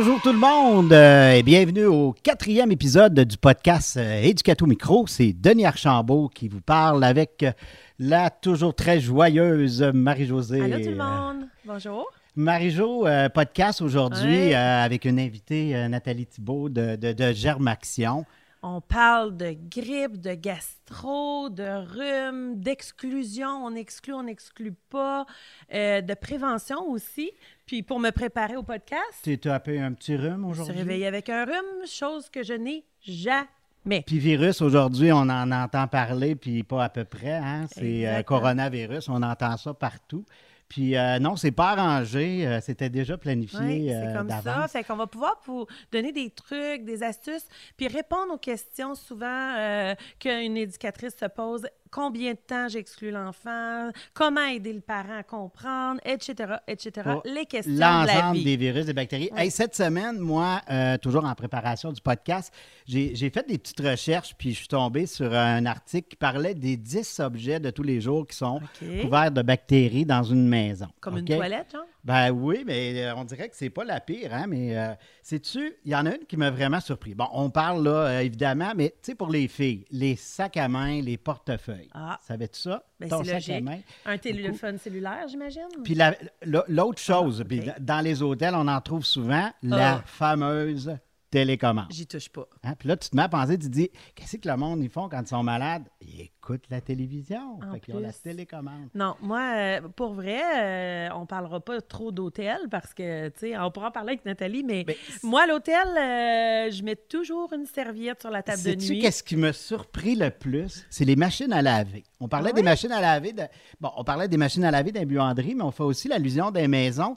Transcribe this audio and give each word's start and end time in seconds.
Bonjour 0.00 0.20
tout 0.22 0.30
le 0.32 0.38
monde 0.38 0.92
euh, 0.92 1.32
et 1.32 1.42
bienvenue 1.42 1.86
au 1.86 2.14
quatrième 2.22 2.70
épisode 2.70 3.18
du 3.18 3.36
podcast 3.36 3.96
euh, 3.96 4.20
Éducato 4.22 4.64
Micro. 4.64 5.08
C'est 5.08 5.32
Denis 5.32 5.66
Archambault 5.66 6.28
qui 6.32 6.46
vous 6.46 6.60
parle 6.60 7.02
avec 7.02 7.42
euh, 7.42 7.50
la 7.98 8.30
toujours 8.30 8.76
très 8.76 9.00
joyeuse 9.00 9.82
Marie-Josée. 9.82 10.60
Allô 10.60 10.78
tout 10.78 10.90
le 10.90 10.96
monde, 10.96 11.48
bonjour. 11.64 12.06
Marie-Jo, 12.36 13.08
euh, 13.08 13.28
podcast 13.28 13.82
aujourd'hui 13.82 14.30
Ouais. 14.50 14.54
euh, 14.54 14.84
avec 14.84 15.04
une 15.04 15.18
invitée, 15.18 15.74
euh, 15.74 15.88
Nathalie 15.88 16.26
Thibault 16.26 16.68
de, 16.68 16.94
de, 16.94 17.12
de 17.12 17.32
Germaction. 17.32 18.24
On 18.62 18.80
parle 18.80 19.36
de 19.36 19.54
grippe, 19.70 20.20
de 20.20 20.34
gastro, 20.34 21.48
de 21.48 21.62
rhume, 21.62 22.60
d'exclusion, 22.60 23.64
on 23.64 23.74
exclut, 23.76 24.14
on 24.14 24.24
n'exclut 24.24 24.74
pas, 24.90 25.26
euh, 25.72 26.00
de 26.00 26.14
prévention 26.14 26.82
aussi. 26.90 27.30
Puis 27.66 27.84
pour 27.84 28.00
me 28.00 28.10
préparer 28.10 28.56
au 28.56 28.64
podcast, 28.64 29.20
Tu 29.22 29.38
as 29.48 29.54
un 29.54 29.92
petit 29.92 30.16
rhume 30.16 30.42
je 30.42 30.48
me 30.48 30.52
suis 30.54 30.62
aujourd'hui? 30.62 30.78
réveillée 30.82 31.06
avec 31.06 31.28
un 31.28 31.44
rhume, 31.44 31.86
chose 31.86 32.28
que 32.28 32.42
je 32.42 32.54
n'ai 32.54 32.84
jamais. 33.00 34.02
Puis 34.04 34.18
virus, 34.18 34.60
aujourd'hui, 34.60 35.12
on 35.12 35.18
en 35.18 35.52
entend 35.52 35.86
parler, 35.86 36.34
puis 36.34 36.64
pas 36.64 36.84
à 36.84 36.88
peu 36.88 37.04
près. 37.04 37.36
Hein? 37.36 37.66
C'est 37.72 38.06
euh, 38.08 38.22
coronavirus, 38.22 39.08
on 39.08 39.22
entend 39.22 39.56
ça 39.56 39.72
partout. 39.72 40.24
Puis 40.68 40.96
euh, 40.96 41.18
non, 41.18 41.36
c'est 41.36 41.50
pas 41.50 41.70
arrangé, 41.70 42.46
euh, 42.46 42.60
c'était 42.60 42.90
déjà 42.90 43.16
planifié 43.16 43.58
Oui, 43.60 43.86
c'est 43.88 43.94
euh, 43.94 44.14
comme 44.14 44.28
ça. 44.28 44.68
Fait 44.68 44.84
qu'on 44.84 44.96
va 44.96 45.06
pouvoir 45.06 45.40
vous 45.46 45.66
donner 45.90 46.12
des 46.12 46.30
trucs, 46.30 46.84
des 46.84 47.02
astuces, 47.02 47.46
puis 47.76 47.88
répondre 47.88 48.34
aux 48.34 48.38
questions 48.38 48.94
souvent 48.94 49.54
euh, 49.56 49.94
qu'une 50.18 50.56
éducatrice 50.56 51.16
se 51.18 51.24
pose. 51.26 51.66
Combien 51.90 52.32
de 52.32 52.38
temps 52.38 52.68
j'exclus 52.68 53.10
l'enfant? 53.10 53.90
Comment 54.14 54.44
aider 54.44 54.72
le 54.72 54.80
parent 54.80 55.18
à 55.18 55.22
comprendre? 55.22 56.00
Etc., 56.04 56.34
etc. 56.66 56.90
Pour 57.04 57.22
Les 57.24 57.46
questions 57.46 57.72
de 57.72 57.78
la 57.78 58.04
L'ensemble 58.04 58.44
des 58.44 58.56
virus, 58.56 58.86
des 58.86 58.92
bactéries. 58.92 59.30
Oui. 59.32 59.40
Hey, 59.40 59.50
cette 59.50 59.74
semaine, 59.74 60.18
moi, 60.18 60.60
euh, 60.70 60.98
toujours 60.98 61.24
en 61.24 61.34
préparation 61.34 61.92
du 61.92 62.00
podcast, 62.00 62.52
j'ai 62.86 63.30
fait 63.30 63.46
des 63.48 63.58
petites 63.58 63.80
recherches, 63.80 64.34
puis 64.36 64.52
je 64.52 64.58
suis 64.58 64.68
tombé 64.68 65.06
sur 65.06 65.32
un 65.32 65.66
article 65.66 66.08
qui 66.08 66.16
parlait 66.16 66.54
des 66.54 66.76
10 66.76 67.20
objets 67.20 67.60
de 67.60 67.70
tous 67.70 67.82
les 67.82 68.00
jours 68.00 68.26
qui 68.26 68.36
sont 68.36 68.60
couverts 69.02 69.32
de 69.32 69.42
bactéries 69.42 70.06
dans 70.06 70.22
une 70.22 70.46
maison. 70.48 70.88
Comme 71.00 71.18
une 71.18 71.24
toilette, 71.24 71.72
genre? 71.72 71.84
Ben 72.04 72.30
oui, 72.30 72.62
mais 72.64 73.04
euh, 73.04 73.14
on 73.16 73.24
dirait 73.24 73.48
que 73.48 73.56
c'est 73.56 73.70
pas 73.70 73.84
la 73.84 74.00
pire, 74.00 74.32
hein, 74.32 74.46
mais 74.46 74.76
euh, 74.78 74.94
sais-tu, 75.22 75.74
il 75.84 75.90
y 75.90 75.96
en 75.96 76.06
a 76.06 76.14
une 76.14 76.24
qui 76.26 76.36
m'a 76.36 76.50
vraiment 76.50 76.80
surpris. 76.80 77.14
Bon, 77.14 77.26
on 77.32 77.50
parle 77.50 77.84
là, 77.84 77.90
euh, 78.06 78.20
évidemment, 78.20 78.72
mais 78.76 78.90
tu 78.90 78.96
sais, 79.10 79.14
pour 79.14 79.28
les 79.30 79.48
filles, 79.48 79.84
les 79.90 80.16
sacs 80.16 80.56
à 80.56 80.68
main, 80.68 81.02
les 81.02 81.18
portefeuilles. 81.18 81.90
Ah. 81.92 82.18
Savais-tu 82.22 82.60
ça? 82.60 82.84
Ben, 83.00 83.08
Ton 83.08 83.24
c'est 83.24 83.30
sac 83.40 83.48
à 83.48 83.52
logique. 83.60 83.64
main? 83.64 83.78
Un 84.06 84.16
téléphone 84.18 84.78
cellulaire, 84.78 85.26
j'imagine? 85.28 85.68
Puis 85.84 85.94
la- 85.94 86.14
la- 86.42 86.64
l'autre 86.68 87.00
chose, 87.00 87.38
Ah, 87.40 87.42
ok. 87.42 87.48
puis 87.48 87.62
dans 87.80 88.00
les 88.00 88.22
hôtels, 88.22 88.54
on 88.54 88.68
en 88.68 88.80
trouve 88.80 89.04
souvent, 89.04 89.50
la 89.62 89.96
Ah. 89.96 90.02
fameuse 90.06 90.96
télécommande. 91.30 91.88
J'y 91.90 92.06
touche 92.06 92.30
pas. 92.30 92.48
Hein? 92.64 92.74
Puis 92.78 92.88
là, 92.88 92.96
tu 92.96 93.10
te 93.10 93.16
mets 93.16 93.22
à 93.22 93.28
penser, 93.28 93.58
tu 93.58 93.66
te 93.66 93.72
dis, 93.72 93.90
qu'est-ce 94.14 94.38
que 94.38 94.48
le 94.48 94.56
monde 94.56 94.82
ils 94.82 94.88
font 94.88 95.10
quand 95.10 95.20
ils 95.20 95.26
sont 95.28 95.42
malades? 95.42 95.84
Ils 96.00 96.30
écoutent 96.48 96.64
la 96.70 96.80
télévision. 96.80 97.58
En 97.62 97.72
Fait 97.72 97.80
qu'ils 97.80 97.94
ont 97.94 98.00
la 98.00 98.12
télécommande. 98.12 98.88
Non, 98.94 99.16
moi, 99.20 99.52
euh, 99.54 99.80
pour 99.94 100.14
vrai, 100.14 100.40
euh, 100.56 101.08
on 101.14 101.26
parlera 101.26 101.60
pas 101.60 101.80
trop 101.80 102.10
d'hôtel 102.10 102.58
parce 102.70 102.94
que, 102.94 103.28
tu 103.28 103.38
sais, 103.38 103.58
on 103.58 103.70
pourra 103.70 103.88
en 103.88 103.90
parler 103.90 104.12
avec 104.12 104.24
Nathalie, 104.24 104.64
mais, 104.64 104.84
Mais 104.86 104.96
moi, 105.22 105.42
à 105.42 105.46
l'hôtel, 105.46 105.76
euh, 105.88 106.70
je 106.70 106.82
mets 106.82 106.96
toujours 106.96 107.52
une 107.52 107.66
serviette 107.66 108.20
sur 108.20 108.30
la 108.30 108.42
table 108.42 108.58
de 108.58 108.62
Sais-tu 108.62 108.92
nuit. 108.92 109.00
qu'est-ce 109.00 109.22
qui 109.22 109.36
m'a 109.36 109.52
surpris 109.52 110.14
le 110.14 110.30
plus? 110.30 110.86
C'est 110.90 111.04
les 111.04 111.16
machines 111.16 111.52
à 111.52 111.62
laver. 111.62 112.04
On 112.20 112.28
parlait 112.28 112.50
Ah 112.52 112.56
des 112.56 112.62
machines 112.62 112.92
à 112.92 113.00
laver. 113.00 113.32
De... 113.32 113.42
Bon, 113.80 113.90
on 113.96 114.04
parlait 114.04 114.28
des 114.28 114.36
machines 114.36 114.64
à 114.64 114.70
laver 114.70 114.92
dans 114.92 115.00
les 115.00 115.06
buanderies, 115.06 115.54
mais 115.54 115.64
on 115.64 115.70
fait 115.70 115.82
aussi 115.82 116.08
l'allusion 116.08 116.50
des 116.50 116.66
maisons. 116.66 117.16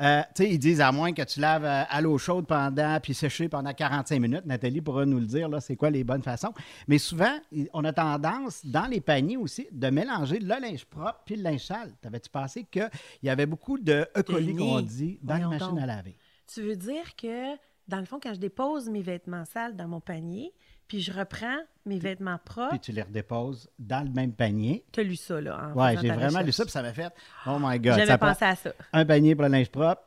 Euh, 0.00 0.22
tu 0.34 0.42
sais, 0.42 0.50
ils 0.50 0.58
disent 0.58 0.80
à 0.80 0.90
moins 0.90 1.12
que 1.12 1.22
tu 1.22 1.38
laves 1.38 1.64
à 1.64 2.00
l'eau 2.00 2.16
chaude 2.18 2.46
pendant, 2.46 2.98
puis 3.00 3.14
sécher 3.14 3.48
pendant 3.48 3.72
45 3.72 4.18
minutes. 4.18 4.46
Nathalie 4.46 4.80
pourra 4.80 5.04
nous 5.04 5.20
le 5.20 5.26
dire, 5.26 5.48
là, 5.48 5.60
c'est 5.60 5.76
quoi 5.76 5.90
les 5.90 6.02
bonnes 6.02 6.22
façons. 6.22 6.52
Mais 6.88 6.98
souvent, 6.98 7.32
on 7.72 7.84
a 7.84 7.92
tendance, 7.92 8.64
dans 8.72 8.86
les 8.86 9.00
paniers 9.00 9.36
aussi, 9.36 9.68
de 9.70 9.88
mélanger 9.90 10.38
le 10.38 10.48
linge 10.48 10.84
propre 10.86 11.20
puis 11.26 11.36
le 11.36 11.42
linge 11.42 11.64
sale. 11.64 11.92
T'avais-tu 12.00 12.30
pensé 12.30 12.64
qu'il 12.64 12.88
y 13.22 13.28
avait 13.28 13.46
beaucoup 13.46 13.78
de 13.78 14.08
E. 14.16 14.22
coli, 14.22 14.56
qu'on 14.56 14.80
dit, 14.80 15.18
dans 15.22 15.36
les 15.36 15.44
machines 15.46 15.78
à 15.78 15.86
laver? 15.86 16.16
Tu 16.52 16.62
veux 16.62 16.76
dire 16.76 17.14
que, 17.16 17.54
dans 17.88 17.98
le 18.00 18.04
fond, 18.06 18.18
quand 18.20 18.34
je 18.34 18.40
dépose 18.40 18.88
mes 18.88 19.02
vêtements 19.02 19.44
sales 19.44 19.76
dans 19.76 19.88
mon 19.88 20.00
panier, 20.00 20.52
puis 20.88 21.00
je 21.00 21.12
reprends 21.12 21.58
mes 21.86 21.98
vêtements 21.98 22.38
propres, 22.44 22.70
Puis 22.70 22.80
tu 22.80 22.92
les 22.92 23.02
redéposes 23.02 23.68
dans 23.78 24.04
le 24.04 24.10
même 24.10 24.32
panier? 24.32 24.84
tu 24.92 25.00
as 25.00 25.02
lu 25.04 25.16
ça, 25.16 25.40
là. 25.40 25.70
faisant 25.74 26.00
j'ai 26.02 26.10
vraiment 26.10 26.40
lu 26.40 26.52
ça, 26.52 26.64
puis 26.64 26.72
ça 26.72 26.82
m'a 26.82 26.92
fait 26.92 27.12
Oh 27.46 27.56
my 27.60 27.78
God. 27.78 27.96
J'avais 27.98 28.18
pensé 28.18 28.44
à 28.44 28.56
ça. 28.56 28.72
un 28.92 29.04
panier 29.04 29.34
pour 29.34 29.44
le 29.44 29.50
linge 29.50 29.70
propre, 29.70 30.02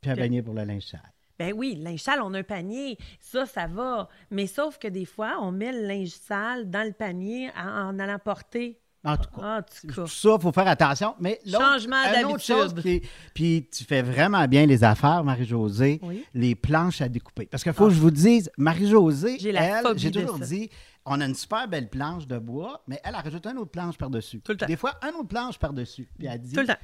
puis 0.00 0.10
un 0.10 0.14
Puis- 0.14 0.22
panier 0.22 0.42
pour 0.42 0.54
le 0.54 0.64
linge 0.64 0.86
sale. 0.86 1.00
Ben 1.38 1.52
oui, 1.54 1.76
linge 1.80 2.00
sale, 2.00 2.20
on 2.22 2.32
a 2.34 2.38
un 2.38 2.42
panier. 2.42 2.96
Ça, 3.20 3.44
ça 3.46 3.66
va. 3.66 4.08
Mais 4.30 4.46
sauf 4.46 4.78
que 4.78 4.88
des 4.88 5.04
fois, 5.04 5.38
on 5.40 5.52
met 5.52 5.72
le 5.72 5.86
linge 5.86 6.08
sale 6.10 6.70
dans 6.70 6.86
le 6.86 6.92
panier 6.92 7.50
en, 7.58 7.88
en 7.90 7.98
allant 7.98 8.18
porter. 8.18 8.78
En 9.04 9.16
tout 9.16 9.30
cas. 9.38 9.58
En 9.58 9.62
tout 9.62 9.86
cas. 9.86 9.94
Tout 9.94 10.06
ça, 10.08 10.30
il 10.36 10.40
faut 10.42 10.50
faire 10.50 10.66
attention. 10.66 11.14
Mais 11.20 11.40
Changement 11.48 12.02
d'habitude. 12.12 13.02
Puis 13.34 13.68
tu 13.70 13.84
fais 13.84 14.02
vraiment 14.02 14.46
bien 14.48 14.66
les 14.66 14.82
affaires, 14.82 15.22
Marie-Josée, 15.22 16.00
Oui. 16.02 16.24
les 16.34 16.54
planches 16.56 17.00
à 17.00 17.08
découper. 17.08 17.46
Parce 17.46 17.62
qu'il 17.62 17.72
faut 17.72 17.86
que 17.86 17.94
je 17.94 18.00
vous 18.00 18.10
dise, 18.10 18.50
Marie-Josée, 18.58 19.38
elle, 19.54 19.86
j'ai 19.96 20.10
toujours 20.10 20.38
dit, 20.40 20.70
on 21.04 21.20
a 21.20 21.26
une 21.26 21.36
super 21.36 21.68
belle 21.68 21.88
planche 21.88 22.26
de 22.26 22.36
bois, 22.38 22.82
mais 22.88 23.00
elle 23.04 23.14
a 23.14 23.20
rajouté 23.20 23.48
une 23.50 23.58
autre 23.58 23.70
planche 23.70 23.96
par-dessus. 23.96 24.40
Tout 24.40 24.52
le 24.52 24.58
temps. 24.58 24.66
Des 24.66 24.76
fois, 24.76 24.94
une 25.02 25.14
autre 25.14 25.28
planche 25.28 25.56
par-dessus. 25.58 26.08
Puis 26.18 26.26
elle 26.26 26.40
dit, 26.40 26.52
Tout 26.52 26.60
le 26.62 26.66
temps. 26.66 26.74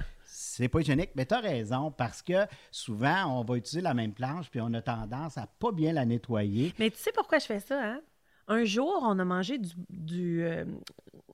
C'est 0.57 0.69
pas 0.69 0.81
hygiénique, 0.81 1.11
mais 1.15 1.27
tu 1.27 1.35
as 1.35 1.41
raison, 1.41 1.91
parce 1.91 2.23
que 2.23 2.47
souvent, 2.71 3.39
on 3.41 3.45
va 3.45 3.57
utiliser 3.57 3.81
la 3.83 3.95
même 3.95 4.13
planche, 4.13 4.51
puis 4.51 4.61
on 4.61 4.73
a 4.75 4.83
tendance 4.83 5.39
à 5.39 5.47
pas 5.47 5.73
bien 5.73 5.93
la 5.93 6.05
nettoyer. 6.05 6.73
Mais 6.79 6.91
tu 6.91 6.99
sais 6.99 7.13
pourquoi 7.13 7.39
je 7.39 7.47
fais 7.47 7.61
ça, 7.61 7.81
hein? 7.83 8.01
Un 8.49 8.65
jour, 8.65 9.01
on 9.03 9.19
a 9.19 9.25
mangé 9.25 9.57
du, 9.59 9.71
du, 9.89 10.45
euh, 10.45 10.65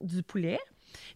du 0.03 0.23
poulet, 0.23 0.61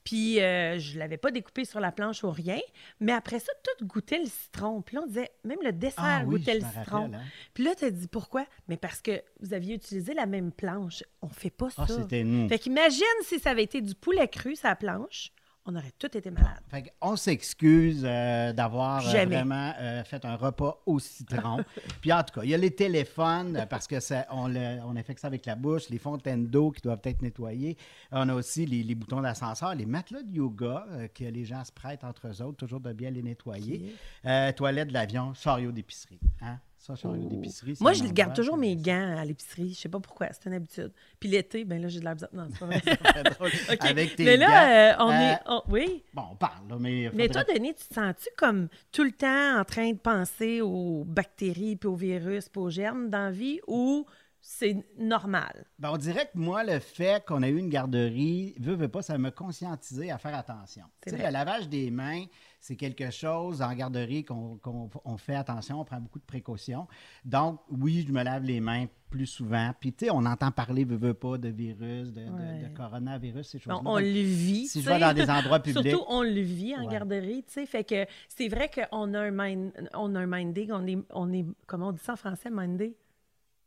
puis 0.05 0.41
euh, 0.41 0.79
je 0.79 0.95
ne 0.95 0.99
l'avais 1.01 1.19
pas 1.19 1.31
découpé 1.31 1.65
sur 1.65 1.81
la 1.81 1.93
planche 1.93 2.25
ou 2.25 2.31
rien, 2.31 2.59
mais 2.99 3.13
après 3.13 3.39
ça, 3.39 3.53
tout 3.63 3.87
goûtait 3.87 4.19
le 4.19 4.27
citron. 4.27 4.81
Puis 4.83 4.97
là, 4.97 5.03
on 5.05 5.07
disait, 5.07 5.31
même 5.45 5.59
le 5.63 5.73
dessert 5.73 6.03
Ah 6.05 6.23
oui, 6.27 6.39
goûtait 6.39 6.55
le 6.55 6.61
citron. 6.61 7.03
rappelle, 7.03 7.15
hein. 7.15 7.23
Puis 7.55 7.65
là, 7.65 7.75
tu 7.75 7.85
as 7.85 7.91
dit 7.91 8.09
pourquoi? 8.09 8.47
Mais 8.69 8.77
parce 8.79 9.01
que 9.03 9.23
vous 9.41 9.53
aviez 9.55 9.75
utilisé 9.75 10.15
la 10.15 10.27
même 10.27 10.51
planche. 10.51 11.05
On 11.21 11.29
fait 11.29 11.51
pas 11.51 11.71
ça. 11.71 11.83
Ah, 11.83 11.87
c'était 11.87 12.25
nous. 12.25 12.49
Fait 12.49 12.59
qu'imagine 12.59 13.05
si 13.23 13.39
ça 13.39 13.51
avait 13.51 13.65
été 13.65 13.81
du 13.83 13.95
poulet 13.95 14.29
cru, 14.29 14.57
sa 14.57 14.75
planche, 14.75 15.31
on 15.65 15.77
aurait 15.77 15.93
tous 15.99 16.17
été 16.19 16.31
malades. 16.31 16.61
Fait 16.69 16.93
on 17.01 17.15
s'excuse 17.15 18.03
euh, 18.05 18.53
d'avoir 18.53 19.07
euh, 19.07 19.11
vraiment 19.27 19.73
euh, 19.79 20.03
fait 20.05 20.25
un 20.25 20.35
repas 20.37 20.83
au 20.87 20.99
citron. 20.99 21.65
Puis 22.01 22.13
en 22.13 22.23
tout 22.25 22.35
cas, 22.41 22.45
il 22.45 22.51
y 22.51 22.55
a 22.55 22.59
les 22.59 22.73
téléphones 22.75 23.65
parce 23.71 23.87
que 23.87 24.01
ça, 24.01 24.27
on, 24.31 24.49
le- 24.49 24.81
on 24.85 24.97
infecte 24.97 25.21
ça 25.21 25.29
avec 25.29 25.47
la 25.47 25.55
bouche, 25.55 25.89
les 25.89 25.99
fontaines 25.99 26.47
d'eau 26.49 26.71
qui 26.73 26.81
doivent 26.81 27.01
être 27.05 27.23
nettoyées. 27.23 27.77
On 28.11 28.29
a 28.29 28.35
aussi 28.35 28.67
les, 28.67 28.83
les 28.83 28.95
boutons 28.95 29.21
d'ascenseur, 29.21 29.75
les 29.75 29.87
matelas 29.87 30.23
de 30.23 30.33
yoga 30.37 30.85
que 31.15 31.25
les 31.25 31.45
gens 31.45 31.65
se 31.65 31.73
prêtent 31.73 32.05
entre 32.05 32.29
eux 32.29 32.43
autres, 32.43 32.57
toujours 32.57 32.81
de 32.81 32.93
bien 32.93 33.11
les 33.11 33.23
nettoyer. 33.23 33.95
Euh, 34.27 34.51
toilette 34.53 34.89
de 34.89 34.93
l'avion, 34.95 35.33
chariot 35.35 35.71
d'épicerie. 35.73 36.19
Hein? 36.41 36.59
Ça, 36.85 36.95
d'épicerie. 37.05 37.77
Moi, 37.79 37.93
je 37.93 38.03
garde 38.05 38.35
toujours 38.35 38.57
mes 38.57 38.75
gants 38.75 39.17
à 39.17 39.25
l'épicerie. 39.25 39.73
Je 39.73 39.79
sais 39.79 39.89
pas 39.89 40.01
pourquoi, 40.01 40.27
c'est 40.33 40.47
une 40.47 40.55
habitude. 40.55 40.91
Puis 41.21 41.29
l'été, 41.29 41.65
ben 41.65 41.81
là, 41.81 41.87
j'ai 41.87 42.01
de 42.01 42.05
la 42.05 42.15
bizarre. 42.15 42.31
Non, 42.33 42.49
c'est 42.53 42.59
pas 42.59 42.67
vrai. 42.67 42.83
Avec 43.81 44.17
tes 44.17 44.25
mais 44.25 44.37
gants. 44.37 44.49
là, 44.49 44.93
euh, 44.93 44.97
on 44.99 45.11
Euh, 45.11 45.33
est. 45.33 45.39
on- 45.47 45.63
oui? 45.69 46.03
Bon, 46.13 46.23
on 46.33 46.35
parle, 46.35 46.63
mais. 46.81 47.09
Mais 47.15 47.29
toi, 47.29 47.45
Denis, 47.45 47.75
tu 47.75 47.85
te 47.87 47.95
sens-tu 47.95 48.29
comme 48.37 48.67
tout 48.91 49.05
le 49.05 49.13
temps 49.13 49.61
en 49.61 49.65
train 49.65 49.93
de 49.93 49.99
penser 49.99 50.61
aux 50.61 51.05
bactéries, 51.07 51.77
puis 51.77 51.89
aux 51.89 51.95
virus, 51.95 52.49
puis 52.49 52.61
aux 52.61 52.71
germes 52.71 53.11
dans 53.11 53.27
la 53.27 53.31
vie, 53.31 53.61
ou 53.69 54.05
c'est 54.45 54.85
normal? 54.99 55.65
Ben, 55.79 55.91
on 55.93 55.97
dirait 55.97 56.27
que 56.27 56.37
moi, 56.37 56.65
le 56.65 56.81
fait 56.81 57.25
qu'on 57.25 57.43
ait 57.45 57.49
eu 57.51 57.59
une 57.59 57.69
garderie, 57.69 58.55
veut, 58.59 58.75
veut 58.75 58.89
pas, 58.89 59.01
ça 59.01 59.17
m'a 59.17 59.31
conscientisé 59.31 60.11
à 60.11 60.19
faire 60.19 60.35
attention. 60.35 60.85
Le 61.07 61.31
lavage 61.31 61.69
des 61.69 61.93
mains, 61.93 62.25
c'est 62.59 62.75
quelque 62.77 63.11
chose 63.11 63.63
en 63.63 63.73
garderie 63.73 64.25
qu'on 64.25 64.59
on 65.05 65.17
fait 65.17 65.37
attention, 65.37 65.81
on 65.81 65.85
prend 65.85 66.01
beaucoup 66.01 66.19
de 66.19 66.25
précautions. 66.25 66.89
Donc, 67.25 67.61
oui, 67.71 68.05
je 68.07 68.13
me 68.13 68.23
lave 68.25 68.43
les 68.43 68.61
mains 68.61 68.87
plus 69.11 69.27
souvent. 69.27 69.73
Puis, 69.79 69.93
tu 69.93 70.07
sais, 70.07 70.11
on 70.11 70.25
entend 70.25 70.51
parler, 70.51 70.85
veut, 70.85 70.97
veut 70.97 71.15
pas, 71.15 71.39
de 71.39 71.49
virus, 71.49 72.13
de, 72.13 72.23
de- 72.25 72.31
Ouais. 72.31 72.69
de 72.69 72.77
coronavirus, 72.77 73.47
ces 73.47 73.59
On, 73.59 73.61
choses-là. 73.61 73.81
on 73.85 73.99
le 73.99 74.05
vit. 74.07 74.67
si 74.67 74.81
je 74.83 74.89
vais 74.89 74.99
dans 74.99 75.13
des 75.13 75.29
endroits 75.31 75.61
publics. 75.63 75.89
Surtout, 75.91 76.05
on 76.09 76.23
le 76.23 76.41
vit 76.41 76.75
en 76.77 76.87
Ouais. 76.87 76.93
garderie, 76.93 77.45
tu 77.47 77.53
sais. 77.53 77.67
Fait 77.67 77.85
que 77.85 78.07
c'est 78.29 78.49
vrai 78.49 78.71
qu'on 78.71 79.13
a 79.15 79.21
un 79.21 79.31
mind, 79.31 79.73
on 79.95 80.15
a 80.17 80.21
un 80.21 80.27
minding, 80.27 80.71
on 80.73 80.87
est, 80.87 80.99
on 81.11 81.33
est, 81.33 81.45
comment 81.67 81.89
on 81.89 81.93
dit 81.93 82.03
ça 82.03 82.15
en 82.15 82.17
français, 82.17 82.49
minding? 82.51 82.93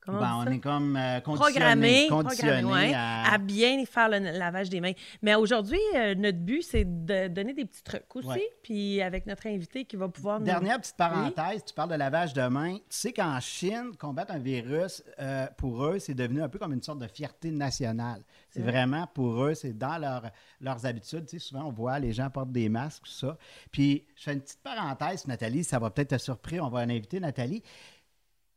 Comment 0.06 0.20
ben, 0.20 0.46
on 0.46 0.52
est 0.52 0.60
comme 0.60 0.96
euh, 0.96 1.20
conditionné, 1.20 1.54
programmé, 1.54 2.08
conditionné 2.10 2.64
ouais, 2.64 2.94
à... 2.94 3.34
à... 3.34 3.38
bien 3.40 3.84
faire 3.86 4.10
le 4.10 4.20
lavage 4.20 4.70
des 4.70 4.80
mains. 4.80 4.92
Mais 5.22 5.34
aujourd'hui, 5.36 5.80
euh, 5.96 6.14
notre 6.16 6.38
but, 6.38 6.62
c'est 6.62 6.86
de 6.86 7.28
donner 7.28 7.54
des 7.54 7.66
petits 7.66 7.84
trucs 7.84 8.16
aussi. 8.16 8.28
Ouais. 8.28 8.50
Puis 8.62 9.02
avec 9.02 9.26
notre 9.26 9.48
invité 9.48 9.86
qui 9.86 9.96
va 9.96 10.08
pouvoir 10.08 10.40
nous... 10.40 10.46
Dernière 10.46 10.80
petite 10.80 10.96
parenthèse, 10.96 11.66
tu 11.66 11.74
parles 11.74 11.90
de 11.90 11.96
lavage 11.96 12.34
de 12.34 12.48
mains. 12.48 12.76
Tu 12.76 12.82
sais 12.90 13.14
qu'en 13.14 13.40
Chine, 13.40 13.92
combattre 13.98 14.34
un 14.34 14.40
virus, 14.40 15.04
euh, 15.20 15.48
pour 15.58 15.86
eux, 15.86 16.00
c'est 16.00 16.14
devenu 16.14 16.42
un 16.42 16.50
peu 16.50 16.60
comme 16.60 16.74
une 16.74 16.84
sorte 16.84 17.00
de 17.00 17.08
fierté 17.08 17.50
nationale. 17.50 18.22
C'est 18.50 18.62
vrai. 18.62 18.72
vraiment 18.72 19.08
pour 19.08 19.44
eux, 19.44 19.56
c'est 19.56 19.78
dans 19.78 19.98
leur- 19.98 20.30
leurs 20.62 20.86
habitudes. 20.86 21.26
Tu 21.26 21.40
sais, 21.40 21.48
souvent, 21.48 21.66
on 21.66 21.72
voit 21.72 21.98
les 22.00 22.14
gens 22.14 22.30
portent 22.30 22.52
des 22.52 22.70
masques, 22.70 23.04
tout 23.04 23.12
ça. 23.12 23.38
Puis, 23.72 24.06
je 24.16 24.24
fais 24.24 24.34
une 24.34 24.42
petite 24.42 24.62
parenthèse, 24.62 25.26
Nathalie, 25.28 25.64
ça 25.64 25.80
va 25.80 25.90
peut-être 25.90 26.12
te 26.12 26.18
surprendre. 26.18 26.66
On 26.66 26.70
va 26.70 26.80
inviter 26.80 27.20
Nathalie. 27.20 27.64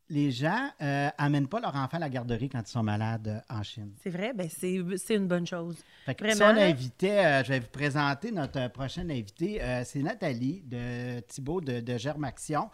Les 0.09 0.31
gens 0.31 0.69
euh, 0.81 1.09
amènent 1.17 1.47
pas 1.47 1.59
leur 1.59 1.75
enfant 1.75 1.97
à 1.97 1.99
la 1.99 2.09
garderie 2.09 2.49
quand 2.49 2.61
ils 2.67 2.71
sont 2.71 2.83
malades 2.83 3.27
euh, 3.27 3.53
en 3.55 3.61
Chine. 3.63 3.91
C'est 4.01 4.09
vrai, 4.09 4.33
ben 4.33 4.49
c'est 4.49 5.13
une 5.15 5.27
bonne 5.27 5.45
chose. 5.45 5.77
Fait 6.05 6.15
que 6.15 6.23
Vraiment, 6.23 6.53
si 6.55 6.59
on 6.59 6.61
invitait, 6.69 7.25
euh, 7.25 7.43
je 7.43 7.49
vais 7.49 7.59
vous 7.59 7.67
présenter 7.71 8.31
notre 8.31 8.59
euh, 8.59 8.69
prochaine 8.69 9.11
invitée. 9.11 9.61
euh, 9.61 9.83
c'est 9.85 9.99
Nathalie 10.01 10.63
de 10.65 11.19
Thibault 11.21 11.61
de, 11.61 11.79
de 11.79 11.97
Germaction. 11.97 12.69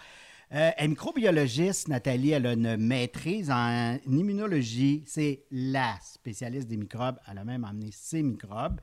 Euh, 0.53 0.69
elle 0.77 0.85
est 0.85 0.87
microbiologiste, 0.89 1.87
Nathalie. 1.87 2.31
Elle 2.31 2.45
a 2.45 2.53
une 2.53 2.77
maîtrise 2.77 3.49
en 3.49 3.97
immunologie. 4.07 5.03
C'est 5.07 5.41
la 5.51 5.95
spécialiste 6.03 6.67
des 6.67 6.77
microbes. 6.77 7.17
Elle 7.29 7.39
a 7.39 7.43
même 7.43 7.63
emmené 7.65 7.89
ses 7.91 8.21
microbes. 8.21 8.79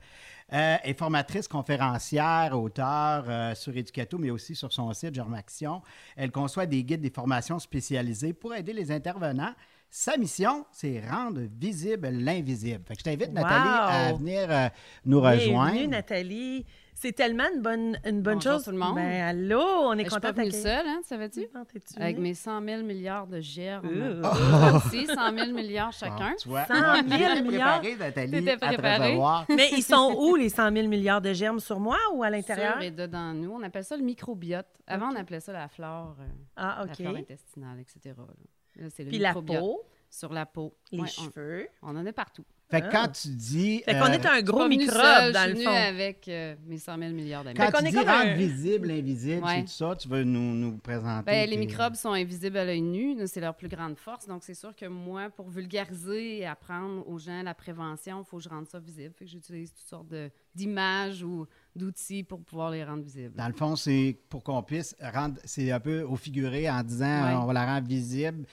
Euh, 0.53 0.77
est 0.83 0.93
formatrice, 0.97 1.47
conférencière, 1.47 2.51
auteure 2.53 3.25
euh, 3.27 3.55
sur 3.55 3.75
Educato, 3.75 4.19
mais 4.19 4.29
aussi 4.29 4.53
sur 4.53 4.71
son 4.71 4.93
site 4.93 5.15
Germaction. 5.15 5.81
Elle 6.15 6.29
conçoit 6.31 6.67
des 6.67 6.83
guides, 6.83 7.01
des 7.01 7.09
formations 7.09 7.57
spécialisées 7.57 8.33
pour 8.33 8.53
aider 8.53 8.71
les 8.71 8.91
intervenants. 8.91 9.53
Sa 9.89 10.15
mission, 10.15 10.65
c'est 10.71 11.01
rendre 11.09 11.41
visible 11.59 12.07
l'invisible. 12.09 12.83
Je 12.91 13.03
t'invite, 13.03 13.29
Wow! 13.29 13.33
Nathalie, 13.33 13.69
à 13.69 14.13
venir 14.13 14.45
euh, 14.49 14.69
nous 15.05 15.21
rejoindre. 15.21 15.71
Bienvenue, 15.71 15.87
Nathalie. 15.87 16.65
C'est 16.95 17.11
tellement 17.11 17.43
une 17.53 17.61
bonne, 17.61 17.99
une 18.05 18.21
bonne 18.21 18.35
Bonjour 18.35 18.53
chose. 18.53 18.63
tout 18.65 18.71
le 18.71 18.77
monde. 18.77 18.95
Ben, 18.95 19.23
allô, 19.23 19.59
on 19.59 19.93
est 19.93 19.97
Ben, 19.97 20.03
Je 20.05 20.09
suis 20.09 20.09
content 20.09 20.21
pas 20.21 20.31
de 20.43 20.49
venue 20.49 20.51
seule, 20.61 20.87
hein, 20.87 20.99
tu 21.01 21.07
savais-tu? 21.09 21.47
Non, 21.53 21.65
t'es-tu 21.65 22.01
Avec 22.01 22.17
mes 22.17 22.33
100 22.33 22.63
000 22.63 22.83
milliards 22.83 23.27
de 23.27 23.41
germes. 23.41 23.89
Si, 24.89 25.05
100 25.07 25.37
000 25.37 25.51
milliards 25.51 25.91
chacun. 25.91 26.33
tu 26.39 26.47
vois. 26.47 26.65
100 26.65 26.73
Moi, 26.75 26.93
000 27.03 27.09
j'étais 27.09 27.41
milliards? 27.41 27.79
préparé, 27.81 27.95
Nathalie, 27.97 28.31
T'étais 28.31 28.57
préparée? 28.57 29.19
Mais 29.49 29.69
ils 29.71 29.83
sont 29.83 30.15
où, 30.17 30.35
les 30.35 30.49
100 30.49 30.71
000 30.71 30.87
milliards 30.87 31.21
de 31.21 31.33
germes, 31.33 31.59
sur 31.59 31.79
moi 31.79 31.97
ou 32.13 32.23
à 32.23 32.29
l'intérieur? 32.29 32.73
Sur 32.73 32.81
et 32.83 32.91
dedans 32.91 33.33
nous. 33.33 33.51
On 33.51 33.63
appelle 33.63 33.83
ça 33.83 33.97
le 33.97 34.03
microbiote. 34.03 34.67
Avant, 34.87 35.07
Ok. 35.09 35.13
on 35.15 35.19
appelait 35.19 35.39
ça 35.39 35.51
la 35.51 35.67
flore, 35.67 36.15
euh, 36.21 36.27
Ah, 36.55 36.85
la 36.87 36.93
flore 36.93 37.13
OK. 37.13 37.19
intestinale, 37.19 37.79
etc. 37.79 38.15
Là, 38.17 38.83
Là, 38.83 38.89
c'est 38.89 39.03
le 39.03 39.09
Puis 39.09 39.19
la 39.19 39.29
microbiote. 39.29 39.59
peau, 39.59 39.81
Sur 40.09 40.31
la 40.33 40.45
peau. 40.45 40.75
les 40.91 40.99
Ouais, 41.01 41.07
on- 41.19 41.23
cheveux? 41.23 41.67
on, 41.81 41.95
en 41.95 42.05
a 42.05 42.13
partout. 42.13 42.45
Fait 42.73 42.81
que 42.81 42.87
Ah. 42.91 43.03
quand 43.05 43.11
tu 43.11 43.27
dis. 43.29 43.81
Fait 43.85 43.93
qu'on 43.93 44.05
euh, 44.05 44.13
est 44.13 44.25
un 44.25 44.41
gros 44.41 44.67
microbe, 44.67 45.31
dans 45.31 45.43
je 45.45 45.49
le 45.49 45.55
suis 45.55 45.63
fond. 45.65 45.71
avec 45.71 46.27
euh, 46.27 46.55
mes 46.65 46.77
100 46.77 46.97
000 46.97 47.11
milliards 47.11 47.43
d'amis. 47.43 47.55
Quand 47.57 47.69
tu 47.71 47.85
est 47.85 47.89
dis 47.89 47.95
comme 47.95 48.07
rendre 48.07 48.29
un- 48.31 48.33
visible 48.35 48.87
l'invisible, 48.87 49.43
Ouais. 49.43 49.55
c'est 49.57 49.61
tout 49.63 49.67
ça, 49.89 49.95
tu 49.95 50.07
veux 50.07 50.23
nous, 50.23 50.53
nous 50.55 50.77
présenter. 50.77 51.25
Ben, 51.25 51.49
les 51.49 51.57
microbes 51.57 51.95
sont 51.95 52.13
invisibles 52.13 52.57
à 52.57 52.65
l'œil 52.65 52.81
nu, 52.81 53.15
c'est 53.27 53.41
leur 53.41 53.55
plus 53.55 53.67
grande 53.67 53.97
force. 53.97 54.25
Donc, 54.27 54.43
c'est 54.43 54.53
sûr 54.55 54.75
que 54.75 54.85
moi, 54.87 55.29
pour 55.29 55.49
vulgariser 55.49 56.39
et 56.39 56.45
apprendre 56.45 57.07
aux 57.07 57.19
gens 57.19 57.43
la 57.43 57.53
prévention, 57.53 58.21
il 58.21 58.25
faut 58.25 58.37
que 58.37 58.43
je 58.43 58.49
rende 58.49 58.67
ça 58.67 58.79
visible. 58.79 59.13
Fait 59.17 59.25
que 59.25 59.31
j'utilise 59.31 59.71
toutes 59.73 59.87
sortes 59.87 60.13
d'images 60.55 61.23
ou 61.23 61.45
d'outils 61.75 62.23
pour 62.23 62.41
pouvoir 62.41 62.69
les 62.71 62.83
rendre 62.83 63.03
visibles. 63.03 63.35
Dans 63.35 63.47
le 63.47 63.53
fond, 63.53 63.75
c'est 63.75 64.17
pour 64.29 64.43
qu'on 64.43 64.61
puisse 64.63 64.95
rendre. 65.13 65.39
C'est 65.45 65.71
un 65.71 65.79
peu 65.79 66.01
au 66.01 66.15
figuré 66.15 66.69
en 66.69 66.83
disant 66.83 67.25
Ouais. 67.25 67.33
on 67.35 67.45
va 67.45 67.53
la 67.53 67.65
rendre 67.65 67.87
visible. 67.87 68.45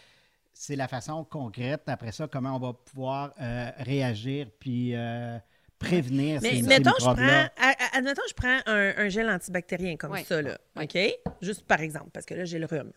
C'est 0.63 0.77
la 0.77 0.89
façon 0.89 1.25
concrète, 1.25 1.85
après 1.87 2.13
ça, 2.13 2.29
comment 2.29 2.55
on 2.55 2.59
va 2.59 2.75
pouvoir 2.75 3.33
euh, 3.41 3.71
réagir 3.79 4.47
puis 4.61 4.95
euh, 4.95 5.39
prévenir 5.79 6.39
Mais 6.43 6.51
ces, 6.51 6.57
ces 6.57 6.69
mettons, 6.69 6.91
je 7.01 7.05
prends, 7.07 7.49
admettons, 7.95 8.23
je 8.29 8.35
prends 8.35 8.59
un, 8.67 8.93
un 8.95 9.09
gel 9.09 9.31
antibactérien 9.31 9.97
comme 9.97 10.19
ça, 10.19 10.43
là. 10.43 10.59
OK? 10.79 10.99
Juste 11.41 11.67
par 11.67 11.81
exemple, 11.81 12.11
parce 12.13 12.27
que 12.27 12.35
là, 12.35 12.45
j'ai 12.45 12.59
le 12.59 12.67
rhume. 12.67 12.93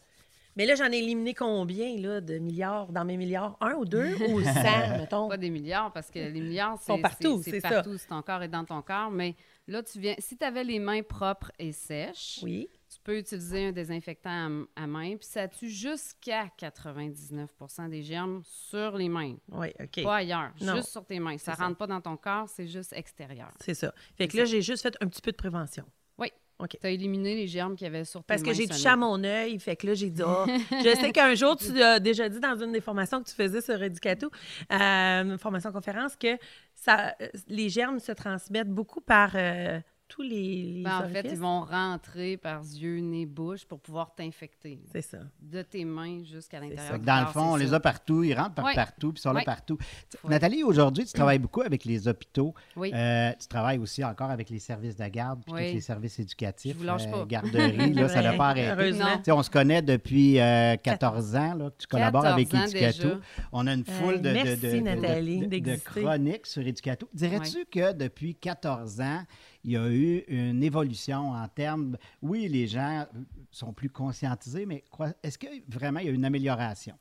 Mais 0.58 0.66
là, 0.66 0.76
j'en 0.76 0.92
ai 0.92 0.98
éliminé 0.98 1.34
combien, 1.34 1.96
là, 2.00 2.20
de 2.20 2.38
milliards, 2.38 2.92
dans 2.92 3.06
mes 3.06 3.16
milliards? 3.16 3.56
Un 3.62 3.76
ou 3.76 3.86
deux? 3.86 4.14
Ou 4.28 4.42
cent, 4.44 4.98
mettons? 4.98 5.30
Pas 5.30 5.38
des 5.38 5.50
milliards, 5.50 5.94
parce 5.94 6.12
que 6.12 6.20
les 6.20 6.42
milliards, 6.42 6.82
Sont 6.82 6.98
c'est 6.98 7.02
partout, 7.02 7.42
c'est- 7.44 7.52
c'est 7.52 7.62
c'est 7.62 7.70
partout, 7.70 7.98
si 7.98 8.08
ton 8.08 8.22
corps 8.24 8.44
est 8.44 8.50
dans 8.50 8.66
ton 8.66 8.82
corps. 8.82 9.10
Mais 9.10 9.36
là, 9.70 9.82
tu 9.84 10.00
viens, 10.02 10.16
si 10.20 10.36
tu 10.36 10.44
avais 10.44 10.66
les 10.66 10.80
mains 10.80 11.02
propres 11.02 11.54
et 11.58 11.72
sèches, 11.72 12.42
Oui. 12.44 12.68
Tu 13.04 13.12
peux 13.12 13.18
utiliser 13.18 13.68
un 13.68 13.72
désinfectant 13.74 14.64
à, 14.78 14.84
à 14.84 14.88
main, 14.88 15.18
puis 15.18 15.28
ça 15.28 15.48
tue 15.50 15.70
jusqu'à 15.70 16.48
99% 16.58 17.90
des 17.90 18.02
germes 18.02 18.42
sur 18.46 18.96
les 18.98 19.10
mains, 19.10 19.36
Oui, 19.52 19.68
OK. 19.82 20.04
pas 20.04 20.16
ailleurs, 20.18 20.52
Non. 20.62 20.76
juste 20.78 20.90
sur 20.90 21.06
tes 21.06 21.20
mains. 21.20 21.38
Ça 21.38 21.54
ça. 21.56 21.66
rentre 21.66 21.78
pas 21.78 21.88
dans 21.88 22.00
ton 22.00 22.16
corps, 22.16 22.48
c'est 22.48 22.68
juste 22.68 22.94
extérieur. 22.94 23.52
C'est 23.60 23.74
ça. 23.74 23.94
Fait 24.18 24.28
que 24.30 24.38
là, 24.38 24.46
j'ai 24.46 24.62
juste 24.62 24.84
fait 24.84 24.96
un 25.02 25.08
petit 25.08 25.22
peu 25.22 25.32
de 25.32 25.36
prévention. 25.38 25.84
Oui. 26.18 26.28
OK. 26.60 26.78
Tu 26.80 26.88
as 26.88 26.92
éliminé 26.92 27.36
les 27.36 27.48
germes 27.48 27.76
qu'il 27.76 27.86
y 27.86 27.88
avait 27.90 28.06
sur 28.06 28.22
tes 28.22 28.28
Parce 28.28 28.42
que 28.44 28.54
j'ai 28.54 28.68
touché 28.68 28.88
à 28.88 28.96
mon 28.96 29.22
œil, 29.24 29.60
fait 29.60 29.76
que 29.76 29.88
là, 29.88 29.96
j'ai 29.96 30.10
dit, 30.10 30.22
Ah, 30.26 30.46
je 30.72 30.96
sais 30.96 31.12
qu'un 31.12 31.36
jour, 31.36 31.58
tu 31.58 31.82
as 31.82 32.00
déjà 32.00 32.30
dit 32.30 32.40
dans 32.40 32.56
une 32.56 32.72
des 32.72 32.80
formations 32.80 33.22
que 33.22 33.28
tu 33.30 33.36
faisais 33.36 33.60
sur 33.60 33.82
Educato, 33.84 34.30
euh, 34.72 34.76
une 35.24 35.38
formation 35.38 35.72
conférence, 35.74 36.16
que 36.16 36.38
ça, 36.74 37.16
euh, 37.22 37.28
les 37.48 37.68
germes 37.68 38.00
se 38.00 38.14
transmettent 38.14 38.70
beaucoup 38.70 39.02
par 39.02 39.32
euh, 39.36 39.80
tous 40.08 40.22
les, 40.22 40.64
les 40.76 40.84
Ben, 40.84 41.00
en 41.06 41.10
fait, 41.10 41.28
ils 41.32 41.38
vont 41.40 41.62
rentrer 41.62 42.38
par 42.38 42.62
yeux, 42.62 43.00
nez, 43.00 43.26
bouche 43.26 43.66
pour 43.66 43.80
pouvoir 43.80 44.14
t'infecter. 44.14 44.80
C'est 44.92 45.02
ça. 45.02 45.18
De 45.42 45.62
tes 45.64 45.86
mains 45.86 46.24
jusqu'à 46.24 46.60
l'intérieur. 46.60 47.00
Dans 47.00 47.22
le 47.22 47.26
fond, 47.28 47.54
on 47.54 47.56
les 47.56 47.74
a 47.74 47.80
partout, 47.80 48.24
ils 48.24 48.34
rentrent 48.36 48.54
par 48.54 48.74
partout, 48.76 49.12
puis 49.12 49.20
ils 49.20 49.24
sont 49.24 49.34
là 49.34 49.42
partout. 49.44 49.78
Nathalie, 50.28 50.62
aujourd'hui, 50.64 51.06
tu 51.06 51.14
travailles 51.14 51.40
beaucoup 51.40 51.62
avec 51.62 51.84
les 51.86 52.08
hôpitaux. 52.08 52.54
Oui. 52.76 52.92
Euh, 52.94 53.32
tu 53.40 53.48
travailles 53.48 53.80
aussi 53.80 54.04
encore 54.04 54.30
avec 54.30 54.50
les 54.52 54.60
services 54.60 54.96
de 54.96 55.08
garde, 55.08 55.42
puis 55.44 55.54
Oui. 55.54 55.68
tous 55.70 55.76
les 55.76 55.82
services 55.82 56.20
éducatifs. 56.20 56.74
Je 56.74 56.78
vous 56.78 56.84
lâche 56.84 57.10
pas. 57.10 57.26
garderie, 57.26 57.94
là, 57.94 58.08
ça 58.08 58.22
n'a 58.22 58.34
pas 58.34 58.50
arrêté. 58.50 59.32
On 59.32 59.42
se 59.42 59.50
connaît 59.50 59.82
depuis 59.82 60.40
euh, 60.40 60.76
14 60.78 61.36
ans, 61.36 61.54
là, 61.56 61.70
que 61.72 61.78
tu 61.80 61.88
collabores 61.88 62.24
14 62.24 62.38
avec 62.56 62.72
déjà. 62.74 63.20
On 63.52 63.66
a 63.66 63.74
une 63.74 63.86
foule 63.86 64.22
de, 64.22 64.30
de- 64.30 64.34
merci, 64.34 64.58
de- 64.58 64.72
de- 64.72 64.80
Nathalie, 64.80 65.48
de- 65.48 65.76
chroniques 65.78 66.46
sur 66.46 66.62
Educato. 66.68 67.10
Dirais-tu 67.14 67.66
que 67.66 67.94
depuis 67.94 68.36
14 68.36 69.02
ans, 69.02 69.24
il 69.64 69.72
y 69.72 69.78
a 69.78 69.90
eu 69.90 70.24
une 70.28 70.62
évolution 70.64 71.32
en 71.32 71.48
termes... 71.48 71.98
Oui, 72.22 72.48
les 72.50 72.68
gens 72.68 73.06
sont 73.52 73.74
plus 73.74 73.90
conscientisés, 73.90 74.66
mais 74.66 74.84
est-ce 75.24 75.38
que 75.38 75.48
vraiment 75.68 76.00
il 76.00 76.08
y 76.08 76.10
a 76.10 76.12
une 76.14 76.26
amélioration? 76.26 76.96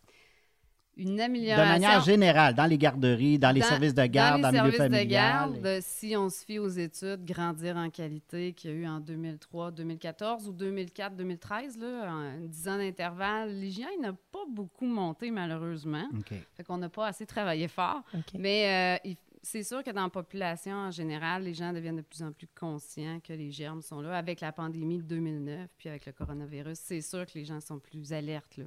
Une 0.95 1.17
De 1.17 1.23
amélioration. 1.23 1.67
manière 1.73 2.03
générale, 2.03 2.55
dans 2.55 2.67
les 2.67 2.77
garderies, 2.77 3.39
dans 3.39 3.51
les 3.51 3.63
Dans- 3.63 3.67
services 3.67 3.95
de 3.95 4.05
garde, 4.05 4.43
dans, 4.43 4.51
les 4.51 4.59
le 4.59 4.65
milieu 4.65 4.77
services 4.77 4.91
de 4.91 4.99
familial? 4.99 5.53
garde, 5.53 5.67
euh, 5.67 5.79
si 5.81 6.15
on 6.19 6.29
se 6.29 6.45
fie 6.45 6.59
aux 6.59 6.69
études 6.69 7.25
Grandir 7.25 7.79
en 7.79 7.89
qualité 7.89 8.53
qu'il 8.53 8.71
y 8.71 8.75
a 8.75 8.77
eu 8.77 8.87
en 8.87 9.01
2003, 9.01 9.71
2014 9.71 10.47
ou 10.49 10.53
2004, 10.53 11.17
2013, 11.17 11.79
là, 11.79 12.13
en 12.15 12.47
10 12.47 12.69
ans 12.69 12.77
d'intervalle, 12.77 13.59
l'hygiène 13.59 14.03
n'a 14.03 14.13
pas 14.13 14.45
beaucoup 14.51 14.85
monté 14.85 15.31
malheureusement. 15.31 16.05
OK. 16.15 16.35
Fait 16.55 16.63
qu'on 16.63 16.77
n'a 16.77 16.91
pas 16.91 17.07
assez 17.07 17.25
travaillé 17.25 17.69
fort. 17.69 18.03
OK. 18.15 18.35
Mais 18.39 18.99
euh, 19.03 19.09
il- 19.09 19.17
c'est 19.43 19.63
sûr 19.65 19.83
que 19.83 19.91
dans 19.91 20.05
la 20.05 20.09
population 20.11 20.75
en 20.75 20.91
général, 20.91 21.43
les 21.45 21.55
gens 21.55 21.73
deviennent 21.73 21.97
de 21.97 22.03
plus 22.03 22.23
en 22.23 22.33
plus 22.33 22.47
conscients 22.59 23.19
que 23.21 23.33
les 23.33 23.51
germes 23.51 23.83
sont 23.83 24.01
là. 24.01 24.17
Avec 24.17 24.41
la 24.41 24.53
pandémie 24.53 24.99
de 24.99 25.03
2009, 25.03 25.69
puis 25.77 25.89
avec 25.89 26.07
le 26.07 26.13
coronavirus, 26.13 26.79
c'est 26.79 27.01
sûr 27.01 27.27
que 27.27 27.33
les 27.35 27.45
gens 27.45 27.61
sont 27.61 27.79
plus 27.79 28.13
alertes. 28.13 28.57
là. 28.57 28.65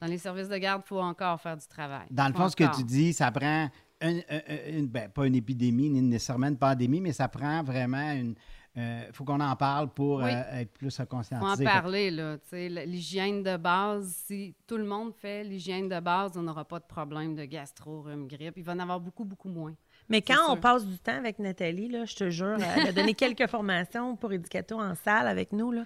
Dans 0.00 0.06
les 0.06 0.18
services 0.18 0.48
de 0.48 0.56
garde, 0.56 0.82
il 0.84 0.88
faut 0.88 1.00
encore 1.00 1.40
faire 1.40 1.56
du 1.56 1.66
travail. 1.66 2.06
Dans 2.10 2.26
le 2.28 2.32
fond, 2.34 2.48
ce 2.48 2.56
que 2.56 2.74
tu 2.76 2.84
dis, 2.84 3.12
ça 3.12 3.30
prend, 3.30 3.68
un- 4.00 4.18
un- 4.30 4.68
une, 4.68 4.86
ben, 4.86 5.10
pas 5.10 5.26
une 5.26 5.34
épidémie, 5.34 5.90
ni 5.90 6.00
nécessairement 6.00 6.46
une 6.48 6.56
pandémie, 6.56 7.00
mais 7.02 7.12
ça 7.12 7.28
prend 7.28 7.62
vraiment 7.62 8.12
une... 8.12 8.34
Il 8.76 9.10
faut 9.12 9.24
qu'on 9.24 9.40
en 9.40 9.56
parle 9.56 9.92
pour 9.92 10.18
Oui. 10.18 10.30
euh, 10.32 10.60
être 10.60 10.72
plus 10.72 10.96
faut 10.96 11.02
en 11.02 11.06
conscientisé. 11.06 11.64
parler, 11.64 12.10
là. 12.10 12.38
Tu 12.38 12.48
sais, 12.50 12.66
l- 12.66 12.84
L'hygiène 12.86 13.42
de 13.42 13.56
base, 13.58 14.14
si 14.26 14.54
tout 14.66 14.76
le 14.78 14.84
monde 14.84 15.12
fait 15.12 15.42
l'hygiène 15.44 15.88
de 15.88 15.98
base, 16.00 16.36
on 16.38 16.42
n'aura 16.42 16.64
pas 16.64 16.78
de 16.78 16.84
problème 16.86 17.34
de 17.34 17.44
gastro, 17.44 18.02
rhume, 18.02 18.26
grippe. 18.28 18.54
Il 18.56 18.62
va 18.62 18.72
en 18.72 18.78
avoir 18.78 19.00
beaucoup, 19.00 19.24
beaucoup 19.24 19.48
moins. 19.50 19.74
Mais 20.10 20.20
quand 20.22 20.42
on 20.48 20.52
sûr. 20.54 20.60
passe 20.60 20.84
du 20.84 20.98
temps 20.98 21.16
avec 21.16 21.38
Nathalie, 21.38 21.88
là, 21.88 22.04
je 22.04 22.14
te 22.16 22.28
jure, 22.30 22.58
elle 22.76 22.88
a 22.88 22.92
donné 22.92 23.14
quelques 23.14 23.46
formations 23.48 24.16
pour 24.16 24.32
Educato 24.32 24.78
en 24.78 24.94
salle 24.94 25.26
avec 25.28 25.52
nous. 25.52 25.70
Là. 25.72 25.84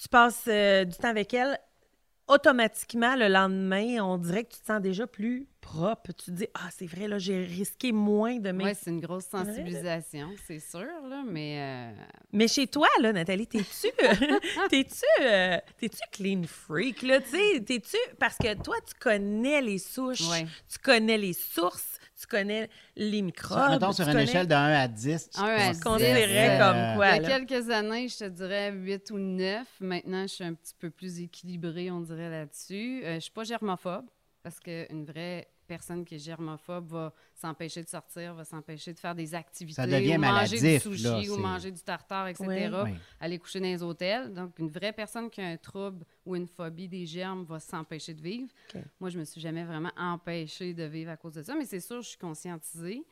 Tu 0.00 0.08
passes 0.08 0.44
euh, 0.48 0.84
du 0.84 0.96
temps 0.96 1.08
avec 1.08 1.34
elle, 1.34 1.58
automatiquement, 2.26 3.16
le 3.16 3.28
lendemain, 3.28 4.02
on 4.02 4.16
dirait 4.18 4.44
que 4.44 4.54
tu 4.54 4.60
te 4.60 4.66
sens 4.66 4.80
déjà 4.80 5.06
plus 5.06 5.46
propre. 5.60 6.12
Tu 6.12 6.26
te 6.26 6.30
dis, 6.30 6.46
ah, 6.54 6.68
c'est 6.70 6.86
vrai, 6.86 7.06
là, 7.08 7.18
j'ai 7.18 7.42
risqué 7.42 7.92
moins 7.92 8.38
de 8.38 8.50
mes... 8.52 8.64
Oui, 8.64 8.70
c'est 8.80 8.90
une 8.90 9.00
grosse 9.00 9.26
sensibilisation, 9.26 10.30
c'est 10.46 10.58
sûr, 10.58 10.86
là, 11.08 11.22
mais 11.26 11.58
euh, 11.60 12.02
Mais 12.32 12.48
chez 12.48 12.66
toi, 12.66 12.88
là, 13.00 13.12
Nathalie, 13.12 13.46
t'es-tu 13.46 13.88
t'es-tu 14.70 15.04
euh, 15.22 15.58
t'es-tu 15.78 15.98
clean 16.12 16.42
freak, 16.46 17.02
là, 17.02 17.20
tu 17.20 17.30
sais, 17.30 17.60
t'es-tu 17.60 17.96
parce 18.18 18.36
que 18.36 18.54
toi 18.62 18.76
tu 18.86 18.94
connais 18.98 19.60
les 19.62 19.78
souches, 19.78 20.28
Ouais. 20.30 20.46
tu 20.70 20.78
connais 20.78 21.18
les 21.18 21.32
sources, 21.32 21.93
tu 22.24 22.36
connais 22.36 22.68
les 22.96 23.22
microbes, 23.22 23.70
Mettons 23.70 23.92
sur 23.92 24.06
une 24.06 24.12
connais- 24.12 24.24
échelle 24.24 24.46
de 24.46 24.54
1 24.54 24.72
à 24.72 24.88
10. 24.88 25.30
tu 25.30 25.40
Un 25.40 25.44
à 25.44 25.48
considères, 25.50 25.72
dix, 25.72 25.80
considérais 25.80 26.48
euh, 26.50 26.58
comme 26.58 26.96
quoi, 26.96 27.10
il 27.16 27.22
y 27.22 27.26
a 27.26 27.38
quelques 27.38 27.70
années, 27.70 28.08
je 28.08 28.18
te 28.18 28.24
dirais 28.28 28.72
8 28.72 29.10
ou 29.10 29.18
9. 29.18 29.66
Maintenant, 29.80 30.22
je 30.22 30.34
suis 30.34 30.44
un 30.44 30.54
petit 30.54 30.74
peu 30.78 30.90
plus 30.90 31.20
équilibrée, 31.20 31.90
on 31.90 32.00
dirait, 32.00 32.30
là-dessus. 32.30 33.02
Euh, 33.04 33.14
je 33.16 33.20
suis 33.20 33.30
pas 33.32 33.44
germophobe, 33.44 34.06
parce 34.42 34.58
qu'une 34.60 35.04
vraie 35.04 35.48
personne 35.66 36.04
qui 36.04 36.14
est 36.16 36.18
germophobe 36.18 36.86
va 36.88 37.12
s'empêcher 37.34 37.82
de 37.82 37.88
sortir, 37.88 38.34
va 38.34 38.44
s'empêcher 38.44 38.92
de 38.92 38.98
faire 38.98 39.14
des 39.14 39.34
activités, 39.34 39.74
Ça 39.80 39.86
devient 39.86 40.16
ou 40.16 40.20
manger 40.20 40.60
du 40.60 40.80
sushi, 40.80 41.02
là, 41.04 41.20
ou 41.32 41.36
manger 41.38 41.70
du 41.70 41.80
tartare, 41.82 42.28
etc., 42.28 42.46
Oui. 42.48 42.90
Oui. 42.92 42.98
aller 43.20 43.38
coucher 43.38 43.60
dans 43.60 43.66
les 43.66 43.82
hôtels. 43.82 44.32
Donc, 44.32 44.58
une 44.58 44.68
vraie 44.68 44.92
personne 44.92 45.30
qui 45.30 45.40
a 45.40 45.46
un 45.46 45.56
trouble 45.56 46.04
ou 46.24 46.36
une 46.36 46.46
phobie 46.46 46.88
des 46.88 47.06
germes 47.06 47.44
va 47.44 47.58
s'empêcher 47.60 48.14
de 48.14 48.22
vivre. 48.22 48.48
Moi, 49.00 49.10
je 49.10 49.18
me 49.18 49.24
suis 49.24 49.40
jamais 49.40 49.64
vraiment 49.64 49.92
empêchée 49.96 50.74
de 50.74 50.84
vivre 50.84 51.10
à 51.10 51.16
cause 51.16 51.34
de 51.34 51.42
ça, 51.42 51.54
mais 51.54 51.64
c'est 51.64 51.80
sûr, 51.80 52.00
je 52.02 52.08
suis 52.08 52.18
conscientisée. 52.18 53.04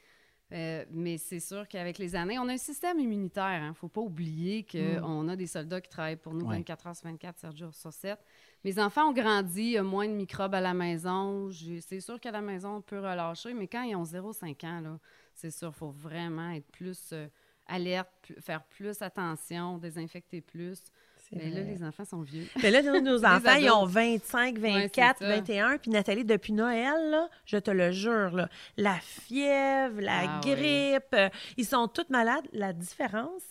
Euh, 0.53 0.85
mais 0.91 1.17
c'est 1.17 1.41
sûr 1.41 1.67
qu'avec 1.67 1.97
les 1.97 2.15
années, 2.15 2.39
on 2.39 2.47
a 2.47 2.53
un 2.53 2.59
système 2.59 3.01
immunitaire. 3.01 3.63
Il 3.65 3.69
ne 3.71 3.73
faut 3.73 3.89
pas 3.89 4.03
oublier 4.03 4.67
qu'on 4.71 5.27
a 5.29 5.35
des 5.35 5.47
soldats 5.47 5.81
qui 5.81 5.89
travaillent 5.89 6.17
pour 6.17 6.35
nous 6.35 6.45
Ouais. 6.45 6.57
24 6.57 6.89
heures 6.89 6.97
sur 6.97 7.09
24, 7.09 7.39
7 7.39 7.57
jours 7.57 7.75
sur 7.75 7.91
7. 7.91 8.19
Mes 8.65 8.79
enfants 8.79 9.09
ont 9.09 9.13
grandi, 9.13 9.63
il 9.63 9.71
y 9.73 9.79
a 9.79 9.83
moins 9.83 10.07
de 10.07 10.13
microbes 10.15 10.55
à 10.55 10.61
la 10.61 10.75
maison. 10.75 11.51
C'est 11.81 12.01
sûr 12.01 12.21
qu'à 12.21 12.31
la 12.31 12.41
maison, 12.41 12.77
on 12.77 12.81
peut 12.81 12.99
relâcher, 13.01 13.55
mais 13.55 13.67
quand 13.67 13.83
ils 13.83 13.97
ont 13.97 14.05
0-5 14.05 14.65
ans, 14.65 14.81
là, 14.81 14.99
c'est 15.35 15.51
sûr, 15.51 15.73
il 15.75 15.79
faut 15.79 15.91
vraiment 15.91 16.51
être 16.51 16.71
plus 16.71 17.11
euh, 17.13 17.27
alerte, 17.67 18.09
plus- 18.23 18.37
faire 18.41 18.63
plus 18.65 19.01
attention, 19.03 19.79
désinfecter 19.79 20.41
plus. 20.41 20.79
Mais 21.35 21.49
là, 21.49 21.63
vrai. 21.63 21.71
les 21.73 21.83
enfants 21.83 22.05
sont 22.05 22.21
vieux. 22.21 22.47
Mais 22.63 22.71
là, 22.71 22.83
nos, 22.83 23.25
enfants, 23.25 23.55
ils 23.59 23.71
ont 23.71 23.85
adultes. 23.87 23.95
25, 23.95 24.59
Ouais, 24.59 24.83
24, 24.83 25.17
c'est 25.19 25.25
ça. 25.25 25.31
21. 25.37 25.79
Puis 25.79 25.91
Nathalie, 25.91 26.25
depuis 26.27 26.53
Noël, 26.53 27.11
là, 27.11 27.29
je 27.47 27.57
te 27.57 27.71
le 27.71 27.91
jure, 27.91 28.33
là, 28.33 28.49
la 28.77 28.99
fièvre, 29.01 30.01
la 30.01 30.37
Ah 30.37 30.41
grippe, 30.43 31.15
euh, 31.15 31.31
ils 31.57 31.65
sont 31.65 31.89
tous 31.89 32.05
malades. 32.11 32.45
La 32.53 32.75
différence, 32.75 33.43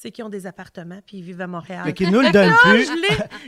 c'est 0.00 0.10
qu'ils 0.10 0.24
ont 0.24 0.28
des 0.28 0.46
appartements 0.46 1.00
puis 1.06 1.18
ils 1.18 1.22
vivent 1.22 1.40
à 1.40 1.46
Montréal. 1.46 1.82
Mais 1.86 1.92
qu'ils 1.92 2.10
nous 2.10 2.20
le 2.20 2.30
donnent 2.32 2.54
plus. 2.62 2.86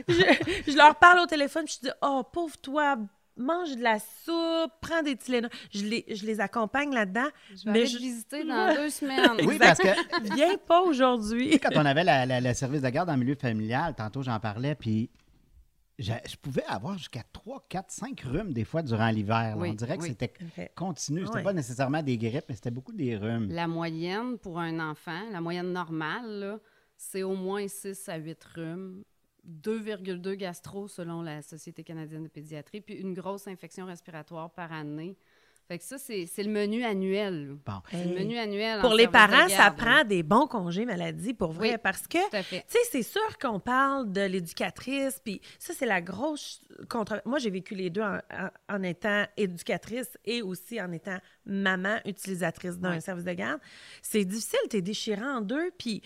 je, 0.09 0.15
je- 0.15 0.73
je 0.73 0.77
leur 0.77 0.95
parle 0.97 1.21
au 1.21 1.27
téléphone, 1.27 1.65
puis 1.65 1.79
je 1.83 1.89
dis 1.89 1.95
Oh, 2.03 2.23
pauvre 2.33 2.57
toi, 2.59 2.97
mange 3.37 3.77
de 3.77 3.83
la 3.83 3.99
soupe, 3.99 4.73
prends 4.81 5.03
des 5.05 5.15
Tylenol. 5.17 5.51
Je 5.73 5.85
les, 5.85 6.05
je 6.09 6.27
les 6.27 6.41
accompagne 6.41 6.93
là-dedans. 6.93 7.29
Je 7.51 7.65
vais 7.67 7.71
Mais 7.73 7.79
aller 7.81 7.87
je- 7.87 7.97
te 7.97 8.03
visiter 8.03 8.45
dans 8.49 8.75
deux 8.75 8.91
semaines. 8.91 9.31
Oui, 9.47 9.59
parce 9.59 9.79
que 9.79 10.35
Viens 10.35 10.57
pas 10.57 10.81
aujourd'hui. 10.83 11.59
quand 11.61 11.71
on 11.77 11.85
avait 11.87 12.05
la- 12.05 12.27
la- 12.27 12.41
le 12.41 12.55
service 12.55 12.83
de 12.83 12.89
garde 12.89 13.11
en 13.11 13.17
milieu 13.17 13.35
familial, 13.37 13.95
tantôt 13.97 14.23
j'en 14.23 14.41
parlais, 14.41 14.75
puis 14.75 15.11
je, 15.99 16.13
je 16.29 16.37
pouvais 16.37 16.65
avoir 16.65 16.97
jusqu'à 16.97 17.23
3, 17.33 17.67
4, 17.69 17.91
5 17.91 18.21
rhumes 18.21 18.53
des 18.53 18.65
fois 18.65 18.83
durant 18.83 19.09
l'hiver. 19.11 19.57
là. 19.57 19.57
Oui, 19.57 19.71
on 19.71 19.75
dirait 19.75 19.97
que 19.99 20.03
oui. 20.03 20.09
c'était 20.11 20.33
continu. 20.77 21.25
C'était 21.25 21.39
Ouais. 21.39 21.43
pas 21.43 21.53
nécessairement 21.53 22.03
des 22.03 22.17
grippes, 22.19 22.45
mais 22.49 22.55
c'était 22.55 22.71
beaucoup 22.71 22.93
des 22.93 23.17
rhumes. 23.17 23.49
La 23.51 23.67
moyenne 23.67 24.39
pour 24.39 24.59
un 24.59 24.79
enfant, 24.91 25.29
la 25.33 25.41
moyenne 25.41 25.73
normale, 25.73 26.61
c'est 26.97 27.23
au 27.23 27.35
moins 27.35 27.67
6 27.69 28.09
à 28.09 28.17
8 28.17 28.45
rhumes, 28.55 29.03
2,2 29.47 30.35
gastro 30.37 30.89
selon 30.89 31.23
la 31.23 31.43
Société 31.43 31.83
canadienne 31.83 32.25
de 32.25 32.29
pédiatrie, 32.29 32.81
puis 32.81 32.95
une 32.95 33.15
grosse 33.15 33.47
infection 33.49 33.87
respiratoire 33.87 34.51
par 34.53 34.73
année. 34.73 35.17
Fait 35.69 35.79
que 35.79 35.85
ça, 35.85 35.99
c'est 35.99 36.25
c'est 36.27 36.43
le 36.43 36.51
menu 36.51 36.83
annuel. 36.83 37.49
là. 37.49 37.55
Bon. 37.67 37.81
C'est 37.91 38.03
le 38.05 38.15
menu 38.19 38.39
annuel. 38.39 38.81
Pour 38.81 38.95
les 38.95 39.07
parents, 39.07 39.49
ça 39.49 39.71
prend 39.71 40.03
des 40.03 40.23
bons 40.23 40.47
congés 40.47 40.87
maladie, 40.87 41.35
pour 41.35 41.53
vrai, 41.53 41.73
Oui. 41.73 41.77
parce 41.83 42.07
que. 42.07 42.17
Tu 42.43 42.57
sais, 42.67 42.79
c'est 42.91 43.03
sûr 43.03 43.37
qu'on 43.39 43.61
parle 43.61 44.11
de 44.11 44.23
l'éducatrice, 44.23 45.21
puis 45.23 45.43
ça, 45.59 45.75
c'est 45.77 45.85
la 45.87 46.01
grosse 46.01 46.63
contre. 46.89 47.21
Moi, 47.27 47.39
j'ai 47.39 47.51
vécu 47.51 47.75
les 47.75 47.91
deux 47.91 48.01
en, 48.01 48.17
en- 48.17 48.77
en 48.77 48.83
étant 48.83 49.25
éducatrice 49.37 50.17
et 50.25 50.41
aussi 50.41 50.81
en 50.81 50.91
étant 50.93 51.19
maman 51.45 51.99
utilisatrice 52.07 52.79
d'un 52.79 53.01
service 53.01 53.25
de 53.25 53.33
garde. 53.33 53.61
C'est 54.01 54.25
difficile, 54.25 54.59
t'es 54.71 54.81
déchirant 54.81 55.37
en 55.37 55.41
deux, 55.43 55.71
puis 55.79 56.01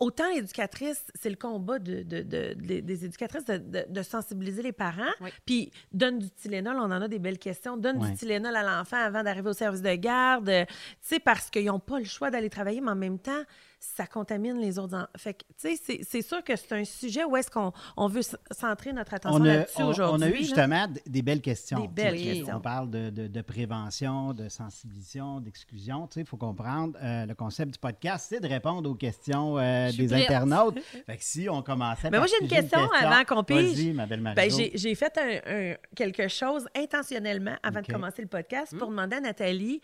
autant 0.00 0.28
l'éducatrice, 0.32 1.04
c'est 1.14 1.30
le 1.30 1.36
combat 1.36 1.78
de, 1.78 2.02
de- 2.02 2.22
de- 2.22 2.54
de- 2.54 2.80
des 2.80 3.04
éducatrices 3.04 3.44
de, 3.44 3.56
de- 3.58 3.84
de 3.88 4.02
sensibiliser 4.02 4.62
les 4.62 4.72
parents, 4.72 5.02
Oui. 5.20 5.30
puis 5.44 5.72
donne 5.92 6.18
du 6.20 6.30
Tylenol, 6.30 6.76
on 6.76 6.82
en 6.84 7.02
a 7.02 7.08
des 7.08 7.18
belles 7.18 7.38
questions, 7.38 7.76
donne 7.76 7.98
du 7.98 8.14
Tylenol 8.14 8.54
à 8.54 8.62
l'enfant 8.62 8.96
avant 8.98 9.22
d'arriver 9.24 9.50
au 9.50 9.54
service 9.54 9.82
de 9.82 9.94
garde, 9.96 10.50
tu 10.68 10.74
sais, 11.00 11.18
parce 11.18 11.50
qu'ils 11.50 11.66
n'ont 11.66 11.80
pas 11.80 11.98
le 11.98 12.04
choix 12.04 12.30
d'aller 12.30 12.48
travailler, 12.50 12.80
mais 12.80 12.92
en 12.92 12.96
même 12.96 13.18
temps, 13.18 13.42
ça 13.80 14.06
contamine 14.06 14.58
les 14.58 14.78
autres. 14.78 14.96
en- 14.96 15.06
Fait 15.16 15.34
que, 15.34 15.44
tu 15.60 15.76
sais, 15.76 16.02
c'est- 16.02 16.22
sûr 16.22 16.42
que 16.42 16.56
c'est 16.56 16.72
un 16.72 16.84
sujet 16.84 17.24
où 17.24 17.36
est-ce 17.36 17.50
qu'on 17.50 17.72
on 17.96 18.08
veut 18.08 18.22
centrer 18.50 18.92
notre 18.92 19.14
attention 19.14 19.42
là-dessus 19.42 19.82
aujourd'hui. 19.82 20.26
on 20.26 20.26
a 20.26 20.30
eu 20.30 20.38
justement 20.38 20.86
des 21.06 21.22
belles 21.22 21.40
questions. 21.40 21.80
Des 21.80 21.88
belles 21.88 22.16
questions. 22.20 22.56
On 22.56 22.60
parle 22.60 22.90
de, 22.90 23.10
de- 23.10 23.26
de 23.28 23.40
prévention, 23.42 24.32
de 24.34 24.48
sensibilisation, 24.48 25.40
d'exclusion. 25.40 26.06
Tu 26.08 26.14
sais, 26.14 26.20
Il 26.20 26.26
faut 26.26 26.36
comprendre, 26.36 26.98
euh, 27.02 27.26
le 27.26 27.34
concept 27.34 27.72
du 27.72 27.78
podcast, 27.78 28.26
c'est 28.28 28.40
de 28.40 28.48
répondre 28.48 28.88
aux 28.90 28.94
questions 28.94 29.58
euh, 29.58 29.90
des 29.92 30.06
prête. 30.08 30.28
internautes. 30.30 30.78
Fait 31.06 31.16
que 31.16 31.24
si 31.24 31.48
on 31.48 31.62
commençait 31.62 32.10
Mais 32.10 32.18
moi, 32.18 32.26
j'ai 32.26 32.42
une 32.44 32.50
question 32.50 32.80
avant 33.00 33.24
qu'on 33.24 33.44
pige. 33.44 33.92
Ma 33.94 34.06
belle. 34.06 34.20
Ben, 34.34 34.50
j'ai 34.74 34.94
fait 34.94 35.16
un- 35.18 35.52
un- 35.72 35.74
quelque 35.94 36.28
chose 36.28 36.66
intentionnellement 36.76 37.54
avant 37.62 37.80
de 37.80 37.86
commencer 37.86 38.22
le 38.22 38.28
podcast 38.28 38.76
pour 38.76 38.88
demander 38.88 39.16
à 39.16 39.20
Nathalie 39.20 39.80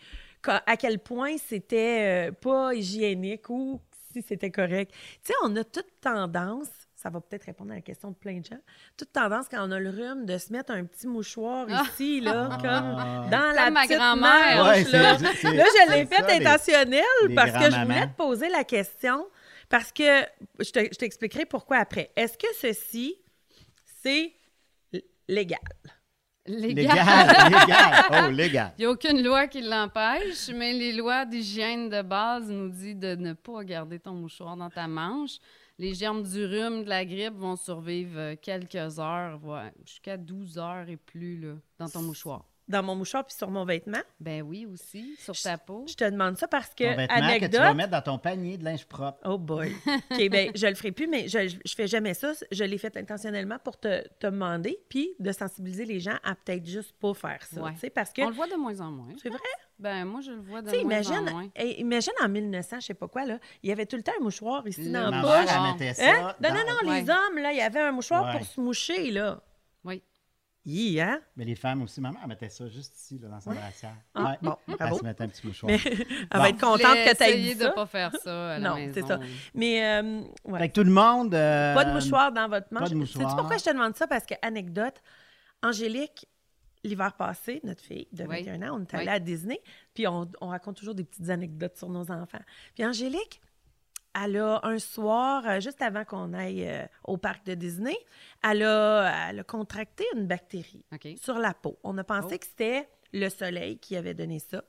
à 0.49 0.77
quel 0.77 0.99
point 0.99 1.37
c'était 1.37 2.29
euh, 2.29 2.31
pas 2.31 2.73
hygiénique 2.73 3.49
ou 3.49 3.81
si 4.13 4.21
c'était 4.21 4.51
correct. 4.51 4.91
Tu 5.23 5.31
sais, 5.31 5.33
on 5.43 5.55
a 5.57 5.63
toute 5.63 5.99
tendance, 5.99 6.69
ça 6.95 7.09
va 7.09 7.19
peut-être 7.19 7.43
répondre 7.45 7.71
à 7.71 7.75
la 7.75 7.81
question 7.81 8.11
de 8.11 8.15
plein 8.15 8.39
de 8.39 8.45
gens, 8.45 8.59
toute 8.97 9.11
tendance 9.11 9.47
quand 9.49 9.67
on 9.67 9.71
a 9.71 9.79
le 9.79 9.89
rhume 9.89 10.25
de 10.25 10.37
se 10.37 10.53
mettre 10.53 10.71
un 10.71 10.85
petit 10.85 11.07
mouchoir 11.07 11.67
Ah. 11.69 11.83
ici, 11.91 12.21
là, 12.21 12.49
Ah. 12.51 12.57
comme 12.57 13.29
dans 13.29 13.53
la 13.53 13.65
Comme 13.65 13.73
ma 13.73 13.81
petite 13.83 13.97
grand-mère. 13.97 14.63
manche, 14.63 14.85
Ouais, 14.85 14.91
là. 14.91 15.17
je 15.17 15.91
l'ai 15.91 16.05
fait 16.05 16.15
ça, 16.15 16.33
intentionnel 16.33 17.03
les 17.27 17.35
parce 17.35 17.51
que 17.51 17.71
je 17.71 17.81
voulais 17.85 18.07
te 18.07 18.15
poser 18.15 18.49
la 18.49 18.63
question 18.63 19.27
parce 19.67 19.91
que 19.91 20.21
je 20.59 20.71
te- 20.71 20.79
je 20.93 20.97
t'expliquerai 20.97 21.45
pourquoi 21.45 21.77
après. 21.77 22.11
Est-ce 22.15 22.37
que 22.37 22.47
ceci, 22.61 23.17
c'est 24.01 24.31
l- 24.93 25.03
légal? 26.45 26.85
Les 26.85 27.49
Légal. 27.49 28.05
Oh, 28.11 28.31
légal. 28.31 28.73
Il 28.77 28.81
n'y 28.81 28.85
a 28.85 28.91
aucune 28.91 29.23
loi 29.23 29.47
qui 29.47 29.61
l'empêche, 29.61 30.49
mais 30.53 30.73
les 30.73 30.93
lois 30.93 31.25
d'hygiène 31.25 31.89
de 31.89 32.01
base 32.01 32.49
nous 32.49 32.69
disent 32.69 32.97
de 32.97 33.15
ne 33.15 33.33
pas 33.33 33.63
garder 33.63 33.99
ton 33.99 34.13
mouchoir 34.13 34.55
dans 34.55 34.69
ta 34.69 34.87
manche. 34.87 35.37
Les 35.77 35.93
germes 35.93 36.23
du 36.23 36.45
rhume, 36.45 36.83
de 36.85 36.89
la 36.89 37.03
grippe 37.03 37.35
vont 37.35 37.57
survivre 37.57 38.17
euh, 38.17 38.35
quelques 38.41 38.97
heures, 38.97 39.37
voire 39.37 39.71
jusqu'à 39.85 40.15
12 40.15 40.57
heures 40.57 40.87
et 40.87 40.95
plus 40.95 41.37
là, 41.41 41.55
dans 41.77 41.89
ton 41.89 42.01
mouchoir. 42.01 42.45
Dans 42.67 42.81
mon 42.81 42.95
mouchoir 42.95 43.23
puis 43.25 43.35
sur 43.35 43.51
mon 43.51 43.63
vêtement? 43.63 43.99
Ben 44.19 44.41
oui, 44.41 44.65
aussi, 44.65 45.15
sur 45.19 45.39
ta 45.39 45.57
peau. 45.57 45.85
Je 45.87 45.93
te 45.93 46.03
demande 46.09 46.35
ça 46.37 46.47
parce 46.47 46.69
que, 46.73 46.83
Ton 46.83 46.95
vêtement 46.97 47.39
que 47.39 47.45
tu 47.45 47.57
vas 47.57 47.73
mettre 47.75 47.91
dans 47.91 48.01
ton 48.01 48.17
panier 48.17 48.57
de 48.57 48.63
linge 48.65 48.85
propre. 48.85 49.19
Oh 49.23 49.37
boy. 49.37 49.71
OK, 50.11 50.29
ben 50.29 50.51
je 50.55 50.65
le 50.65 50.73
ferai 50.73 50.91
plus, 50.91 51.05
mais 51.07 51.27
je, 51.27 51.47
je, 51.63 51.75
fais 51.75 51.85
jamais 51.85 52.15
ça. 52.15 52.31
Je 52.51 52.63
l'ai 52.63 52.79
fait 52.79 52.97
intentionnellement 52.97 53.59
pour 53.63 53.77
te, 53.79 54.07
te 54.19 54.25
demander, 54.27 54.79
puis 54.89 55.11
de 55.19 55.31
sensibiliser 55.31 55.85
les 55.85 55.99
gens 55.99 56.17
à 56.23 56.33
peut-être 56.33 56.65
juste 56.65 56.93
pas 56.99 57.13
faire 57.13 57.43
ça. 57.43 57.61
Ouais. 57.61 57.73
tu 57.73 57.79
sais, 57.81 57.89
Parce 57.91 58.11
que, 58.11 58.23
On 58.23 58.29
le 58.29 58.35
voit 58.35 58.47
de 58.47 58.55
moins 58.55 58.79
en 58.81 58.89
moins. 58.89 59.09
c'est 59.21 59.29
vrai? 59.29 59.39
Ben 59.77 60.05
moi, 60.05 60.21
je 60.21 60.31
le 60.31 60.39
vois 60.39 60.61
de 60.63 60.71
moins 60.83 61.11
en 61.11 61.21
moins. 61.31 61.47
imagine 61.77 62.13
en 62.23 62.29
1900, 62.29 62.79
je 62.79 62.85
sais 62.87 62.93
pas 62.95 63.07
quoi, 63.07 63.25
là, 63.25 63.37
il 63.61 63.69
y 63.69 63.73
avait 63.73 63.85
tout 63.85 63.97
le 63.97 64.03
temps 64.03 64.13
un 64.19 64.23
mouchoir 64.23 64.65
ici 64.67 64.85
Le 64.85 64.91
dans 64.91 65.09
la 65.11 65.21
poche. 65.21 65.29
mère, 65.31 65.45
elle 65.49 65.55
Bon. 65.57 65.71
mettait 65.73 65.93
ça. 65.93 66.03
Hein? 66.11 66.35
Non, 66.41 66.49
non, 66.49 66.61
non, 66.83 66.91
les 66.93 67.01
hommes, 67.09 67.37
là, 67.43 67.51
il 67.51 67.57
y 67.57 67.61
avait 67.61 67.81
un 67.81 67.91
mouchoir 67.91 68.25
Ouais. 68.25 68.37
pour 68.39 68.47
se 68.47 68.59
moucher, 68.59 69.11
là. 69.11 69.41
Oui. 70.65 70.71
Hi, 70.93 71.01
hein? 71.01 71.21
Mais 71.37 71.45
les 71.45 71.55
femmes 71.55 71.81
aussi, 71.83 72.01
ma 72.01 72.11
mère, 72.11 72.21
elle 72.23 72.29
mettait 72.29 72.49
ça 72.49 72.67
juste 72.67 72.95
ici, 72.97 73.19
là, 73.19 73.27
dans 73.29 73.39
sa 73.39 73.51
brassière. 73.53 73.95
Ah, 74.13 74.23
Ouais. 74.31 74.37
bon, 74.41 74.55
Elle 74.67 74.75
bravo. 74.75 74.97
se 74.99 75.03
mettait 75.03 75.23
un 75.23 75.27
petit 75.27 75.45
mouchoir. 75.47 75.71
Mais 75.71 75.79
elle 75.85 76.27
Bon. 76.31 76.39
va 76.39 76.49
être 76.49 76.59
contente 76.59 76.79
que 76.95 77.15
tu 77.17 77.23
aies 77.23 77.41
dit 77.41 77.55
de 77.55 77.61
ça. 77.61 77.69
ne 77.69 77.73
pas 77.73 77.85
faire 77.85 78.11
ça 78.23 78.51
à 78.53 78.59
la 78.59 78.69
Non, 78.69 78.75
c'est 78.93 79.05
ça. 79.05 79.19
Mais, 79.53 79.85
euh, 79.85 80.21
ouais. 80.45 80.59
Fait 80.59 80.69
que 80.69 80.73
tout 80.73 80.83
le 80.85 80.91
monde. 80.91 81.33
euh, 81.35 81.73
Pas 81.73 81.85
de 81.85 81.91
mouchoir 81.93 82.31
dans 82.31 82.47
votre 82.49 82.67
pas 82.69 82.79
manche. 82.79 82.89
de 82.89 83.05
Sais-tu 83.05 83.17
mouchoir. 83.19 83.35
pourquoi 83.37 83.57
je 83.57 83.63
te 83.63 83.69
demande 83.69 83.95
ça? 83.95 84.07
Parce 84.07 84.25
que, 84.25 84.33
anecdote, 84.41 85.01
Angélique, 85.63 86.27
l'hiver 86.83 87.13
passé, 87.13 87.61
notre 87.63 87.81
fille 87.83 88.07
de 88.11 88.23
Oui. 88.25 88.43
21 88.43 88.61
ans, 88.69 88.77
on 88.79 88.83
est 88.83 88.93
Oui. 88.93 88.99
allé 88.99 89.09
à 89.09 89.19
Disney, 89.19 89.59
puis 89.93 90.07
on, 90.07 90.29
on 90.41 90.47
raconte 90.47 90.77
toujours 90.77 90.95
des 90.95 91.03
petites 91.03 91.29
anecdotes 91.29 91.77
sur 91.77 91.89
nos 91.89 92.11
enfants. 92.11 92.41
Puis 92.75 92.85
Angélique, 92.85 93.41
elle 94.23 94.37
a 94.37 94.59
un 94.63 94.79
soir, 94.79 95.43
euh, 95.47 95.59
juste 95.59 95.81
avant 95.81 96.05
qu'on 96.05 96.33
aille 96.33 96.67
euh, 96.67 96.85
au 97.03 97.17
parc 97.17 97.45
de 97.45 97.53
Disney, 97.53 97.97
elle 98.43 98.63
a, 98.63 99.29
elle 99.29 99.39
a 99.39 99.43
contracté 99.43 100.05
une 100.15 100.25
bactérie 100.27 100.85
sur 101.21 101.37
la 101.37 101.53
peau. 101.53 101.77
On 101.83 101.97
a 101.97 102.03
pensé 102.03 102.35
Oh. 102.35 102.37
que 102.37 102.45
c'était 102.45 102.87
le 103.13 103.29
soleil 103.29 103.77
qui 103.77 103.95
avait 103.95 104.13
donné 104.13 104.39
ça. 104.39 104.63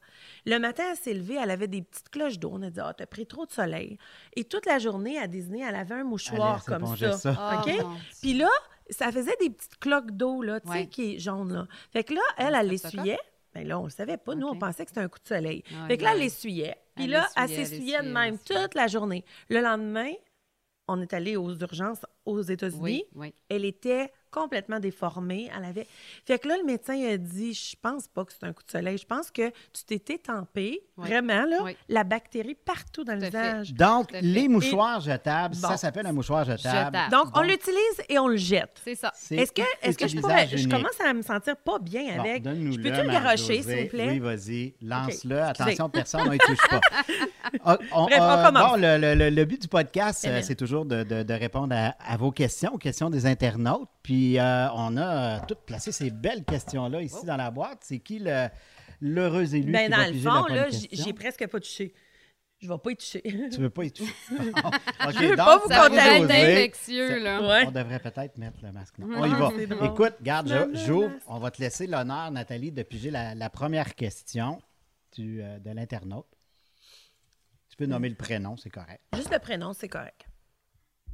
Le 0.45 0.59
matin, 0.59 0.85
elle 0.91 0.97
s'est 0.97 1.15
levée, 1.15 1.37
elle 1.43 1.51
avait 1.51 1.67
des 1.69 1.83
petites 1.83 2.11
cloches 2.11 2.39
d'eau. 2.39 2.51
On 2.53 2.63
a 2.63 2.71
dit 2.71 2.81
Ah, 2.81 2.95
t'as 2.97 3.07
pris 3.07 3.27
trop 3.27 3.45
de 3.47 3.51
soleil. 3.53 3.99
Et 4.37 4.45
toute 4.45 4.67
la 4.67 4.79
journée 4.79 5.19
à 5.19 5.27
Disney, 5.27 5.63
elle 5.67 5.75
avait 5.75 5.95
un 5.97 6.05
mouchoir 6.05 6.65
comme 6.65 6.87
ça. 6.97 7.13
ça. 7.13 7.35
Ah, 7.39 7.61
OK? 7.61 7.67
mon 7.67 7.73
Dieu. 7.95 8.01
Puis 8.23 8.35
là, 8.35 8.49
ça 8.91 9.11
faisait 9.11 9.35
des 9.41 9.51
petites 9.51 9.79
cloques 9.81 10.13
d'eau, 10.13 10.43
là, 10.43 10.61
tu 10.61 10.69
sais, 10.69 10.75
Ouais. 10.75 10.87
qui 10.87 11.15
est 11.15 11.19
jaune, 11.19 11.53
là. 11.53 11.67
Fait 11.93 12.05
que 12.05 12.15
là, 12.15 12.21
elle, 12.39 12.55
elle 12.55 12.79
streptocoque? 12.79 13.19
Ben 13.57 13.67
là, 13.67 13.81
on 13.81 13.85
le 13.85 13.91
savait 13.91 14.19
pas. 14.19 14.35
Nous, 14.35 14.47
on 14.47 14.59
pensait 14.59 14.85
que 14.85 14.91
c'était 14.91 15.01
un 15.01 15.09
coup 15.09 15.19
de 15.19 15.27
soleil. 15.27 15.63
Ah, 15.75 15.87
fait 15.87 15.97
que 15.97 16.03
là, 16.03 16.11
elle 16.11 16.19
ouais. 16.19 16.25
l'essuyait. 16.25 16.77
Puis 16.95 17.07
là, 17.07 17.27
elle 17.37 17.49
s'essuyait 17.49 18.03
de 18.03 18.13
même 18.13 18.37
toute 18.39 18.75
la 18.75 18.87
journée. 18.87 19.25
Le 19.49 19.63
lendemain, 19.63 20.13
on 20.89 21.01
est 21.01 21.15
allé 21.15 21.37
aux 21.37 21.55
urgences 21.57 22.05
aux 22.27 22.43
États-Unis. 22.43 22.83
Oui, 22.83 23.05
oui. 23.15 23.35
Elle 23.49 23.65
était 23.65 24.13
complètement 24.31 24.81
déformée. 24.81 25.51
Elle 25.57 25.65
avait. 25.65 25.87
Fait 26.27 26.39
que 26.39 26.49
là, 26.49 26.57
le 26.59 26.65
médecin 26.65 26.95
il 26.95 27.07
a 27.09 27.17
dit 27.17 27.55
Je 27.55 27.77
pense 27.81 28.07
pas 28.09 28.25
que 28.25 28.33
c'est 28.33 28.47
un 28.47 28.53
coup 28.53 28.63
de 28.65 28.71
soleil. 28.71 28.99
Je 28.99 29.07
pense 29.07 29.31
que 29.31 29.51
tu 29.73 29.85
t'étais 29.87 30.19
tempé, 30.19 30.81
Oui. 30.97 31.09
vraiment, 31.09 31.45
là, 31.45 31.59
Oui. 31.63 31.77
la 31.89 32.05
bactérie 32.05 32.55
partout 32.55 33.05
dans 33.05 33.15
le 33.15 33.21
Tout 33.21 33.27
visage. 33.27 33.75
Donc, 33.75 34.09
les 34.21 34.49
mouchoirs 34.49 35.01
jetables, 35.01 35.55
Bon. 35.57 35.69
ça 35.69 35.77
s'appelle 35.77 36.07
un 36.07 36.13
mouchoir 36.13 36.45
jetable. 36.45 36.87
Jetable. 36.97 37.11
Donc, 37.13 37.27
on 37.37 37.43
l'utilise 37.43 38.03
et 38.09 38.19
on 38.19 38.29
le 38.29 38.37
jette. 38.37 38.81
C'est 38.85 38.95
ça. 38.95 39.13
Est-ce 39.31 39.53
que, 39.53 39.63
est-ce 39.83 39.99
que 39.99 40.07
je 40.09 40.17
pourrais. 40.19 40.49
Je 40.49 40.69
commence 40.69 41.01
à 41.01 41.13
me 41.13 41.23
sentir 41.23 41.57
pas 41.57 41.79
bien 41.79 42.15
Bon, 42.17 42.21
avec. 42.21 42.43
donne-nous-le, 42.43 42.73
je 42.73 42.79
peux-tu 42.81 43.03
le 43.07 43.13
garocher, 43.13 43.63
s'il 43.63 43.83
vous 43.83 43.89
plaît? 43.89 44.09
Oui, 44.11 44.19
vas-y. 44.19 44.75
Lance-le. 44.83 45.41
Attention, 45.43 45.89
personne 45.89 46.29
ne 46.31 46.37
touche 46.37 46.69
pas. 46.71 46.81
Ah, 47.65 47.79
on- 47.93 48.05
Bref, 48.07 48.19
on 48.21 48.25
euh, 48.25 48.45
commence. 48.47 48.71
bon, 48.73 48.77
le, 48.77 48.99
le- 48.99 49.15
le- 49.15 49.31
le 49.31 49.45
but 49.45 49.63
du 49.63 49.69
podcast, 49.69 50.25
euh, 50.27 50.41
c'est 50.43 50.57
toujours 50.57 50.85
de, 50.85 51.05
de- 51.05 51.23
de 51.23 51.35
répondre 51.35 51.75
à, 51.77 51.95
à 52.05 52.17
vos 52.17 52.33
questions, 52.33 52.75
aux 52.75 52.79
questions 52.79 53.09
des 53.09 53.25
internautes. 53.25 53.89
Puis, 54.03 54.26
euh, 54.39 54.69
on 54.73 54.97
a 54.97 55.37
euh, 55.37 55.39
toutes 55.47 55.63
placé 55.67 55.93
ces 55.93 56.11
belles 56.11 56.45
questions-là 56.45 57.03
ici 57.03 57.17
Oh. 57.23 57.27
dans 57.27 57.37
la 57.37 57.51
boîte. 57.51 57.79
C'est 57.83 57.99
qui 58.01 58.19
le, 58.19 58.49
l'heureux 59.01 59.55
élu 59.55 59.71
Ben, 59.73 59.85
qui 59.85 59.91
dans 59.91 59.97
va 59.99 60.09
le 60.11 60.15
fond, 60.19 60.55
là, 60.55 60.67
j'ai 60.93 61.13
presque 61.13 61.47
pas 61.47 61.61
touché. 61.61 61.95
Je 62.59 62.69
vais 62.69 62.79
pas 62.79 62.91
y 62.91 62.97
toucher. 62.97 63.23
Tu 63.53 63.61
veux 63.61 63.69
pas 63.71 63.85
y 63.85 63.93
toucher? 63.93 64.13
Je 64.31 65.19
veux 65.19 65.37
donc, 65.37 65.47
pas 65.47 65.59
vous 65.59 65.69
contacter. 65.69 66.23
infectieux, 66.23 67.23
là. 67.23 67.47
Ouais. 67.47 67.65
On 67.67 67.71
devrait 67.71 67.99
peut-être 68.01 68.39
mettre 68.39 68.59
le 68.63 68.73
masque. 68.73 68.99
Non, 68.99 69.09
on 69.21 69.27
y 69.27 69.67
va. 69.67 69.87
Écoute, 69.87 70.15
garde, 70.23 70.71
j'ouvre. 70.73 71.11
On 71.27 71.39
va 71.39 71.51
te 71.51 71.61
laisser 71.61 71.87
l'honneur, 71.87 72.31
Nathalie, 72.31 72.73
de 72.73 72.83
piger 72.83 73.11
la, 73.11 73.35
la 73.35 73.51
première 73.51 73.95
question 73.95 74.59
du, 75.15 75.43
euh, 75.43 75.59
de 75.59 75.71
l'internaute. 75.71 76.27
Tu 77.69 77.77
peux 77.77 77.87
nommer 77.87 78.09
le 78.09 78.15
prénom, 78.15 78.57
c'est 78.57 78.71
correct. 78.71 79.03
Juste 79.15 79.31
le 79.31 79.39
prénom, 79.39 79.75
c'est 79.75 79.89
correct. 79.89 80.26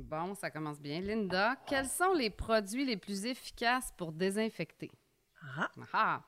Bon, 0.03 0.35
ça 0.35 0.51
commence 0.51 0.81
bien. 0.81 1.01
Linda, 1.01 1.57
quels 1.67 1.89
sont 1.89 2.13
les 2.15 2.31
produits 2.31 2.85
les 2.85 2.97
plus 2.97 3.25
efficaces 3.25 3.93
pour 3.97 4.13
désinfecter? 4.13 4.91
Ah, 5.57 5.71
Ah, 5.93 6.23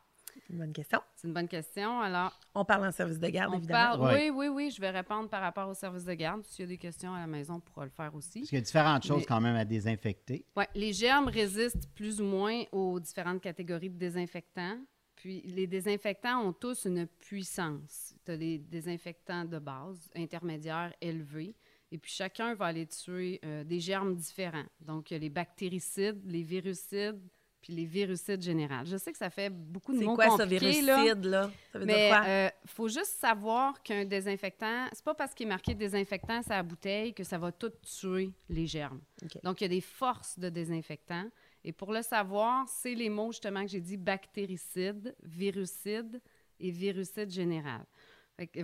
une 0.50 0.58
bonne 0.58 0.72
question. 0.72 1.00
c'est 1.14 1.28
une 1.28 1.34
bonne 1.34 1.48
question. 1.48 2.00
Alors, 2.00 2.38
On 2.54 2.64
parle 2.64 2.86
en 2.86 2.90
service 2.92 3.18
de 3.18 3.28
garde, 3.28 3.52
on 3.54 3.58
évidemment. 3.58 3.98
parle. 3.98 4.14
Ouais. 4.14 4.30
Oui, 4.30 4.48
oui, 4.48 4.48
oui, 4.48 4.70
je 4.70 4.80
vais 4.80 4.90
répondre 4.90 5.28
par 5.28 5.40
rapport 5.42 5.68
au 5.68 5.74
service 5.74 6.04
de 6.04 6.14
garde. 6.14 6.44
S'il 6.46 6.64
y 6.64 6.66
a 6.66 6.68
des 6.68 6.78
questions 6.78 7.14
à 7.14 7.20
la 7.20 7.26
maison, 7.26 7.54
on 7.54 7.60
pourra 7.60 7.84
le 7.84 7.90
faire 7.90 8.14
aussi. 8.14 8.40
Parce 8.40 8.48
qu'il 8.48 8.58
y 8.58 8.60
a 8.60 8.64
différentes 8.64 9.04
choses 9.04 9.18
Mais- 9.20 9.24
quand 9.26 9.40
même 9.40 9.56
à 9.56 9.64
désinfecter. 9.64 10.44
Ouais, 10.56 10.68
les 10.74 10.92
germes 10.92 11.28
résistent 11.28 11.88
plus 11.94 12.20
ou 12.20 12.24
moins 12.24 12.62
aux 12.72 12.98
différentes 13.00 13.40
catégories 13.42 13.90
de 13.90 13.98
désinfectants. 13.98 14.78
Puis 15.16 15.40
les 15.42 15.66
désinfectants 15.68 16.40
ont 16.42 16.52
tous 16.52 16.84
une 16.86 17.06
puissance. 17.06 18.14
Tu 18.26 18.32
as 18.32 18.36
les 18.36 18.58
désinfectants 18.58 19.44
de 19.44 19.58
base, 19.58 20.10
intermédiaires, 20.16 20.92
élevés. 21.00 21.54
Et 21.94 21.98
puis 21.98 22.10
chacun 22.10 22.54
va 22.54 22.66
aller 22.66 22.86
tuer 22.88 23.38
euh, 23.44 23.62
des 23.62 23.78
germes 23.78 24.16
différents. 24.16 24.64
Donc, 24.80 25.12
il 25.12 25.14
y 25.14 25.16
a 25.16 25.20
les 25.20 25.30
bactéricides, 25.30 26.20
les 26.26 26.42
virucides, 26.42 27.20
puis 27.62 27.72
les 27.72 27.84
virucides 27.84 28.42
générales. 28.42 28.84
Je 28.84 28.96
sais 28.96 29.12
que 29.12 29.16
ça 29.16 29.30
fait 29.30 29.48
beaucoup 29.48 29.92
de 29.92 29.98
C'est 30.00 30.04
mots 30.04 30.16
quoi 30.16 30.36
ça, 30.36 30.42
compliqués, 30.42 30.82
là. 30.82 30.96
virucide, 31.04 31.24
là? 31.26 31.50
Ça 31.72 31.78
veut 31.78 31.86
dire 31.86 31.94
Mais 31.94 32.08
quoi? 32.08 32.24
euh, 32.26 32.48
faut 32.66 32.88
juste 32.88 33.12
savoir 33.20 33.80
qu'un 33.84 34.04
désinfectant, 34.04 34.88
c'est 34.92 35.04
pas 35.04 35.14
parce 35.14 35.32
qu'il 35.34 35.46
est 35.46 35.50
marqué 35.50 35.72
désinfectant 35.72 36.42
sur 36.42 36.50
la 36.50 36.64
bouteille 36.64 37.14
que 37.14 37.22
ça 37.22 37.38
va 37.38 37.52
tout 37.52 37.70
tuer 37.80 38.32
les 38.48 38.66
germes. 38.66 39.00
Donc, 39.44 39.60
il 39.60 39.64
y 39.64 39.66
a 39.66 39.68
des 39.68 39.80
forces 39.80 40.36
de 40.36 40.48
désinfectant. 40.48 41.30
Et 41.62 41.70
pour 41.70 41.92
le 41.92 42.02
savoir, 42.02 42.68
c'est 42.68 42.96
les 42.96 43.08
mots 43.08 43.30
justement 43.30 43.62
que 43.62 43.68
j'ai 43.70 43.80
dit 43.80 43.96
bactéricide, 43.96 45.14
virucide 45.22 46.20
et 46.58 46.72
virucide 46.72 47.30
général. 47.30 47.86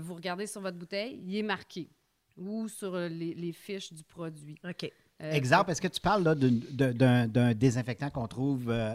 Vous 0.01 0.15
regardez 0.15 0.49
sur 0.49 0.61
votre 0.61 0.77
bouteille, 0.77 1.23
il 1.25 1.37
est 1.37 1.45
marqué 1.45 1.89
ou 2.41 2.67
sur 2.69 2.95
euh, 2.95 3.09
les, 3.09 3.35
les 3.35 3.53
fiches 3.53 3.93
du 3.93 4.03
produit. 4.03 4.57
OK. 4.69 4.91
Euh, 5.23 5.33
Exemple, 5.33 5.71
est-ce 5.71 5.83
que 5.83 5.89
tu 5.89 6.01
parles 6.01 6.23
là, 6.25 6.35
d'un- 6.35 7.55
désinfectant 7.55 8.09
qu'on 8.11 8.27
trouve 8.27 8.71
euh, 8.71 8.95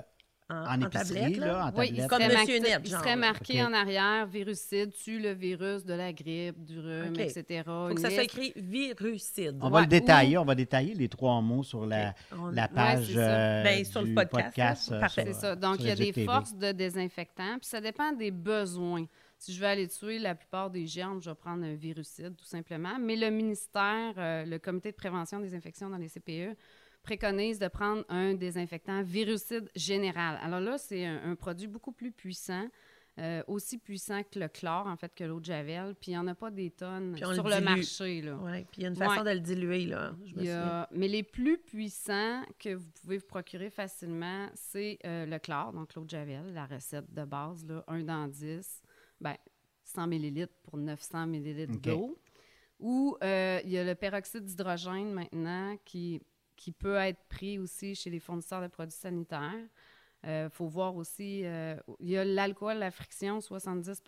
en, 0.49 0.81
épicerie, 0.81 1.07
tablette, 1.21 1.37
là, 1.37 1.65
en 1.67 1.79
Oui, 1.79 1.87
il 1.91 1.97
tablette? 1.97 2.09
Comme 2.09 2.39
Monsieur 2.39 2.59
Net, 2.59 2.81
il 2.83 2.89
serait 2.91 3.09
là. 3.11 3.15
marqué 3.15 3.63
en 3.63 3.73
arrière 3.73 4.25
virucide 4.27 4.91
tue 4.93 5.19
le 5.19 5.33
virus 5.33 5.85
de 5.85 5.93
la 5.93 6.11
grippe, 6.13 6.63
du 6.65 6.79
rhume, 6.79 7.13
etc. 7.19 7.61
Faut 7.65 7.89
Une 7.89 7.95
que 7.95 8.01
ça 8.01 8.09
soit 8.09 8.23
écrit 8.23 8.53
virucide. 8.55 9.57
On 9.61 9.69
va 9.69 9.77
Ouais, 9.77 9.81
le 9.83 9.87
détailler, 9.87 10.37
on 10.37 10.45
va 10.45 10.55
détailler 10.55 10.93
les 10.95 11.09
trois 11.09 11.39
mots 11.41 11.63
sur 11.63 11.85
la, 11.85 12.09
OK. 12.31 12.37
On- 12.39 12.47
la 12.47 12.63
Ouais, 12.63 12.67
page 12.73 13.13
ça. 13.13 13.19
euh, 13.19 13.63
Ben, 13.63 13.85
sur 13.85 14.01
le 14.01 14.07
du 14.07 14.13
podcast, 14.15 14.89
là. 14.91 14.97
euh, 14.97 14.99
Parfait. 14.99 15.25
sur, 15.25 15.33
C'est 15.33 15.39
ça. 15.41 15.55
Donc, 15.55 15.75
sur 15.75 15.85
il 15.85 15.87
y 15.89 15.91
a 15.91 15.95
des 15.95 16.11
TV. 16.11 16.25
forces 16.25 16.55
de 16.55 16.71
désinfectant, 16.71 17.57
puis 17.59 17.67
ça 17.69 17.81
dépend 17.81 18.11
des 18.13 18.31
besoins. 18.31 19.05
Si 19.37 19.53
je 19.53 19.59
veux 19.59 19.67
aller 19.67 19.87
tuer 19.87 20.17
la 20.19 20.33
plupart 20.35 20.69
des 20.71 20.87
germes, 20.87 21.21
je 21.21 21.29
vais 21.29 21.35
prendre 21.35 21.63
un 21.65 21.73
virucide, 21.75 22.35
tout 22.35 22.45
simplement. 22.45 22.97
Mais 22.99 23.15
le 23.15 23.29
ministère, 23.29 24.13
euh, 24.17 24.45
le 24.45 24.57
Comité 24.59 24.91
de 24.91 24.95
prévention 24.95 25.39
des 25.39 25.53
infections 25.53 25.89
dans 25.89 25.97
les 25.97 26.07
CPE, 26.09 26.55
préconise 27.03 27.59
de 27.59 27.67
prendre 27.67 28.03
un 28.09 28.33
désinfectant 28.33 29.03
virucide 29.03 29.69
général. 29.75 30.39
Alors 30.41 30.59
là, 30.59 30.77
c'est 30.77 31.05
un, 31.05 31.31
un 31.31 31.35
produit 31.35 31.67
beaucoup 31.67 31.91
plus 31.91 32.11
puissant, 32.11 32.67
euh, 33.19 33.43
aussi 33.47 33.77
puissant 33.77 34.23
que 34.23 34.39
le 34.39 34.47
chlore, 34.47 34.87
en 34.87 34.97
fait, 34.97 35.13
que 35.13 35.23
l'eau 35.23 35.39
de 35.39 35.45
Javel. 35.45 35.95
Puis 36.01 36.11
il 36.11 36.15
n'y 36.15 36.17
en 36.17 36.27
a 36.27 36.33
pas 36.35 36.49
des 36.51 36.71
tonnes 36.71 37.15
sur 37.15 37.31
le 37.31 37.55
le, 37.59 37.61
marché. 37.61 38.23
Oui, 38.41 38.65
puis 38.71 38.81
il 38.81 38.83
y 38.83 38.85
a 38.85 38.89
une 38.89 38.95
façon 38.95 39.19
Ouais. 39.21 39.23
de 39.23 39.29
le 39.35 39.39
diluer, 39.39 39.85
là. 39.85 40.15
Je 40.25 40.35
me 40.35 40.51
a- 40.51 40.89
mais 40.91 41.07
les 41.07 41.23
plus 41.23 41.57
puissants 41.59 42.41
que 42.59 42.73
vous 42.73 42.89
pouvez 43.01 43.17
vous 43.19 43.25
procurer 43.27 43.69
facilement, 43.69 44.49
c'est 44.55 44.97
euh, 45.05 45.25
le 45.27 45.37
chlore, 45.39 45.71
donc 45.73 45.93
l'eau 45.93 46.03
de 46.05 46.09
Javel, 46.09 46.53
la 46.53 46.65
recette 46.65 47.13
de 47.13 47.23
base, 47.23 47.63
là, 47.67 47.83
1 47.87 48.03
dans 48.03 48.27
10, 48.27 48.81
ben, 49.21 49.35
100 49.83 50.11
ml 50.11 50.47
pour 50.63 50.77
900 50.77 51.23
ml 51.33 51.71
OK. 51.71 51.81
d'eau. 51.81 52.17
Ou 52.79 53.17
euh, 53.23 53.61
il 53.63 53.71
y 53.71 53.77
a 53.77 53.83
le 53.83 53.95
peroxyde 53.95 54.43
d'hydrogène 54.43 55.13
maintenant 55.13 55.77
qui, 55.85 56.21
qui 56.55 56.71
peut 56.71 56.95
être 56.95 57.23
pris 57.29 57.57
aussi 57.57 57.95
chez 57.95 58.09
les 58.09 58.19
fournisseurs 58.19 58.61
de 58.61 58.67
produits 58.67 58.97
sanitaires. 58.97 59.53
Il 60.27 60.49
faut 60.51 60.67
voir 60.67 60.95
aussi, 60.95 61.45
euh, 61.45 61.75
il 61.99 62.09
y 62.09 62.17
a 62.17 62.25
l'alcool 62.25 62.81
à 62.81 62.89
friction, 62.89 63.39
70 63.39 64.01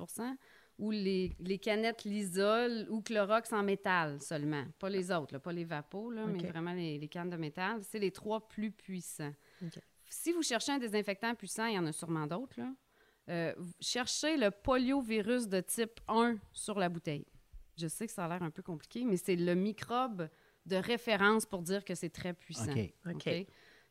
ou 0.80 0.90
les, 0.92 1.36
les 1.40 1.60
canettes 1.60 2.06
Lysol 2.06 2.88
ou 2.90 3.02
Clorox 3.02 3.54
en 3.54 3.62
métal 3.64 4.20
seulement. 4.22 4.64
Pas 4.80 4.90
les 4.90 5.12
autres, 5.12 5.34
là, 5.36 5.40
pas 5.40 5.52
les 5.54 5.64
vapos, 5.64 6.10
là, 6.12 6.26
mais 6.26 6.40
vraiment 6.48 6.74
les, 6.74 6.98
les 6.98 7.08
cannes 7.08 7.30
de 7.30 7.38
métal. 7.38 7.84
C'est 7.84 8.00
les 8.00 8.12
trois 8.12 8.48
plus 8.48 8.72
puissants. 8.72 9.34
Si 10.10 10.32
vous 10.32 10.42
cherchez 10.42 10.72
un 10.72 10.80
désinfectant 10.80 11.36
puissant, 11.36 11.66
il 11.68 11.76
y 11.76 11.80
en 11.80 11.86
a 11.86 11.92
sûrement 11.92 12.26
d'autres. 12.28 12.60
là. 12.60 12.72
Euh, 13.30 13.54
cherchez 13.82 14.38
le 14.38 14.52
poliovirus 14.52 15.48
de 15.48 15.60
type 15.62 16.00
1 16.08 16.38
sur 16.54 16.80
la 16.80 16.88
bouteille. 16.90 17.26
Je 17.78 17.88
sais 17.88 18.08
que 18.08 18.14
ça 18.14 18.26
a 18.26 18.30
l'air 18.30 18.42
un 18.44 18.50
peu 18.50 18.62
compliqué, 18.64 19.04
mais 19.06 19.18
c'est 19.18 19.36
le 19.36 19.54
microbe 19.54 20.30
de 20.66 20.76
référence 20.78 21.46
pour 21.46 21.62
dire 21.62 21.84
que 21.86 21.94
c'est 21.96 22.10
très 22.10 22.34
puissant. 22.34 22.72
OK. 22.72 22.94
OK. 23.14 23.24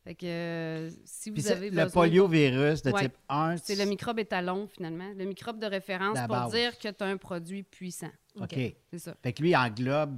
Fait 0.05 0.15
que 0.15 0.27
euh, 0.27 0.91
si 1.05 1.31
vous 1.31 1.41
c'est- 1.41 1.51
avez 1.51 1.71
le 1.71 1.89
poliovirus 1.91 2.81
de 2.83 2.93
Ouais. 2.93 3.03
type 3.03 3.17
1, 3.29 3.57
C'est 3.57 3.75
le 3.75 3.85
microbe 3.87 4.19
étalon, 4.21 4.69
finalement. 4.69 5.13
Le 5.17 5.25
microbe 5.25 5.59
de 5.59 5.67
référence 5.67 6.19
pour 6.21 6.29
base. 6.29 6.53
dire 6.53 6.79
que 6.79 6.89
tu 6.89 7.03
as 7.03 7.07
un 7.07 7.17
produit 7.17 7.63
puissant. 7.65 8.11
OK. 8.41 8.55
C'est 8.91 8.99
ça. 8.99 9.17
Fait 9.23 9.33
que 9.33 9.43
lui 9.43 9.55
englobe 9.57 10.17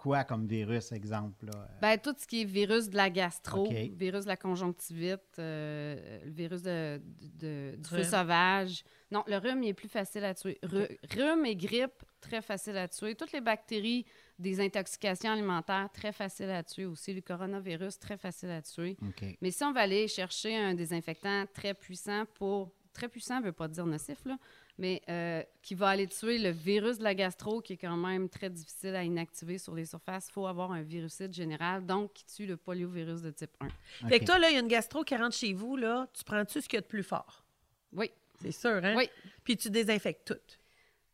quoi 0.00 0.24
comme 0.24 0.46
virus, 0.46 0.92
exemple? 0.92 1.44
Là? 1.46 1.68
Ben, 1.82 1.98
tout 1.98 2.14
ce 2.18 2.26
qui 2.26 2.42
est 2.42 2.44
virus 2.44 2.88
de 2.88 2.96
la 2.96 3.10
gastro, 3.10 3.68
virus 3.68 4.24
de 4.24 4.28
la 4.28 4.36
conjonctivite, 4.36 5.20
euh, 5.38 6.20
le 6.24 6.30
virus 6.30 6.62
de, 6.62 7.00
de- 7.38 7.76
du 7.76 7.88
feu 7.88 7.96
Rhume. 7.96 8.04
sauvage. 8.04 8.82
Non, 9.10 9.22
le 9.26 9.36
rhume, 9.36 9.62
il 9.62 9.68
est 9.68 9.74
plus 9.74 9.88
facile 9.88 10.24
à 10.24 10.34
tuer. 10.34 10.58
Ru- 10.62 10.88
Rhume 11.14 11.44
et 11.44 11.54
grippe, 11.56 12.02
très 12.20 12.40
facile 12.40 12.76
à 12.78 12.88
tuer. 12.88 13.14
Toutes 13.14 13.32
les 13.32 13.40
bactéries 13.42 14.06
des 14.38 14.58
intoxications 14.60 15.32
alimentaires, 15.32 15.90
très 15.92 16.12
facile 16.12 16.48
à 16.50 16.62
tuer 16.62 16.86
aussi. 16.86 17.12
Le 17.12 17.20
coronavirus, 17.20 17.98
très 17.98 18.16
facile 18.16 18.50
à 18.50 18.62
tuer. 18.62 18.96
Mais 19.42 19.50
si 19.50 19.62
on 19.64 19.72
va 19.72 19.80
aller 19.80 20.08
chercher 20.08 20.56
un 20.56 20.74
désinfectant 20.74 21.44
très 21.52 21.74
puissant 21.74 22.24
pour... 22.34 22.72
Très 22.92 23.08
puissant 23.08 23.38
ne 23.38 23.44
veut 23.44 23.52
pas 23.52 23.68
dire 23.68 23.86
nocif, 23.86 24.18
là, 24.24 24.36
mais 24.80 25.02
euh, 25.08 25.42
qui 25.62 25.74
va 25.74 25.88
aller 25.90 26.06
tuer 26.08 26.38
le 26.38 26.48
virus 26.50 26.98
de 26.98 27.04
la 27.04 27.14
gastro, 27.14 27.60
qui 27.60 27.74
est 27.74 27.76
quand 27.76 27.96
même 27.96 28.28
très 28.28 28.48
difficile 28.50 28.94
à 28.96 29.04
inactiver 29.04 29.58
sur 29.58 29.74
les 29.74 29.84
surfaces, 29.84 30.28
il 30.28 30.32
faut 30.32 30.46
avoir 30.46 30.72
un 30.72 30.82
virucide 30.82 31.32
général, 31.32 31.84
donc 31.86 32.14
qui 32.14 32.24
tue 32.24 32.46
le 32.46 32.56
poliovirus 32.56 33.20
de 33.22 33.30
type 33.30 33.50
1. 33.60 33.68
Fait 34.08 34.14
OK. 34.16 34.20
que 34.20 34.24
toi, 34.24 34.38
là, 34.38 34.48
il 34.50 34.54
y 34.54 34.56
a 34.56 34.60
une 34.60 34.68
gastro 34.68 35.04
qui 35.04 35.14
rentre 35.14 35.36
chez 35.36 35.52
vous, 35.52 35.76
là. 35.76 36.08
Tu 36.14 36.24
prends-tu 36.24 36.60
ce 36.62 36.68
qu'il 36.68 36.78
y 36.78 36.78
a 36.78 36.80
de 36.80 36.86
plus 36.86 37.02
fort? 37.02 37.44
Oui. 37.92 38.10
C'est 38.42 38.52
sûr, 38.52 38.80
hein? 38.82 38.94
Oui. 38.96 39.08
Puis 39.44 39.56
tu 39.58 39.68
désinfectes 39.70 40.26
tout. 40.26 40.54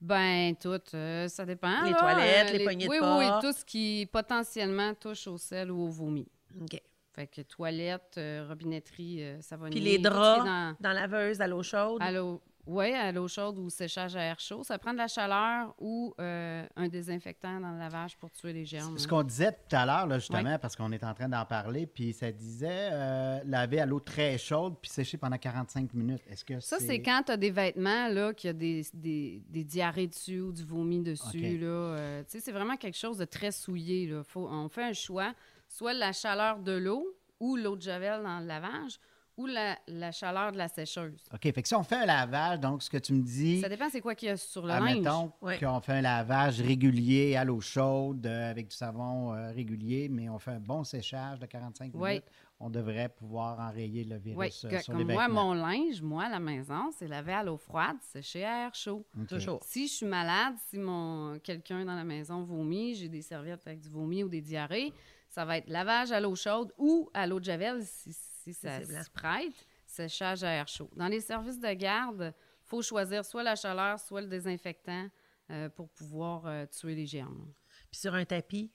Ben, 0.00 0.54
tout, 0.56 0.80
euh, 0.94 1.26
ça 1.26 1.44
dépend. 1.44 1.82
Les 1.82 1.90
là. 1.90 1.96
toilettes, 1.96 2.50
Euh, 2.50 2.52
les 2.58 2.62
poignées 2.64 2.86
de 2.86 2.98
porte. 2.98 3.18
Oui, 3.18 3.26
oui, 3.26 3.40
tout 3.40 3.52
ce 3.52 3.64
qui 3.64 4.08
potentiellement 4.12 4.94
touche 4.94 5.26
au 5.26 5.38
sel 5.38 5.70
ou 5.72 5.82
au 5.84 5.88
vomi. 5.88 6.28
OK. 6.60 6.80
Fait 7.14 7.26
que 7.26 7.40
toilettes, 7.40 8.14
euh, 8.18 8.44
robinetterie, 8.46 9.22
euh, 9.22 9.40
savonnier. 9.40 9.70
Puis 9.70 9.80
les 9.80 9.98
draps 9.98 10.44
dans- 10.44 10.76
dans 10.78 10.92
la 10.92 11.00
laveuse 11.06 11.40
à 11.40 11.48
l'eau 11.48 11.62
chaude? 11.62 12.02
À 12.02 12.12
l'eau, 12.12 12.42
oui, 12.66 12.92
à 12.92 13.12
l'eau 13.12 13.28
chaude 13.28 13.58
ou 13.58 13.70
séchage 13.70 14.16
à 14.16 14.20
air 14.22 14.40
chaud. 14.40 14.64
Ça 14.64 14.78
prend 14.78 14.92
de 14.92 14.98
la 14.98 15.06
chaleur 15.06 15.74
ou 15.78 16.14
euh, 16.20 16.66
un 16.74 16.88
désinfectant 16.88 17.60
dans 17.60 17.70
le 17.70 17.78
lavage 17.78 18.16
pour 18.16 18.30
tuer 18.32 18.52
les 18.52 18.64
germes. 18.64 18.98
Ce 18.98 19.06
qu'on 19.06 19.22
disait 19.22 19.52
tout 19.52 19.76
à 19.76 19.86
l'heure, 19.86 20.12
justement, 20.18 20.58
parce 20.58 20.74
qu'on 20.74 20.90
est 20.90 21.04
en 21.04 21.14
train 21.14 21.28
d'en 21.28 21.44
parler, 21.44 21.86
puis 21.86 22.12
ça 22.12 22.32
disait 22.32 22.90
euh, 22.92 23.40
laver 23.44 23.80
à 23.80 23.86
l'eau 23.86 24.00
très 24.00 24.36
chaude 24.36 24.74
puis 24.82 24.90
sécher 24.90 25.16
pendant 25.16 25.38
45 25.38 25.94
minutes. 25.94 26.22
Est-ce 26.28 26.44
que 26.44 26.58
Ça, 26.60 26.78
c'est 26.80 27.00
quand 27.00 27.22
tu 27.26 27.32
as 27.32 27.36
des 27.36 27.50
vêtements, 27.50 28.08
là, 28.08 28.34
qu'il 28.34 28.48
y 28.48 28.50
a 28.50 28.54
des, 28.54 28.84
des, 28.92 29.42
des 29.48 29.64
diarrhées 29.64 30.08
dessus 30.08 30.40
ou 30.40 30.52
du 30.52 30.64
vomi 30.64 31.02
dessus, 31.02 31.58
là. 31.58 31.66
Euh, 31.66 32.22
tu 32.24 32.32
sais, 32.32 32.40
c'est 32.40 32.52
vraiment 32.52 32.76
quelque 32.76 32.98
chose 32.98 33.18
de 33.18 33.24
très 33.24 33.52
souillé, 33.52 34.06
là. 34.08 34.22
Faut, 34.24 34.48
on 34.50 34.68
fait 34.68 34.84
un 34.84 34.92
choix, 34.92 35.32
soit 35.68 35.94
la 35.94 36.12
chaleur 36.12 36.58
de 36.58 36.72
l'eau 36.72 37.06
ou 37.38 37.56
l'eau 37.56 37.76
de 37.76 37.82
javel 37.82 38.22
dans 38.22 38.40
le 38.40 38.46
lavage 38.46 38.98
ou 39.36 39.46
la, 39.46 39.76
la 39.88 40.12
chaleur 40.12 40.50
de 40.52 40.56
la 40.56 40.68
sécheuse. 40.68 41.22
OK, 41.32 41.42
fait 41.42 41.62
que 41.62 41.68
si 41.68 41.74
on 41.74 41.82
fait 41.82 41.96
un 41.96 42.06
lavage, 42.06 42.58
donc 42.60 42.82
ce 42.82 42.88
que 42.88 42.96
tu 42.96 43.12
me 43.12 43.22
dis, 43.22 43.60
Ça 43.60 43.68
dépend 43.68 43.88
c'est 43.90 44.00
quoi 44.00 44.14
qu'il 44.14 44.28
y 44.28 44.30
a 44.32 44.36
sur 44.36 44.62
le 44.62 44.68
linge. 44.68 44.90
admettons 44.90 45.32
Ouais. 45.42 45.58
qu'on 45.58 45.80
fait 45.80 45.92
un 45.94 46.00
lavage 46.00 46.60
régulier 46.60 47.36
à 47.36 47.44
l'eau 47.44 47.60
chaude 47.60 48.24
euh, 48.26 48.50
avec 48.50 48.68
du 48.68 48.74
savon 48.76 49.34
euh, 49.34 49.50
régulier, 49.52 50.08
mais 50.08 50.28
on 50.28 50.38
fait 50.38 50.52
un 50.52 50.60
bon 50.60 50.84
séchage 50.84 51.38
de 51.38 51.46
45 51.46 51.90
Oui. 51.94 52.08
minutes, 52.10 52.24
on 52.58 52.70
devrait 52.70 53.10
pouvoir 53.10 53.60
enrayer 53.60 54.04
le 54.04 54.16
Oui, 54.16 54.22
virus 54.24 54.64
euh, 54.64 54.70
que- 54.70 54.82
sur 54.82 54.94
les 54.94 55.04
comme 55.04 55.12
moi, 55.12 55.26
vêtements. 55.26 55.44
mon 55.44 55.54
linge, 55.54 56.00
moi, 56.00 56.24
à 56.24 56.28
la 56.30 56.40
maison, 56.40 56.90
c'est 56.96 57.06
lavé 57.08 57.34
à 57.34 57.44
l'eau 57.44 57.58
froide, 57.58 57.96
séché 58.00 58.42
à 58.44 58.64
air 58.64 58.74
chaud. 58.74 59.04
Toujours. 59.28 59.60
Si 59.62 59.86
je 59.88 59.92
suis 59.92 60.06
malade, 60.06 60.54
si 60.70 60.78
mon 60.78 61.38
quelqu'un 61.40 61.84
dans 61.84 61.94
la 61.94 62.04
maison 62.04 62.42
vomit, 62.42 62.94
j'ai 62.94 63.08
des 63.10 63.20
serviettes 63.22 63.66
avec 63.66 63.80
du 63.80 63.90
vomi 63.90 64.24
ou 64.24 64.28
des 64.30 64.40
diarrhées, 64.40 64.94
ça 65.28 65.44
va 65.44 65.58
être 65.58 65.68
lavage 65.68 66.12
à 66.12 66.20
l'eau 66.20 66.34
chaude 66.34 66.72
ou 66.78 67.10
à 67.12 67.26
l'eau 67.26 67.38
de 67.38 67.44
javel 67.44 67.82
si, 67.84 68.10
si 68.46 68.54
ça 68.54 68.80
s'y 68.84 69.10
prête, 69.10 69.66
séchage 69.86 70.44
à 70.44 70.50
air 70.50 70.68
chaud. 70.68 70.90
Dans 70.94 71.08
les 71.08 71.20
services 71.20 71.58
de 71.58 71.72
garde, 71.72 72.32
faut 72.62 72.82
choisir 72.82 73.24
soit 73.24 73.42
la 73.42 73.56
chaleur, 73.56 73.98
soit 73.98 74.20
le 74.20 74.28
désinfectant 74.28 75.08
euh, 75.50 75.68
pour 75.68 75.88
pouvoir 75.90 76.46
euh, 76.46 76.66
tuer 76.66 76.94
les 76.94 77.06
germes. 77.06 77.52
Puis 77.90 78.00
sur 78.00 78.14
un 78.14 78.24
tapis. 78.24 78.70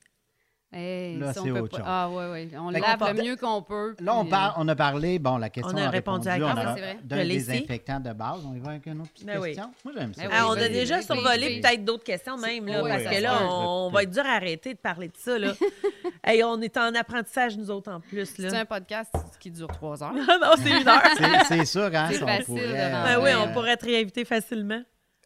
Hey, 0.74 1.18
Là, 1.20 1.34
on 1.38 1.44
c'est 1.44 1.52
autre 1.52 1.76
chose. 1.78 1.86
Ah 1.86 2.08
oui, 2.10 2.24
oui. 2.32 2.52
On 2.58 2.72
Fait 2.72 2.80
lave 2.80 2.98
parle- 2.98 3.18
le 3.18 3.24
mieux 3.24 3.36
qu'on 3.36 3.62
peut. 3.62 3.94
Là, 4.00 4.16
on, 4.16 4.24
parle, 4.26 4.52
euh, 4.52 4.64
on 4.64 4.68
a 4.70 4.76
parlé, 4.76 5.20
bon, 5.20 5.38
la 5.38 5.50
question 5.50 5.74
On 5.76 5.78
a 5.82 5.88
a 5.88 5.90
répondu 5.90 6.30
à 6.30 6.38
on 6.38 6.44
Ah, 6.46 6.74
c'est 6.76 6.82
vrai. 6.82 6.98
d'un 7.04 7.26
désinfectant 7.28 8.00
de 8.00 8.14
base. 8.14 8.40
On 8.48 8.54
y 8.56 8.60
va 8.60 8.70
avec 8.70 8.86
une 8.86 9.02
autre 9.02 9.12
petite 9.12 9.28
Ben 9.28 9.38
oui. 9.42 9.50
question? 9.50 9.70
Moi, 9.84 9.94
j'aime 9.98 10.14
ça. 10.14 10.22
Ben 10.24 10.30
Ah, 10.32 10.48
on 10.48 10.52
a 10.54 10.70
déjà 10.70 10.96
vas-y, 10.96 11.04
survolé 11.04 11.60
peut-être 11.60 11.84
d'autres 11.84 12.06
questions 12.06 12.38
même, 12.38 12.66
là, 12.68 12.84
Oui, 12.84 12.90
parce 12.90 13.04
oui, 13.04 13.16
que 13.18 13.22
là, 13.22 13.40
on, 13.50 13.88
on 13.88 13.90
va 13.92 14.04
être 14.04 14.12
dur 14.12 14.24
à 14.26 14.36
arrêter 14.36 14.74
de 14.74 14.80
parler 14.80 15.10
de 15.10 15.18
ça. 15.18 15.38
Là. 15.38 15.52
Hey, 16.24 16.42
on 16.44 16.62
est 16.62 16.78
en 16.78 16.94
apprentissage, 16.96 17.58
nous 17.58 17.70
autres, 17.72 17.92
en 17.92 18.00
plus. 18.00 18.26
C'est 18.28 18.56
un 18.56 18.64
podcast 18.66 19.12
qui 19.40 19.50
dure 19.52 19.68
trois 19.68 20.02
heures. 20.04 20.14
Non, 20.16 20.54
c'est 20.58 20.70
une 20.82 20.88
heure. 20.88 21.02
C'est- 21.48 21.66
sûr, 21.66 21.90
hein? 21.94 22.08
C'est 22.12 22.18
si 22.18 22.24
on 22.24 22.28
facile 22.28 22.60
euh, 22.60 23.04
Ben 23.04 23.20
oui, 23.22 23.30
on 23.38 23.48
Ouais. 23.48 23.54
pourrait 23.54 23.76
te 23.78 23.86
réinviter 23.86 24.24
facilement. 24.24 24.82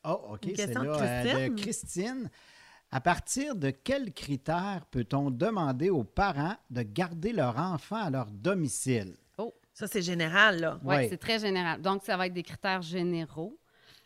Oh, 0.07 0.21
OK, 0.33 0.39
c'est 0.45 0.53
question 0.53 0.81
de 0.83 0.87
là 0.87 0.97
euh, 1.01 1.49
de 1.49 1.55
Christine. 1.59 2.29
À 2.91 3.01
partir 3.01 3.55
de 3.55 3.71
quels 3.71 4.13
critères 4.13 4.85
peut-on 4.89 5.31
demander 5.31 5.89
aux 5.89 6.03
parents 6.03 6.55
de 6.69 6.81
garder 6.81 7.33
leur 7.33 7.57
enfant 7.59 7.97
à 7.97 8.09
leur 8.09 8.31
domicile? 8.31 9.15
Ça, 9.77 9.87
c'est 9.87 10.01
général, 10.01 10.61
là. 10.61 10.79
Oui, 10.85 10.95
Ouais. 10.95 11.07
c'est 11.09 11.17
très 11.17 11.37
général. 11.37 11.81
Donc, 11.81 12.01
ça 12.03 12.15
va 12.15 12.27
être 12.27 12.33
des 12.33 12.43
critères 12.43 12.81
généraux. 12.81 13.59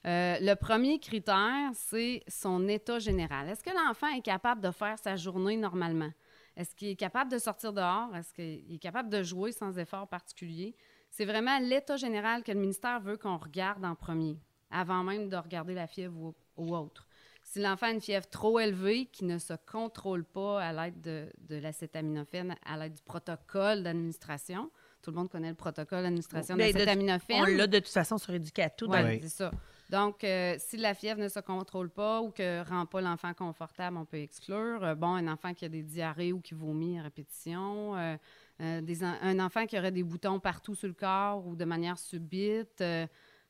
Euh, 0.07 0.35
le 0.41 0.55
premier 0.55 0.97
critère, 0.97 1.69
c'est 1.75 2.23
son 2.27 2.67
état 2.67 2.97
général. 2.97 3.47
Est-ce 3.49 3.63
que 3.63 3.69
l'enfant 3.69 4.07
est 4.07 4.23
capable 4.23 4.61
de 4.61 4.71
faire 4.71 4.97
sa 4.97 5.15
journée 5.15 5.57
normalement? 5.57 6.09
Est-ce 6.57 6.73
qu'il 6.75 6.87
est 6.87 6.95
capable 6.95 7.31
de 7.31 7.37
sortir 7.37 7.71
dehors? 7.71 8.15
Est-ce 8.15 8.33
qu'il 8.33 8.73
est 8.73 8.79
capable 8.79 9.09
de 9.09 9.21
jouer 9.21 9.51
sans 9.51 9.77
effort 9.77 10.07
particulier? 10.07 10.75
C'est 11.11 11.25
vraiment 11.25 11.59
l'état 11.59 11.97
général 11.97 12.43
que 12.43 12.51
le 12.51 12.59
ministère 12.59 12.99
veut 12.99 13.17
qu'on 13.17 13.37
regarde 13.37 13.85
en 13.85 13.93
premier, 13.93 14.39
avant 14.71 15.03
même 15.03 15.29
de 15.29 15.37
regarder 15.37 15.75
la 15.75 15.85
fièvre 15.85 16.17
ou, 16.17 16.33
ou 16.57 16.75
autre. 16.75 17.05
Si 17.51 17.59
l'enfant 17.59 17.87
a 17.87 17.91
une 17.91 17.99
fièvre 17.99 18.27
trop 18.29 18.59
élevée 18.59 19.07
qui 19.07 19.25
ne 19.25 19.39
se 19.39 19.53
contrôle 19.71 20.23
pas 20.23 20.61
à 20.61 20.71
l'aide 20.71 21.01
de, 21.01 21.25
de 21.47 21.55
l'acétaminophène, 21.55 22.55
à 22.63 22.77
l'aide 22.77 22.93
du 22.93 23.01
protocole 23.01 23.81
d'administration, 23.81 24.69
tout 25.01 25.09
le 25.09 25.15
monde 25.17 25.29
connaît 25.29 25.49
le 25.49 25.55
protocole 25.55 26.03
d'administration 26.03 26.55
Ben, 26.55 26.67
de- 26.67 26.73
d'acétaminophène. 26.73 27.41
On 27.41 27.45
l'a 27.45 27.65
de 27.65 27.79
toute 27.79 27.87
façon 27.87 28.19
sur 28.19 28.35
Educato. 28.35 28.87
Oui, 28.87 29.19
c'est 29.23 29.29
ça. 29.29 29.51
Donc, 29.89 30.23
euh, 30.23 30.57
si 30.59 30.77
la 30.77 30.93
fièvre 30.93 31.19
ne 31.19 31.27
se 31.27 31.39
contrôle 31.39 31.89
pas 31.89 32.21
ou 32.21 32.29
que 32.29 32.61
rend 32.69 32.85
pas 32.85 33.01
l'enfant 33.01 33.33
confortable, 33.33 33.97
on 33.97 34.05
peut 34.05 34.17
exclure. 34.21 34.83
Euh, 34.83 34.93
bon, 34.93 35.15
un 35.15 35.27
enfant 35.27 35.55
qui 35.55 35.65
a 35.65 35.69
des 35.69 35.81
diarrhées 35.81 36.31
ou 36.31 36.41
qui 36.41 36.53
vomit 36.53 36.99
à 36.99 37.01
répétition, 37.01 37.95
euh, 37.97 38.81
des 38.81 39.03
un 39.03 39.39
enfant 39.39 39.65
qui 39.65 39.75
aurait 39.79 39.91
des 39.91 40.03
boutons 40.03 40.39
partout 40.39 40.75
sur 40.75 40.87
le 40.87 40.93
corps 40.93 41.47
ou 41.47 41.55
de 41.55 41.65
manière 41.65 41.97
subite, 41.97 42.83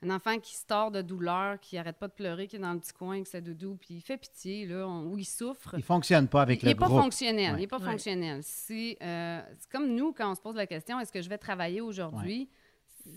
un 0.01 0.09
enfant 0.11 0.39
qui 0.39 0.55
se 0.55 0.65
tord 0.65 0.91
de 0.91 1.01
douleur, 1.01 1.59
qui 1.59 1.77
arrête 1.77 1.97
pas 1.97 2.07
de 2.07 2.13
pleurer, 2.13 2.47
qui 2.47 2.55
est 2.55 2.59
dans 2.59 2.71
le 2.73 2.79
petit 2.79 2.93
coin 2.93 3.15
avec 3.15 3.27
sa 3.27 3.41
doudou, 3.41 3.75
puis 3.75 3.95
il 3.95 4.01
fait 4.01 4.17
pitié, 4.17 4.65
là, 4.65 4.87
on- 4.87 5.03
ou 5.11 5.17
il 5.17 5.25
souffre. 5.25 5.71
Il 5.73 5.79
ne 5.79 5.83
fonctionne 5.83 6.27
pas 6.29 6.41
avec 6.41 6.61
Il 6.61 6.65
le 6.65 6.71
n'est 6.71 6.75
pas 6.75 6.85
groupe. 6.87 7.01
fonctionnel. 7.01 7.51
Ouais. 7.51 7.57
Il 7.57 7.61
n'est 7.61 7.67
pas 7.67 7.79
Ouais. 7.79 7.85
fonctionnel. 7.91 8.39
Si, 8.43 8.95
euh, 9.01 9.41
c'est 9.57 9.69
comme 9.69 9.93
nous, 9.93 10.13
quand 10.13 10.31
on 10.31 10.35
se 10.35 10.41
pose 10.41 10.55
la 10.55 10.67
question, 10.67 10.99
est-ce 10.99 11.11
que 11.11 11.21
je 11.21 11.27
vais 11.29 11.37
travailler 11.37 11.81
aujourd'hui? 11.81 12.49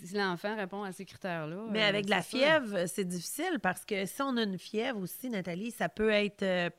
Si 0.05 0.15
l'enfant 0.15 0.57
répond 0.57 0.83
à 0.85 0.93
ces 0.93 1.05
critères-là. 1.05 1.67
Mais 1.71 1.83
euh, 1.85 1.89
avec 1.89 2.09
la 2.09 2.23
fièvre, 2.23 2.87
c'est 2.87 3.05
difficile 3.05 3.59
parce 3.63 3.85
que 3.85 4.07
si 4.07 4.23
on 4.23 4.37
a 4.37 4.43
une 4.43 4.59
fièvre 4.59 4.99
aussi, 5.01 5.29
Nathalie, 5.29 5.71
ça 5.71 5.89
peut 5.89 6.11
être. 6.11 6.43
euh, 6.43 6.71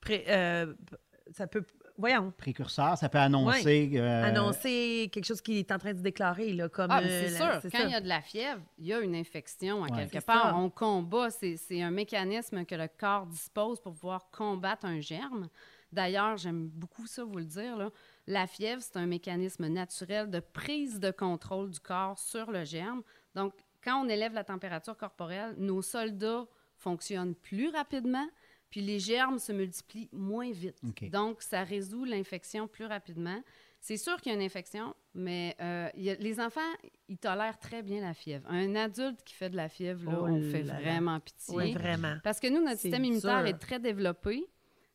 pré- 0.00 0.24
euh, 0.28 0.74
ça 1.30 1.46
peut. 1.46 1.62
Voyons. 1.98 2.32
Précurseur, 2.38 2.96
ça 2.96 3.08
peut 3.08 3.18
annoncer. 3.18 3.90
euh, 3.96 4.24
Annoncer 4.24 5.10
quelque 5.12 5.24
chose 5.24 5.40
qui 5.40 5.58
est 5.58 5.72
en 5.72 5.78
train 5.78 5.92
de 5.92 5.98
se 5.98 6.02
déclarer, 6.02 6.52
là, 6.52 6.68
comme. 6.68 6.90
Ah, 6.90 7.00
euh, 7.02 7.22
c'est 7.24 7.36
sûr. 7.36 7.58
c'est 7.60 7.70
Quand 7.72 7.84
il 7.84 7.90
y 7.90 7.94
a 7.94 8.00
de 8.00 8.06
la 8.08 8.20
fièvre, 8.22 8.60
il 8.78 8.86
y 8.86 8.92
a 8.94 9.00
une 9.00 9.16
infection 9.16 9.82
à 9.84 9.88
Ouais. 9.90 10.06
quelque 10.06 10.24
part. 10.24 10.50
ça. 10.50 10.56
On 10.56 10.70
combat. 10.70 11.30
C'est 11.30 11.56
c'est 11.56 11.82
un 11.82 11.90
mécanisme 11.90 12.64
que 12.64 12.74
le 12.76 12.86
corps 12.88 13.26
dispose 13.26 13.80
pour 13.80 13.92
pouvoir 13.94 14.30
combattre 14.30 14.86
un 14.86 15.00
germe. 15.00 15.48
D'ailleurs, 15.90 16.36
j'aime 16.36 16.68
beaucoup 16.68 17.06
ça 17.06 17.24
vous 17.24 17.38
le 17.38 17.44
dire. 17.46 17.76
Là. 17.76 17.90
La 18.26 18.46
fièvre, 18.46 18.80
c'est 18.82 18.96
un 18.98 19.06
mécanisme 19.06 19.66
naturel 19.66 20.30
de 20.30 20.38
prise 20.40 21.00
de 21.00 21.10
contrôle 21.10 21.70
du 21.70 21.80
corps 21.80 22.18
sur 22.18 22.50
le 22.52 22.64
germe. 22.64 23.02
Donc, 23.34 23.54
quand 23.82 24.04
on 24.04 24.08
élève 24.08 24.34
la 24.34 24.44
température 24.44 24.96
corporelle, 24.96 25.54
nos 25.56 25.82
soldats 25.82 26.44
fonctionnent 26.76 27.34
plus 27.34 27.70
rapidement, 27.70 28.26
puis 28.70 28.80
les 28.80 28.98
germes 28.98 29.38
se 29.38 29.52
multiplient 29.52 30.08
moins 30.12 30.50
vite. 30.50 30.76
Donc, 31.10 31.42
ça 31.42 31.62
résout 31.64 32.04
l'infection 32.04 32.68
plus 32.68 32.84
rapidement. 32.86 33.42
C'est 33.80 33.96
sûr 33.96 34.16
qu'il 34.20 34.32
y 34.32 34.34
a 34.34 34.38
une 34.38 34.44
infection, 34.44 34.94
mais 35.14 35.54
euh, 35.60 35.88
il 35.94 36.02
y 36.02 36.10
a- 36.10 36.16
les 36.16 36.40
enfants, 36.40 36.60
ils 37.08 37.16
tolèrent 37.16 37.58
très 37.60 37.82
bien 37.82 38.00
la 38.00 38.12
fièvre. 38.12 38.48
Un 38.50 38.74
adulte 38.74 39.22
qui 39.24 39.34
fait 39.34 39.50
de 39.50 39.56
la 39.56 39.68
fièvre, 39.68 40.10
là, 40.10 40.18
Oh 40.20 40.26
on 40.28 40.42
fait 40.50 40.64
là 40.64 40.74
là. 40.74 40.80
vraiment 40.80 41.20
pitié. 41.20 41.54
Oui, 41.56 41.72
vraiment. 41.74 42.16
Parce 42.24 42.40
que 42.40 42.48
nous, 42.48 42.60
notre 42.62 42.80
système 42.80 43.04
immunitaire 43.04 43.46
est 43.46 43.58
très 43.58 43.78
développé. 43.78 44.44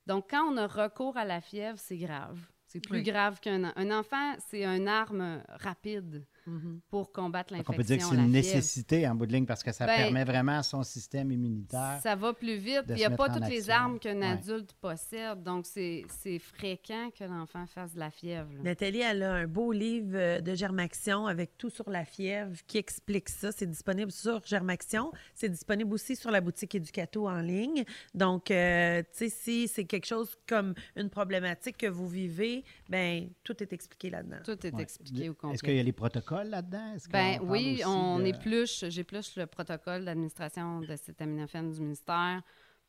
Donc, 0.05 0.29
quand 0.29 0.43
on 0.51 0.57
a 0.57 0.67
recours 0.67 1.15
à 1.15 1.23
la 1.23 1.39
fièvre, 1.39 1.79
c'est 1.79 1.97
grave. 1.97 2.37
C'est 2.67 2.81
plus 2.81 2.97
Oui. 2.97 3.03
grave 3.03 3.39
qu'un 3.39 3.71
un 3.75 3.91
enfant, 3.91 4.33
c'est 4.49 4.65
une 4.65 4.87
arme 4.89 5.41
rapide 5.47 6.25
Mhm. 6.45 6.81
pour 6.89 7.11
combattre 7.11 7.53
Donc, 7.53 7.67
l'infection. 7.67 7.73
on 7.73 7.77
peut 7.77 7.83
dire 7.83 7.97
que 7.97 8.03
c'est 8.03 8.09
une 8.09 8.15
fièvre. 8.31 8.31
nécessité 8.31 9.07
en 9.07 9.15
bout 9.15 9.25
de 9.25 9.33
ligne 9.33 9.45
parce 9.45 9.63
que 9.63 9.71
ça 9.71 9.85
Ben, 9.85 9.95
permet 9.97 10.23
vraiment 10.23 10.57
à 10.59 10.63
son 10.63 10.83
système 10.83 11.31
immunitaire. 11.31 11.99
Ça 12.03 12.15
va 12.15 12.33
plus 12.33 12.57
vite. 12.57 12.83
Il 12.89 12.95
n'y 12.95 13.05
a 13.05 13.09
pas 13.11 13.29
toutes 13.29 13.47
les 13.49 13.69
armes 13.69 13.99
qu'un 13.99 14.17
Ouais. 14.19 14.27
adulte 14.27 14.73
possède. 14.73 15.41
Donc, 15.43 15.65
c'est 15.65 16.03
c'est 16.09 16.39
fréquent 16.39 17.09
que 17.17 17.23
l'enfant 17.23 17.65
fasse 17.67 17.93
de 17.93 17.99
la 17.99 18.11
fièvre. 18.11 18.49
là. 18.53 18.61
Nathalie, 18.63 19.01
elle 19.01 19.23
a 19.23 19.33
un 19.33 19.47
beau 19.47 19.71
livre 19.71 20.11
euh, 20.15 20.41
de 20.41 20.53
Germaction 20.55 21.27
avec 21.27 21.57
tout 21.57 21.69
sur 21.69 21.89
la 21.89 22.05
fièvre 22.05 22.55
qui 22.67 22.77
explique 22.77 23.29
ça. 23.29 23.51
C'est 23.51 23.65
disponible 23.69 24.11
sur 24.11 24.43
Germaction. 24.45 25.11
C'est 25.35 25.49
disponible 25.49 25.93
aussi 25.93 26.15
sur 26.15 26.31
la 26.31 26.41
boutique 26.41 26.75
Educato 26.75 27.27
en 27.29 27.39
ligne. 27.41 27.83
Donc, 28.13 28.51
euh, 28.51 29.01
tu 29.03 29.07
sais, 29.11 29.29
si 29.29 29.67
c'est 29.67 29.85
quelque 29.85 30.05
chose 30.05 30.35
comme 30.47 30.73
une 30.95 31.09
problématique 31.09 31.77
que 31.77 31.87
vous 31.87 32.07
vivez, 32.07 32.63
ben 32.89 33.29
tout 33.43 33.61
est 33.61 33.71
expliqué 33.73 34.09
là-dedans. 34.09 34.37
Tout 34.43 34.65
est 34.65 34.73
Ouais. 34.73 34.81
expliqué 34.81 35.29
au 35.29 35.33
complet. 35.33 35.55
Est-ce 35.55 35.63
qu'il 35.63 35.75
y 35.75 35.79
a 35.79 35.83
les 35.83 35.91
protocoles 35.91 36.32
là-dedans? 36.41 36.95
Ben 37.11 37.39
oui, 37.43 37.81
on 37.85 38.19
de- 38.19 38.25
épluche, 38.25 38.85
j'épluche 38.89 39.35
le 39.35 39.45
protocole 39.45 40.05
d'administration 40.05 40.79
de 40.81 40.95
cet 40.95 41.21
aminophène 41.21 41.71
du 41.71 41.81
ministère 41.81 42.41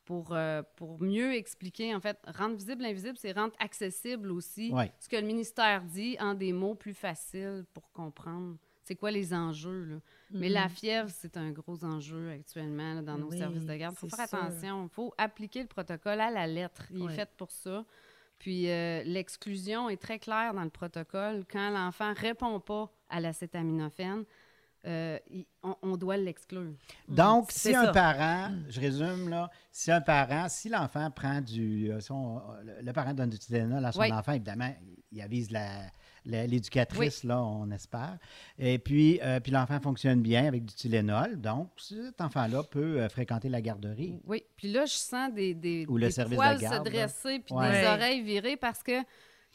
pour, 0.05 0.33
euh, 0.33 0.61
pour 0.75 1.01
mieux 1.01 1.33
expliquer, 1.33 1.93
en 1.95 1.99
fait, 1.99 2.17
rendre 2.27 2.55
visible 2.55 2.81
l'invisible, 2.83 3.17
c'est 3.17 3.31
rendre 3.31 3.53
accessible 3.59 4.31
aussi 4.31 4.71
Ouais. 4.71 4.91
ce 4.99 5.09
que 5.09 5.15
le 5.15 5.23
ministère 5.23 5.83
dit 5.83 6.15
en 6.19 6.33
des 6.33 6.53
mots 6.53 6.75
plus 6.75 6.93
faciles 6.93 7.65
pour 7.73 7.91
comprendre. 7.91 8.57
C'est 8.83 8.95
quoi 8.95 9.09
les 9.09 9.33
enjeux, 9.33 9.83
là. 9.85 9.95
Mais 10.29 10.47
la 10.47 10.69
fièvre, 10.69 11.09
c'est 11.09 11.37
un 11.37 11.49
gros 11.49 11.83
enjeu 11.83 12.29
actuellement 12.29 12.93
là, 12.93 13.01
dans 13.01 13.17
nos 13.17 13.29
Oui, 13.31 13.37
services 13.39 13.65
de 13.65 13.73
garde. 13.75 13.95
Il 13.95 14.09
faut 14.09 14.15
faire 14.15 14.27
sûr. 14.29 14.37
attention. 14.37 14.83
Il 14.83 14.89
faut 14.93 15.11
appliquer 15.17 15.61
le 15.63 15.67
protocole 15.67 16.21
à 16.21 16.29
la 16.29 16.45
lettre. 16.45 16.83
Il 16.91 17.01
Ouais. 17.01 17.11
est 17.11 17.15
fait 17.15 17.29
pour 17.35 17.49
ça. 17.51 17.83
Puis 18.39 18.69
euh, 18.69 19.01
l'exclusion 19.05 19.89
est 19.89 19.97
très 20.01 20.19
claire 20.19 20.53
dans 20.53 20.63
le 20.63 20.69
protocole. 20.69 21.45
Quand 21.51 21.69
l'enfant 21.71 22.13
répond 22.15 22.59
pas 22.59 22.91
à 23.09 23.19
l'acétaminophène, 23.19 24.23
euh, 24.85 25.17
on, 25.63 25.75
on 25.81 25.97
doit 25.97 26.17
l'exclure. 26.17 26.73
Donc, 27.07 27.51
si 27.51 27.73
un 27.73 27.85
ça. 27.85 27.91
parent, 27.91 28.51
je 28.69 28.79
résume 28.79 29.29
là, 29.29 29.49
si 29.71 29.91
un 29.91 30.01
parent, 30.01 30.47
si 30.47 30.69
l'enfant 30.69 31.09
prend 31.09 31.41
du. 31.41 31.91
euh, 31.91 31.99
si 31.99 32.11
on- 32.11 32.39
le, 32.63 32.81
le 32.83 32.93
parent 32.93 33.13
donne 33.15 33.31
du 33.31 33.39
Tylenol 33.39 33.83
à 33.83 33.91
son 33.91 34.01
Oui. 34.01 34.11
enfant, 34.13 34.33
évidemment, 34.33 34.71
il 35.11 35.21
avise 35.21 35.49
la- 35.49 35.89
l'éducatrice, 36.25 37.23
là, 37.23 37.41
on 37.41 37.69
espère. 37.71 38.17
Et 38.57 38.79
puis, 38.79 39.19
euh, 39.21 39.39
puis 39.39 39.51
l'enfant 39.51 39.79
fonctionne 39.79 40.21
bien 40.21 40.45
avec 40.47 40.65
du 40.65 40.73
Tylenol. 40.73 41.39
Donc, 41.39 41.69
cet 41.77 42.19
enfant-là 42.21 42.63
peut 42.63 43.01
euh, 43.01 43.09
fréquenter 43.09 43.49
la 43.49 43.61
garderie. 43.61 44.19
Oui. 44.25 44.43
Puis 44.57 44.71
là, 44.71 44.85
je 44.85 44.93
sens 44.93 45.33
des, 45.33 45.53
des, 45.53 45.85
Ou 45.87 45.97
le 45.97 46.07
des 46.07 46.11
service 46.11 46.31
de 46.31 46.35
poils 46.43 46.59
garde, 46.59 46.85
se 46.85 46.91
dresser 46.91 47.39
puis 47.39 47.53
Ouais. 47.55 47.71
des 47.81 47.87
oreilles 47.87 48.21
virées 48.23 48.57
parce 48.57 48.81
que 48.83 49.01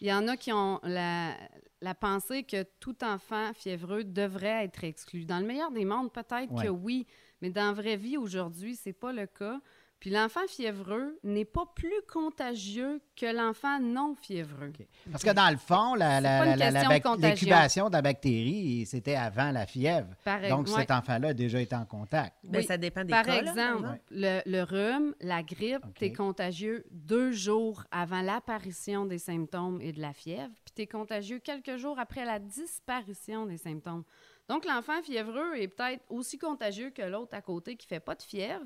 il 0.02 0.06
y 0.06 0.12
en 0.12 0.26
a 0.28 0.37
qui 0.37 0.50
ont 0.52 0.80
la, 0.83 1.35
la 1.83 1.94
pensée 1.94 2.42
que 2.44 2.62
tout 2.80 2.96
enfant 3.04 3.52
fiévreux 3.54 4.02
devrait 4.04 4.64
être 4.64 4.83
exclu. 4.85 5.26
Dans 5.26 5.38
le 5.40 5.46
meilleur 5.46 5.70
des 5.72 5.85
mondes, 5.85 6.11
peut-être 6.12 6.50
Ouais. 6.52 6.64
que 6.64 6.68
oui, 6.70 7.06
mais 7.42 7.50
dans 7.50 7.66
la 7.66 7.72
vraie 7.72 7.96
vie, 7.96 8.16
aujourd'hui, 8.16 8.76
c'est 8.76 8.94
pas 8.94 9.12
le 9.12 9.26
cas. 9.26 9.61
Puis 10.00 10.08
l'enfant 10.08 10.40
fiévreux 10.48 11.18
n'est 11.22 11.44
pas 11.44 11.66
plus 11.74 11.92
contagieux 12.10 13.02
que 13.14 13.26
l'enfant 13.26 13.78
non 13.80 14.14
fiévreux. 14.14 14.72
Parce 15.12 15.22
que 15.22 15.30
dans 15.30 15.50
le 15.50 15.58
fond, 15.58 15.94
l'incubation 15.94 17.88
de 17.88 17.92
la 17.92 18.02
bactérie, 18.02 18.86
c'était 18.86 19.14
avant 19.14 19.50
la 19.50 19.66
fièvre. 19.66 20.08
Par 20.24 20.40
Donc, 20.48 20.68
ouais. 20.68 20.80
cet 20.80 20.90
enfant-là 20.90 21.28
a 21.28 21.34
déjà 21.34 21.60
été 21.60 21.76
en 21.76 21.84
contact. 21.84 22.34
Ben, 22.44 22.60
Oui. 22.60 22.64
ça 22.64 22.78
dépend 22.78 23.04
des 23.04 23.10
Par 23.10 23.24
cas, 23.26 23.42
là, 23.42 23.50
exemple, 23.50 23.88
le, 24.10 24.40
le 24.46 24.62
rhume, 24.62 25.14
la 25.20 25.42
grippe, 25.42 25.84
OK. 25.84 25.94
tu 25.94 26.04
es 26.06 26.12
contagieux 26.12 26.84
deux 26.90 27.32
jours 27.32 27.84
avant 27.90 28.22
l'apparition 28.22 29.04
des 29.04 29.18
symptômes 29.18 29.80
et 29.82 29.92
de 29.92 30.00
la 30.00 30.14
fièvre, 30.14 30.52
puis 30.64 30.72
tu 30.74 30.82
es 30.82 30.86
contagieux 30.86 31.40
quelques 31.40 31.76
jours 31.76 31.98
après 31.98 32.24
la 32.24 32.38
disparition 32.38 33.44
des 33.44 33.58
symptômes. 33.58 34.04
Donc, 34.48 34.64
l'enfant 34.64 35.00
fiévreux 35.02 35.56
est 35.56 35.68
peut-être 35.68 36.04
aussi 36.08 36.38
contagieux 36.38 36.90
que 36.90 37.02
l'autre 37.02 37.34
à 37.36 37.42
côté 37.42 37.76
qui 37.76 37.86
fait 37.86 38.00
pas 38.00 38.14
de 38.14 38.22
fièvre. 38.22 38.64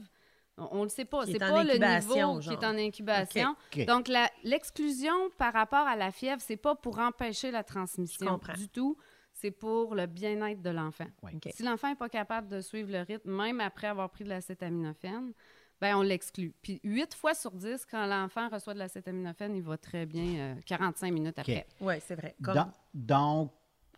On 0.56 0.78
ne 0.78 0.82
le 0.84 0.88
sait 0.88 1.04
pas. 1.04 1.26
C'est 1.32 1.38
pas 1.50 1.64
le 1.64 1.78
niveau 2.00 2.14
qui 2.40 2.48
est 2.54 2.64
en 2.64 2.78
incubation. 2.78 3.56
Donc, 3.86 4.08
l'exclusion 4.44 5.30
par 5.36 5.52
rapport 5.52 5.86
à 5.86 5.96
la 5.96 6.10
fièvre, 6.12 6.40
c'est 6.40 6.56
pas 6.56 6.74
pour 6.74 6.98
empêcher 6.98 7.50
la 7.50 7.64
transmission 7.64 8.26
du 8.54 8.68
tout. 8.68 8.96
c'est 9.32 9.50
pour 9.50 9.94
le 9.96 10.06
bien-être 10.06 10.62
de 10.62 10.70
l'enfant. 10.70 11.06
Si 11.54 11.62
l'enfant 11.64 11.88
n'est 11.88 11.96
pas 11.96 12.08
capable 12.08 12.48
de 12.48 12.60
suivre 12.60 12.92
le 12.92 13.00
rythme, 13.02 13.30
même 13.32 13.60
après 13.60 13.88
avoir 13.88 14.08
pris 14.10 14.22
de 14.22 14.28
l'acétaminophène, 14.28 15.32
ben 15.80 15.96
on 15.96 16.02
l'exclut. 16.02 16.54
Puis 16.62 16.80
8 16.84 17.14
fois 17.14 17.34
sur 17.34 17.50
10, 17.50 17.84
quand 17.90 18.06
l'enfant 18.06 18.48
reçoit 18.48 18.74
de 18.74 18.78
l'acétaminophène, 18.78 19.56
il 19.56 19.62
va 19.62 19.76
très 19.76 20.06
bien 20.06 20.54
euh, 20.54 20.54
45 20.66 21.10
minutes 21.12 21.38
après. 21.38 21.66
Oui, 21.80 21.94
c'est 22.00 22.14
vrai. 22.14 22.36
Comme- 22.44 22.54
donc, 22.94 23.50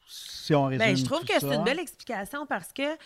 si 0.06 0.54
on 0.54 0.64
résume 0.66 0.78
Ben, 0.78 0.96
je 0.96 1.04
trouve 1.04 1.20
tout 1.20 1.26
que 1.26 1.40
c'est 1.40 1.54
une 1.54 1.64
belle 1.64 1.80
explication 1.80 2.46
parce 2.46 2.72
que 2.72 2.96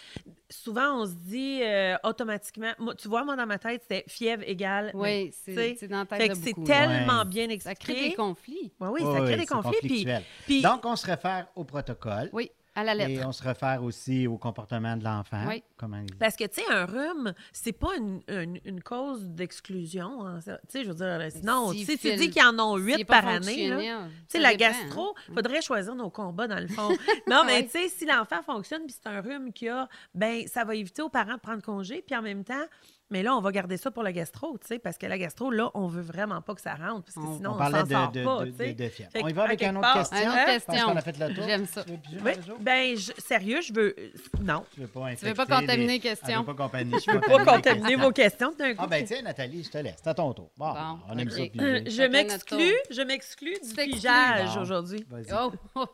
souvent, 0.50 1.00
on 1.02 1.06
se 1.06 1.14
dit 1.14 1.60
euh, 1.62 1.96
automatiquement. 2.04 2.72
Moi, 2.78 2.94
tu 2.94 3.08
vois, 3.08 3.24
moi, 3.24 3.36
dans 3.36 3.46
ma 3.46 3.58
tête, 3.58 3.82
c'était 3.82 4.04
fièvre 4.08 4.42
égale. 4.46 4.90
Oui, 4.94 5.32
c'est 5.44 5.76
c'est 5.78 5.88
dans 5.88 6.00
la 6.00 6.06
tête 6.06 6.18
Fait 6.20 6.28
de 6.28 6.34
que 6.34 6.38
c'est 6.38 6.64
tellement 6.64 7.20
Ouais. 7.20 7.24
bien 7.26 7.48
Ça 7.60 7.74
crée 7.74 7.92
des 7.94 7.98
expliqué. 8.00 8.14
conflits. 8.16 8.72
Ouais, 8.80 8.88
oui, 8.88 9.00
Oui, 9.02 9.14
ça 9.14 9.20
crée 9.22 9.32
oui, 9.34 9.40
des 9.40 9.46
conflits. 9.46 10.06
Puis- 10.46 10.62
Donc, 10.62 10.84
on 10.84 10.96
se 10.96 11.06
réfère 11.06 11.46
au 11.56 11.64
protocole. 11.64 12.28
Oui, 12.32 12.50
à 12.80 12.94
la 12.94 13.08
Et 13.08 13.14
lettre. 13.14 13.26
on 13.28 13.32
se 13.32 13.42
réfère 13.42 13.82
aussi 13.82 14.26
au 14.26 14.36
comportement 14.38 14.96
de 14.96 15.04
l'enfant. 15.04 15.44
Oui. 15.48 15.62
Comment 15.76 15.98
il- 15.98 16.14
Parce 16.16 16.36
que, 16.36 16.44
tu 16.44 16.60
sais, 16.62 16.70
un 16.72 16.84
rhume, 16.86 17.34
c'est 17.52 17.72
pas 17.72 17.96
une, 17.96 18.20
une- 18.28 18.60
une 18.64 18.82
cause 18.82 19.24
d'exclusion. 19.28 20.26
hein. 20.26 20.40
Tu 20.44 20.50
sais, 20.68 20.84
je 20.84 20.88
veux 20.90 20.94
dire, 20.94 21.20
sinon, 21.30 21.72
s'il 21.72 21.86
si 21.86 21.92
tu 21.98 22.08
file- 22.08 22.18
dis 22.18 22.30
qu'il 22.30 22.42
y 22.42 22.44
en 22.44 22.58
a 22.58 22.76
S'il 22.78 22.86
huit 22.86 23.04
par 23.04 23.26
année, 23.26 23.46
fonctionnel, 23.46 24.10
Tu 24.10 24.24
sais, 24.28 24.38
la 24.38 24.54
dépend, 24.54 24.70
gastro, 24.72 25.14
hein. 25.16 25.32
faudrait 25.34 25.62
choisir 25.62 25.94
nos 25.94 26.10
combats 26.10 26.48
dans 26.48 26.60
le 26.60 26.68
fond. 26.68 26.88
non, 27.28 27.42
mais 27.46 27.64
tu 27.64 27.70
sais, 27.70 27.88
si 27.88 28.06
l'enfant 28.06 28.42
fonctionne 28.42 28.82
puis 28.86 28.94
c'est 29.00 29.08
un 29.08 29.20
rhume 29.20 29.52
qu'il 29.52 29.68
a, 29.70 29.88
ben 30.14 30.46
ça 30.46 30.64
va 30.64 30.74
éviter 30.74 31.02
aux 31.02 31.08
parents 31.08 31.34
de 31.34 31.40
prendre 31.40 31.62
congé. 31.62 32.02
Puis 32.06 32.16
en 32.16 32.22
même 32.22 32.44
temps, 32.44 32.64
mais 33.10 33.22
là, 33.22 33.34
on 33.36 33.40
va 33.40 33.50
garder 33.52 33.76
ça 33.76 33.90
pour 33.90 34.02
la 34.02 34.12
gastro, 34.12 34.56
tu 34.58 34.66
sais, 34.66 34.78
parce 34.78 34.96
que 34.98 35.06
la 35.06 35.18
gastro, 35.18 35.50
là, 35.50 35.70
on 35.74 35.86
veut 35.88 36.02
vraiment 36.02 36.40
pas 36.42 36.54
que 36.54 36.60
ça 36.60 36.74
rentre, 36.74 37.02
parce 37.04 37.14
que 37.14 37.20
On- 37.20 37.36
sinon, 37.36 37.50
on 37.50 37.54
on, 37.54 37.58
parlait 37.58 37.78
s'en 37.80 37.84
de, 37.86 37.92
sort 37.92 38.12
de, 38.12 38.24
pas, 38.24 38.44
de- 38.44 38.50
tu 38.50 38.56
sais. 38.56 38.72
de- 38.72 38.84
de 38.84 38.88
fièvre. 38.88 39.10
Fait 39.12 39.20
On 39.24 39.28
y 39.28 39.32
va 39.32 39.42
avec 39.44 39.62
une 39.62 39.70
autre 39.76 39.80
part- 39.80 39.94
question. 39.98 40.18
Une 40.18 40.28
autre 40.28 40.38
Je 40.38 40.44
pense 40.44 40.64
question. 40.66 40.86
qu'on 40.88 40.96
a 40.96 41.00
fait 41.02 41.18
le 41.18 41.34
tour. 41.34 41.44
J'aime 41.46 41.66
ça. 41.66 41.84
Tu 41.84 41.90
veux 42.16 42.24
Oui, 42.24 42.32
ben, 42.60 42.96
je- 42.96 43.12
sérieux, 43.18 43.60
je 43.60 43.72
veux... 43.72 43.94
Non, 44.42 44.64
Tu 44.74 44.80
veux 44.80 44.86
pas 44.86 45.00
veux 45.00 45.06
infecter 45.06 45.34
pas 45.34 45.46
contaminer 45.46 45.86
les 45.86 46.00
questions? 46.00 46.44
Contaminer, 46.44 46.96
je 47.04 47.10
veux 47.10 47.20
pas 47.20 47.44
contaminer 47.44 47.96
vos 47.96 48.12
questions 48.12 48.52
d'un 48.58 48.74
coup. 48.74 48.80
Ah 48.84 48.86
ben 48.86 49.04
tiens, 49.04 49.22
Nathalie, 49.22 49.64
je 49.64 49.70
te 49.70 49.78
laisse. 49.78 49.96
C'est 50.02 50.08
à 50.10 50.14
ton 50.14 50.32
tour. 50.32 50.50
Bon, 50.56 50.72
Bon, 50.72 50.98
on 51.08 51.18
aime 51.18 51.28
ok. 51.28 51.34
ça. 51.34 51.40
Euh, 51.60 51.80
je 51.86 52.02
m'exclus, 52.08 52.74
je 52.90 53.02
m'exclus 53.02 53.56
du 53.62 53.74
pigeage 53.74 54.54
Bon. 54.54 54.60
aujourd'hui. 54.62 55.04
Vas-y. 55.10 55.26
Oh! 55.32 55.52
oh. 55.74 55.86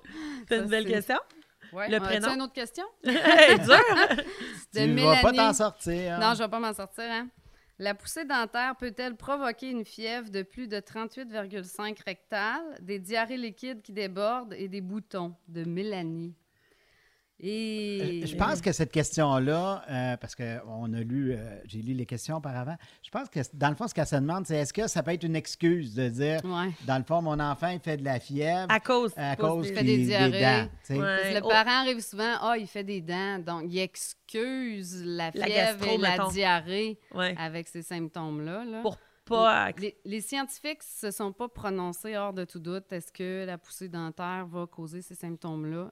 C'est 0.48 0.59
une 0.59 0.66
belle 0.66 0.87
question? 0.87 1.16
Ouais. 1.72 1.88
Le 1.88 1.96
a-tu 1.96 2.05
prénom? 2.05 2.35
une 2.35 2.42
autre 2.42 2.52
question? 2.52 2.85
Hey, 3.05 3.59
dur. 3.59 3.76
De 4.74 4.81
Tu 4.81 4.94
vas 4.94 5.22
pas 5.22 5.33
t'en 5.33 5.52
sortir. 5.52 6.18
Non, 6.18 6.35
je 6.35 6.42
vais 6.42 6.48
pas 6.48 6.61
m'en 6.61 6.74
sortir. 6.74 7.05
Hein? 7.09 7.29
La 7.79 7.94
poussée 7.94 8.24
dentaire 8.24 8.74
peut-elle 8.76 9.16
provoquer 9.16 9.70
une 9.70 9.85
fièvre 9.85 10.31
de 10.31 10.42
plus 10.42 10.66
de 10.66 10.79
38,5 10.79 12.02
rectales, 12.05 12.79
des 12.81 12.98
diarrhées 12.98 13.37
liquides 13.37 13.83
qui 13.83 13.92
débordent 13.92 14.55
et 14.55 14.68
des 14.68 14.81
boutons? 14.81 15.35
De 15.48 15.64
Mélanie. 15.64 16.35
Et... 17.38 18.22
Je 18.27 18.35
pense 18.37 18.61
que 18.62 18.72
cette 18.72 18.90
question-là, 18.90 19.85
euh, 19.90 20.16
parce 20.16 20.35
qu'on 20.35 20.92
a 20.94 21.01
lu, 21.01 21.33
euh, 21.33 21.59
j'ai 21.66 21.83
lu 21.83 21.92
les 21.92 22.07
questions 22.07 22.37
auparavant, 22.37 22.77
je 23.03 23.11
pense 23.11 23.29
que 23.29 23.40
dans 23.53 23.68
le 23.68 23.75
fond, 23.75 23.87
ce 23.87 23.94
qu'elle 23.94 24.07
se 24.07 24.16
demande, 24.16 24.46
c'est 24.46 24.57
est-ce 24.57 24.72
que 24.72 24.87
ça 24.88 25.03
peut 25.03 25.11
être 25.12 25.22
une 25.25 25.37
excuse 25.37 25.94
de 25.94 26.09
dire, 26.09 26.40
Ouais. 26.44 26.70
dans 26.87 26.96
le 26.96 27.05
fond, 27.05 27.20
mon 27.20 27.38
enfant, 27.38 27.68
il 27.68 27.81
fait 27.81 27.99
de 27.99 28.05
la 28.05 28.20
fièvre 28.20 28.66
À 28.70 28.81
cause. 28.81 29.12
à 29.16 29.37
cause 29.37 29.66
des- 29.68 29.75
fait 29.75 29.85
des 29.85 30.05
diarrhées. 30.07 30.40
dents. 30.40 30.68
Ouais. 31.01 31.35
Le 31.35 31.40
Oh. 31.44 31.49
parent 31.49 31.83
arrive 31.83 32.01
souvent, 32.01 32.37
ah, 32.40 32.55
il 32.59 32.66
fait 32.66 32.85
des 32.85 33.03
dents, 33.03 33.38
donc 33.38 33.64
il 33.66 33.79
excuse 33.81 35.03
la 35.05 35.31
La 35.35 35.46
fièvre 35.46 35.79
gastro, 35.79 35.94
et 35.94 35.99
la 35.99 36.29
diarrhée 36.31 36.99
Ouais. 37.14 37.35
avec 37.38 37.68
ces 37.68 37.83
symptômes-là. 37.83 38.64
là. 38.64 38.81
Pour 38.83 38.96
pas. 39.27 39.72
Les, 39.79 39.96
les 40.05 40.20
scientifiques 40.20 40.83
se 40.85 41.11
sont 41.11 41.33
pas 41.33 41.49
prononcés 41.49 42.16
hors 42.16 42.33
de 42.33 42.44
tout 42.44 42.61
doute. 42.61 42.92
Est-ce 42.92 43.12
que 43.12 43.44
la 43.44 43.59
poussée 43.59 43.88
dentaire 43.88 44.46
va 44.46 44.66
causer 44.66 45.03
ces 45.03 45.16
symptômes-là? 45.16 45.90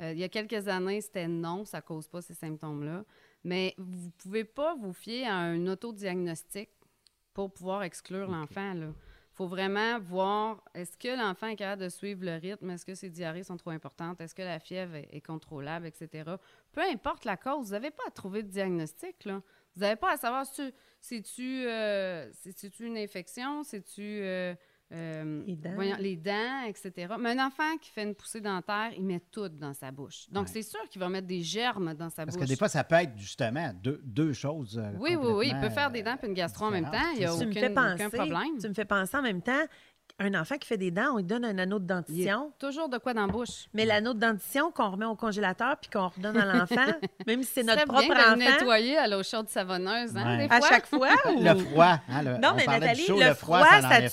Euh, 0.00 0.12
il 0.12 0.18
y 0.18 0.24
a 0.24 0.28
quelques 0.28 0.68
années, 0.68 1.00
c'était 1.00 1.28
non, 1.28 1.64
ça 1.64 1.80
cause 1.80 2.06
pas 2.08 2.20
ces 2.20 2.34
symptômes-là. 2.34 3.04
Mais 3.44 3.74
vous 3.78 4.10
pouvez 4.18 4.44
pas 4.44 4.74
vous 4.74 4.92
fier 4.92 5.26
à 5.26 5.36
un 5.36 5.66
autodiagnostic 5.66 6.70
pour 7.32 7.52
pouvoir 7.52 7.82
exclure 7.82 8.28
l'enfant. 8.30 8.72
Il 8.74 8.92
faut 9.32 9.46
vraiment 9.46 9.98
voir, 10.00 10.62
est-ce 10.74 10.96
que 10.96 11.08
l'enfant 11.16 11.48
est 11.48 11.56
capable 11.56 11.82
de 11.82 11.88
suivre 11.90 12.24
le 12.24 12.36
rythme? 12.36 12.70
Est-ce 12.70 12.86
que 12.86 12.94
ses 12.94 13.10
diarrhées 13.10 13.44
sont 13.44 13.56
trop 13.58 13.70
importantes? 13.70 14.20
Est-ce 14.20 14.34
que 14.34 14.42
la 14.42 14.58
fièvre 14.58 14.94
est, 14.96 15.08
est 15.12 15.20
contrôlable, 15.20 15.86
etc.? 15.86 16.24
Peu 16.72 16.80
importe 16.80 17.24
la 17.26 17.36
cause, 17.36 17.66
vous 17.66 17.72
n'avez 17.72 17.90
pas 17.90 18.04
à 18.06 18.10
trouver 18.10 18.42
de 18.42 18.48
diagnostic. 18.48 19.24
Là. 19.26 19.42
Vous 19.74 19.82
n'avez 19.82 19.96
pas 19.96 20.12
à 20.12 20.16
savoir 20.16 20.46
si 20.46 20.52
tu- 20.52 20.72
c'est-tu 21.00 21.66
euh, 21.68 22.32
une 22.80 22.96
infection, 22.96 23.62
c'est-tu 23.62 24.20
euh, 24.22 24.54
euh, 24.92 25.42
Les 25.46 25.56
dents. 25.56 25.74
voyons, 25.74 25.96
les 25.98 26.16
dents, 26.16 26.62
etc. 26.66 27.14
Mais 27.18 27.30
un 27.38 27.46
enfant 27.46 27.76
qui 27.80 27.90
fait 27.90 28.04
une 28.04 28.14
poussée 28.14 28.40
dentaire, 28.40 28.90
il 28.96 29.04
met 29.04 29.20
tout 29.32 29.48
dans 29.48 29.74
sa 29.74 29.90
bouche. 29.90 30.26
Donc, 30.30 30.44
Ouais. 30.46 30.50
c'est 30.52 30.62
sûr 30.62 30.80
qu'il 30.88 31.00
va 31.00 31.08
mettre 31.08 31.26
des 31.26 31.42
germes 31.42 31.94
dans 31.94 32.08
sa 32.10 32.24
Parce 32.24 32.36
bouche. 32.36 32.44
que 32.44 32.48
des 32.48 32.56
fois, 32.56 32.68
ça 32.68 32.84
peut 32.84 32.94
être 32.96 33.16
justement 33.16 33.72
deux, 33.82 34.00
deux 34.04 34.32
choses. 34.32 34.78
euh, 34.78 34.92
oui, 35.00 35.16
oui, 35.16 35.32
oui. 35.32 35.50
Il 35.52 35.60
peut 35.60 35.70
faire 35.70 35.90
des 35.90 36.02
dents 36.02 36.16
et 36.22 36.26
une 36.26 36.34
gastro 36.34 36.66
en 36.66 36.70
même 36.70 36.84
temps. 36.84 37.10
Il 37.14 37.18
n'y 37.18 37.24
a 37.24 37.28
penser. 37.30 37.46
aucun 37.46 38.10
problème. 38.10 38.58
Tu 38.60 38.68
me 38.68 38.74
fais 38.74 38.84
penser 38.84 39.16
en 39.16 39.22
même 39.22 39.42
temps. 39.42 39.64
Un 40.18 40.32
enfant 40.34 40.56
qui 40.56 40.66
fait 40.66 40.78
des 40.78 40.90
dents, 40.90 41.12
on 41.12 41.16
lui 41.18 41.24
donne 41.24 41.44
un 41.44 41.58
anneau 41.58 41.78
de 41.78 41.84
dentition. 41.86 42.50
toujours 42.58 42.88
de 42.88 42.96
quoi 42.96 43.12
dans 43.12 43.26
la 43.26 43.32
bouche. 43.32 43.66
Mais 43.74 43.84
l'anneau 43.84 44.14
de 44.14 44.18
dentition 44.18 44.70
qu'on 44.70 44.90
remet 44.92 45.04
au 45.04 45.14
congélateur 45.14 45.76
puis 45.78 45.90
qu'on 45.90 46.08
redonne 46.08 46.38
à 46.38 46.46
l'enfant, 46.46 46.86
même 47.26 47.42
si 47.42 47.50
c'est 47.52 47.60
Ce 47.60 47.66
notre 47.66 47.84
propre 47.84 48.00
bien 48.00 48.14
de 48.14 48.40
le 48.40 48.44
enfant, 48.46 48.58
nettoyer 48.58 48.96
à 48.96 49.08
l'eau 49.08 49.22
chaude 49.22 49.48
savonneuse, 49.50 50.16
hein, 50.16 50.38
Ouais. 50.38 50.48
des 50.48 50.54
à 50.54 50.58
fois? 50.58 50.68
chaque 50.70 50.86
fois. 50.86 51.08
ou- 51.26 51.42
Le 51.44 51.54
froid. 51.56 51.98
Hein, 52.08 52.22
le- 52.22 52.38
Non, 52.38 52.50
on 52.52 52.54
mais 52.54 52.64
Nathalie, 52.66 53.04
chaud, 53.04 53.20
le, 53.20 53.34
froid, 53.34 53.62
ça, 53.62 53.80
pas 53.88 54.00
tue, 54.00 54.08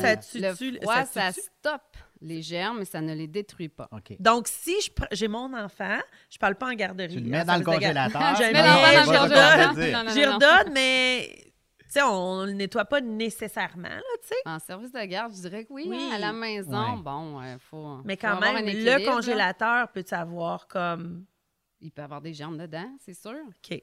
ça 0.00 0.16
tue, 0.16 0.40
Le 0.40 0.56
tue- 0.56 0.78
froid, 0.82 1.02
tue- 1.04 1.08
ça 1.12 1.30
stoppe 1.30 1.96
les 2.22 2.42
germes, 2.42 2.78
mais 2.80 2.84
ça 2.84 3.00
ne 3.00 3.14
les 3.14 3.28
détruit 3.28 3.68
pas. 3.68 3.88
OK. 3.92 4.16
Donc, 4.18 4.48
si 4.48 4.74
j'ai 5.12 5.28
mon 5.28 5.52
enfant, 5.56 5.98
je 6.28 6.38
parle 6.38 6.56
pas 6.56 6.66
en 6.66 6.72
garderie. 6.74 7.14
Tu 7.14 7.20
le 7.20 7.26
hein, 7.26 7.30
mets 7.30 7.44
dans 7.44 7.52
ça 7.52 7.58
le 7.58 7.64
congélateur. 7.72 8.36
Je 8.36 8.42
mets 8.52 8.52
l'enfant 8.52 9.12
dans 9.12 9.22
le 9.26 9.92
dans 9.92 10.04
congélateur. 10.04 10.12
J'y 10.14 10.24
redonne, 10.24 10.72
mais 10.72 11.45
sais, 11.92 12.02
on 12.02 12.44
le 12.44 12.52
nettoie 12.52 12.84
pas 12.84 13.00
nécessairement, 13.00 13.88
là, 13.88 14.02
tu 14.22 14.28
sais. 14.28 14.34
En 14.44 14.58
service 14.58 14.92
de 14.92 15.04
garde, 15.04 15.32
je 15.34 15.40
dirais 15.40 15.64
que 15.64 15.72
oui. 15.72 15.86
Oui. 15.88 15.96
hein, 15.98 16.14
à 16.14 16.18
la 16.18 16.32
maison, 16.32 16.70
Ouais. 16.96 17.02
bon, 17.02 17.40
il 17.42 17.58
faut. 17.58 17.98
Mais 18.04 18.16
faut 18.16 18.20
quand 18.22 18.32
avoir 18.34 18.52
même, 18.54 18.56
un 18.64 18.66
le 18.66 18.68
équilibre, 18.70 18.98
là. 19.10 19.14
congélateur 19.14 19.92
peut 19.92 20.04
avoir 20.10 20.66
comme. 20.66 21.24
Il 21.80 21.92
peut 21.92 22.02
avoir 22.02 22.20
des 22.22 22.32
germes 22.32 22.56
dedans, 22.56 22.90
c'est 23.00 23.14
sûr. 23.14 23.36
OK. 23.48 23.82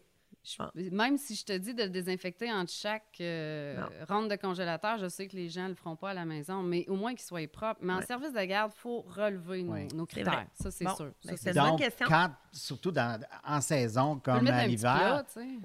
Même 0.75 1.17
si 1.17 1.36
je 1.36 1.45
te 1.45 1.53
dis 1.58 1.73
de 1.73 1.84
le 1.84 1.89
désinfecter 1.89 2.51
entre 2.51 2.71
chaque 2.71 3.17
euh, 3.21 3.75
de 3.77 4.36
congélateur, 4.36 4.97
je 4.97 5.08
sais 5.08 5.27
que 5.27 5.36
les 5.36 5.49
gens 5.49 5.63
ne 5.63 5.69
le 5.69 5.75
feront 5.75 5.95
pas 5.95 6.10
à 6.10 6.13
la 6.13 6.25
maison, 6.25 6.62
mais 6.62 6.86
au 6.89 6.95
moins 6.95 7.12
qu'il 7.13 7.23
soit 7.25 7.47
propre. 7.49 7.79
Mais 7.82 7.93
en 7.93 7.97
Ouais. 7.99 8.06
service 8.06 8.34
de 8.34 8.43
garde, 8.43 8.71
il 8.75 8.79
faut 8.79 9.01
relever 9.01 9.63
nos, 9.63 9.73
Ouais. 9.73 9.88
nos 9.93 10.06
C'est 10.10 10.15
critères. 10.23 10.47
Ça, 10.56 10.69
c'est 10.71 10.84
Bon, 10.86 10.95
sûr. 10.95 11.12
ben, 11.25 11.38
c'est 11.38 11.49
une 11.51 11.56
bonne 11.62 11.69
Donc, 11.71 11.79
question. 11.79 12.06
quand, 12.10 12.32
surtout 12.51 12.91
dans, 12.91 13.19
en 13.45 13.62
saison 13.62 14.19
comme 14.19 14.45
à 14.47 14.67
l'hiver, 14.67 15.23
qu'il 15.34 15.60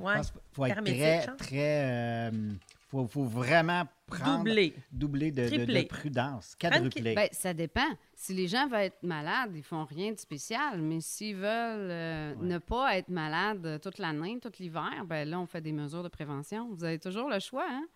faut 0.52 0.64
être 0.66 0.84
très, 0.84 1.26
très... 1.36 2.30
euh, 2.30 2.52
faut, 2.88 3.06
faut 3.06 3.24
vraiment 3.24 3.84
prendre... 4.06 4.38
Doublé. 4.38 4.74
Doubler 4.92 5.30
de, 5.30 5.42
de- 5.44 5.48
de 5.50 5.56
Triplé. 5.56 5.84
prudence. 5.86 6.54
Quadruplé. 6.58 7.14
Ben, 7.14 7.28
ça 7.32 7.52
dépend. 7.52 7.88
Si 8.20 8.34
les 8.34 8.48
gens 8.48 8.66
veulent 8.66 8.80
être 8.80 9.02
malades, 9.04 9.52
ils 9.54 9.62
font 9.62 9.84
rien 9.84 10.10
de 10.10 10.18
spécial. 10.18 10.80
Mais 10.82 11.00
s'ils 11.00 11.36
veulent 11.36 11.90
euh, 11.90 12.34
Ouais. 12.34 12.46
ne 12.46 12.58
pas 12.58 12.96
être 12.98 13.08
malades 13.10 13.64
euh, 13.64 13.78
toute 13.78 13.98
l'année, 13.98 14.40
tout 14.42 14.50
l'hiver, 14.58 15.04
ben 15.06 15.28
là, 15.28 15.38
on 15.38 15.46
fait 15.46 15.60
des 15.60 15.70
mesures 15.70 16.02
de 16.02 16.08
prévention. 16.08 16.68
Vous 16.74 16.82
avez 16.82 16.98
toujours 16.98 17.28
le 17.30 17.38
choix, 17.38 17.66
hein? 17.70 17.86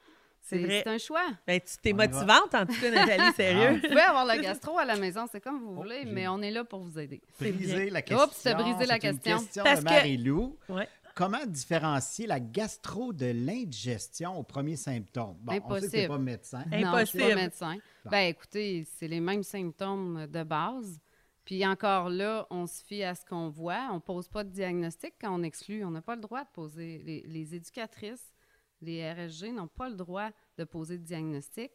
C'est 0.40 0.58
vrai. 0.58 0.82
C'est 0.84 0.90
un 0.90 0.98
choix. 0.98 1.26
Ben, 1.46 1.60
tu 1.60 1.76
t'es 1.82 1.92
motivante, 1.92 2.54
en 2.54 2.66
tout 2.66 2.80
cas, 2.80 2.90
Nathalie, 2.92 3.32
sérieux. 3.36 3.74
Vous 3.80 3.88
pouvez 3.88 4.00
avoir 4.00 4.24
la 4.24 4.38
gastro 4.38 4.78
à 4.78 4.84
la 4.84 4.96
maison, 4.96 5.26
c'est 5.30 5.40
comme 5.40 5.58
vous 5.60 5.70
Oh, 5.76 5.82
voulez, 5.82 6.04
mais 6.04 6.26
on 6.28 6.40
est 6.40 6.50
là 6.52 6.62
pour 6.64 6.80
vous 6.80 6.98
aider. 7.00 7.20
c'est 7.38 7.50
briser 7.52 7.90
la 7.90 8.02
question. 8.02 8.24
Oups, 8.26 8.42
t'as 8.44 8.54
brisé 8.54 8.86
la 8.86 8.98
C'est 9.00 9.08
une 9.10 9.18
question. 9.18 9.38
question 9.38 9.64
Parce 9.64 9.80
de 9.80 9.84
que- 9.84 9.90
Marie-Lou. 9.92 10.56
Ouais. 10.68 10.88
Comment 11.16 11.44
différencier 11.46 12.26
la 12.26 12.40
gastro 12.40 13.12
de 13.12 13.26
l'indigestion 13.26 14.38
aux 14.38 14.42
premiers 14.42 14.76
symptômes? 14.76 15.36
Bon, 15.42 15.52
on 15.52 15.54
sait 15.54 15.60
que 15.60 15.64
Impossible. 15.66 15.90
t'es 15.92 16.08
pas 16.08 16.18
médecin. 16.18 16.58
Non, 16.58 16.64
je 16.70 16.76
suis 16.76 16.84
Impossible. 16.84 17.22
pas 17.28 17.34
médecin. 17.34 17.76
Ben 18.04 18.28
écoutez, 18.28 18.84
c'est 18.84 19.06
les 19.06 19.20
mêmes 19.20 19.42
symptômes 19.44 20.26
de 20.26 20.42
base. 20.42 21.00
Puis 21.44 21.66
encore 21.66 22.08
là, 22.08 22.46
on 22.50 22.66
se 22.66 22.82
fie 22.84 23.02
à 23.02 23.14
ce 23.14 23.24
qu'on 23.24 23.48
voit. 23.48 23.88
On 23.92 24.00
pose 24.00 24.28
pas 24.28 24.44
de 24.44 24.50
diagnostic 24.50 25.14
quand 25.20 25.34
on 25.38 25.42
exclut. 25.42 25.84
On 25.84 25.90
n'a 25.90 26.02
pas 26.02 26.14
le 26.14 26.20
droit 26.20 26.44
de 26.44 26.50
poser. 26.52 26.98
Les, 26.98 27.22
les 27.26 27.54
éducatrices, 27.54 28.32
les 28.80 29.10
RSG 29.12 29.52
n'ont 29.52 29.68
pas 29.68 29.88
le 29.88 29.96
droit 29.96 30.30
de 30.58 30.64
poser 30.64 30.98
de 30.98 31.04
diagnostic. 31.04 31.72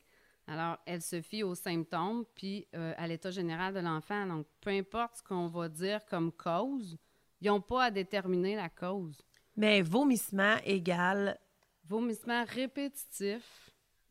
Alors, 0.47 0.77
elles 0.85 1.01
se 1.01 1.21
fient 1.21 1.43
aux 1.43 1.55
symptômes 1.55 2.23
puis 2.33 2.67
euh, 2.73 2.93
à 2.97 3.07
l'état 3.07 3.31
général 3.31 3.73
de 3.73 3.79
l'enfant. 3.79 4.25
Donc, 4.25 4.47
peu 4.61 4.69
importe 4.69 5.17
ce 5.17 5.23
qu'on 5.23 5.47
va 5.47 5.67
dire 5.67 6.05
comme 6.05 6.31
cause, 6.31 6.97
ils 7.41 7.47
n'ont 7.47 7.61
pas 7.61 7.85
à 7.85 7.91
déterminer 7.91 8.55
la 8.55 8.69
cause. 8.69 9.21
Mais 9.57 9.81
vomissement 9.81 10.55
égale. 10.63 11.37
Vomissement 11.85 12.45
répétitif 12.45 13.66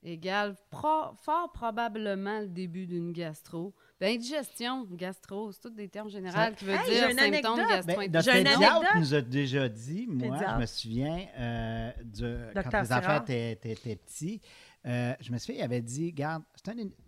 égale 0.06 0.54
pro- 0.70 1.14
fort 1.22 1.50
probablement 1.52 2.40
le 2.40 2.46
début 2.48 2.86
d'une 2.86 3.12
gastro. 3.12 3.74
Ben, 4.00 4.14
indigestion, 4.14 4.86
gastro, 4.92 5.52
c'est 5.52 5.60
tous 5.60 5.70
des 5.70 5.88
termes 5.88 6.08
généraux 6.10 6.36
qui 6.56 6.64
veut 6.64 6.74
Hey, 6.74 6.84
dire 6.90 7.08
symptômes 7.10 7.18
anecdote. 7.18 7.56
Ben, 7.56 7.66
gastro 7.68 8.02
notre 8.08 8.24
J'ai 8.32 8.40
une 8.40 8.46
anecdote. 8.46 8.88
nous 8.96 9.14
a 9.14 9.20
déjà 9.20 9.68
dit, 9.68 10.06
moi, 10.08 10.28
Pédiatre. 10.30 10.54
je 10.54 10.60
me 10.60 10.66
souviens, 10.66 11.26
euh, 11.38 11.90
de, 12.04 12.38
quand 12.54 12.82
les 12.82 12.92
enfants 12.92 13.22
étaient, 13.26 13.96
petits, 13.96 14.40
euh, 14.86 15.14
je 15.20 15.32
me 15.32 15.38
souviens, 15.38 15.56
il 15.60 15.64
avait 15.64 15.80
dit, 15.82 16.12
garde, 16.12 16.42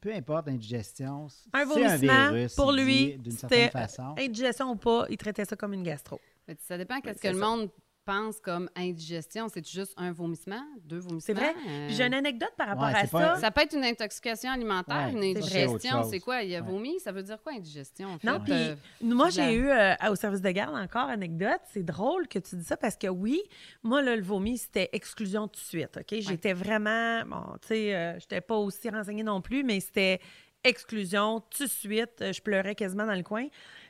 peu 0.00 0.12
importe 0.14 0.46
l'indigestion, 0.48 1.26
Un 1.26 1.28
c'est 1.28 1.60
un 1.60 1.64
vomissement, 1.66 2.30
virus. 2.32 2.54
pour 2.54 2.72
lui, 2.72 3.18
d'une 3.18 3.32
certaine 3.32 3.70
façon. 3.70 4.14
indigestion 4.18 4.70
ou 4.70 4.76
pas, 4.76 5.06
il 5.10 5.16
traitait 5.16 5.44
ça 5.44 5.54
comme 5.56 5.74
une 5.74 5.82
gastro. 5.84 6.20
Ça 6.66 6.78
dépend 6.78 7.00
qu'est-ce 7.00 7.20
c'est 7.20 7.28
que 7.28 7.34
le 7.34 7.38
monde 7.40 7.70
pense 8.10 8.40
comme 8.40 8.70
indigestion? 8.74 9.48
C'est 9.48 9.66
juste 9.68 9.92
un 9.96 10.12
vomissement, 10.12 10.62
deux 10.84 10.98
vomissements? 10.98 11.20
C'est 11.20 11.34
vrai. 11.34 11.54
euh, 11.68 11.86
Puis 11.86 11.96
j'ai 11.96 12.04
une 12.04 12.14
anecdote 12.14 12.52
par 12.56 12.68
rapport 12.68 12.84
Ouais, 12.86 12.94
à 12.94 13.06
ça. 13.06 13.36
Ça 13.36 13.50
peut 13.50 13.60
être 13.62 13.76
une 13.76 13.84
intoxication 13.84 14.50
alimentaire, 14.50 15.08
Ouais, 15.08 15.12
une 15.12 15.22
indigestion. 15.36 16.04
C'est 16.04 16.20
quoi? 16.20 16.42
Il 16.42 16.54
a 16.54 16.60
Ouais. 16.60 16.66
vomi? 16.70 16.98
Ça 17.00 17.12
veut 17.12 17.22
dire 17.22 17.40
quoi, 17.42 17.52
indigestion? 17.52 18.08
en 18.14 18.18
Non, 18.24 18.40
puis 18.40 18.52
Euh, 18.52 18.76
moi, 19.02 19.28
j'ai 19.30 19.54
eu 19.54 19.68
euh, 19.68 19.94
au 20.10 20.14
service 20.14 20.40
de 20.40 20.50
garde 20.50 20.74
encore 20.74 21.08
anecdote. 21.10 21.60
C'est 21.72 21.82
drôle 21.84 22.26
que 22.28 22.38
tu 22.38 22.56
dis 22.56 22.64
ça 22.64 22.76
parce 22.76 22.96
que 22.96 23.08
oui, 23.08 23.40
moi, 23.82 24.00
là, 24.02 24.16
le 24.16 24.22
vomi, 24.22 24.56
c'était 24.58 24.88
exclusion 24.92 25.46
tout 25.48 25.60
de 25.60 25.64
suite. 25.66 25.96
OK? 25.98 26.20
J'étais 26.20 26.52
vraiment, 26.54 27.22
bon, 27.26 27.44
tu 27.60 27.68
sais, 27.68 27.94
euh, 27.94 28.18
j'étais 28.18 28.40
pas 28.40 28.56
aussi 28.56 28.88
renseignée 28.88 29.22
non 29.22 29.40
plus, 29.42 29.64
mais 29.64 29.80
c'était 29.80 30.20
exclusion 30.64 31.40
tout 31.40 31.64
de 31.64 31.68
suite. 31.70 32.20
Euh, 32.20 32.32
Je 32.32 32.40
pleurais 32.42 32.74
quasiment 32.74 33.06
dans 33.06 33.14
le 33.14 33.22
coin. 33.22 33.46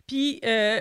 Puis, 0.07 0.41
euh, 0.45 0.81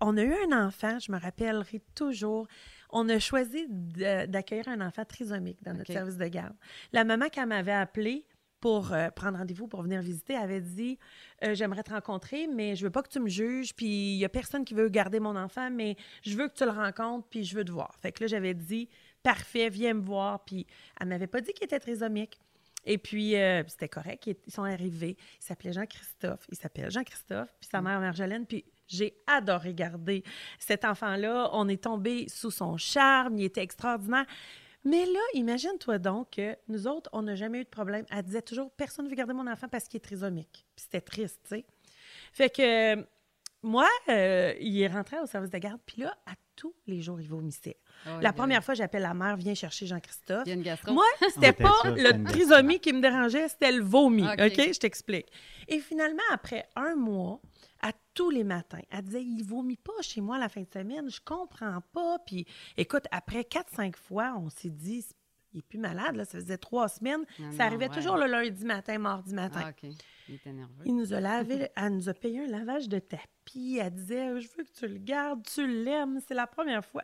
on 0.00 0.16
a 0.16 0.22
eu 0.22 0.34
un 0.50 0.66
enfant, 0.66 0.98
je 0.98 1.10
me 1.12 1.18
rappellerai 1.18 1.80
toujours. 1.94 2.46
On 2.90 3.08
a 3.08 3.18
choisi 3.18 3.66
d'accueillir 3.68 4.68
un 4.68 4.80
enfant 4.80 5.04
trisomique 5.04 5.62
dans 5.62 5.74
notre 5.74 5.92
service 5.92 6.16
de 6.16 6.26
garde. 6.26 6.54
La 6.92 7.04
maman, 7.04 7.26
quand 7.32 7.42
elle 7.42 7.48
m'avait 7.48 7.72
appelé 7.72 8.24
pour 8.60 8.92
euh, 8.92 9.10
prendre 9.10 9.38
rendez-vous 9.38 9.68
pour 9.68 9.82
venir 9.82 10.00
visiter, 10.00 10.34
avait 10.34 10.60
dit 10.60 10.98
euh, 11.44 11.54
J'aimerais 11.54 11.82
te 11.82 11.92
rencontrer, 11.92 12.46
mais 12.46 12.76
je 12.76 12.84
veux 12.84 12.90
pas 12.90 13.02
que 13.02 13.08
tu 13.08 13.20
me 13.20 13.28
juges, 13.28 13.74
puis 13.74 14.14
il 14.14 14.18
y 14.18 14.24
a 14.24 14.28
personne 14.28 14.64
qui 14.64 14.74
veut 14.74 14.88
garder 14.88 15.20
mon 15.20 15.36
enfant, 15.36 15.70
mais 15.70 15.96
je 16.22 16.36
veux 16.36 16.48
que 16.48 16.54
tu 16.54 16.64
le 16.64 16.70
rencontres, 16.70 17.26
puis 17.28 17.44
je 17.44 17.56
veux 17.56 17.64
te 17.64 17.70
voir. 17.70 17.94
Fait 18.00 18.12
que 18.12 18.24
là, 18.24 18.26
j'avais 18.26 18.54
dit 18.54 18.88
Parfait, 19.22 19.68
viens 19.68 19.94
me 19.94 20.00
voir. 20.02 20.44
Puis 20.44 20.66
elle 21.00 21.08
m'avait 21.08 21.26
pas 21.26 21.40
dit 21.40 21.52
qu'il 21.52 21.64
était 21.64 21.80
trisomique. 21.80 22.38
Et 22.84 22.98
puis, 22.98 23.36
euh, 23.36 23.62
c'était 23.66 23.88
correct. 23.88 24.26
Ils 24.26 24.36
ils 24.46 24.52
sont 24.52 24.64
arrivés. 24.64 25.16
Il 25.40 25.44
s'appelait 25.44 25.72
Jean-Christophe. 25.72 26.46
Il 26.50 26.56
s'appelle 26.56 26.90
Jean-Christophe, 26.90 27.54
puis 27.60 27.68
sa 27.70 27.80
mère 27.82 28.00
Marjolaine. 28.00 28.46
Puis 28.46 28.64
j'ai 28.88 29.16
adoré 29.26 29.74
garder 29.74 30.24
cet 30.58 30.84
enfant-là. 30.84 31.50
On 31.52 31.68
est 31.68 31.84
tombé 31.84 32.26
sous 32.28 32.50
son 32.50 32.76
charme. 32.76 33.38
Il 33.38 33.44
était 33.44 33.62
extraordinaire. 33.62 34.26
Mais 34.84 35.04
là, 35.04 35.20
imagine-toi 35.34 35.98
donc 35.98 36.30
que 36.36 36.56
nous 36.68 36.86
autres, 36.86 37.10
on 37.12 37.22
n'a 37.22 37.34
jamais 37.34 37.60
eu 37.60 37.64
de 37.64 37.68
problème. 37.68 38.04
Elle 38.10 38.22
disait 38.22 38.42
toujours 38.42 38.70
personne 38.70 39.04
ne 39.04 39.10
veut 39.10 39.16
garder 39.16 39.34
mon 39.34 39.46
enfant 39.46 39.68
parce 39.68 39.86
qu'il 39.88 39.98
est 39.98 40.00
trisomique. 40.00 40.66
Puis 40.74 40.84
c'était 40.84 41.00
triste, 41.00 41.40
tu 41.44 41.56
sais. 41.56 41.64
Fait 42.32 42.50
que 42.50 42.96
euh, 42.96 43.02
moi, 43.62 43.88
euh, 44.08 44.54
il 44.60 44.80
est 44.80 44.86
rentré 44.88 45.18
au 45.18 45.26
service 45.26 45.50
de 45.50 45.58
garde, 45.58 45.80
puis 45.84 46.02
là, 46.02 46.16
à 46.26 46.32
tous 46.54 46.74
les 46.86 47.00
jours, 47.00 47.20
il 47.20 47.28
vomissait. 47.28 47.76
Oh, 48.06 48.20
La 48.20 48.32
première 48.32 48.64
fois, 48.64 48.74
j'appelle 48.74 49.02
la 49.02 49.14
mère, 49.14 49.36
viens 49.36 49.54
chercher 49.54 49.86
Jean-Christophe. 49.86 50.42
Il 50.46 50.50
y 50.50 50.52
a 50.52 50.54
une 50.54 50.62
gastro. 50.62 50.92
Moi, 50.92 51.04
c'était 51.20 51.50
était 51.50 51.62
pas 51.62 51.72
c'était 51.84 52.12
le 52.12 52.24
trisomie 52.24 52.80
qui 52.80 52.92
me 52.92 53.00
dérangeait, 53.00 53.48
c'était 53.48 53.72
le 53.72 53.82
vomi. 53.82 54.24
OK. 54.24 54.40
OK? 54.40 54.72
Je 54.72 54.78
t'explique. 54.78 55.26
Et 55.68 55.80
finalement, 55.80 56.22
après 56.32 56.68
un 56.76 56.94
mois, 56.94 57.40
à 57.80 57.92
tous 58.14 58.30
les 58.30 58.44
matins, 58.44 58.80
elle 58.90 59.02
disait 59.02 59.22
Il 59.22 59.42
vomit 59.44 59.76
pas 59.76 60.00
chez 60.02 60.20
moi 60.20 60.38
la 60.38 60.48
fin 60.48 60.62
de 60.62 60.70
semaine, 60.72 61.10
je 61.10 61.20
comprends 61.24 61.80
pas. 61.92 62.18
Puis 62.20 62.46
écoute, 62.76 63.04
après 63.10 63.42
4-5 63.42 63.96
fois, 63.96 64.34
on 64.38 64.50
s'est 64.50 64.70
dit 64.70 65.04
Il 65.52 65.58
est 65.58 65.62
plus 65.62 65.78
malade, 65.78 66.16
là, 66.16 66.24
ça 66.24 66.38
faisait 66.38 66.58
trois 66.58 66.88
semaines. 66.88 67.24
Non, 67.38 67.52
ça 67.52 67.58
non, 67.58 67.64
arrivait 67.64 67.88
ouais. 67.88 67.94
toujours 67.94 68.16
le 68.16 68.26
lundi 68.26 68.64
matin, 68.64 68.98
mardi 68.98 69.34
matin. 69.34 69.62
Ah, 69.64 69.70
OK. 69.70 69.90
Il 70.28 70.34
était 70.34 70.52
nerveux. 70.52 70.82
Il 70.84 70.96
nous 70.96 71.14
a 71.14 71.20
lavé, 71.20 71.68
elle 71.76 71.94
nous 71.94 72.08
a 72.08 72.14
payé 72.14 72.44
un 72.44 72.48
lavage 72.48 72.88
de 72.88 72.98
tapis. 72.98 73.78
Elle 73.80 73.94
disait, 73.94 74.40
je 74.40 74.48
veux 74.56 74.64
que 74.64 74.72
tu 74.72 74.86
le 74.86 74.98
gardes, 74.98 75.42
tu 75.44 75.66
l'aimes, 75.66 76.20
c'est 76.26 76.34
la 76.34 76.46
première 76.46 76.84
fois. 76.84 77.02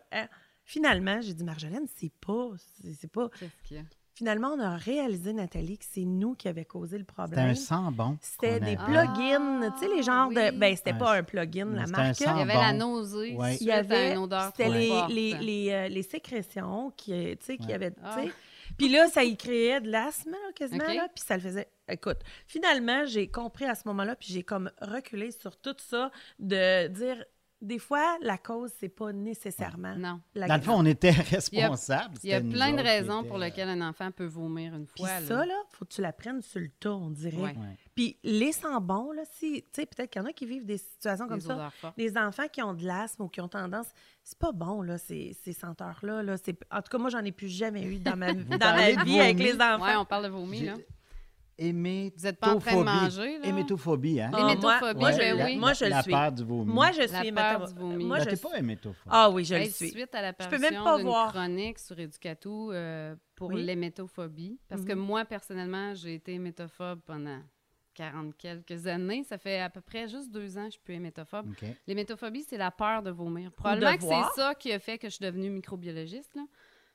Finalement, 0.63 1.21
j'ai 1.21 1.33
dit, 1.33 1.43
Marjolaine, 1.43 1.87
c'est 1.95 2.11
pas, 2.19 2.51
c'est 2.99 3.11
pas. 3.11 3.29
Qu'est-ce 3.39 3.67
qu'il 3.67 3.77
y 3.77 3.79
a? 3.79 3.83
Finalement, 4.15 4.53
on 4.57 4.59
a 4.61 4.77
réalisé, 4.77 5.33
Nathalie, 5.33 5.77
que 5.77 5.85
c'est 5.87 6.05
nous 6.05 6.35
qui 6.35 6.47
avions 6.47 6.63
causé 6.63 6.97
le 6.97 7.03
C'était 7.03 7.13
problème. 7.13 7.49
un 7.49 7.55
sang 7.55 7.91
bon. 7.91 8.17
C'était 8.21 8.59
des 8.61 8.75
avait. 8.77 8.85
plugins, 8.85 9.71
tu 9.77 9.79
sais, 9.87 9.93
les 9.95 10.03
genres 10.03 10.29
oui. 10.29 10.35
de. 10.35 10.51
Ben, 10.57 10.75
c'était 10.75 10.93
Ouais, 10.93 10.97
pas 10.99 11.13
un 11.17 11.23
plugin, 11.23 11.65
la 11.65 11.85
c'était 11.85 11.99
un 11.99 12.03
marque. 12.03 12.15
sang 12.15 12.33
Il 12.35 12.39
y 12.39 12.41
avait 12.41 12.53
bon. 12.53 12.59
la 12.61 12.73
nausée 12.73 13.35
Ouais. 13.35 13.57
Il 13.59 13.67
y 13.67 13.71
avait, 13.71 14.11
une 14.13 14.19
odeur 14.19 14.51
c'était 14.55 14.69
les, 14.69 14.89
les, 15.09 15.33
les, 15.39 15.71
euh, 15.71 15.87
les 15.89 16.03
sécrétions 16.03 16.91
qui, 16.95 17.13
euh, 17.13 17.35
tu 17.35 17.45
sais, 17.45 17.57
qui 17.57 17.71
avaient, 17.73 17.91
tu 17.91 17.97
Ah. 18.03 18.15
sais. 18.23 18.31
Puis 18.77 18.89
là, 18.89 19.07
ça 19.07 19.23
y 19.23 19.37
créait 19.37 19.79
de 19.79 19.89
l'asthme, 19.91 20.35
quasiment, 20.55 20.83
là, 20.87 21.07
puis 21.13 21.23
ça 21.25 21.35
le 21.35 21.41
faisait. 21.43 21.67
Écoute, 21.87 22.17
finalement, 22.47 23.05
j'ai 23.05 23.27
compris 23.27 23.65
à 23.65 23.75
ce 23.75 23.83
moment-là, 23.87 24.15
puis 24.15 24.29
j'ai 24.33 24.43
comme 24.43 24.71
reculé 24.81 25.31
sur 25.31 25.55
tout 25.57 25.75
ça, 25.77 26.09
de 26.39 26.87
dire, 26.87 27.23
des 27.61 27.79
fois, 27.79 28.17
la 28.21 28.37
cause, 28.37 28.71
c'est 28.79 28.89
pas 28.89 29.11
nécessairement 29.13 29.95
Non. 29.95 30.19
la 30.35 30.47
Dans 30.47 30.55
le 30.55 30.61
fond, 30.61 30.73
on 30.77 30.85
était 30.85 31.09
Il 31.11 31.15
y 31.57 31.61
a- 31.61 31.67
responsables. 31.69 32.17
Il 32.23 32.29
y 32.29 32.33
a 32.33 32.41
plein 32.41 32.73
de 32.73 32.81
raisons 32.81 33.23
pour 33.23 33.37
lesquelles 33.37 33.69
un 33.69 33.81
enfant 33.87 34.11
peut 34.11 34.25
vomir 34.25 34.75
une 34.75 34.85
Puis 34.85 35.03
fois. 35.03 35.21
ça, 35.21 35.45
là, 35.45 35.55
faut 35.71 35.85
que 35.85 35.93
tu 35.93 36.01
la 36.01 36.13
prennes 36.13 36.41
sur 36.41 36.59
le 36.59 36.69
tas, 36.69 36.91
on 36.93 37.09
dirait. 37.09 37.37
Ouais. 37.37 37.55
Ouais. 37.57 37.77
Puis 37.95 38.17
les 38.23 38.51
sens 38.51 38.81
bons, 38.81 39.11
là, 39.13 39.23
si, 39.31 39.63
tu 39.63 39.67
sais, 39.81 39.85
peut-être 39.85 40.11
qu'il 40.11 40.21
y 40.21 40.25
en 40.25 40.27
a 40.27 40.33
qui 40.33 40.45
vivent 40.45 40.65
des 40.65 40.77
situations 40.77 41.27
comme 41.27 41.39
Des 41.39 41.45
ça. 41.45 41.71
Les 41.97 42.17
enfants 42.17 42.47
qui 42.51 42.61
ont 42.61 42.73
de 42.73 42.83
l'asthme 42.85 43.23
ou 43.23 43.27
qui 43.29 43.41
ont 43.41 43.47
tendance, 43.47 43.87
c'est 44.23 44.37
pas 44.37 44.51
bon, 44.51 44.81
là, 44.81 44.97
ces, 44.97 45.35
ces 45.43 45.53
senteurs-là. 45.53 46.23
Là. 46.23 46.35
C'est- 46.37 46.57
En 46.71 46.81
tout 46.81 46.89
cas, 46.91 46.97
moi, 46.97 47.09
j'en 47.09 47.23
ai 47.23 47.31
plus 47.31 47.47
jamais 47.47 47.83
eu 47.83 47.99
dans 47.99 48.17
ma, 48.17 48.33
dans 48.33 48.75
ma 48.75 49.03
vie 49.03 49.19
avec 49.19 49.39
les 49.39 49.55
enfants. 49.55 49.83
Ouais, 49.83 49.95
on 49.95 50.05
parle 50.05 50.25
de 50.25 50.29
vomi, 50.29 50.61
là. 50.65 50.73
Hémétophobie. 51.57 52.13
Vous 52.17 52.27
êtes 52.27 52.39
pas 52.39 52.53
en 52.53 52.59
train 52.59 52.75
de 52.77 52.83
manger, 52.83 53.37
là? 53.39 53.47
Hémétophobie, 53.47 54.19
hein? 54.21 54.31
Ah, 54.33 54.39
moi, 54.39 54.51
Hémétophobie, 54.51 54.99
moi, 54.99 55.11
ben 55.11 55.37
je, 55.37 55.43
oui. 55.45 55.55
moi, 55.57 55.73
je 55.73 55.85
la 55.85 56.01
suis. 56.01 56.11
peur 56.11 56.31
du 56.31 56.43
vomi. 56.43 56.73
Moi, 56.73 56.91
je 56.91 56.99
La 56.99 57.07
suis 57.07 57.31
du 57.31 57.73
vomi. 57.79 58.03
Moi, 58.05 58.19
je 58.19 58.29
suis- 58.29 58.37
pas 58.37 58.57
hémétophobe. 58.57 59.11
Ah 59.11 59.29
oui, 59.29 59.45
je 59.45 59.55
le 59.55 59.61
Hey, 59.61 59.71
suis. 59.71 59.89
Suite 59.91 60.13
à 60.15 60.31
Je 60.39 60.49
peux 60.49 60.57
même 60.57 60.83
pas 60.83 60.97
voir. 60.97 61.31
chronique 61.31 61.79
sur 61.79 61.97
Éducatou 61.99 62.71
euh, 62.71 63.15
pour 63.35 63.49
Oui. 63.49 63.63
l'hémétophobie. 63.63 64.59
Parce 64.67 64.83
que 64.83 64.93
Mhm. 64.93 64.99
moi, 64.99 65.25
personnellement, 65.25 65.93
j'ai 65.93 66.15
été 66.15 66.33
hémétophobe 66.33 66.99
pendant 67.05 67.39
40 67.93 68.35
quelques 68.37 68.87
années. 68.87 69.23
Ça 69.23 69.37
fait 69.37 69.61
à 69.61 69.69
peu 69.69 69.79
près 69.79 70.09
juste 70.09 70.29
deux 70.31 70.57
ans 70.57 70.61
que 70.63 70.67
je 70.67 70.71
suis 70.71 70.81
plus 70.83 70.95
hémétophobe. 70.95 71.47
OK. 71.51 71.65
L'hémétophobie, 71.87 72.43
c'est 72.43 72.57
la 72.57 72.71
peur 72.71 73.01
de 73.01 73.11
vomir. 73.11 73.51
Probablement 73.53 73.91
de 73.93 73.97
que 73.97 74.03
c'est 74.03 74.41
ça 74.41 74.53
qui 74.55 74.73
a 74.73 74.79
fait 74.79 74.97
que 74.97 75.07
je 75.07 75.15
suis 75.15 75.23
devenue 75.25 75.49
microbiologiste. 75.49 76.35
Là. 76.35 76.41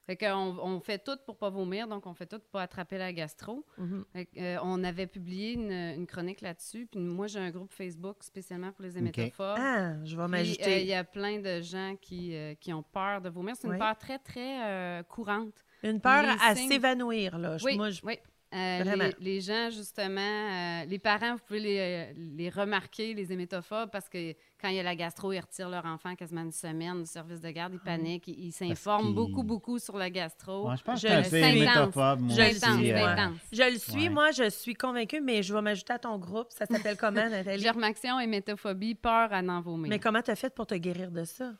Fait 0.07 0.17
qu'on 0.17 0.59
on 0.61 0.81
fait 0.81 0.99
tout 0.99 1.17
pour 1.27 1.37
pas 1.37 1.51
vomir, 1.51 1.87
donc 1.87 2.07
on 2.07 2.15
fait 2.15 2.27
tout 2.27 2.39
pour 2.41 2.49
pas 2.51 2.63
attraper 2.63 2.99
la 2.99 3.13
gastro. 3.13 3.65
Mhm. 3.79 4.05
Fait 4.13 4.27
que, 4.27 4.41
euh, 4.41 4.59
on 4.63 4.83
avait 4.83 5.07
publié 5.07 5.53
une, 5.53 5.71
une 5.71 6.07
chronique 6.07 6.41
là-dessus. 6.41 6.87
Puis 6.91 6.99
moi, 7.01 7.27
j'ai 7.29 7.39
un 7.39 7.51
groupe 7.51 7.73
Facebook 7.73 8.23
spécialement 8.23 8.73
pour 8.73 8.83
les 8.85 8.99
hémétophobes. 8.99 9.57
Ah, 9.59 10.03
je 10.05 10.17
vais 10.17 10.27
m'ajouter. 10.29 10.65
euh, 10.75 10.79
Il 10.79 10.87
y 10.87 10.95
a 10.95 11.05
plein 11.05 11.39
de 11.39 11.61
gens 11.61 11.95
qui, 12.01 12.35
euh, 12.35 12.55
qui 12.55 12.73
ont 12.73 12.83
peur 12.83 13.21
de 13.21 13.29
vomir. 13.29 13.55
C'est 13.57 13.67
une 13.69 13.75
Oui. 13.75 13.79
peur 13.79 13.97
très, 13.99 14.19
très 14.19 15.05
courante. 15.09 15.65
Une 15.83 16.01
peur 16.01 16.23
les 16.23 16.29
à 16.45 16.55
signes- 16.57 16.69
s'évanouir, 16.71 17.39
là. 17.39 17.57
Je- 17.59 17.65
Oui, 17.65 17.77
moi, 17.77 17.91
je- 17.91 18.01
oui. 18.05 18.19
Euh, 18.53 18.83
les, 18.97 19.15
les 19.21 19.41
gens, 19.41 19.71
justement, 19.71 20.21
euh, 20.21 20.85
les 20.85 20.99
parents, 20.99 21.35
vous 21.35 21.41
pouvez 21.47 21.61
les, 21.61 21.79
euh, 21.79 22.13
les 22.37 22.51
remarquer, 22.51 23.15
les 23.15 23.33
hémétophobes, 23.33 23.91
parce 23.93 24.09
que 24.09 24.33
quand 24.61 24.69
il 24.69 24.75
y 24.75 24.81
a 24.81 24.83
la 24.83 24.97
gastro, 24.97 25.33
ils 25.33 25.39
retirent 25.39 25.69
leur 25.69 25.85
enfant 25.87 26.17
quasiment 26.17 26.43
une 26.43 26.51
semaine 26.51 27.01
du 27.03 27.07
service 27.09 27.41
de 27.41 27.51
garde, 27.51 27.75
ils 27.75 27.79
paniquent, 27.79 28.27
ils 28.27 28.51
s'informent 28.51 29.15
beaucoup, 29.15 29.45
beaucoup 29.45 29.79
sur 29.79 29.97
la 29.97 30.11
gastro. 30.11 30.69
Je 30.77 30.83
pense 30.83 31.01
Je 31.01 31.07
que 31.07 31.13
le 31.13 31.23
c'est 31.23 31.57
hémétophobe, 31.57 32.21
moi 32.21 32.35
Je 32.35 32.43
aussi. 32.51 32.93
euh, 32.93 33.29
je 33.53 33.73
le 33.73 33.79
suis, 33.79 33.93
Ouais. 34.03 34.09
moi, 34.09 34.31
je 34.33 34.51
suis 34.51 34.75
convaincue, 34.75 35.21
mais 35.21 35.43
je 35.45 35.55
vais 35.55 35.63
m'ajouter 35.63 35.93
à 35.93 35.99
ton 36.01 36.19
groupe. 36.19 36.49
Ça 36.51 36.67
s'appelle 36.67 36.97
comment, 36.97 37.13
Nathalie? 37.31 37.63
Germaction, 37.63 38.19
hémétophobie, 38.19 38.97
peur 38.97 39.33
à 39.33 39.43
n'en 39.43 39.61
vomir. 39.61 39.89
Mais 39.89 40.01
comment 40.01 40.23
tu 40.23 40.33
as 40.33 40.37
fait 40.37 40.53
pour 40.53 40.67
te 40.67 40.75
guérir 40.75 41.13
de 41.13 41.23
ça? 41.25 41.53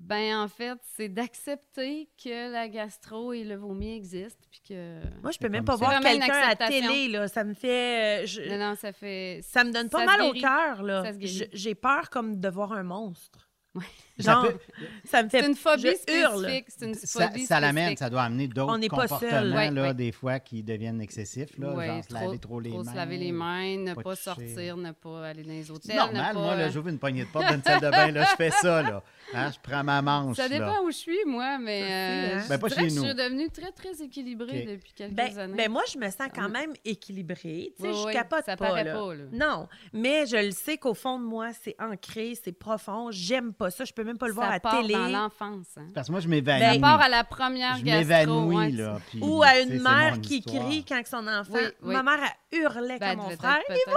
Ben, 0.00 0.34
en 0.38 0.48
fait, 0.48 0.78
c'est 0.96 1.10
d'accepter 1.10 2.08
que 2.22 2.50
la 2.50 2.68
gastro 2.68 3.34
et 3.34 3.44
le 3.44 3.54
vomi 3.54 3.94
existent, 3.94 4.46
puis 4.50 4.60
que... 4.66 5.00
Moi, 5.22 5.30
je 5.30 5.38
peux 5.38 5.50
même 5.50 5.64
pas 5.64 5.76
ça. 5.76 5.84
voir 5.84 6.00
quelqu'un 6.00 6.32
à 6.34 6.48
la 6.48 6.56
télé, 6.56 7.08
là. 7.08 7.28
Ça 7.28 7.44
me 7.44 7.52
fait... 7.52 8.22
euh, 8.22 8.26
je- 8.26 8.48
Non, 8.50 8.58
non, 8.70 8.74
ça 8.76 8.92
fait... 8.92 9.40
Ça 9.42 9.62
me 9.62 9.70
donne 9.72 9.90
pas 9.90 9.98
Ça 9.98 10.06
mal 10.06 10.22
au 10.22 10.32
cœur, 10.32 10.82
là. 10.82 11.04
J'ai 11.20 11.74
peur 11.74 12.08
comme 12.08 12.40
de 12.40 12.48
voir 12.48 12.72
un 12.72 12.82
monstre. 12.82 13.50
Ouais. 13.74 13.84
Ça 14.22 14.42
peut- 14.42 14.58
ça 15.04 15.22
me 15.22 15.28
fait... 15.28 15.40
C'est 15.40 15.48
une 15.48 15.54
phobie 15.56 15.96
spécifique. 15.96 16.66
C'est 16.68 16.86
une 16.86 16.94
Ça, 16.94 17.26
phobie 17.28 17.46
ça 17.46 17.60
l'amène, 17.60 17.96
ça 17.96 18.10
doit 18.10 18.22
amener 18.22 18.48
d'autres 18.48 18.72
On 18.72 18.78
n'est 18.78 18.88
pas 18.88 19.02
comportements. 19.08 19.56
Ouais, 19.56 19.70
là, 19.70 19.82
ouais. 19.82 19.94
des 19.94 20.12
fois, 20.12 20.38
qui 20.40 20.62
deviennent 20.62 21.00
excessifs, 21.00 21.56
là, 21.58 21.72
Ouais, 21.74 21.86
genre 21.86 22.04
se 22.08 22.14
laver 22.14 22.38
trop 22.38 22.60
les 22.60 22.70
mains. 22.70 22.84
se 22.84 22.94
laver 22.96 23.16
les 23.18 23.32
mains, 23.32 23.76
ne 23.78 23.94
pas 23.94 24.16
sortir, 24.16 24.76
ne 24.76 24.92
pas 24.92 25.26
aller 25.26 25.42
dans 25.42 25.50
les 25.52 25.64
C'est 25.64 25.70
hôtels. 25.72 25.96
normal, 25.96 26.28
ne 26.28 26.34
pas, 26.34 26.40
moi, 26.40 26.56
là, 26.56 26.62
euh, 26.64 26.70
j'ouvre 26.70 26.88
une 26.88 26.98
poignée 26.98 27.24
de 27.24 27.28
porte 27.30 27.46
d'une 27.50 27.62
salle 27.62 27.80
de 27.80 27.90
bain, 27.90 28.10
là, 28.12 28.24
je 28.30 28.36
fais 28.36 28.50
ça, 28.50 28.82
là. 28.82 29.02
Hein, 29.32 29.50
je 29.52 29.58
prends 29.62 29.84
ma 29.84 30.02
manche, 30.02 30.36
Ça 30.36 30.48
là. 30.48 30.58
dépend 30.58 30.82
où 30.84 30.90
je 30.90 30.96
suis, 30.96 31.24
moi, 31.26 31.58
mais 31.58 31.80
Ça, 31.82 31.86
c'est, 31.86 31.92
euh, 31.92 32.36
hein? 32.38 32.40
je 32.44 32.48
Ben, 32.48 32.58
pas 32.58 32.68
dirais 32.68 32.80
chez 32.80 32.88
que 32.88 32.92
nous. 32.94 33.02
je 33.02 33.06
suis 33.08 33.16
devenue 33.16 33.50
très, 33.50 33.70
très 33.72 34.02
équilibrée 34.04 34.66
depuis 34.68 34.92
quelques 34.92 35.14
Ben, 35.14 35.38
années. 35.38 35.56
ben 35.56 35.70
moi, 35.70 35.82
je 35.92 35.98
me 35.98 36.06
sens 36.10 36.28
quand 36.34 36.46
Ah. 36.46 36.48
même 36.48 36.72
équilibrée. 36.84 37.72
Tu 37.76 37.82
sais, 37.84 37.92
je 37.92 38.12
capote 38.12 38.44
ça 38.44 38.56
pas, 38.56 38.68
paraît 38.68 38.84
là. 38.84 38.94
pas, 38.94 39.14
là. 39.14 39.24
Non, 39.32 39.68
mais 39.92 40.26
je 40.26 40.36
le 40.36 40.50
sais 40.50 40.78
qu'au 40.78 40.94
fond 40.94 41.18
de 41.18 41.24
moi, 41.24 41.50
c'est 41.62 41.76
ancré, 41.80 42.34
c'est 42.42 42.52
profond. 42.52 43.08
J'aime 43.10 43.52
pas 43.52 43.70
ça. 43.70 43.84
Je 43.84 43.92
peux 43.92 44.02
même 44.10 44.18
pas 44.18 44.26
le 44.28 44.32
voir 44.34 44.48
ça 44.48 44.54
à 44.54 44.60
part 44.60 44.80
télé. 44.82 44.94
dans 44.94 45.08
l'enfance. 45.08 45.66
Hein. 45.76 45.86
Parce 45.94 46.06
que 46.08 46.12
moi, 46.12 46.20
je 46.20 46.24
Ça 46.26 46.30
m'évanouis. 46.30 46.78
part 46.80 47.00
à 47.00 47.08
la 47.08 47.24
première 47.24 47.76
je 47.78 47.82
gastro. 47.84 47.98
m'évanouis, 48.08 48.56
ouais, 48.56 48.70
là. 48.70 48.98
puis, 49.08 49.20
Ou 49.22 49.42
à 49.42 49.58
une 49.60 49.80
mère 49.82 50.20
qui 50.20 50.38
histoire. 50.38 50.66
crie 50.66 50.84
quand 50.84 51.02
son 51.06 51.26
enfant. 51.28 51.52
Oui, 51.54 51.60
oui. 51.82 51.94
Ma 51.94 52.02
mère, 52.02 52.18
elle 52.52 52.58
hurlait 52.60 52.98
Ben, 52.98 53.16
comme 53.16 53.26
mon 53.26 53.36
frère. 53.36 53.58
peut-être- 53.66 53.90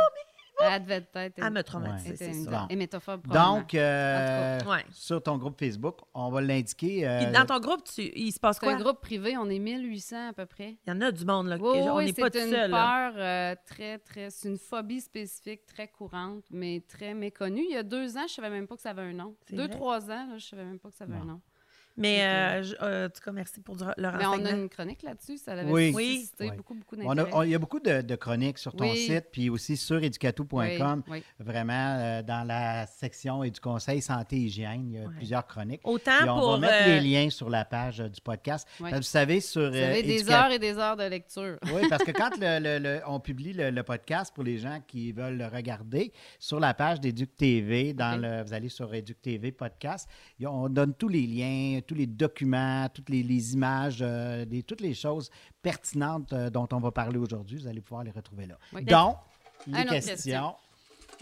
Elle 0.71 0.83
devait 0.83 1.05
être. 1.13 1.33
Elle 1.37 1.53
me 1.53 1.61
traumatise, 1.63 2.07
était 2.11 2.33
c'est 2.33 2.43
ça. 2.45 2.67
Donc, 3.25 3.73
euh, 3.73 4.59
ouais. 4.65 4.85
sur 4.91 5.21
ton 5.21 5.37
groupe 5.37 5.57
Facebook, 5.59 5.99
on 6.13 6.29
va 6.29 6.41
l'indiquer. 6.41 7.07
euh, 7.07 7.31
dans 7.31 7.45
ton 7.45 7.59
groupe, 7.59 7.83
tu, 7.83 8.01
il 8.15 8.31
se 8.31 8.39
passe 8.39 8.57
c'est 8.59 8.65
quoi? 8.65 8.75
un 8.75 8.79
groupe 8.79 9.01
privé, 9.01 9.35
on 9.37 9.49
est 9.49 9.59
1800 9.59 10.29
à 10.29 10.33
peu 10.33 10.45
près. 10.45 10.77
Il 10.85 10.89
y 10.89 10.91
en 10.93 11.01
a 11.01 11.11
du 11.11 11.25
monde, 11.25 11.47
là. 11.47 11.57
Oui, 11.59 11.79
on 11.81 11.97
oui, 11.97 12.05
n'est 12.05 12.13
pas 12.13 12.29
tout 12.29 12.37
c'est 12.39 12.45
une 12.45 12.51
seul. 12.53 12.71
peur 12.71 13.13
euh, 13.17 13.55
très, 13.65 13.99
très... 13.99 14.29
C'est 14.29 14.49
une 14.49 14.57
phobie 14.57 15.01
spécifique 15.01 15.65
très 15.65 15.87
courante, 15.87 16.43
mais 16.51 16.83
très 16.87 17.13
méconnue. 17.13 17.63
Il 17.69 17.73
y 17.73 17.77
a 17.77 17.83
deux 17.83 18.17
ans, 18.17 18.25
je 18.27 18.33
savais 18.33 18.49
même 18.49 18.67
pas 18.67 18.75
que 18.75 18.81
ça 18.81 18.91
avait 18.91 19.01
un 19.03 19.13
nom. 19.13 19.35
C'est 19.47 19.55
Deux, 19.55 19.63
vrai? 19.67 19.71
trois 19.75 20.03
ans, 20.05 20.27
là, 20.31 20.37
je 20.37 20.45
savais 20.45 20.63
même 20.65 20.79
pas 20.79 20.89
que 20.89 20.95
ça 20.95 21.03
avait 21.05 21.15
un 21.15 21.25
nom. 21.25 21.41
Mais, 21.95 22.23
euh, 22.23 22.63
je- 22.63 22.75
euh, 22.81 23.05
en 23.05 23.09
tout 23.09 23.21
cas, 23.23 23.31
merci 23.31 23.59
pour 23.61 23.75
du- 23.75 23.83
le 23.83 23.93
Mais 23.97 24.03
on 24.07 24.09
a 24.09 24.27
renseignement. 24.29 24.63
une 24.63 24.69
chronique 24.69 25.03
là-dessus. 25.03 25.37
Ça 25.37 25.51
avait 25.53 25.63
Oui. 25.71 25.93
suscité 25.93 26.49
Oui. 26.49 26.57
beaucoup, 26.57 26.73
beaucoup 26.73 26.95
d'intérêt. 26.95 27.47
il 27.47 27.51
y 27.51 27.55
a 27.55 27.59
beaucoup 27.59 27.79
de, 27.79 28.01
de 28.01 28.15
chroniques 28.15 28.57
sur 28.57 28.75
ton 28.75 28.89
Oui. 28.89 28.97
site, 29.05 29.25
puis 29.31 29.49
aussi 29.49 29.77
sur 29.77 30.03
educatou.com. 30.03 31.03
Oui, 31.07 31.19
oui. 31.19 31.23
Vraiment, 31.39 31.97
euh, 31.99 32.21
dans 32.23 32.45
la 32.47 32.87
section 32.87 33.43
et 33.43 33.51
du 33.51 33.59
conseil 33.59 34.01
santé 34.01 34.37
et 34.37 34.39
hygiène, 34.39 34.87
il 34.87 34.93
y 34.93 34.97
a 35.05 35.07
plusieurs 35.09 35.45
chroniques. 35.45 35.81
Autant 35.83 36.11
Puis 36.21 36.29
on 36.29 36.39
pour. 36.39 36.51
va 36.53 36.57
mettre 36.59 36.73
euh, 36.89 36.99
les 36.99 37.01
liens 37.01 37.29
sur 37.29 37.49
la 37.49 37.65
page 37.65 37.99
euh, 38.01 38.09
du 38.09 38.21
podcast. 38.21 38.67
Oui. 38.79 38.89
Parce 38.89 38.91
que 38.93 38.97
Vous 38.97 39.03
savez, 39.03 39.39
sur. 39.41 39.69
Vous 39.69 39.75
euh, 39.77 39.89
avez 39.91 40.03
des 40.03 40.29
heures 40.31 40.51
et 40.51 40.59
des 40.59 40.77
heures 40.77 40.97
de 40.97 41.03
lecture. 41.03 41.57
Oui, 41.73 41.81
parce 41.89 42.03
que 42.03 42.11
quand 42.29 42.31
le- 42.39 42.59
le- 42.59 42.79
le- 42.79 43.01
on 43.07 43.19
publie 43.19 43.53
le, 43.53 43.69
le 43.69 43.83
podcast 43.83 44.33
pour 44.33 44.43
les 44.43 44.57
gens 44.57 44.79
qui 44.87 45.11
veulent 45.11 45.37
le 45.37 45.45
regarder, 45.47 46.11
sur 46.39 46.59
la 46.59 46.73
page 46.73 46.99
d'Éduc 46.99 47.35
TV, 47.37 47.93
dans 47.93 48.19
le, 48.19 48.43
vous 48.43 48.53
allez 48.53 48.69
sur 48.69 48.93
Éduc 48.93 49.21
TV 49.21 49.51
podcast, 49.51 50.09
on 50.43 50.69
donne 50.69 50.93
tous 50.95 51.07
les 51.09 51.27
liens, 51.27 51.79
tous 51.83 51.95
les 51.95 52.07
documents, 52.07 52.87
toutes 52.93 53.09
les, 53.09 53.23
les 53.23 53.53
images, 53.53 53.99
euh, 54.01 54.45
toutes 54.65 54.81
les 54.81 54.93
choses 54.93 55.29
pertinentes 55.61 56.33
euh, 56.33 56.49
dont 56.49 56.67
on 56.71 56.79
va 56.79 56.91
parler 56.91 57.17
aujourd'hui. 57.17 57.57
Vous 57.57 57.67
allez 57.67 57.81
pouvoir 57.81 58.03
les 58.03 58.11
retrouver 58.11 58.45
là. 58.47 58.57
Oui. 58.73 58.83
Donc, 58.83 59.17
les 59.67 59.85
questions. 59.85 60.13
question. 60.13 60.55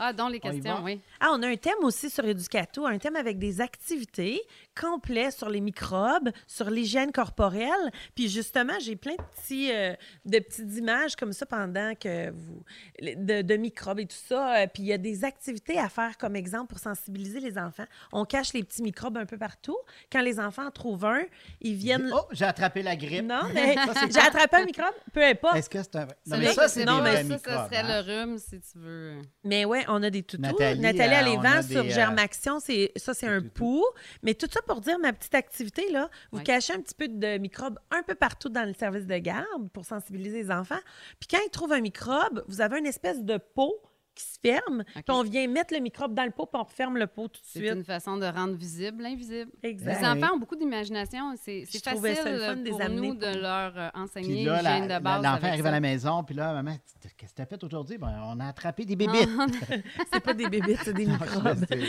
Ah, 0.03 0.13
dans 0.13 0.27
les 0.29 0.39
questions, 0.39 0.81
oui. 0.83 0.99
Ah, 1.19 1.29
on 1.33 1.43
a 1.43 1.47
un 1.47 1.55
thème 1.55 1.83
aussi 1.83 2.09
sur 2.09 2.25
Educato, 2.25 2.87
un 2.87 2.97
thème 2.97 3.15
avec 3.15 3.37
des 3.37 3.61
activités 3.61 4.41
complets 4.79 5.29
sur 5.29 5.47
les 5.47 5.61
microbes, 5.61 6.31
sur 6.47 6.71
l'hygiène 6.71 7.11
corporelle. 7.11 7.91
Puis 8.15 8.27
justement, 8.27 8.73
j'ai 8.79 8.95
plein 8.95 9.13
de, 9.13 9.21
petits, 9.41 9.71
euh, 9.71 9.93
de 10.25 10.39
petites 10.39 10.75
images 10.75 11.15
comme 11.15 11.33
ça 11.33 11.45
pendant 11.45 11.93
que 11.93 12.31
vous. 12.31 12.63
de, 12.99 13.43
de 13.43 13.55
microbes 13.57 13.99
et 13.99 14.07
tout 14.07 14.17
ça. 14.27 14.55
Euh, 14.63 14.67
Puis 14.73 14.81
il 14.83 14.87
y 14.87 14.93
a 14.93 14.97
des 14.97 15.23
activités 15.23 15.77
à 15.77 15.87
faire 15.87 16.17
comme 16.17 16.35
exemple 16.35 16.67
pour 16.69 16.79
sensibiliser 16.79 17.39
les 17.39 17.57
enfants. 17.59 17.85
On 18.11 18.25
cache 18.25 18.53
les 18.53 18.63
petits 18.63 18.81
microbes 18.81 19.17
un 19.17 19.25
peu 19.27 19.37
partout. 19.37 19.77
Quand 20.11 20.21
les 20.21 20.39
enfants 20.39 20.65
en 20.65 20.71
trouvent 20.71 21.05
un, 21.05 21.21
ils 21.59 21.75
viennent. 21.75 22.09
Oh, 22.11 22.21
j'ai 22.31 22.45
attrapé 22.45 22.81
la 22.81 22.95
grippe. 22.95 23.25
Non, 23.25 23.41
mais 23.53 23.75
j'ai 24.09 24.19
attrapé 24.19 24.57
un 24.57 24.65
microbe, 24.65 24.95
peu 25.13 25.23
importe. 25.23 25.57
Est-ce 25.57 25.69
que 25.69 25.83
c'est 25.83 25.95
un. 25.95 26.05
Non, 26.05 26.07
Ça, 26.25 26.37
mais 26.37 26.53
ça, 26.53 26.67
c'est 26.67 26.85
non, 26.85 26.97
des 26.97 27.03
mais 27.03 27.23
vrais 27.23 27.37
ça, 27.37 27.39
ça 27.39 27.65
serait 27.65 27.77
hein? 27.77 28.03
le 28.03 28.23
rhume, 28.23 28.37
si 28.39 28.59
tu 28.61 28.77
veux. 28.79 29.21
Mais 29.43 29.65
ouais, 29.65 29.85
on 29.93 30.03
a 30.03 30.09
des 30.09 30.23
toutous. 30.23 30.41
Nathalie, 30.41 30.79
Nathalie, 30.79 31.13
euh, 31.13 31.17
elle 31.19 31.25
les 31.25 31.37
on 31.37 31.41
vend 31.41 31.49
a 31.49 31.61
sur 31.63 31.83
des, 31.83 31.91
euh, 31.91 31.93
Germaction. 31.93 32.59
C'est, 32.59 32.91
ça, 32.95 33.13
c'est 33.13 33.27
un 33.27 33.41
pouls. 33.41 33.85
Mais 34.23 34.33
tout 34.33 34.47
ça 34.51 34.61
pour 34.67 34.81
dire 34.81 34.97
ma 34.99 35.13
petite 35.13 35.35
activité, 35.35 35.89
là, 35.91 36.09
vous 36.31 36.39
Ouais. 36.39 36.43
cachez 36.43 36.73
un 36.73 36.81
petit 36.81 36.95
peu 36.95 37.07
de 37.07 37.37
microbes 37.37 37.77
un 37.91 38.03
peu 38.03 38.15
partout 38.15 38.49
dans 38.49 38.67
le 38.67 38.73
service 38.73 39.05
de 39.05 39.17
garde 39.17 39.69
pour 39.73 39.85
sensibiliser 39.85 40.43
les 40.43 40.51
enfants. 40.51 40.79
Puis 41.19 41.27
quand 41.29 41.39
ils 41.45 41.49
trouvent 41.51 41.73
un 41.73 41.81
microbe, 41.81 42.43
vous 42.47 42.61
avez 42.61 42.79
une 42.79 42.85
espèce 42.87 43.23
de 43.23 43.37
pot 43.37 43.81
qui 44.21 44.27
se 44.33 44.39
ferme. 44.41 44.83
Puis 44.93 45.03
on 45.09 45.23
vient 45.23 45.47
mettre 45.47 45.73
le 45.73 45.79
microbe 45.79 46.13
dans 46.13 46.23
le 46.25 46.31
pot, 46.31 46.45
puis 46.45 46.59
on 46.59 46.63
referme 46.63 46.97
le 46.97 47.07
pot 47.07 47.27
tout 47.27 47.39
de 47.41 47.45
C'est 47.45 47.59
suite. 47.59 47.71
une 47.73 47.83
façon 47.83 48.17
de 48.17 48.25
rendre 48.25 48.55
visible 48.55 49.03
l'invisible. 49.03 49.51
Exact. 49.63 49.95
Les 49.95 50.01
Ben 50.01 50.23
enfants 50.23 50.35
ont 50.35 50.39
beaucoup 50.39 50.55
d'imagination. 50.55 51.33
C'est 51.41 51.63
c'est 51.69 51.83
ça 51.83 51.91
facile 51.91 52.33
le 52.33 52.39
fun 52.39 52.55
de 52.57 52.63
les 52.63 52.69
pour 52.71 52.89
nous 52.89 53.03
pour- 53.03 53.15
de 53.15 53.37
leur 53.39 53.73
euh, 53.77 53.89
enseigner 53.93 54.35
Puis 54.35 54.43
là, 54.45 54.61
la- 54.61 54.69
l'hygiène 54.79 54.97
de 54.97 55.03
base. 55.03 55.23
l'enfant 55.23 55.47
arrive 55.47 55.61
ça. 55.63 55.67
à 55.67 55.71
la 55.71 55.79
maison, 55.79 56.23
puis 56.23 56.35
là, 56.35 56.53
maman, 56.53 56.75
qu'est-ce 57.17 57.31
que 57.31 57.35
t'as 57.37 57.45
fait 57.45 57.63
aujourd'hui? 57.63 57.97
Ben, 57.97 58.13
on 58.25 58.39
a 58.39 58.47
attrapé 58.47 58.85
des 58.85 58.95
bébites. 58.95 59.29
C'est 60.13 60.19
pas 60.19 60.33
des 60.33 60.49
bébés, 60.49 60.77
c'est 60.83 60.93
des 60.93 61.05
microbes. 61.05 61.65
C'est- 61.69 61.79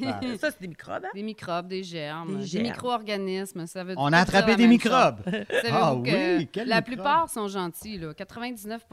c'est 0.00 0.38
Ça, 0.38 0.50
c'est 0.50 0.60
des 0.60 0.68
microbes, 0.68 1.04
hein? 1.04 1.08
Des 1.14 1.22
microbes, 1.22 1.68
des 1.68 1.82
germes, 1.82 2.40
Des 2.40 2.46
des, 2.58 2.62
micro-organismes. 2.62 3.66
Ça 3.66 3.84
veut 3.84 3.94
On 3.96 4.12
a 4.12 4.18
attrapé 4.18 4.56
des 4.56 4.66
microbes. 4.66 5.20
Ah 5.74 5.94
que 6.04 6.38
oui, 6.38 6.48
quel 6.52 6.68
la 6.68 6.82
plupart 6.82 7.28
sont 7.30 7.48
gentils. 7.48 7.98
Là. 7.98 8.12
99 8.14 8.86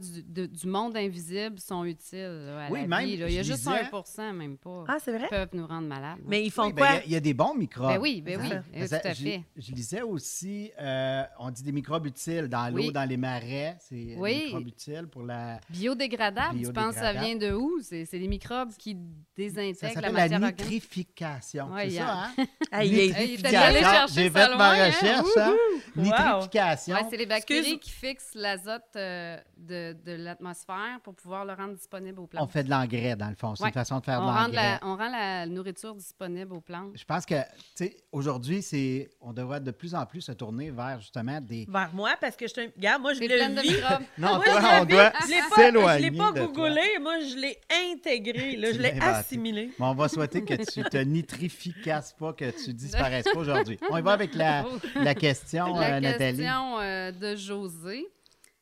du, 0.00 0.22
de- 0.22 0.46
du 0.46 0.66
monde 0.66 0.96
invisible 0.96 1.58
sont 1.58 1.84
utiles 1.84 2.45
là, 2.46 2.66
à 2.66 2.70
Oui, 2.70 2.80
la 2.82 2.86
même, 2.86 3.06
vie. 3.06 3.16
là. 3.16 3.28
Il 3.28 3.34
y 3.34 3.38
a 3.38 3.42
je 3.42 3.48
juste 3.48 3.58
disais- 3.64 3.70
1 4.18 4.32
même 4.32 4.56
pas, 4.58 4.84
Ah, 4.88 4.96
c'est 5.02 5.12
vrai? 5.12 5.24
qui 5.24 5.30
peuvent 5.30 5.48
nous 5.52 5.66
rendre 5.66 5.86
malades. 5.88 6.18
Mais 6.24 6.44
ils 6.44 6.50
font 6.50 6.66
Oui, 6.66 6.72
ben, 6.72 6.86
quoi? 6.86 6.88
Il 6.88 6.94
y 6.94 6.96
a- 6.98 7.04
il 7.06 7.12
y, 7.12 7.16
a 7.16 7.20
des 7.20 7.34
bons 7.34 7.54
microbes. 7.54 7.88
Ben 7.94 7.98
oui, 8.00 8.22
ben 8.22 8.40
oui, 8.40 8.86
Ça, 8.86 8.98
tout 9.00 9.08
à 9.08 9.12
je- 9.12 9.22
fait. 9.22 9.42
Je, 9.56 9.72
lisais 9.72 10.02
aussi, 10.02 10.70
euh, 10.80 11.22
on 11.38 11.50
dit 11.50 11.62
des 11.62 11.72
microbes 11.72 12.06
utiles 12.06 12.48
dans 12.48 12.68
l'eau, 12.72 12.78
Oui. 12.82 12.92
dans 12.92 13.04
les 13.08 13.16
marais. 13.16 13.76
C'est 13.80 13.94
des 13.96 14.16
Oui. 14.16 14.44
microbes 14.46 14.68
utiles 14.68 15.06
pour 15.10 15.22
la. 15.22 15.60
Biodégradable, 15.70 16.60
tu 16.62 16.72
penses 16.72 16.94
que 16.94 17.00
ça 17.00 17.12
vient 17.12 17.36
de 17.36 17.52
où? 17.52 17.80
C'est 17.82 18.04
c'est 18.04 18.18
les 18.18 18.28
microbes 18.28 18.72
qui 18.78 18.96
désintègrent 19.36 19.76
la 19.82 19.88
s'appelle 19.90 20.02
la, 20.02 20.10
matière 20.12 20.42
organique. 20.42 20.58
nitrification. 20.70 21.68
C'est 21.78 21.90
ça, 21.90 22.12
hein? 22.24 22.34
Ah, 22.72 22.84
J'ai 22.84 23.10
ça 23.12 23.18
fait 23.18 24.56
ma 24.56 24.70
hein? 24.70 24.86
recherche. 24.86 25.36
hein? 25.36 25.54
Nitrification. 25.96 26.96
C'est 27.10 27.16
les 27.16 27.26
bactéries 27.26 27.78
qui 27.78 27.90
fixent 27.90 28.34
l'azote 28.34 28.82
euh, 28.96 29.38
de, 29.56 29.96
de 30.04 30.12
l'atmosphère 30.12 31.00
pour 31.02 31.14
pouvoir 31.14 31.44
le 31.44 31.52
rendre 31.52 31.74
disponible 31.74 32.18
aux 32.26 32.28
plantes. 32.28 32.44
On 32.44 32.46
fait 32.46 32.64
de 32.64 32.70
l'engrais, 32.70 33.16
dans 33.16 33.28
le 33.28 33.34
fond. 33.34 33.54
C'est 33.54 33.62
Ouais. 33.64 33.68
une 33.70 33.74
façon 33.74 33.98
de 33.98 34.04
faire 34.04 34.20
on, 34.20 34.26
de 34.26 34.30
l'engrais. 34.36 34.52
la, 34.52 34.78
on 34.82 34.96
rend 34.96 35.08
la 35.10 35.46
nourriture 35.46 35.94
disponible 35.94 36.52
aux 36.52 36.60
plantes. 36.60 36.92
Je 36.94 37.04
pense 37.04 37.24
que, 37.24 37.34
tu 37.40 37.46
sais, 37.76 37.96
aujourd'hui, 38.12 38.62
c'est, 38.62 39.08
on 39.20 39.32
devrait 39.32 39.60
de 39.60 39.70
plus 39.70 39.94
en 39.94 40.04
plus 40.06 40.20
se 40.20 40.32
tourner 40.32 40.70
vers 40.70 41.00
justement 41.00 41.40
des. 41.40 41.66
Vers 41.68 41.92
moi, 41.94 42.10
parce 42.20 42.36
que 42.36 42.46
je 42.46 42.54
te. 42.54 42.60
Regarde, 42.76 43.02
moi, 43.02 43.14
je 43.14 43.20
le 43.20 43.28
de 43.28 43.60
vis. 43.62 43.76
Non, 44.18 44.36
Moi, 44.36 44.44
toi, 44.44 44.60
on 44.80 44.84
l'ai 44.84 44.86
doit 44.86 45.10
vu. 45.10 45.16
Je 45.22 45.28
l'ai 45.30 45.40
pas- 45.48 45.56
s'éloigner. 45.56 46.06
Je 46.06 46.10
l'ai 46.12 46.18
pas 46.18 46.32
googlé, 46.32 46.82
moi, 47.00 47.20
je 47.20 47.36
l'ai 47.36 47.58
intégré. 47.92 48.56
Là, 48.56 48.72
je 48.72 48.78
l'ai 48.78 48.98
assimilé. 49.00 49.70
Mais 49.78 49.84
on 49.86 49.94
va 49.94 50.08
souhaiter 50.08 50.44
que 50.44 50.54
tu 50.54 50.82
te 50.84 50.96
nitrificasses 50.98 52.12
pas, 52.18 52.32
que 52.32 52.50
tu 52.64 52.72
disparaisses 52.74 53.26
pas 53.32 53.38
aujourd'hui. 53.38 53.78
On 53.90 53.96
y 53.98 54.02
va 54.02 54.12
avec 54.12 54.34
la, 54.34 54.64
la 54.96 55.14
question, 55.14 55.74
La 55.76 55.96
euh, 55.96 56.00
Nathalie. 56.00 56.36
question 56.38 56.78
euh, 56.80 57.12
de 57.12 57.36
José. 57.36 58.06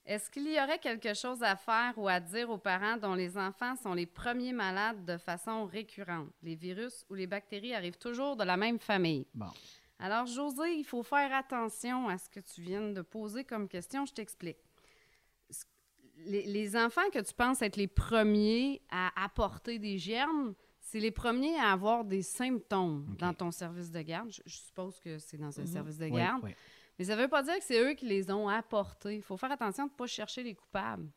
Est-ce 0.06 0.30
qu'il 0.30 0.46
y 0.52 0.60
aurait 0.60 0.78
quelque 0.78 1.14
chose 1.14 1.42
à 1.42 1.56
faire 1.56 1.94
ou 1.96 2.06
à 2.08 2.20
dire 2.20 2.50
aux 2.50 2.58
parents 2.58 2.98
dont 2.98 3.14
les 3.14 3.38
enfants 3.38 3.74
sont 3.76 3.94
les 3.94 4.04
premiers 4.06 4.52
malades 4.52 5.04
de 5.06 5.16
façon 5.16 5.64
récurrente? 5.64 6.28
Les 6.42 6.54
virus 6.56 7.06
ou 7.08 7.14
les 7.14 7.26
bactéries 7.26 7.74
arrivent 7.74 7.96
toujours 7.98 8.36
de 8.36 8.44
la 8.44 8.56
même 8.58 8.78
famille? 8.78 9.26
Bon. 9.32 9.48
Alors, 9.98 10.26
José, 10.26 10.74
il 10.76 10.84
faut 10.84 11.02
faire 11.02 11.32
attention 11.34 12.08
à 12.08 12.18
ce 12.18 12.28
que 12.28 12.40
tu 12.40 12.60
viens 12.60 12.90
de 12.90 13.00
poser 13.00 13.44
comme 13.44 13.66
question. 13.66 14.04
Je 14.04 14.12
t'explique. 14.12 14.58
Les, 16.26 16.42
les 16.46 16.76
enfants 16.76 17.08
que 17.12 17.18
tu 17.20 17.34
penses 17.34 17.60
être 17.62 17.76
les 17.76 17.88
premiers 17.88 18.80
à 18.90 19.10
apporter 19.24 19.78
des 19.78 19.98
germes, 19.98 20.54
c'est 20.80 21.00
les 21.00 21.10
premiers 21.10 21.56
à 21.58 21.72
avoir 21.72 22.04
des 22.04 22.22
symptômes 22.22 23.16
dans 23.18 23.34
ton 23.34 23.50
service 23.50 23.90
de 23.90 24.00
garde. 24.00 24.30
Je, 24.30 24.40
je 24.46 24.56
suppose 24.56 25.00
que 25.00 25.18
c'est 25.18 25.36
dans 25.38 25.58
un 25.58 25.62
Mhm. 25.62 25.68
service 25.68 25.98
de 25.98 26.04
Oui, 26.04 26.12
garde. 26.12 26.42
oui. 26.44 26.54
Mais 26.98 27.06
ça 27.06 27.16
ne 27.16 27.22
veut 27.22 27.28
pas 27.28 27.42
dire 27.42 27.56
que 27.58 27.64
c'est 27.64 27.80
eux 27.80 27.94
qui 27.94 28.06
les 28.06 28.30
ont 28.30 28.48
apportés. 28.48 29.16
Il 29.16 29.22
faut 29.22 29.36
faire 29.36 29.52
attention 29.52 29.86
de 29.86 29.92
ne 29.92 29.96
pas 29.96 30.06
chercher 30.06 30.42
les 30.42 30.54
coupables. 30.54 31.08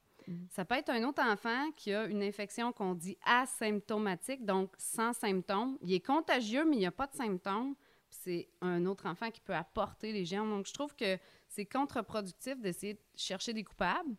Ça 0.49 0.65
peut 0.65 0.75
être 0.75 0.89
un 0.89 1.03
autre 1.03 1.21
enfant 1.23 1.71
qui 1.75 1.93
a 1.93 2.05
une 2.05 2.21
infection 2.21 2.73
qu'on 2.73 2.95
dit 2.95 3.17
asymptomatique, 3.25 4.45
donc 4.45 4.73
sans 4.77 5.13
symptômes. 5.13 5.77
Il 5.81 5.93
est 5.93 6.05
contagieux, 6.05 6.65
mais 6.65 6.75
il 6.75 6.79
n'y 6.79 6.85
a 6.85 6.91
pas 6.91 7.07
de 7.07 7.15
symptômes. 7.15 7.75
C'est 8.09 8.49
un 8.61 8.85
autre 8.85 9.05
enfant 9.05 9.31
qui 9.31 9.39
peut 9.41 9.55
apporter 9.55 10.11
les 10.11 10.25
germes. 10.25 10.49
Donc, 10.49 10.67
je 10.67 10.73
trouve 10.73 10.95
que 10.95 11.17
c'est 11.47 11.65
contre-productif 11.65 12.59
d'essayer 12.59 12.95
de 12.95 13.01
chercher 13.15 13.53
des 13.53 13.63
coupables, 13.63 14.15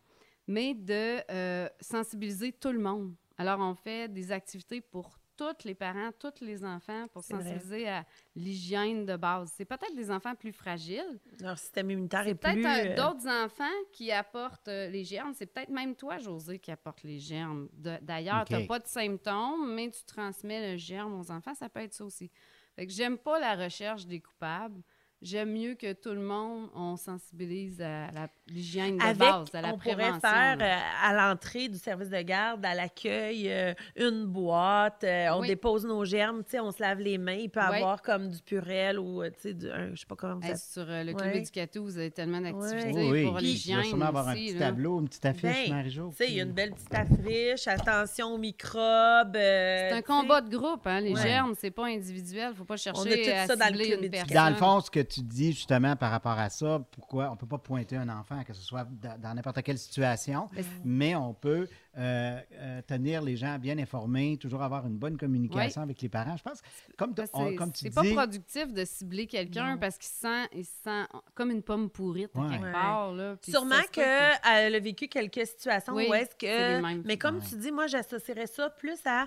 mais 0.47 0.75
de 0.75 1.21
euh, 1.31 1.69
sensibiliser 1.81 2.53
tout 2.53 2.73
le 2.73 2.79
monde. 2.79 3.15
Alors, 3.37 3.61
on 3.61 3.75
fait 3.75 4.09
des 4.09 4.33
activités 4.33 4.81
pour 4.81 5.19
tous 5.39 5.65
les 5.65 5.75
parents, 5.75 6.11
tous 6.19 6.45
les 6.45 6.65
enfants, 6.65 7.07
pour 7.13 7.23
vrai. 7.23 7.37
sensibiliser 7.39 7.89
à 7.89 8.05
l'hygiène 8.35 9.07
de 9.07 9.17
base. 9.17 9.53
C'est 9.57 9.65
peut-être 9.65 9.95
des 9.95 10.11
enfants 10.11 10.35
plus 10.35 10.53
fragiles, 10.53 11.19
Leur 11.41 11.59
système 11.59 11.91
immunitaire 11.91 12.21
est, 12.27 12.31
c'est 12.31 12.35
peut-être 12.35 12.55
plus. 12.55 12.67
euh, 12.67 12.95
d'autres 12.97 13.29
enfants 13.29 13.65
qui 13.93 14.11
apportent 14.13 14.69
euh, 14.69 14.89
les 14.89 15.05
germes. 15.05 15.33
C'est 15.35 15.47
peut-être 15.47 15.71
même 15.71 15.95
toi, 15.95 16.19
José, 16.19 16.59
qui 16.59 16.71
apporte 16.71 17.03
les 17.05 17.19
germes. 17.19 17.69
D'ailleurs, 17.73 18.45
tu 18.45 18.53
n'as 18.55 18.67
pas 18.67 18.79
de 18.81 18.87
symptômes, 18.87 19.75
mais 19.75 19.91
tu 19.91 20.05
transmets 20.05 20.73
le 20.73 20.77
germe 20.77 21.15
aux 21.19 21.31
enfants. 21.31 21.55
Ça 21.55 21.69
peut 21.69 21.81
être 21.81 21.95
ça 21.95 22.05
aussi. 22.05 22.31
Fait 22.77 22.87
que 22.87 22.93
j'aime 22.93 23.19
pas 23.19 23.39
la 23.41 23.55
recherche 23.57 24.07
des 24.07 24.21
coupables. 24.21 24.83
J'aime 25.21 25.51
mieux 25.53 25.75
que 25.75 25.95
tout 25.95 26.13
le 26.13 26.21
monde, 26.21 26.69
on 26.77 26.97
sensibilise 26.97 27.81
à 27.81 28.13
la- 28.13 28.29
l'hygiène 28.47 28.99
de 28.99 29.03
Avec, 29.03 29.19
base, 29.19 29.49
à 29.53 29.63
la 29.63 29.75
on 29.75 29.77
prévention. 29.77 30.13
pourrait 30.21 30.21
faire 30.21 30.59
euh, 30.61 31.07
à 31.09 31.13
l'entrée 31.13 31.69
du 31.69 31.77
service 31.77 32.09
de 32.09 32.23
garde, 32.23 32.65
à 32.65 32.73
l'accueil, 32.73 33.51
euh, 33.51 33.75
une 33.97 34.27
boîte. 34.27 35.03
euh, 35.03 35.31
on 35.33 35.41
Oui. 35.41 35.49
dépose 35.49 35.85
nos 35.85 36.05
germes, 36.05 36.45
tu 36.45 36.53
sais, 36.53 36.61
on 36.61 36.71
se 36.71 36.81
lave 36.81 37.01
les 37.01 37.19
mains. 37.19 37.33
Il 37.33 37.51
peut 37.51 37.59
y 37.59 37.69
Oui. 37.69 37.77
avoir 37.79 38.01
comme 38.01 38.29
du 38.31 38.39
purel 38.41 39.01
ou, 39.01 39.25
tu 39.25 39.31
sais, 39.41 39.55
du- 39.55 39.69
un- 39.69 39.91
je 39.93 39.99
sais 40.01 40.07
pas 40.07 40.15
comment 40.15 40.37
vous 40.37 40.43
Hey, 40.43 40.51
appelez. 40.53 40.63
sur 40.73 40.89
euh, 40.89 41.03
le 41.03 41.13
club 41.15 41.33
Ouais. 41.33 41.39
éducatif, 41.39 41.83
vous 41.83 41.99
avez 41.99 42.11
tellement 42.13 42.41
d'activités. 42.41 42.93
Oui, 42.95 43.25
pour 43.25 43.35
oui. 43.35 43.41
Il 43.41 43.47
l'hygiène 43.49 43.77
va 43.79 43.83
sûrement 43.85 44.05
avoir 44.07 44.29
un 44.29 44.33
aussi, 44.35 44.45
petit 44.47 44.55
là. 44.55 44.67
tableau, 44.67 45.01
une 45.01 45.09
petite 45.09 45.27
affiche, 45.27 45.43
Ben, 45.43 45.91
sais, 46.13 46.27
il 46.29 46.35
y 46.37 46.41
a 46.41 46.45
puis- 46.45 46.49
une 46.49 46.53
belle 46.53 46.71
petite 46.75 46.95
affiche. 46.95 47.67
Attention 47.67 48.35
aux 48.35 48.39
microbes. 48.39 49.35
euh, 49.37 49.89
C'est 49.91 49.97
un 49.97 50.03
combat 50.03 50.41
de 50.43 50.57
groupe, 50.57 50.87
hein? 50.87 51.01
Les 51.01 51.17
germes, 51.17 51.55
c'est 51.59 51.73
pas 51.73 51.87
individuel. 51.87 52.55
Faut 52.55 52.65
pas 52.65 52.77
chercher 52.77 53.25
tout 53.25 53.31
à 53.35 53.47
ça 53.49 53.57
dans 53.57 53.67
le 53.67 53.73
club 53.73 53.99
une 53.99 54.05
éducatif. 54.05 54.29
personne. 54.29 54.45
Dans 54.45 54.51
le 54.51 54.57
fond, 54.57 54.81
ce 54.81 54.91
que 54.93 55.01
tu 55.09 55.21
dis 55.23 55.53
justement 55.53 55.97
par 55.97 56.11
rapport 56.11 56.39
à 56.39 56.49
ça, 56.51 56.81
pourquoi 56.93 57.29
on 57.29 57.33
ne 57.33 57.37
peut 57.37 57.47
pas 57.47 57.59
pointer 57.59 57.97
un 57.97 58.09
enfant, 58.09 58.45
que 58.45 58.53
ce 58.53 58.63
soit 58.63 58.85
dans, 58.85 59.35
n'importe 59.35 59.63
quelle 59.63 59.79
situation, 59.79 60.49
Mais 60.53 60.63
c'est- 60.63 60.69
mais 60.85 61.15
on 61.15 61.35
peut 61.35 61.69
euh, 61.97 62.41
euh, 62.53 62.81
tenir 62.87 63.23
les 63.23 63.37
gens 63.37 63.59
bien 63.59 63.77
informés, 63.79 64.37
toujours 64.37 64.63
avoir 64.63 64.87
une 64.87 64.97
bonne 64.99 65.17
communication 65.19 65.83
avec 65.83 66.01
les 66.01 66.09
parents. 66.09 66.37
Je 66.37 66.43
pense, 66.45 66.61
comme, 66.97 67.13
on- 67.33 67.49
c'est- 67.49 67.55
comme 67.57 67.73
tu 67.73 67.81
c'est 67.81 67.89
dis, 67.89 67.95
pas 68.15 68.23
productif 68.23 68.73
de 68.73 68.85
cibler 68.85 69.27
quelqu'un 69.27 69.77
parce 69.79 69.99
qu'il 69.99 70.09
se 70.09 70.21
sent, 70.21 70.49
il 70.55 70.65
se 70.65 70.71
sent 70.85 71.07
comme 71.35 71.51
une 71.51 71.63
pomme 71.63 71.91
pourrite 71.91 72.31
à 72.37 72.41
Ouais. 72.41 72.51
quelque 72.51 72.65
Ouais. 72.67 72.73
part. 72.73 73.13
Là, 73.15 73.37
Sûrement 73.43 73.75
peut 73.77 74.01
que- 74.01 74.43
qu'elle 74.43 74.75
a 74.77 74.79
vécu 74.81 75.09
quelques 75.09 75.45
situations 75.47 75.95
Oui, 75.95 76.07
où 76.09 76.15
est-ce 76.15 76.31
c'est 76.41 76.47
que. 76.47 76.81
mêmes. 76.83 77.03
Mais 77.05 77.17
comme 77.19 77.39
Ouais. 77.39 77.45
tu 77.49 77.57
dis, 77.57 77.73
moi, 77.73 77.87
j'associerais 77.89 78.47
ça 78.47 78.71
plus 78.71 78.99
à. 79.05 79.27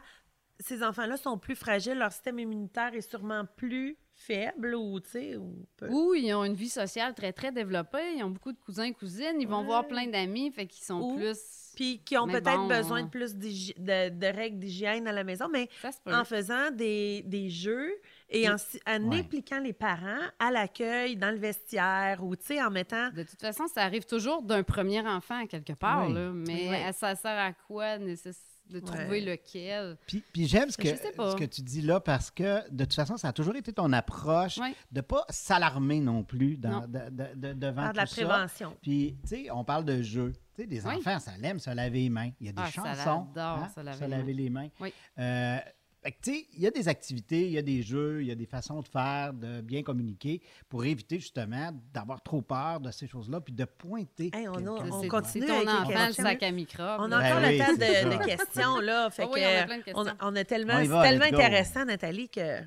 Ces 0.60 0.84
enfants-là 0.84 1.18
sont 1.18 1.38
plus 1.40 1.56
fragiles, 1.56 1.98
leur 1.98 2.12
système 2.12 2.38
immunitaire 2.40 2.94
est 2.94 3.02
sûrement 3.02 3.46
plus 3.58 3.98
faible 4.26 4.76
ou, 4.76 5.00
tu 5.00 5.10
sais, 5.10 5.36
ou 5.38 5.66
peu. 5.78 5.88
Ou 5.90 6.14
ils 6.14 6.34
ont 6.34 6.44
une 6.44 6.54
vie 6.56 6.70
sociale 6.70 7.14
très, 7.14 7.34
très 7.34 7.52
développée. 7.52 8.16
Ils 8.18 8.24
ont 8.24 8.30
beaucoup 8.30 8.52
de 8.52 8.60
cousins 8.60 8.84
et 8.84 8.94
cousines. 8.94 9.38
Ils 9.40 9.48
vont 9.48 9.60
Ouais. 9.60 9.66
voir 9.66 9.88
plein 9.88 10.08
d'amis. 10.08 10.52
Fait 10.52 10.66
qu'ils 10.68 10.84
sont 10.86 11.00
Ou- 11.02 11.16
plus. 11.16 11.38
Puis 11.76 12.02
qui 12.04 12.18
ont 12.18 12.28
peut-être 12.28 12.58
bon, 12.58 12.68
besoin 12.68 13.02
on- 13.02 13.06
de 13.06 13.10
plus 13.10 13.34
de, 13.36 14.10
de 14.10 14.26
règles 14.28 14.60
d'hygiène 14.60 15.08
à 15.08 15.14
la 15.14 15.24
maison, 15.24 15.48
mais 15.50 15.70
en 16.06 16.26
faisant 16.26 16.70
des, 16.70 17.24
des 17.26 17.50
jeux 17.50 17.94
et 18.30 18.50
en, 18.50 18.58
si- 18.58 18.80
en 18.86 19.02
Ouais. 19.10 19.20
impliquant 19.20 19.60
les 19.60 19.72
parents 19.72 20.20
à 20.38 20.52
l'accueil, 20.52 21.16
dans 21.16 21.32
le 21.32 21.38
vestiaire 21.38 22.20
ou, 22.24 22.36
tu 22.36 22.46
sais, 22.48 22.62
en 22.62 22.70
mettant. 22.72 23.10
De 23.12 23.24
toute 23.24 23.40
façon, 23.40 23.68
ça 23.68 23.84
arrive 23.84 24.06
toujours 24.06 24.42
d'un 24.42 24.64
premier 24.64 25.00
enfant, 25.08 25.46
quelque 25.48 25.72
part. 25.74 26.08
Oui. 26.08 26.14
Là, 26.14 26.32
mais 26.34 26.70
Oui. 26.70 26.94
ça 26.94 27.16
sert 27.16 27.38
à 27.40 27.54
quoi 27.54 27.98
nécess- 27.98 28.51
de 28.72 28.80
trouver 28.80 29.08
Ouais. 29.08 29.22
lequel? 29.22 29.98
Puis, 30.08 30.24
puis 30.34 30.48
j'aime 30.48 30.70
ce 30.70 30.78
que, 30.78 30.88
sais 30.88 31.12
pas. 31.16 31.32
ce 31.32 31.36
que 31.36 31.44
tu 31.46 31.62
dis 31.62 31.82
là 31.82 32.00
parce 32.00 32.32
que 32.32 32.70
de 32.72 32.84
toute 32.86 32.94
façon, 32.94 33.18
ça 33.18 33.30
a 33.30 33.34
toujours 33.34 33.56
été 33.56 33.74
ton 33.74 33.92
approche 33.94 34.58
de 34.58 34.64
ne 34.98 35.02
pas 35.02 35.26
s'alarmer 35.30 36.00
non 36.00 36.24
plus 36.24 36.58
dans- 36.58 36.82
Non. 36.82 36.88
de- 36.88 37.10
de- 37.10 37.36
de- 37.36 37.54
devant 37.54 37.84
Faire 37.84 37.92
de 37.94 37.98
la 37.98 38.06
ça. 38.06 38.16
prévention. 38.26 38.76
Puis, 38.82 39.18
tu 39.24 39.28
sais, 39.30 39.52
on 39.52 39.64
parle 39.64 39.86
de 39.86 40.02
jeu. 40.02 40.34
Tu 40.56 40.64
sais, 40.64 40.68
des 40.68 40.86
Oui. 40.86 40.96
enfants, 40.98 41.20
ça 41.20 41.32
l'aime 41.40 41.60
se 41.60 41.70
laver 41.70 42.00
les 42.02 42.10
mains. 42.10 42.32
Il 42.40 42.48
y 42.48 42.50
a 42.50 42.52
des 42.54 42.62
Ah, 42.62 42.66
ça 42.66 42.72
chansons. 42.96 43.28
l'adore, 43.36 43.60
hein, 43.64 43.70
se 43.74 43.80
laver 44.06 44.34
les 44.34 44.44
les 44.44 44.50
mains. 44.50 44.68
Oui. 44.80 44.94
Euh, 45.20 45.58
fait 46.04 46.12
que, 46.14 46.18
tu 46.22 46.34
sais, 46.34 46.48
il 46.54 46.62
y 46.62 46.68
a 46.68 46.72
des 46.72 46.88
activités, 46.88 47.46
il 47.46 47.52
y 47.52 47.58
a 47.60 47.62
des 47.62 47.84
jeux, 47.84 48.22
il 48.22 48.28
y 48.28 48.32
a 48.32 48.36
des 48.36 48.48
façons 48.48 48.82
de 48.82 48.88
faire, 48.88 49.34
de 49.34 49.62
bien 49.62 49.84
communiquer 49.84 50.42
pour 50.68 50.84
éviter 50.84 51.20
justement 51.20 51.72
d'avoir 51.94 52.24
trop 52.24 52.42
peur 52.42 52.80
de 52.80 52.90
ces 52.90 53.08
choses-là 53.08 53.40
puis 53.40 53.54
de 53.54 53.66
pointer. 53.66 54.32
Hey, 54.34 54.48
on 54.48 54.56
a- 54.66 54.70
on 54.72 55.08
continue 55.08 55.46
ton 55.46 55.54
avec 55.58 55.68
les 55.68 55.72
enfant, 55.74 55.90
le 55.90 56.06
questions. 56.08 56.24
sac 56.24 56.44
à 56.44 56.52
microbes. 56.52 56.98
On 57.00 57.12
a 57.12 57.20
Ben 57.20 57.38
encore 57.38 57.44
oui, 57.50 57.58
le 57.58 57.66
temps 57.66 58.18
de, 58.18 58.26
questions, 58.26 58.80
là. 58.80 59.10
Fait 59.12 59.26
oui, 59.26 59.42
que, 59.42 59.46
on 59.46 59.60
a 59.62 59.64
plein 59.66 59.78
de 59.78 59.82
on, 59.82 59.84
questions. 60.04 60.18
on 60.22 60.36
a 60.36 60.44
tellement, 60.44 60.80
c'est 60.80 61.08
tellement 61.10 61.26
intéressant, 61.26 61.86
Nathalie, 61.86 62.30
que. 62.30 62.62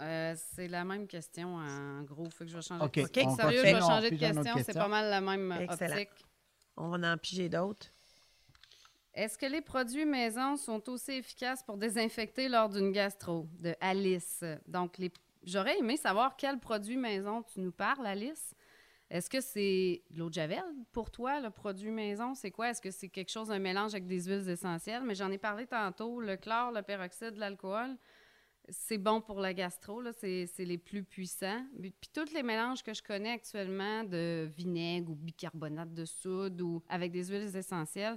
Euh, 0.00 0.34
c'est 0.54 0.68
la 0.68 0.84
même 0.84 1.06
question 1.06 1.56
en 1.56 2.02
gros. 2.04 2.30
Fait 2.30 2.44
que 2.44 2.50
je 2.50 2.56
vais 2.56 2.62
changer 2.62 2.80
de 2.80 2.84
on 2.84 2.88
question. 2.88 3.36
Sérieux, 3.36 3.58
je 3.58 3.62
vais 3.74 3.80
changer 3.80 4.10
de 4.10 4.16
question. 4.16 4.54
C'est 4.64 4.72
pas 4.74 4.88
mal 4.88 5.10
la 5.10 5.20
même 5.20 5.52
Excellent. 5.60 5.92
optique. 5.92 6.26
On 6.76 6.88
va 6.88 7.12
en 7.12 7.18
piger 7.18 7.48
d'autres. 7.50 7.88
Est-ce 9.14 9.36
que 9.36 9.46
les 9.46 9.60
produits 9.60 10.04
maison 10.04 10.56
sont 10.56 10.88
aussi 10.88 11.12
efficaces 11.12 11.62
pour 11.62 11.76
désinfecter 11.76 12.48
lors 12.48 12.68
d'une 12.68 12.92
gastro? 12.92 13.48
De 13.58 13.74
Alice. 13.80 14.44
Donc, 14.68 14.98
les... 14.98 15.10
j'aurais 15.42 15.78
aimé 15.78 15.96
savoir 15.96 16.36
quel 16.36 16.58
produit 16.58 16.96
maison 16.96 17.42
tu 17.42 17.60
nous 17.60 17.72
parles, 17.72 18.06
Alice. 18.06 18.54
Est-ce 19.10 19.28
que 19.28 19.40
c'est 19.40 20.02
de 20.10 20.18
l'eau 20.20 20.28
de 20.28 20.34
Javel 20.34 20.62
pour 20.92 21.10
toi, 21.10 21.40
le 21.40 21.50
produit 21.50 21.90
maison? 21.90 22.34
C'est 22.34 22.52
quoi? 22.52 22.70
Est-ce 22.70 22.80
que 22.80 22.92
c'est 22.92 23.08
quelque 23.08 23.30
chose, 23.30 23.50
un 23.50 23.58
mélange 23.58 23.92
avec 23.94 24.06
des 24.06 24.22
huiles 24.22 24.48
essentielles? 24.48 25.02
Mais 25.02 25.16
j'en 25.16 25.32
ai 25.32 25.38
parlé 25.38 25.66
tantôt. 25.66 26.20
Le 26.20 26.36
chlore, 26.36 26.70
le 26.70 26.82
peroxyde, 26.82 27.36
l'alcool, 27.36 27.96
c'est 28.68 28.98
bon 28.98 29.20
pour 29.20 29.40
la 29.40 29.52
gastro. 29.52 30.00
c'est 30.12 30.48
les 30.58 30.78
plus 30.78 31.02
puissants. 31.02 31.66
Puis 31.80 31.90
puis 31.90 32.10
tous 32.14 32.32
les 32.32 32.44
mélanges 32.44 32.84
que 32.84 32.94
je 32.94 33.02
connais 33.02 33.32
actuellement 33.32 34.04
de 34.04 34.48
vinaigre 34.56 35.10
ou 35.10 35.16
bicarbonate 35.16 35.92
de 35.92 36.04
soude 36.04 36.60
ou 36.60 36.80
avec 36.88 37.10
des 37.10 37.24
huiles 37.24 37.56
essentielles, 37.56 38.16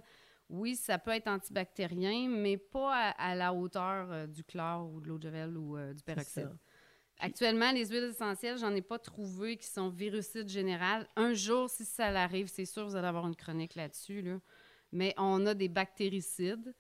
oui, 0.50 0.76
ça 0.76 1.00
peut 1.00 1.12
être 1.12 1.28
antibactérien, 1.28 2.30
mais 2.30 2.58
pas 2.58 2.94
à, 2.94 3.32
à 3.32 3.36
la 3.36 3.54
hauteur 3.54 4.12
euh, 4.12 4.28
du 4.28 4.44
chlore 4.44 4.90
ou 4.92 5.02
de 5.02 5.08
l'eau 5.08 5.18
de 5.18 5.24
Javel 5.24 5.58
ou 5.58 5.78
euh, 5.78 5.94
du 5.94 6.04
peroxyde. 6.04 6.56
Actuellement, 7.20 7.72
les 7.72 7.88
huiles 7.88 8.10
essentielles, 8.12 8.58
j'en 8.58 8.74
ai 8.76 8.82
pas 8.82 9.00
trouvé 9.00 9.58
qui 9.58 9.68
sont 9.68 9.90
virucides 9.90 10.50
général. 10.50 11.08
Un 11.16 11.34
jour, 11.34 11.70
si 11.70 11.86
ça 11.86 12.12
l'arrive, 12.12 12.48
c'est 12.48 12.66
sûr, 12.66 12.86
vous 12.86 12.96
allez 12.96 13.08
avoir 13.08 13.28
une 13.28 13.36
chronique 13.36 13.76
là-dessus. 13.76 14.22
Là. 14.22 14.40
Mais 14.92 15.14
on 15.18 15.46
a 15.46 15.54
des 15.54 15.70
bactéricides, 15.70 16.74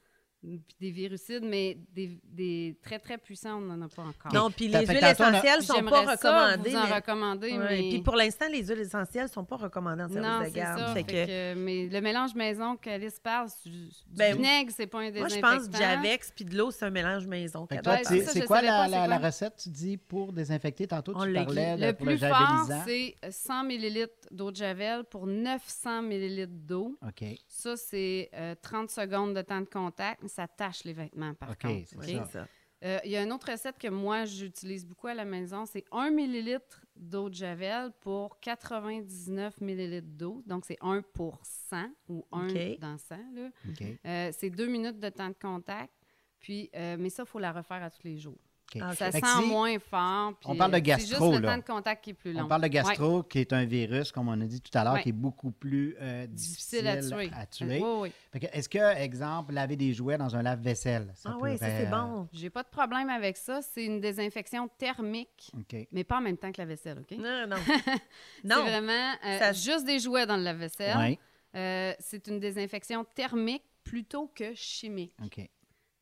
des 0.79 0.91
virucides, 0.91 1.43
mais 1.43 1.77
des, 1.95 2.19
des 2.25 2.75
très, 2.83 2.99
très 2.99 3.17
puissants, 3.17 3.57
on 3.59 3.61
n'en 3.61 3.81
a 3.85 3.87
pas 3.87 4.01
encore. 4.01 4.33
Non, 4.33 4.51
puis 4.51 4.67
les 4.67 4.85
huiles 4.85 4.97
essentielles 5.03 5.61
sont 5.63 5.75
J'aimerais 5.75 6.03
pas 6.05 6.17
ça 6.17 6.29
recommandées. 6.49 6.69
vous 6.69 6.75
en 6.75 6.87
mais- 6.87 6.95
recommander, 6.95 7.51
Ouais, 7.53 7.57
mais... 7.69 7.89
Puis 7.89 8.01
pour 8.01 8.15
l'instant, 8.15 8.45
les 8.51 8.65
huiles 8.67 8.79
essentielles 8.81 9.29
sont 9.29 9.45
pas 9.45 9.55
recommandées 9.55 10.03
en 10.03 10.09
service 10.09 10.29
Non, 10.29 10.39
de 10.41 10.45
c'est 10.45 10.51
garde. 10.51 10.79
ça. 10.79 10.87
Fait 10.93 11.03
fait 11.03 11.03
que- 11.05 11.53
que- 11.53 11.59
mais 11.59 11.87
le 11.87 12.01
mélange 12.01 12.35
maison 12.35 12.75
qu'Alice 12.75 13.19
parle, 13.19 13.47
c'est 13.49 13.69
du, 13.69 13.85
du 13.87 13.93
Ben, 14.09 14.35
vinaigre, 14.35 14.71
c'est 14.75 14.87
pas 14.87 14.97
un 14.99 15.01
Moi, 15.03 15.11
je 15.11 15.13
désinfectant. 15.35 15.57
pense 15.57 15.67
que 15.69 15.77
Javex 15.77 16.31
puis 16.35 16.45
de 16.45 16.57
l'eau, 16.57 16.71
c'est 16.71 16.85
un 16.85 16.89
mélange 16.89 17.25
maison. 17.25 17.65
C'est 17.69 17.81
ça, 18.23 18.45
quoi 18.45 18.61
la, 18.61 19.17
recette, 19.17 19.55
tu 19.63 19.69
dis, 19.69 19.97
pour 19.97 20.33
désinfecter? 20.33 20.87
Tantôt, 20.87 21.13
On 21.15 21.23
tu 21.23 21.31
l'a 21.31 21.45
parlais 21.45 21.75
Le 21.77 21.81
de, 21.81 21.85
le 21.87 21.93
plus 21.93 22.17
fort, 22.17 22.67
c'est 22.85 23.15
100 23.29 23.63
ml 23.69 24.09
d'eau 24.31 24.51
de 24.51 24.55
Javel 24.57 25.03
pour 25.05 25.25
900 25.25 26.01
ml 26.03 26.47
d'eau. 26.65 26.97
OK. 27.07 27.23
Ça, 27.47 27.77
c'est 27.77 28.29
euh, 28.33 28.55
30 28.61 28.89
secondes 28.89 29.33
de 29.35 29.41
temps 29.41 29.61
de 29.61 29.65
contact, 29.69 30.21
tâche 30.47 30.83
les 30.83 30.93
vêtements, 30.93 31.33
par 31.33 31.57
contre. 31.57 31.87
c'est 31.87 31.95
OK? 31.97 32.03
C'est 32.05 32.15
ça. 32.17 32.25
ça. 32.25 32.47
Euh, 32.83 32.99
Il 33.05 33.11
y 33.11 33.15
a 33.15 33.23
une 33.23 33.31
autre 33.31 33.49
recette 33.49 33.77
que 33.77 33.87
moi, 33.87 34.25
j'utilise 34.25 34.85
beaucoup 34.85 35.07
à 35.07 35.13
la 35.13 35.23
maison. 35.23 35.65
C'est 35.65 35.85
1 35.91 36.07
ml 36.17 36.59
d'eau 36.95 37.29
de 37.29 37.33
Javel 37.33 37.91
pour 38.01 38.39
99 38.41 39.61
ml 39.61 40.01
d'eau. 40.01 40.43
Donc, 40.45 40.65
c'est 40.65 40.77
1 40.81 41.01
pour 41.13 41.39
100 41.43 41.85
ou 42.09 42.25
1 42.31 42.49
OK. 42.49 42.79
dans 42.79 42.97
100. 42.97 43.15
Là. 43.35 43.49
OK. 43.69 43.83
Euh, 44.05 44.31
c'est 44.37 44.49
deux 44.49 44.67
minutes 44.67 44.99
de 44.99 45.09
temps 45.09 45.29
de 45.29 45.35
contact. 45.41 45.93
Puis, 46.39 46.69
euh, 46.75 46.97
mais 46.99 47.09
ça, 47.09 47.23
il 47.23 47.29
faut 47.29 47.39
la 47.39 47.53
refaire 47.53 47.81
à 47.81 47.89
tous 47.89 48.03
les 48.03 48.17
jours. 48.17 48.37
Ah, 48.81 48.95
Ça 48.95 49.11
Fait 49.11 49.19
sent 49.19 49.25
si 49.41 49.47
moins 49.47 49.77
fort. 49.79 50.33
puis, 50.39 50.49
on 50.49 50.55
parle 50.55 50.71
de 50.71 50.77
euh, 50.77 50.79
gastro, 50.79 51.05
C'est 51.07 51.15
juste 51.19 51.31
le 51.41 51.45
là. 51.47 51.51
temps 51.53 51.57
de 51.57 51.63
contact 51.65 52.03
qui 52.03 52.09
est 52.11 52.13
plus 52.13 52.33
long. 52.33 52.43
On 52.43 52.47
parle 52.47 52.61
de 52.61 52.65
Ouais. 52.67 52.69
gastro, 52.71 53.23
qui 53.23 53.39
est 53.39 53.53
un 53.53 53.65
virus, 53.65 54.11
comme 54.11 54.29
on 54.29 54.39
a 54.41 54.45
dit 54.45 54.61
tout 54.61 54.75
à 54.77 54.83
l'heure, 54.83 54.93
Ouais. 54.93 55.03
qui 55.03 55.09
est 55.09 55.13
beaucoup 55.13 55.51
plus 55.51 55.95
euh, 56.01 56.25
difficile, 56.27 56.83
Difficile 57.01 57.31
à 57.35 57.45
tuer. 57.45 57.67
tuer. 57.67 57.79
Oui, 57.81 57.89
oui. 58.01 58.11
Fait 58.31 58.39
que 58.39 58.45
Est-ce 58.57 58.69
que, 58.69 58.95
exemple, 58.97 59.53
laver 59.53 59.75
des 59.75 59.93
jouets 59.93 60.17
dans 60.17 60.35
un 60.35 60.41
lave-vaisselle? 60.41 61.11
ça 61.15 61.31
Ah 61.33 61.37
oui, 61.41 61.57
ça, 61.57 61.65
c'est 61.67 61.85
pourrait, 61.87 62.01
bon. 62.01 62.27
J'ai 62.33 62.49
pas 62.49 62.63
de 62.63 62.69
problème 62.69 63.09
avec 63.09 63.37
ça. 63.37 63.61
C'est 63.61 63.85
une 63.85 63.99
désinfection 63.99 64.67
thermique, 64.77 65.51
euh, 65.73 65.83
mais 65.91 66.03
pas 66.03 66.17
en 66.17 66.21
même 66.21 66.37
temps 66.37 66.51
que 66.51 66.61
la 66.61 66.65
vaisselle, 66.65 66.99
OK? 66.99 67.17
Non, 67.17 67.45
non. 67.47 67.55
C'est 68.41 68.47
non. 68.47 68.63
vraiment 68.63 69.13
euh, 69.25 69.39
Ça- 69.39 69.53
juste 69.53 69.85
des 69.85 69.99
jouets 69.99 70.25
dans 70.25 70.37
le 70.37 70.43
lave-vaisselle. 70.43 71.17
Euh, 71.55 71.93
c'est 71.99 72.25
une 72.27 72.39
désinfection 72.39 73.05
thermique 73.13 73.61
plutôt 73.83 74.31
que 74.33 74.55
chimique. 74.55 75.13
OK. 75.23 75.47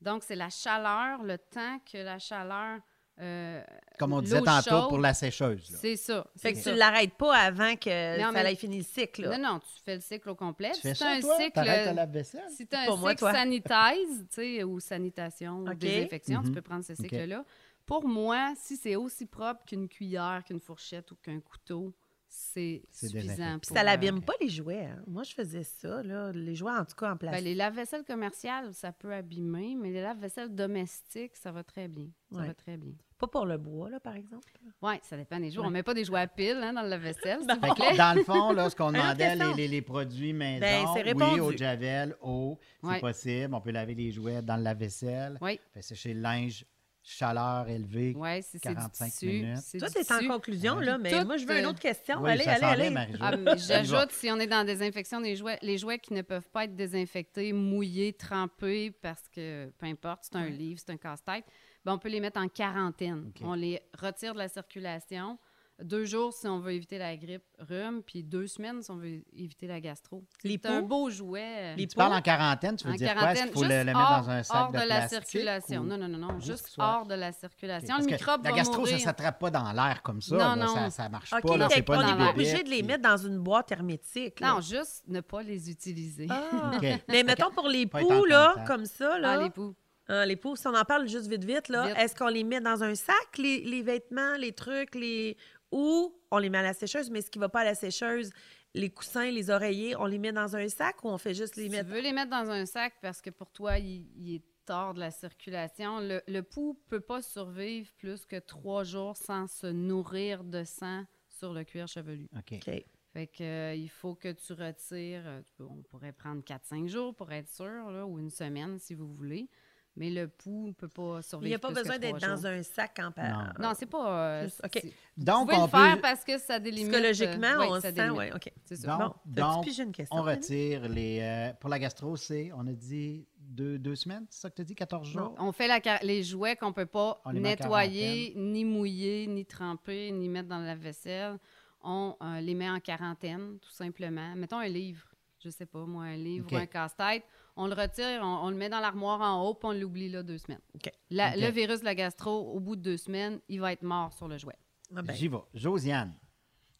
Donc, 0.02 0.24
c'est 0.24 0.36
la 0.36 0.50
chaleur, 0.50 1.24
le 1.24 1.38
temps 1.38 1.80
que 1.92 1.98
la 2.00 2.18
chaleur. 2.20 2.80
euh, 3.20 3.62
Comme 4.00 4.14
on 4.14 4.22
disait 4.22 4.42
tantôt 4.42 4.70
chaude, 4.70 4.90
pour 4.90 4.98
la 4.98 5.14
sécheuse. 5.14 5.76
C'est 5.80 5.96
ça. 5.96 6.26
Fait 6.38 6.54
que 6.54 6.64
tu 6.64 6.70
ne 6.70 6.76
l'arrêtes 6.76 7.14
pas 7.16 7.36
avant 7.38 7.76
que 7.76 8.18
Non, 8.20 8.32
ça 8.32 8.44
mais- 8.44 8.54
ait 8.54 8.56
fini 8.56 8.78
le 8.80 8.84
cycle. 8.84 9.24
là. 9.24 9.38
Non, 9.38 9.54
non, 9.54 9.60
tu 9.60 9.68
fais 9.86 9.96
le 9.96 10.02
cycle 10.02 10.30
au 10.30 10.36
complet. 10.36 10.72
Tu 10.74 10.82
fais 10.82 10.94
si 10.96 11.00
ça, 11.04 11.10
un 11.12 11.20
toi? 11.20 11.38
cycle, 11.38 11.52
T'arrêtes 11.52 11.90
le 11.90 11.94
lave-vaisselle? 11.96 12.50
si 12.50 12.66
tu 12.66 12.76
as 12.76 12.92
un 12.92 12.96
moi, 12.96 13.10
cycle 13.12 13.20
toi. 13.20 13.34
sanitize, 13.34 14.26
tu 14.30 14.36
sais, 14.36 14.64
ou 14.64 14.80
sanitation, 14.80 15.60
ou 15.60 15.74
désinfection, 15.76 16.42
tu 16.42 16.48
Mhm. 16.50 16.56
peux 16.56 16.62
prendre 16.64 16.84
ce 16.86 16.96
cycle-là. 16.96 17.46
Pour 17.86 18.08
moi, 18.08 18.54
si 18.58 18.76
c'est 18.78 18.96
aussi 18.96 19.26
propre 19.28 19.66
qu'une 19.66 19.88
cuillère, 19.88 20.42
qu'une 20.46 20.60
fourchette 20.62 21.12
ou 21.12 21.16
qu'un 21.18 21.42
couteau, 21.42 21.94
c'est 22.34 22.82
suffisant. 22.90 23.60
Puis 23.60 23.74
ça 23.74 23.82
euh, 23.82 23.84
l'abîme 23.84 24.22
pas 24.22 24.34
les 24.40 24.48
jouets. 24.48 24.86
hein? 24.86 25.04
Moi, 25.06 25.24
je 25.24 25.34
faisais 25.34 25.64
ça, 25.64 26.02
là. 26.02 26.32
Les 26.32 26.56
jouets, 26.56 26.72
en 26.72 26.86
tout 26.86 26.96
cas, 26.96 27.08
en 27.08 27.12
ben, 27.12 27.18
plastique. 27.18 27.44
les 27.46 27.56
lave-vaisselle 27.56 28.04
commerciales, 28.06 28.74
ça 28.74 28.94
peut 28.94 29.14
abîmer, 29.14 29.76
mais 29.78 29.92
les 29.92 30.02
lave-vaisselle 30.02 30.56
domestiques, 30.56 31.36
ça 31.36 31.52
va 31.52 31.64
très 31.64 31.88
bien. 31.90 32.08
Ça 32.32 32.40
Ouais. 32.40 32.48
va 32.48 32.54
très 32.54 32.78
bien. 32.78 32.94
Pas 33.18 33.28
pour 33.28 33.46
le 33.46 33.58
bois, 33.58 33.90
là, 33.90 34.00
par 34.00 34.16
exemple? 34.16 34.48
Oui, 34.82 34.94
ça 35.04 35.18
dépend 35.18 35.40
des 35.40 35.52
jours. 35.52 35.64
Ouais. 35.64 35.68
On 35.68 35.72
met 35.72 35.84
pas 35.84 35.94
des 35.94 36.06
jouets 36.06 36.22
à 36.22 36.28
pile 36.28 36.58
hein, 36.64 36.74
dans 36.74 36.82
le 36.84 36.88
lave-vaisselle, 36.90 37.40
s'il 37.42 37.48
Fait 37.60 37.68
vous 37.68 37.76
plaît. 37.76 37.92
que, 37.92 37.98
dans 37.98 38.18
le 38.18 38.24
fond, 38.24 38.52
là, 38.54 38.70
ce 38.70 38.76
qu'on 38.76 38.92
demandait, 38.94 39.36
les, 39.36 39.54
les- 39.56 39.68
les 39.68 39.82
produits 39.82 40.34
maison, 40.34 40.62
Ben, 40.62 41.14
oui, 41.34 41.40
au 41.42 41.52
javel, 41.52 42.16
eau, 42.22 42.58
c'est 42.82 42.88
Ouais. 42.88 43.00
possible. 43.02 43.54
On 43.54 43.62
peut 43.62 43.72
laver 43.72 43.94
les 43.94 44.12
jouets 44.12 44.42
dans 44.42 44.56
le 44.56 44.64
lave-vaisselle. 44.64 45.38
Oui, 45.42 45.60
Fait 45.74 45.82
sécher 45.82 46.14
le 46.14 46.22
linge, 46.22 46.66
chaleur 47.04 47.68
élevée. 47.68 48.14
ouais, 48.16 48.42
si 48.42 48.60
c'est 48.60 48.70
du 48.70 48.76
45 48.76 49.12
tissu. 49.12 49.26
minutes. 49.26 49.60
Toi, 49.80 49.90
t'es 49.90 50.14
en 50.14 50.28
conclusion, 50.28 50.80
là, 50.80 50.98
mais 50.98 51.12
Tout, 51.12 51.26
moi, 51.26 51.38
je 51.38 51.46
veux 51.46 51.58
une 51.58 51.66
euh, 51.66 51.70
autre 51.70 51.80
question. 51.80 52.22
Oui, 52.22 52.32
allez, 52.32 52.44
ça 52.44 52.54
allez, 52.68 52.96
allez. 52.96 53.16
Ah. 53.20 53.56
J'ajoute, 53.58 54.12
si 54.12 54.30
on 54.32 54.40
est 54.40 54.48
dans 54.48 54.58
la 54.58 54.66
désinfection 54.66 55.22
des 55.22 55.36
jouets, 55.36 55.58
les 55.62 55.78
jouets 55.78 56.00
qui 56.00 56.14
ne 56.14 56.22
peuvent 56.22 56.50
pas 56.50 56.66
être 56.66 56.76
désinfectés, 56.76 57.54
mouillés, 57.54 58.14
trempés, 58.14 58.92
parce 58.92 59.28
que 59.30 59.72
peu 59.78 59.88
importe, 59.88 60.22
c'est 60.24 60.36
un 60.36 60.50
livre, 60.50 60.80
c'est 60.86 60.92
un 60.92 60.98
casse-tête, 60.98 61.46
ben, 61.84 61.94
on 61.94 61.98
peut 61.98 62.10
les 62.10 62.20
mettre 62.20 62.40
en 62.40 62.48
quarantaine. 62.48 63.32
On 63.42 63.54
les 63.54 63.82
retire 63.98 64.34
de 64.34 64.40
la 64.40 64.48
circulation. 64.48 65.40
Deux 65.84 66.06
jours 66.06 66.34
si 66.34 66.48
on 66.48 66.60
veut 66.60 66.74
éviter 66.74 66.98
la 66.98 67.16
grippe, 67.16 67.44
rhume, 67.60 68.02
puis 68.04 68.24
deux 68.24 68.48
semaines 68.48 68.82
si 68.82 68.92
on 68.92 68.98
veut 68.98 69.22
éviter 69.34 69.68
la 69.68 69.80
gastro. 69.80 70.24
Les 70.44 70.60
C'est 70.62 70.68
un 70.70 70.82
beau 70.82 71.10
jouet. 71.10 71.76
Les 71.76 71.88
Tu 71.88 71.96
parles 71.96 72.14
en 72.14 72.22
quarantaine, 72.22 72.76
tu 72.76 72.86
veux 72.86 72.94
en 72.94 72.96
dire 72.96 73.14
quoi? 73.16 73.32
Est-ce 73.32 73.44
qu'il 73.44 73.52
faut 73.54 73.64
le, 73.64 73.84
mettre 73.84 74.00
hors, 74.00 74.22
dans 74.22 74.30
un 74.30 74.44
sac 74.44 74.58
hors 74.58 74.72
de, 74.72 74.80
de, 74.80 74.88
la 74.88 75.08
circulation. 75.08 75.82
ou- 75.82 75.86
Non, 75.86 75.98
non, 75.98 76.08
non, 76.08 76.18
non, 76.18 76.40
Juste 76.40 76.68
soit- 76.68 76.86
hors 76.86 77.06
de 77.06 77.16
la 77.16 77.32
circulation. 77.32 77.98
le 77.98 78.06
microbe 78.06 78.44
la 78.44 78.52
gastro, 78.52 78.78
mourir. 78.78 78.92
ça 78.92 78.98
ne 78.98 79.02
s'attrape 79.04 79.40
pas 79.40 79.50
dans 79.50 79.72
l'air 79.72 80.02
comme 80.04 80.22
ça. 80.22 80.36
Non, 80.36 80.40
là. 80.40 80.56
non. 80.56 80.76
Ça, 80.76 80.90
ça 80.90 81.10
marche 81.10 81.30
pas. 81.32 81.40
C'est 81.42 81.54
une 81.54 81.68
n'est 81.68 81.82
pas 81.82 82.30
obligé 82.30 82.64
de 82.64 82.70
les 82.70 82.84
mettre 82.84 83.04
dans 83.04 83.18
une 83.18 83.40
boîte 83.40 83.72
hermétique. 83.72 84.40
là. 84.40 84.54
Non, 84.54 84.62
juste 84.62 85.04
ne 85.08 85.22
pas 85.22 85.42
les 85.42 85.70
utiliser. 85.70 86.28
Ah. 86.30 86.72
Mais 87.08 87.24
mettons 87.24 87.52
pour 87.52 87.68
les 87.68 87.86
poux, 87.86 88.26
là, 88.26 88.56
comme 88.68 88.86
ça, 88.86 89.18
là. 89.18 89.32
Ah, 89.40 89.44
les 89.44 89.50
poux. 89.50 89.76
Hein, 90.08 90.26
les 90.26 90.36
poux, 90.36 90.58
si 90.58 90.68
on 90.68 90.76
en 90.76 90.84
parle 90.84 91.08
juste 91.08 91.28
vite, 91.28 91.46
vite, 91.46 91.70
là, 91.70 91.98
est-ce 91.98 92.16
qu'on 92.16 92.28
les 92.28 92.44
met 92.44 92.60
dans 92.60 92.84
un 92.84 92.96
sac, 92.96 93.38
les, 93.38 93.62
les 93.62 93.82
vêtements, 93.82 94.36
les 94.38 94.52
trucs, 94.52 94.96
les... 94.96 95.38
ou 95.72 96.14
on 96.32 96.38
les 96.38 96.50
met 96.50 96.60
à 96.60 96.64
la 96.64 96.74
sécheuse, 96.74 97.10
mais 97.10 97.22
ce 97.22 97.30
qui 97.30 97.40
ne 97.40 97.44
va 97.46 97.50
pas 97.50 97.62
à 97.62 97.66
la 97.66 97.76
sécheuse, 97.76 98.32
les 98.74 98.90
coussins, 98.90 99.32
les 99.32 99.50
oreillers, 99.50 99.96
on 99.98 100.06
les 100.06 100.18
met 100.18 100.32
dans 100.32 100.56
un 100.56 100.68
sac 100.70 101.04
ou 101.04 101.10
on 101.10 101.18
fait 101.18 101.34
juste 101.34 101.56
les 101.56 101.64
Si 101.64 101.70
tu 101.70 101.76
mettre... 101.76 101.90
veux 101.90 102.02
les 102.02 102.14
mettre 102.14 102.30
dans 102.32 102.50
un 102.50 102.66
sac 102.66 102.94
parce 103.02 103.22
que 103.22 103.30
pour 103.30 103.52
toi, 103.52 103.78
il, 103.78 104.08
il 104.16 104.36
est 104.36 104.44
hors 104.70 104.94
de 104.94 105.00
la 105.00 105.12
circulation, 105.12 106.00
le, 106.00 106.22
le 106.28 106.44
pouls 106.44 106.80
peut 106.88 107.02
pas 107.02 107.22
survivre 107.22 107.92
plus 107.98 108.26
que 108.26 108.38
trois 108.38 108.84
jours 108.84 109.18
sans 109.18 109.48
se 109.48 109.68
nourrir 109.68 110.44
de 110.44 110.64
sang 110.64 111.04
sur 111.28 111.54
le 111.54 111.64
cuir 111.64 111.88
chevelu. 111.88 112.30
OK. 112.38 112.54
OK. 112.66 112.86
Fait 113.14 113.28
que, 113.28 113.44
euh, 113.44 113.76
il 113.76 113.90
faut 113.90 114.16
que 114.16 114.32
tu 114.32 114.54
retires, 114.54 115.24
euh, 115.28 115.42
on 115.60 115.82
pourrait 115.82 116.14
prendre 116.14 116.42
4-5 116.44 116.88
jours 116.88 117.14
pour 117.14 117.30
être 117.34 117.50
sûr, 117.50 117.92
là, 117.92 118.06
ou 118.06 118.20
une 118.20 118.30
semaine 118.30 118.80
si 118.80 118.94
vous 118.94 119.14
voulez, 119.14 119.50
mais 119.96 120.10
le 120.10 120.28
pouls 120.28 120.68
ne 120.68 120.74
peut 120.74 120.88
pas 120.88 121.18
Il 121.20 121.24
survivre 121.24 121.50
n'y 121.50 121.56
a 121.56 121.60
pas 121.60 121.72
besoin 121.72 122.00
d'être 122.00 122.20
dans 122.20 122.48
un 122.48 122.64
sac 122.64 122.98
en 123.04 123.12
par... 123.12 123.54
Non, 123.60 123.74
c'est 123.76 123.86
pas... 123.86 124.42
euh, 124.44 124.50
OK. 124.64 124.86
Donc, 125.18 125.50
pouvez 125.50 125.58
on 125.60 125.64
le 125.66 125.70
faire 125.70 125.96
peut... 125.96 126.02
parce 126.02 126.24
que 126.24 126.38
ça 126.38 126.60
délimite... 126.60 126.92
Psychologiquement, 126.92 127.48
euh, 127.48 127.60
ouais, 127.60 127.68
on 127.70 127.74
ça 127.76 127.82
se 127.82 127.88
sent... 127.88 127.94
délimite. 127.94 128.18
Ouais, 128.18 128.34
OK. 128.34 128.52
Ça. 128.66 128.98
Donc, 128.98 129.16
Bon, 129.26 129.42
donc, 129.54 129.64
pigé 129.66 129.84
une 129.84 129.92
question? 129.92 130.18
on 130.18 130.24
retire 130.24 130.88
les... 130.88 131.20
euh, 131.22 131.54
pour 131.60 131.70
la 131.70 131.78
gastro, 131.80 132.16
c'est, 132.16 132.52
on 132.56 132.66
a 132.68 132.72
dit 132.74 133.28
deux, 133.38 133.78
deux 133.78 133.96
semaines, 133.96 134.26
c'est 134.30 134.42
ça 134.42 134.50
que 134.50 134.56
tu 134.56 134.62
as 134.62 134.66
dit, 134.66 134.76
14 134.76 135.08
jours? 135.10 135.36
On 135.38 135.52
fait 135.52 135.68
la, 135.68 135.82
car- 135.82 136.00
les 136.04 136.24
jouets 136.24 136.56
qu'on 136.56 136.72
peut 136.72 136.86
pas 136.86 137.22
nettoyer, 137.34 138.34
ni 138.36 138.64
mouiller, 138.64 139.28
ni 139.28 139.46
tremper, 139.46 140.12
ni 140.12 140.30
mettre 140.30 140.48
dans 140.50 140.60
la 140.60 140.76
vaisselle. 140.76 141.38
On 141.84 142.16
euh, 142.22 142.40
les 142.40 142.54
met 142.54 142.70
en 142.70 142.80
quarantaine, 142.80 143.58
tout 143.60 143.72
simplement. 143.72 144.36
Mettons 144.36 144.60
un 144.60 144.68
livre, 144.68 145.04
je 145.44 145.50
sais 145.50 145.66
pas, 145.66 145.86
moi, 145.86 146.04
un 146.06 146.16
livre 146.16 146.48
ou 146.52 146.56
un 146.56 146.66
casse-tête. 146.66 147.24
On 147.56 147.68
le 147.68 147.74
retire, 147.74 148.22
on, 148.24 148.46
on 148.46 148.50
le 148.50 148.56
met 148.56 148.70
dans 148.70 148.80
l'armoire 148.80 149.22
en 149.22 149.44
haut, 149.46 149.54
puis 149.54 149.68
on 149.68 149.74
l'oublie 149.74 150.10
là 150.10 150.24
deux 150.24 150.38
semaines. 150.38 150.62
La-. 151.10 151.36
Le 151.36 151.50
virus 151.52 151.80
de 151.82 151.86
la 151.86 151.96
gastro, 151.96 152.54
au 152.54 152.60
bout 152.60 152.76
de 152.76 152.82
deux 152.82 152.98
semaines, 152.98 153.40
il 153.50 153.60
va 153.60 153.74
être 153.74 153.84
mort 153.84 154.14
sur 154.14 154.28
le 154.28 154.38
jouet. 154.38 154.56
Ah 154.96 155.02
ben, 155.02 155.14
J'y 155.14 155.28
vais. 155.28 155.38
Josiane. 155.54 156.14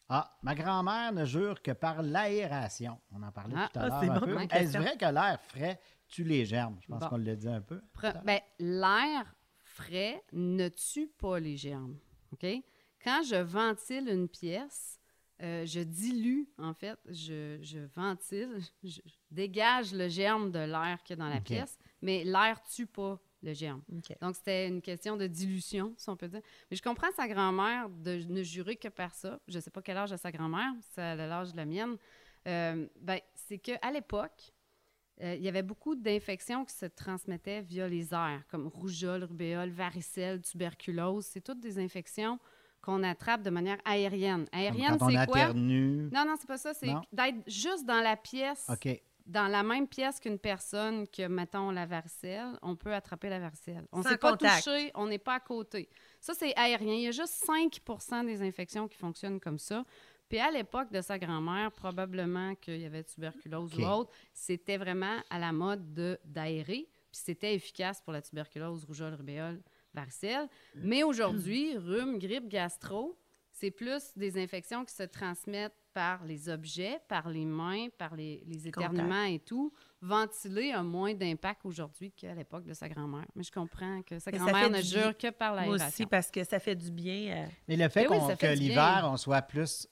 Ah, 0.08 0.30
ma 0.42 0.54
grand-mère 0.54 1.12
ne 1.12 1.24
jure 1.24 1.62
que 1.62 1.70
par 1.70 2.02
l'aération. 2.02 2.98
On 3.12 3.22
en 3.22 3.32
parlait 3.32 3.54
Ah, 3.56 3.68
tout 3.72 3.78
à 3.78 3.82
ah, 3.84 4.04
l'heure 4.04 4.20
bon 4.26 4.38
Est-ce 4.50 4.76
vrai 4.76 4.96
que 4.96 5.06
l'air 5.06 5.40
frais 5.40 5.80
tue 6.08 6.24
les 6.24 6.44
germes? 6.44 6.78
Je 6.82 6.88
pense 6.88 7.00
Bon. 7.00 7.08
qu'on 7.08 7.16
l'a 7.16 7.34
dit 7.34 7.48
un 7.48 7.62
peu. 7.62 7.80
Ben, 8.24 8.40
L'air 8.58 9.34
frais 9.64 10.22
ne 10.32 10.68
tue 10.68 11.08
pas 11.08 11.38
les 11.40 11.56
germes. 11.56 11.96
OK? 12.32 12.46
Quand 13.02 13.22
je 13.22 13.36
ventile 13.36 14.08
une 14.08 14.28
pièce, 14.28 15.00
euh, 15.42 15.64
je 15.64 15.80
dilue, 15.80 16.46
en 16.58 16.74
fait, 16.74 16.98
je, 17.08 17.58
je 17.62 17.78
ventile, 17.78 18.58
je 18.84 19.00
dégage 19.32 19.92
le 19.92 20.08
germe 20.08 20.50
de 20.50 20.60
l'air 20.60 20.98
qu'il 21.02 21.16
y 21.16 21.20
a 21.20 21.24
dans 21.24 21.32
la 21.32 21.40
pièce, 21.40 21.78
mais 22.00 22.24
l'air 22.24 22.60
tue 22.62 22.86
pas 22.86 23.18
le 23.42 23.52
germe. 23.52 23.82
Donc, 24.20 24.36
c'était 24.36 24.68
une 24.68 24.80
question 24.80 25.16
de 25.16 25.26
dilution, 25.26 25.92
si 25.96 26.08
on 26.08 26.16
peut 26.16 26.28
dire. 26.28 26.42
Mais 26.70 26.76
je 26.76 26.82
comprends 26.82 27.10
sa 27.16 27.26
grand-mère 27.26 27.88
de 27.88 28.22
ne 28.28 28.42
jurer 28.42 28.76
que 28.76 28.88
par 28.88 29.14
ça. 29.14 29.40
Je 29.48 29.56
ne 29.56 29.60
sais 29.60 29.70
pas 29.70 29.82
quel 29.82 29.96
âge 29.96 30.12
a 30.12 30.16
sa 30.16 30.30
grand-mère, 30.30 30.72
a 30.96 31.16
l'âge 31.16 31.52
de 31.52 31.56
la 31.56 31.64
mienne. 31.64 31.96
Euh, 32.46 32.86
ben, 33.00 33.20
c'est 33.34 33.58
qu'à 33.58 33.90
l'époque, 33.92 34.52
euh, 35.22 35.34
il 35.34 35.42
y 35.42 35.48
avait 35.48 35.62
beaucoup 35.62 35.94
d'infections 35.94 36.64
qui 36.64 36.74
se 36.74 36.86
transmettaient 36.86 37.62
via 37.62 37.88
les 37.88 38.14
airs, 38.14 38.44
comme 38.48 38.68
rougeole, 38.68 39.24
rubéole, 39.24 39.70
varicelle, 39.70 40.40
tuberculose. 40.40 41.26
C'est 41.26 41.42
toutes 41.42 41.60
des 41.60 41.78
infections 41.78 42.38
qu'on 42.80 43.02
attrape 43.04 43.42
de 43.42 43.50
manière 43.50 43.78
aérienne. 43.84 44.46
Aérienne, 44.52 44.98
c'est 44.98 45.26
quoi? 45.26 45.40
éternue. 45.40 46.10
Non, 46.12 46.24
non, 46.26 46.34
c'est 46.38 46.48
pas 46.48 46.58
ça. 46.58 46.74
C'est 46.74 46.92
d'être 47.12 47.38
juste 47.46 47.86
dans 47.86 48.00
la 48.00 48.16
pièce 48.16 48.66
OK. 48.68 49.00
Dans 49.26 49.48
la 49.48 49.62
même 49.62 49.86
pièce 49.88 50.18
qu'une 50.20 50.38
personne 50.38 51.06
qui 51.08 51.22
a, 51.22 51.28
mettons, 51.28 51.70
la 51.70 51.86
varicelle, 51.86 52.58
on 52.62 52.76
peut 52.76 52.92
attraper 52.92 53.28
la 53.28 53.38
varicelle. 53.38 53.86
On 53.92 53.98
ne 53.98 54.02
s'est 54.04 54.18
pas 54.18 54.32
touché, 54.56 54.90
on 54.94 55.06
n'est 55.06 55.18
pas 55.18 55.34
à 55.34 55.40
côté. 55.40 55.88
Ça, 56.20 56.34
c'est 56.34 56.54
aérien. 56.56 56.94
Il 56.94 57.02
y 57.02 57.08
a 57.08 57.12
juste 57.12 57.44
5% 57.46 58.26
des 58.26 58.42
infections 58.42 58.88
qui 58.88 58.96
fonctionnent 58.98 59.40
comme 59.40 59.58
ça. 59.58 59.84
Puis 60.28 60.38
à 60.38 60.50
l'époque 60.50 60.90
de 60.90 61.00
sa 61.02 61.18
grand-mère, 61.18 61.70
probablement 61.72 62.54
qu'il 62.54 62.80
y 62.80 62.86
avait 62.86 63.04
tuberculose 63.04 63.74
ou 63.78 63.82
autre, 63.86 64.10
c'était 64.32 64.78
vraiment 64.78 65.18
à 65.28 65.38
la 65.38 65.52
mode 65.52 65.92
de- 65.92 66.18
d'aérer. 66.24 66.88
Puis 67.10 67.20
c'était 67.24 67.54
efficace 67.54 68.00
pour 68.00 68.12
la 68.14 68.22
tuberculose, 68.22 68.84
rougeole, 68.84 69.12
rubéole, 69.14 69.60
varicelle. 69.92 70.48
Mais 70.74 71.02
aujourd'hui, 71.02 71.76
rhume, 71.76 72.18
grippe, 72.18 72.48
gastro, 72.48 73.18
c'est 73.62 73.70
plus 73.70 74.10
des 74.16 74.42
infections 74.42 74.84
qui 74.84 74.92
se 74.92 75.04
transmettent 75.04 75.76
par 75.94 76.24
les 76.24 76.48
objets, 76.48 76.98
par 77.06 77.28
les 77.28 77.44
mains, 77.44 77.86
par 77.96 78.16
les, 78.16 78.42
les 78.48 78.66
éternuements 78.66 79.22
et 79.24 79.38
tout. 79.38 79.72
Ventiler 80.00 80.72
a 80.72 80.82
moins 80.82 81.14
d'impact 81.14 81.64
aujourd'hui 81.64 82.10
qu'à 82.10 82.34
l'époque 82.34 82.64
de 82.64 82.72
sa 82.74 82.88
grand-mère. 82.88 83.26
Mais 83.36 83.44
je 83.44 83.52
comprends 83.52 84.02
que 84.02 84.18
sa 84.18 84.32
Mais 84.32 84.38
grand-mère 84.38 84.68
ne 84.70 84.82
jure 84.82 85.16
que 85.16 85.30
par 85.30 85.52
Moi 85.54 85.62
l'aération. 85.62 85.86
aussi, 85.86 86.06
parce 86.06 86.28
que 86.30 86.42
ça 86.42 86.58
fait 86.58 86.74
du 86.74 86.90
bien. 86.90 87.44
euh, 87.44 87.46
Mais 87.68 87.76
le 87.76 87.88
fait 87.88 88.02
Eh 88.04 88.08
oui, 88.08 88.16
fait 88.30 88.36
que 88.36 88.52
l'hiver, 88.58 89.08
on 89.08 89.16
soit 89.16 89.42
plus 89.42 89.86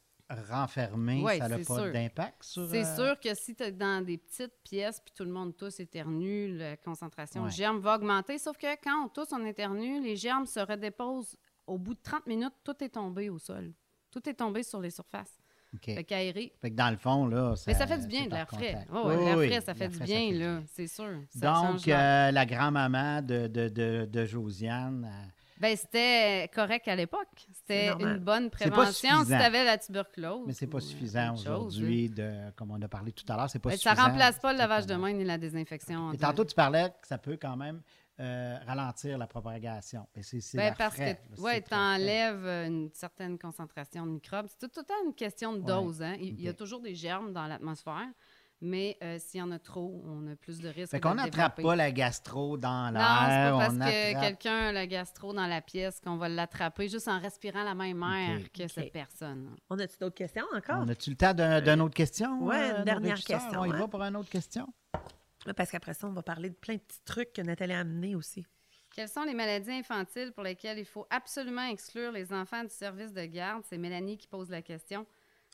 renfermé, 0.49 1.23
Ouais, 1.23 1.39
ça 1.39 1.49
n'a 1.49 1.59
c'est 1.59 1.67
pas 1.69 1.83
sûr. 1.83 1.93
d'impact 1.93 2.43
sur... 2.45 2.69
C'est 2.71 2.85
euh, 2.85 2.97
sûr 2.97 3.21
que 3.21 3.35
si 3.35 3.55
tu 3.55 3.63
es 3.63 3.73
dans 3.73 4.05
des 4.05 4.17
petites 4.19 4.55
pièces 4.65 5.01
puis 5.01 5.13
tout 5.15 5.25
le 5.25 5.31
monde 5.33 5.57
tousse 5.57 5.81
éternue, 5.81 6.57
la 6.57 6.77
concentration 6.77 7.43
Ouais. 7.43 7.49
de 7.51 7.55
germes 7.55 7.79
va 7.81 7.97
augmenter. 7.97 8.39
Sauf 8.39 8.57
que 8.57 8.67
quand 8.83 9.05
on 9.05 9.09
tousse, 9.09 9.33
on 9.33 9.45
éternue, 9.45 10.01
les 10.01 10.17
germes 10.17 10.47
se 10.47 10.61
redéposent. 10.61 11.37
Au 11.71 11.79
bout 11.79 11.95
de 11.95 12.01
30 12.03 12.27
minutes, 12.27 12.55
tout 12.65 12.75
est 12.83 12.89
tombé 12.89 13.31
au 13.31 13.39
sol. 13.39 13.73
Tout 14.11 14.29
est 14.29 14.35
tombé 14.35 14.63
sur 14.65 14.81
les 14.81 14.91
surfaces. 14.91 15.39
OK. 15.73 15.85
Fait 15.85 16.03
qu'aérer. 16.03 16.53
Fait 16.61 16.71
que 16.71 16.75
dans 16.75 16.91
le 16.91 16.97
fond, 16.97 17.27
là, 17.27 17.55
ça 17.55 17.63
Mais 17.69 17.75
ça 17.75 17.87
fait 17.87 17.99
du 17.99 18.09
bien 18.09 18.25
de 18.27 18.31
l'air 18.31 18.49
frais. 18.49 18.85
Oh, 18.93 19.03
Oui, 19.07 19.25
l'air 19.25 19.37
frais, 19.37 19.61
ça 19.61 19.73
fait 19.75 19.89
du 19.89 19.95
frais, 19.95 20.05
bien, 20.05 20.31
fait 20.31 20.33
là. 20.33 20.61
C'est 20.75 20.87
sûr. 20.89 21.21
Ça 21.29 21.53
Donc, 21.53 21.87
euh, 21.87 22.31
la 22.33 22.45
grand-maman 22.45 23.23
de, 23.23 23.47
de, 23.47 23.69
de, 23.69 24.05
de 24.11 24.25
Josiane, 24.25 25.05
euh, 25.09 25.27
Ben, 25.61 25.77
c'était 25.77 26.51
correct 26.53 26.89
à 26.89 26.97
l'époque. 26.97 27.29
C'était 27.53 27.91
une 27.93 28.19
bonne 28.19 28.51
C'est 28.59 28.65
pas 28.69 28.71
prévention 28.71 29.11
si 29.11 29.17
suffisant. 29.19 29.39
tu 29.39 29.45
avais 29.45 29.65
la 29.65 29.79
tuberculose. 29.79 30.43
mais 30.49 30.55
c'est 30.55 30.67
pas 30.67 30.79
euh, 30.79 30.81
suffisant 30.81 31.35
aujourd'hui, 31.35 32.09
de, 32.11 32.51
comme 32.57 32.73
on 32.73 32.83
a 32.83 32.89
parlé 32.89 33.13
tout 33.13 33.31
à 33.33 33.37
l'heure, 33.37 33.49
c'est 33.49 33.61
pas. 33.61 33.71
Ben, 33.71 33.77
ça 33.79 33.91
suffisant. 33.91 34.09
remplace 34.09 34.41
pas 34.41 34.53
le 34.53 34.59
lavage 34.59 34.87
de 34.87 34.95
main 34.97 35.13
ni 35.13 35.23
la 35.23 35.39
désinfection. 35.39 36.13
Et 36.13 36.17
de- 36.17 36.21
tantôt, 36.21 36.45
tu 36.45 36.55
parlais 36.57 36.91
que 37.01 37.07
ça 37.07 37.19
peut 37.19 37.39
quand 37.41 37.57
même 37.57 37.81
euh, 38.21 38.59
ralentir 38.67 39.17
la 39.19 39.27
propagation. 39.27 40.07
Mais 40.15 40.23
c'est 40.23 40.41
c'est 40.41 40.59
Ben, 40.59 40.65
l'air 40.65 40.75
parce 40.77 40.95
frais, 40.95 41.21
que 41.35 41.41
ouais, 41.41 41.63
tu 41.63 41.75
enlèves 41.75 42.47
une 42.47 42.91
certaine 42.93 43.39
concentration 43.39 44.07
de 44.07 44.13
microbes. 44.13 44.47
C'est 44.49 44.59
tout, 44.69 44.81
le 44.81 44.85
temps 44.85 44.95
une 45.07 45.15
question 45.15 45.53
de 45.55 45.61
dose. 45.61 46.03
hein. 46.03 46.15
Il, 46.21 46.29
il 46.39 46.43
y 46.43 46.49
a 46.49 46.55
toujours 46.55 46.81
des 46.81 46.95
germes 46.95 47.33
dans 47.33 47.47
l'atmosphère, 47.47 48.07
mais 48.61 48.99
euh, 49.03 49.17
s'il 49.19 49.41
y 49.41 49.43
en 49.43 49.51
a 49.53 49.59
trop, 49.59 50.03
on 50.07 50.31
a 50.31 50.37
plus 50.37 50.59
de 50.59 50.69
risques. 50.69 50.91
Fait 50.91 51.01
qu'on 51.01 51.15
n'attrape 51.15 51.63
pas 51.63 51.75
la 51.77 51.91
gastro 51.91 52.59
dans 52.59 52.93
Non, 52.93 53.01
c'est 53.01 53.29
l'air. 53.29 53.53
pas 53.53 53.59
parce 53.59 53.75
que 53.75 53.81
attrape- 54.13 54.21
quelqu'un 54.21 54.59
a 54.69 54.73
la 54.73 54.87
gastro 54.87 55.33
dans 55.33 55.47
la 55.47 55.63
pièce 55.63 55.99
qu'on 55.99 56.17
va 56.19 56.29
l'attraper 56.29 56.87
juste 56.89 57.09
en 57.09 57.19
respirant 57.19 57.65
la 57.65 57.75
même 57.75 58.03
air 58.03 58.53
que 58.53 58.69
cette 58.69 58.93
personne. 58.93 59.57
On 59.71 59.79
a-tu 59.79 59.97
d'autres 59.99 60.15
questions 60.17 60.45
encore? 60.55 60.77
On 60.81 60.89
a-tu 60.89 61.09
le 61.09 61.17
temps 61.17 61.33
d'un- 61.33 61.63
d'une 61.63 61.81
autre 61.81 61.95
question? 61.95 62.39
Ouais, 62.43 62.57
euh, 62.57 62.71
une 62.73 62.79
nos 62.81 62.85
dernière 62.85 63.19
question, 63.19 63.61
On 63.61 63.65
y 63.65 63.71
hein? 63.73 63.79
va 63.79 63.89
pour 63.89 64.03
une 64.03 64.17
autre 64.17 64.29
question? 64.29 64.67
Parce 65.57 65.71
qu'après 65.71 65.95
ça, 65.95 66.07
on 66.07 66.13
va 66.13 66.23
parler 66.23 66.51
de 66.51 66.55
plein 66.55 66.75
de 66.75 66.81
petits 66.81 67.03
trucs 67.05 67.33
que 67.33 67.43
Nathalie 67.43 67.73
a 67.73 67.81
amenés 67.81 68.15
aussi. 68.15 68.45
Quelles 68.95 69.09
sont 69.09 69.23
les 69.23 69.35
maladies 69.35 69.71
infantiles 69.71 70.33
pour 70.33 70.43
lesquelles 70.43 70.79
il 70.79 70.85
faut 70.85 71.07
absolument 71.11 71.67
exclure 71.69 72.11
les 72.11 72.33
enfants 72.33 72.65
du 72.65 72.71
service 72.71 73.13
de 73.13 73.25
garde? 73.25 73.63
C'est 73.69 73.79
Mélanie 73.79 74.19
qui 74.19 74.27
pose 74.27 74.51
la 74.51 74.63
question. 74.63 75.07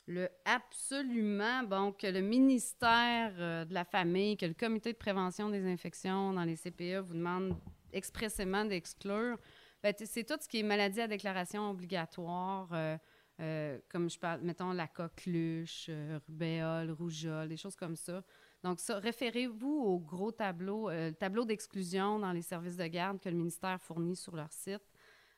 Le 0.07 0.29
absolument, 0.45 1.63
bon, 1.63 1.91
que 1.91 2.07
le 2.07 2.21
ministère 2.21 3.33
euh, 3.37 3.65
de 3.65 3.73
la 3.73 3.83
Famille, 3.83 4.37
que 4.37 4.45
le 4.45 4.53
comité 4.53 4.93
de 4.93 4.97
prévention 4.97 5.49
des 5.49 5.65
infections 5.65 6.33
dans 6.33 6.45
les 6.45 6.55
CPE 6.55 7.01
vous 7.03 7.13
demande 7.13 7.55
expressément 7.91 8.65
d'exclure, 8.65 9.37
ben, 9.83 9.93
c'est 9.97 10.23
tout 10.23 10.37
ce 10.41 10.47
qui 10.47 10.59
est 10.59 10.63
maladie 10.63 11.01
à 11.01 11.07
déclaration 11.07 11.69
obligatoire, 11.69 12.69
euh, 12.71 12.97
euh, 13.41 13.79
comme 13.89 14.09
je 14.09 14.17
parle, 14.17 14.41
mettons 14.41 14.71
la 14.71 14.87
coqueluche, 14.87 15.91
rubéole, 16.27 16.91
rougeole, 16.91 17.49
des 17.49 17.57
choses 17.57 17.75
comme 17.75 17.95
ça. 17.95 18.23
Donc, 18.67 18.79
ça, 18.81 18.99
référez-vous 18.99 19.81
au 19.85 19.97
gros 19.99 20.31
tableau, 20.31 20.89
euh, 20.89 21.09
le 21.09 21.15
tableau 21.15 21.45
d'exclusion 21.45 22.19
dans 22.19 22.33
les 22.33 22.41
services 22.41 22.75
de 22.75 22.85
garde 22.87 23.19
que 23.19 23.29
le 23.29 23.35
ministère 23.35 23.79
fournit 23.81 24.15
sur 24.17 24.35
leur 24.35 24.51
site. 24.51 24.81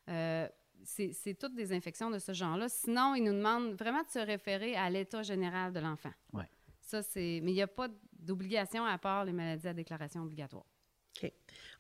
Euh, 0.10 0.48
c'est 0.84 1.12
c'est 1.14 1.36
toutes 1.36 1.54
des 1.54 1.72
infections 1.74 2.10
de 2.10 2.18
ce 2.18 2.34
genre-là. 2.34 2.68
Sinon, 2.70 3.14
ils 3.14 3.24
nous 3.24 3.34
demandent 3.34 3.74
vraiment 3.74 4.02
de 4.02 4.10
se 4.10 4.20
référer 4.20 4.76
à 4.76 4.90
l'état 4.90 5.22
général 5.22 5.72
de 5.74 5.80
l'enfant. 5.80 6.14
Ouais. 6.34 6.50
Ça, 6.82 7.04
c'est. 7.04 7.40
Mais 7.44 7.52
il 7.52 7.56
n'y 7.56 7.62
a 7.62 7.68
pas 7.68 7.88
d'obligation 8.14 8.84
à 8.86 8.98
part 8.98 9.26
les 9.26 9.34
maladies 9.34 9.68
à 9.68 9.74
déclaration 9.74 10.24
obligatoire. 10.24 10.66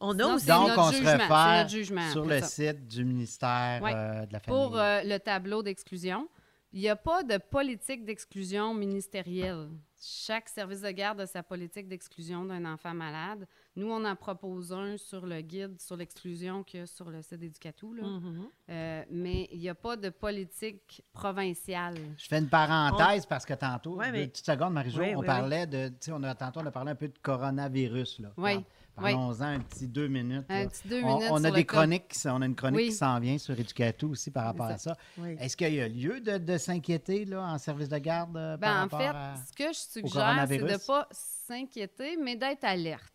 On 0.02 0.12
a 0.12 0.24
Sinon, 0.24 0.34
aussi... 0.36 0.46
c'est 0.46 0.52
Donc, 0.52 0.68
notre 0.68 0.80
on 0.82 0.92
se 0.92 0.98
jugement, 0.98 1.18
c'est 1.18 1.24
réfère 1.24 2.12
sur 2.12 2.26
le 2.26 2.40
ça. 2.40 2.46
site 2.48 2.88
du 2.88 3.04
ministère 3.06 3.82
Ouais. 3.82 3.94
euh, 3.96 4.26
de 4.26 4.34
la 4.34 4.40
Famille. 4.40 4.62
Pour 4.62 4.78
euh, 4.78 5.02
le 5.04 5.18
tableau 5.18 5.64
d'exclusion, 5.64 6.30
il 6.72 6.82
n'y 6.82 6.90
a 6.90 6.96
pas 6.96 7.24
de 7.24 7.38
politique 7.38 8.06
d'exclusion 8.06 8.74
ministérielle. 8.74 9.70
Chaque 10.02 10.48
service 10.48 10.82
de 10.82 10.92
garde 10.92 11.20
a 11.20 11.26
sa 11.28 11.44
politique 11.44 11.88
d'exclusion 11.90 12.46
d'un 12.46 12.64
enfant 12.72 12.94
malade. 12.94 13.46
Nous, 13.76 13.92
on 13.92 14.06
en 14.06 14.16
propose 14.16 14.72
un 14.72 14.96
sur 14.98 15.26
le 15.26 15.42
guide 15.42 15.80
sur 15.82 15.98
l'exclusion 15.98 16.64
qu'il 16.64 16.80
y 16.80 16.84
a 16.84 16.86
sur 16.88 17.10
le 17.10 17.22
site 17.22 17.40
d'Éducatou. 17.40 17.94
Mhm. 17.94 18.48
Euh, 18.70 19.04
mais 19.12 19.50
il 19.52 19.60
n'y 19.60 19.68
a 19.70 19.76
pas 19.76 19.98
de 19.98 20.10
politique 20.10 21.02
provinciale. 21.12 21.96
Je 22.18 22.28
fais 22.28 22.38
une 22.40 22.48
parenthèse 22.48 23.26
parce 23.26 23.46
que 23.46 23.54
tantôt, 23.56 23.96
Ouais, 23.96 24.06
deux 24.08 24.12
mais- 24.20 24.28
petites 24.28 24.46
secondes, 24.46 24.74
Marie-Jo, 24.74 25.02
Oui, 25.02 25.16
on 25.16 25.20
oui, 25.20 25.26
parlait 25.26 25.68
de, 25.68 25.90
tu 25.90 25.96
sais, 26.00 26.12
on 26.14 26.24
a, 26.24 26.34
tantôt, 26.34 26.62
on 26.62 26.66
a 26.66 26.72
parlé 26.72 26.92
un 26.92 26.96
peu 26.96 27.08
de 27.10 27.18
coronavirus, 27.22 28.20
là. 28.20 28.30
Oui, 28.38 28.64
Parlons-en 29.02 29.42
un 29.42 29.60
petit 29.60 29.88
deux 29.88 30.08
minutes. 30.08 30.46
Un 30.50 30.68
petit 30.68 30.88
deux 30.88 31.02
On, 31.04 31.16
minutes 31.18 31.30
on 31.32 31.44
a 31.44 31.52
des 31.52 31.66
chroniques, 31.66 32.08
qui 32.10 32.28
on 32.28 32.42
a 32.42 32.46
une 32.46 32.56
chronique 32.56 32.78
Oui. 32.78 32.86
qui 32.90 32.92
s'en 32.96 33.20
vient 33.20 33.38
sur 33.38 33.60
Éducatou 33.60 34.10
aussi 34.12 34.32
par 34.32 34.46
rapport 34.46 34.68
à 34.68 34.78
ça. 34.78 34.96
Oui. 35.18 35.36
Est-ce 35.40 35.56
qu'il 35.58 35.74
y 35.74 35.82
a 35.82 35.88
lieu 35.88 36.20
de, 36.22 36.38
de 36.38 36.58
s'inquiéter 36.58 37.26
là, 37.26 37.42
en 37.44 37.58
service 37.58 37.90
de 37.90 37.98
garde 37.98 38.36
euh, 38.38 38.58
par 38.58 38.60
Ben, 38.60 38.78
en 38.78 38.82
rapport 38.82 39.00
fait, 39.00 39.08
à... 39.08 39.36
ce 39.48 39.54
que 39.54 39.74
je 39.74 39.78
suggère, 39.80 40.02
c'est 40.02 40.08
de 40.10 40.12
coronavirus? 40.14 40.72
ne 40.72 40.88
pas 40.88 41.08
s'inquiéter, 41.12 42.18
mais 42.18 42.36
d'être 42.36 42.64
alerte. 42.64 43.14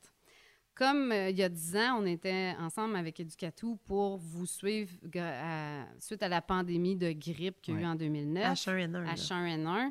Comme 0.74 1.12
euh, 1.12 1.30
il 1.30 1.36
y 1.38 1.42
a 1.44 1.48
dix 1.48 1.76
ans, 1.76 2.00
on 2.00 2.06
était 2.06 2.52
ensemble 2.58 2.96
avec 2.96 3.20
Éducatou 3.20 3.78
pour 3.84 4.18
vous 4.18 4.44
suivre 4.44 4.90
à- 5.16 5.84
suite 6.00 6.20
à 6.22 6.28
la 6.28 6.42
pandémie 6.42 6.96
de 6.96 7.12
grippe 7.12 7.60
qu'il 7.62 7.74
y 7.74 7.78
a 7.78 7.80
eu 7.82 7.86
en 7.86 7.94
2009. 7.94 8.54
H1N1. 8.54 8.90
là. 9.04 9.14
H1N1. 9.14 9.90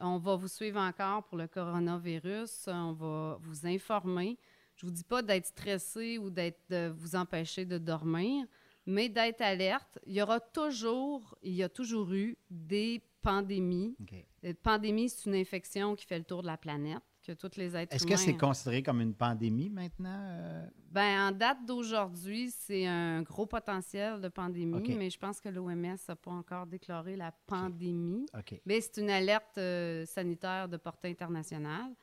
On 0.00 0.18
va 0.18 0.34
vous 0.34 0.48
suivre 0.48 0.80
encore 0.80 1.22
pour 1.22 1.38
le 1.38 1.46
coronavirus. 1.46 2.68
On 2.68 2.92
va 2.92 3.38
vous 3.40 3.66
informer. 3.66 4.36
Je 4.76 4.86
vous 4.86 4.92
dis 4.92 5.04
pas 5.04 5.22
d'être 5.22 5.46
stressé 5.46 6.18
ou 6.18 6.30
d'être 6.30 6.60
de 6.68 6.92
vous 6.96 7.16
empêcher 7.16 7.64
de 7.64 7.78
dormir, 7.78 8.46
mais 8.84 9.08
d'être 9.08 9.40
alerte. 9.40 9.98
Il 10.06 10.14
y 10.14 10.22
aura 10.22 10.38
toujours, 10.38 11.36
il 11.42 11.54
y 11.54 11.62
a 11.62 11.68
toujours 11.68 12.12
eu 12.12 12.36
des 12.50 13.02
pandémies. 13.22 13.96
OK. 14.00 14.14
La 14.42 14.54
pandémie, 14.54 15.08
c'est 15.08 15.28
une 15.28 15.34
infection 15.34 15.96
qui 15.96 16.06
fait 16.06 16.18
le 16.18 16.24
tour 16.24 16.42
de 16.42 16.46
la 16.46 16.56
planète, 16.56 17.02
que 17.26 17.32
tous 17.32 17.56
les 17.56 17.74
êtres 17.74 17.92
Est-ce 17.92 18.04
humains... 18.04 18.14
que 18.14 18.20
c'est 18.20 18.36
considéré 18.36 18.82
comme 18.82 19.00
une 19.00 19.14
pandémie 19.14 19.68
maintenant? 19.68 20.20
euh? 20.20 20.66
Ben, 20.92 21.28
en 21.28 21.32
date 21.32 21.58
d'aujourd'hui, 21.66 22.50
c'est 22.50 22.86
un 22.86 23.22
gros 23.22 23.46
potentiel 23.46 24.20
de 24.20 24.28
pandémie, 24.28 24.94
mais 24.96 25.10
je 25.10 25.18
pense 25.18 25.40
que 25.40 25.48
l'OMS 25.48 25.96
n'a 26.08 26.16
pas 26.16 26.30
encore 26.30 26.66
déclaré 26.66 27.16
la 27.16 27.32
pandémie. 27.46 28.26
Mais 28.64 28.80
c'est 28.80 29.00
une 29.00 29.10
alerte 29.10 29.58
euh, 29.58 30.06
sanitaire 30.06 30.68
de 30.68 30.76
portée 30.76 31.08
internationale. 31.08 31.94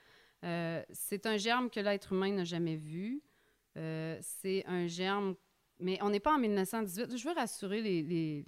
Euh, 0.43 0.83
c'est 0.91 1.25
un 1.25 1.37
germe 1.37 1.69
que 1.69 1.79
l'être 1.79 2.13
humain 2.13 2.31
n'a 2.31 2.43
jamais 2.43 2.75
vu. 2.75 3.21
Euh, 3.77 4.17
c'est 4.21 4.63
un 4.67 4.87
germe, 4.87 5.35
mais 5.79 5.97
on 6.01 6.09
n'est 6.09 6.19
pas 6.19 6.35
en 6.35 6.39
1918. 6.39 7.17
Je 7.17 7.27
veux 7.27 7.33
rassurer 7.33 7.81
les, 7.81 8.03
les- 8.03 8.45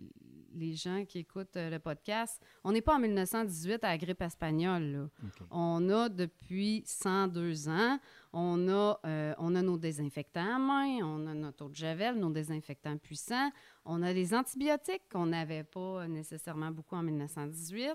les 0.57 0.73
gens 0.73 1.03
qui 1.03 1.19
écoutent 1.19 1.57
euh, 1.57 1.69
le 1.69 1.79
podcast. 1.79 2.41
On 2.63 2.71
n'est 2.71 2.81
pas 2.81 2.95
en 2.95 2.99
1918 2.99 3.83
à 3.83 3.89
la 3.89 3.97
grippe 3.97 4.21
espagnole. 4.21 5.09
On 5.51 5.89
a 5.89 6.07
depuis 6.07 6.81
102 6.85 7.67
ans, 7.67 7.99
on 8.31 8.69
a, 8.69 8.97
euh, 9.05 9.33
on 9.37 9.53
a 9.55 9.61
nos 9.61 9.77
désinfectants 9.77 10.55
à 10.55 10.57
main, 10.57 10.99
on 11.03 11.27
a 11.27 11.33
notre 11.33 11.65
eau 11.65 11.69
de 11.69 11.75
javel, 11.75 12.15
nos 12.15 12.29
désinfectants 12.29 12.97
puissants, 12.97 13.51
on 13.83 14.01
a 14.01 14.13
les 14.13 14.33
antibiotiques 14.33 15.03
qu'on 15.11 15.25
n'avait 15.25 15.65
pas 15.65 16.07
nécessairement 16.07 16.71
beaucoup 16.71 16.95
en 16.95 17.03
1918. 17.03 17.91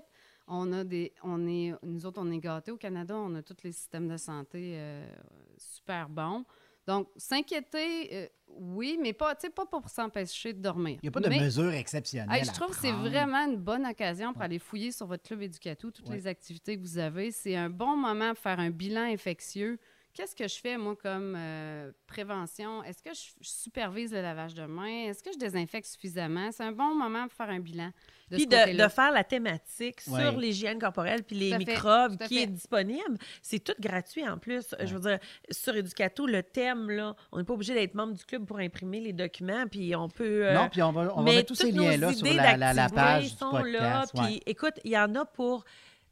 On 0.53 0.73
a 0.73 0.83
des, 0.83 1.13
on 1.23 1.47
est, 1.47 1.73
nous 1.81 2.05
autres, 2.05 2.19
on 2.21 2.29
est 2.29 2.37
gâtés 2.39 2.71
au 2.71 2.77
Canada, 2.77 3.15
on 3.15 3.33
a 3.35 3.41
tous 3.41 3.55
les 3.63 3.71
systèmes 3.71 4.09
de 4.09 4.17
santé 4.17 4.73
euh, 4.75 5.09
super 5.57 6.09
bons. 6.09 6.43
Donc, 6.85 7.07
s'inquiéter, 7.15 8.09
euh, 8.13 8.27
oui, 8.57 8.97
mais 9.01 9.13
pas, 9.13 9.33
pas 9.35 9.65
pour 9.65 9.87
s'empêcher 9.87 10.51
de 10.51 10.59
dormir. 10.61 10.97
Il 11.01 11.05
n'y 11.05 11.07
a 11.09 11.11
pas 11.11 11.19
de 11.21 11.29
Mais- 11.29 11.39
mesures 11.39 11.71
exceptionnelles. 11.71 12.35
Hey, 12.35 12.43
je 12.43 12.49
à 12.49 12.53
trouve 12.53 12.71
que 12.71 12.81
c'est 12.81 12.91
vraiment 12.91 13.45
une 13.47 13.55
bonne 13.55 13.85
occasion 13.85 14.33
pour 14.33 14.41
aller 14.41 14.59
fouiller 14.59 14.91
sur 14.91 15.05
votre 15.05 15.23
club 15.23 15.41
Éducatou, 15.43 15.91
toutes 15.91 16.09
Ouais. 16.09 16.15
les 16.15 16.27
activités 16.27 16.75
que 16.75 16.81
vous 16.81 16.97
avez. 16.97 17.31
C'est 17.31 17.55
un 17.55 17.69
bon 17.69 17.95
moment 17.95 18.29
pour 18.33 18.39
faire 18.39 18.59
un 18.59 18.71
bilan 18.71 19.03
infectieux. 19.03 19.79
Qu'est-ce 20.13 20.35
que 20.35 20.47
je 20.47 20.55
fais, 20.59 20.77
moi, 20.77 20.95
comme 21.01 21.35
euh, 21.37 21.91
prévention? 22.05 22.83
Est-ce 22.83 23.01
que 23.01 23.13
je, 23.13 23.31
je 23.41 23.49
supervise 23.49 24.11
le 24.11 24.21
lavage 24.21 24.53
de 24.53 24.65
mains? 24.65 25.07
Est-ce 25.09 25.23
que 25.23 25.31
je 25.33 25.37
désinfecte 25.37 25.87
suffisamment? 25.87 26.51
C'est 26.51 26.63
un 26.63 26.71
bon 26.73 26.93
moment 26.95 27.23
pour 27.27 27.33
faire 27.37 27.49
un 27.49 27.59
bilan. 27.59 27.91
De 28.29 28.35
Puis 28.37 28.43
ce 28.49 28.77
de, 28.77 28.87
faire 28.89 29.11
la 29.11 29.23
thématique 29.25 29.99
Ouais. 30.07 30.21
sur 30.21 30.37
l'hygiène 30.39 30.79
corporelle 30.79 31.23
puis 31.23 31.35
les 31.35 31.57
microbes 31.57 32.17
qui 32.27 32.35
fait. 32.37 32.43
est 32.43 32.47
disponible. 32.47 33.17
C'est 33.41 33.59
tout 33.59 33.73
gratuit 33.79 34.27
en 34.27 34.37
plus. 34.37 34.73
Je 34.81 34.93
veux 34.93 34.99
dire, 35.01 35.19
sur 35.49 35.75
Educato, 35.75 36.25
le 36.27 36.41
thème, 36.43 36.89
là, 36.89 37.13
on 37.33 37.37
n'est 37.39 37.43
pas 37.43 37.53
obligé 37.53 37.73
d'être 37.73 37.93
membre 37.93 38.13
du 38.13 38.23
club 38.23 38.45
pour 38.45 38.59
imprimer 38.59 39.01
les 39.01 39.11
documents, 39.13 39.65
puis 39.69 39.93
on 39.97 40.07
peut... 40.07 40.47
euh, 40.47 40.53
Non, 40.53 40.69
puis 40.69 40.81
on 40.81 40.91
va, 40.93 41.11
on 41.15 41.23
va 41.23 41.31
mettre 41.31 41.47
tous 41.47 41.55
ces 41.55 41.71
liens-là 41.71 42.13
sur 42.13 42.25
la, 42.33 42.55
la- 42.57 42.73
la 42.73 42.89
page 42.89 43.31
du 43.31 43.37
sont 43.37 43.51
podcast. 43.51 44.13
là. 44.13 44.21
ouais. 44.23 44.27
Puis 44.27 44.41
écoute, 44.45 44.75
il 44.85 44.91
y 44.91 44.97
en 44.97 45.13
a 45.15 45.25
pour 45.25 45.65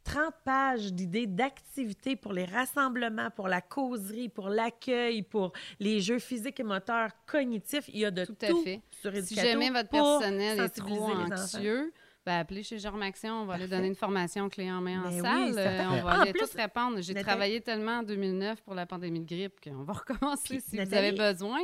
30 0.10 0.34
pages 0.44 0.94
d'idées 0.94 1.28
d'activités 1.28 2.16
pour 2.16 2.34
les 2.34 2.46
rassemblements, 2.46 3.30
pour 3.30 3.48
la 3.48 3.62
causerie, 3.62 4.28
pour 4.30 4.50
l'accueil, 4.50 5.22
pour 5.22 5.52
les 5.80 6.00
jeux 6.02 6.18
physiques 6.20 6.60
et 6.60 6.64
moteurs 6.64 7.12
cognitifs. 7.28 7.88
Il 7.90 8.00
y 8.00 8.06
a 8.06 8.12
de 8.12 8.26
tout, 8.26 8.34
Tout 8.34 8.46
à 8.46 8.64
fait. 8.64 8.82
sur 8.90 9.16
Si 9.24 9.36
jamais 9.36 9.70
votre 9.70 9.90
personnel 9.90 10.60
est 10.60 10.70
trop 10.70 11.12
anxieux, 11.12 11.94
ben, 12.26 12.40
appelez 12.40 12.64
chez 12.64 12.80
Germe 12.80 13.02
Action. 13.04 13.42
On 13.42 13.46
va 13.46 13.54
aller 13.54 13.64
Parfait. 13.64 13.76
donner 13.78 13.88
une 13.88 13.96
formation 13.96 14.50
clé 14.50 14.72
en 14.72 14.82
main 14.82 15.00
en 15.00 15.10
Ben 15.10 15.16
oui, 15.16 15.22
salle. 15.54 15.54
Euh, 15.58 15.84
on 15.90 16.04
va 16.04 16.22
aller 16.22 16.34
tous 16.34 16.54
répondre. 16.56 17.02
J'ai 17.02 17.14
travaillé 17.14 17.62
tellement 17.62 18.00
en 18.00 18.04
2009 18.04 18.62
pour 18.64 18.74
la 18.74 18.86
pandémie 18.86 19.20
de 19.22 19.26
grippe 19.28 19.60
qu'on 19.64 19.84
va 19.84 19.94
recommencer 20.08 20.58
Puis, 20.58 20.62
si 20.62 20.78
vous 20.78 20.94
avez 20.94 21.12
besoin. 21.12 21.60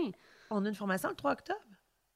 On 0.52 0.64
a 0.64 0.70
une 0.70 0.76
formation 0.76 1.10
le 1.10 1.16
3 1.16 1.32
octobre. 1.32 1.60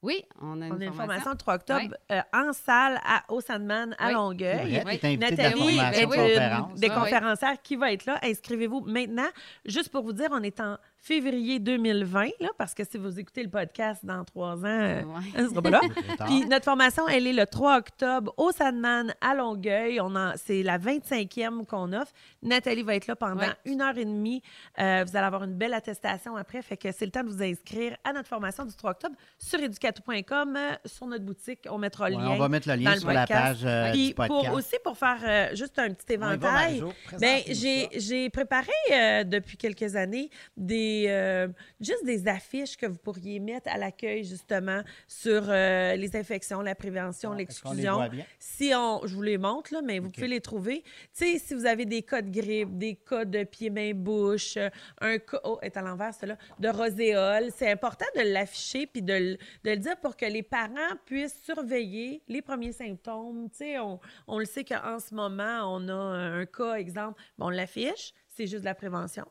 Oui, 0.02 0.24
on 0.40 0.62
a 0.62 0.66
une 0.66 0.72
On 0.72 0.80
a 0.80 0.84
une 0.84 0.92
formation. 0.92 0.94
formation 0.94 1.30
le 1.32 1.36
3 1.36 1.54
octobre 1.56 1.94
euh, 2.10 2.20
en 2.32 2.52
salle 2.54 2.98
à, 3.04 3.22
au 3.28 3.40
Sandman 3.42 3.94
à 3.98 4.06
Oui. 4.08 4.12
Longueuil. 4.14 4.74
Est 4.76 4.84
la 5.02 5.16
Nathalie 5.16 5.60
est 5.60 5.62
oui, 5.62 5.78
une 5.78 6.06
conférence. 6.06 6.80
des 6.80 6.88
oui. 6.88 6.94
conférencières 6.94 7.62
qui 7.62 7.76
va 7.76 7.92
être 7.92 8.06
là. 8.06 8.18
Inscrivez-vous 8.22 8.80
maintenant. 8.86 9.28
Juste 9.66 9.90
pour 9.90 10.02
vous 10.02 10.14
dire, 10.14 10.28
on 10.32 10.42
est 10.42 10.58
en 10.60 10.78
février 11.02 11.58
2020, 11.58 12.24
là, 12.40 12.48
parce 12.58 12.74
que 12.74 12.84
si 12.84 12.98
vous 12.98 13.18
écoutez 13.18 13.42
le 13.42 13.48
podcast 13.48 14.04
dans 14.04 14.22
trois 14.24 14.58
ans, 14.58 14.64
euh, 14.66 15.02
Ouais. 15.02 15.22
ça 15.34 15.48
sera 15.48 15.62
pas 15.62 15.70
là. 15.70 15.80
Puis 16.26 16.44
notre 16.46 16.64
formation, 16.64 17.08
elle 17.08 17.26
est 17.26 17.32
le 17.32 17.46
3 17.46 17.78
octobre 17.78 18.34
au 18.36 18.52
Sandman 18.52 19.14
à 19.20 19.34
Longueuil. 19.34 20.00
On 20.00 20.14
en, 20.14 20.32
c'est 20.36 20.62
la 20.62 20.78
25e 20.78 21.64
qu'on 21.64 21.92
offre. 21.94 22.12
Nathalie 22.42 22.82
va 22.82 22.94
être 22.96 23.06
là 23.06 23.16
pendant 23.16 23.40
Ouais. 23.40 23.54
une 23.64 23.80
heure 23.80 23.96
et 23.96 24.04
demie. 24.04 24.42
Euh, 24.78 25.04
vous 25.06 25.16
allez 25.16 25.26
avoir 25.26 25.44
une 25.44 25.54
belle 25.54 25.72
attestation 25.74 26.36
après. 26.36 26.60
Fait 26.62 26.76
que 26.76 26.92
c'est 26.92 27.06
le 27.06 27.10
temps 27.10 27.24
de 27.24 27.28
vous 27.30 27.42
inscrire 27.42 27.96
à 28.04 28.12
notre 28.12 28.28
formation 28.28 28.64
du 28.64 28.74
3 28.74 28.90
octobre 28.90 29.16
sur 29.38 29.58
educato.com, 29.60 30.56
euh, 30.56 30.74
sur 30.84 31.06
notre 31.06 31.24
boutique. 31.24 31.60
On 31.70 31.78
mettra 31.78 32.10
le 32.10 32.16
Ouais, 32.16 32.22
lien. 32.22 32.30
on 32.32 32.36
va 32.38 32.48
mettre 32.48 32.68
le 32.68 32.74
lien 32.74 32.94
le 32.94 33.00
sur 33.00 33.10
la 33.10 33.26
page 33.26 33.60
euh, 33.64 33.90
Puis 33.92 34.08
du 34.08 34.14
pour 34.14 34.52
aussi 34.52 34.76
pour 34.84 34.98
faire 34.98 35.18
euh, 35.26 35.54
juste 35.56 35.78
un 35.78 35.88
petit 35.94 36.12
éventail, 36.14 36.82
ben, 37.18 37.40
j'ai, 37.48 38.28
préparé 38.30 38.68
euh, 38.92 39.24
depuis 39.24 39.56
quelques 39.56 39.96
années 39.96 40.28
des 40.56 40.89
euh, 41.08 41.48
juste 41.80 42.04
des 42.04 42.26
affiches 42.28 42.76
que 42.76 42.86
vous 42.86 42.98
pourriez 42.98 43.40
mettre 43.40 43.68
à 43.70 43.76
l'accueil 43.78 44.24
justement 44.24 44.82
sur 45.06 45.44
euh, 45.48 45.94
les 45.96 46.16
infections, 46.16 46.60
la 46.60 46.74
prévention, 46.74 47.32
les 47.32 47.38
l'exclusion. 47.44 47.96
Si 48.38 48.72
on, 48.74 49.00
je 49.06 49.14
vous 49.14 49.22
les 49.22 49.38
montre 49.38 49.72
là, 49.74 49.80
mais 49.82 49.98
vous 49.98 50.10
pouvez 50.10 50.28
les 50.28 50.40
trouver. 50.40 50.82
Tu 50.82 51.24
sais, 51.32 51.38
si 51.38 51.54
vous 51.54 51.66
avez 51.66 51.84
des 51.86 52.02
cas 52.02 52.22
de 52.22 52.30
grippe, 52.30 52.76
des 52.78 52.94
cas 52.96 53.24
de 53.24 53.44
pieds, 53.44 53.70
mains, 53.70 53.92
bouche, 53.94 54.56
euh, 54.56 54.70
un 55.00 55.18
cas, 55.18 55.40
oh, 55.44 55.58
est 55.62 55.76
à 55.76 55.82
l'envers, 55.82 56.12
de 56.58 56.68
roséole, 56.68 57.50
c'est 57.56 57.70
important 57.70 58.06
de 58.16 58.22
l'afficher 58.22 58.86
puis 58.86 59.02
de, 59.02 59.12
le- 59.14 59.36
de 59.64 59.70
le 59.70 59.76
dire 59.76 59.96
pour 60.00 60.16
que 60.16 60.26
les 60.26 60.42
parents 60.42 60.96
puissent 61.06 61.40
surveiller 61.44 62.22
les 62.28 62.42
premiers 62.42 62.72
symptômes. 62.72 63.48
Tu 63.50 63.58
sais, 63.58 63.78
on, 63.78 63.98
on 64.26 64.38
le 64.38 64.44
sait 64.44 64.64
qu'en 64.64 64.98
ce 64.98 65.14
moment, 65.14 65.74
on 65.74 65.88
a 65.88 65.92
un 65.94 66.46
cas, 66.46 66.74
exemple, 66.74 67.20
bon, 67.38 67.46
on 67.46 67.50
l'affiche, 67.50 68.12
c'est 68.28 68.46
juste 68.46 68.60
de 68.60 68.66
la 68.66 68.74
prévention. 68.74 69.24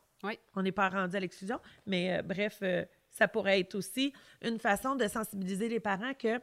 On 0.56 0.62
n'est 0.62 0.72
pas 0.72 0.90
rendu 0.90 1.16
à 1.16 1.20
l'exclusion, 1.20 1.60
mais 1.86 2.18
euh, 2.18 2.22
bref, 2.22 2.60
euh, 2.62 2.86
ça 3.10 3.28
pourrait 3.28 3.60
être 3.62 3.76
aussi 3.76 4.14
une 4.42 4.60
façon 4.60 4.96
de 4.96 5.08
sensibiliser 5.08 5.70
les 5.70 5.80
parents 5.80 6.14
que, 6.14 6.40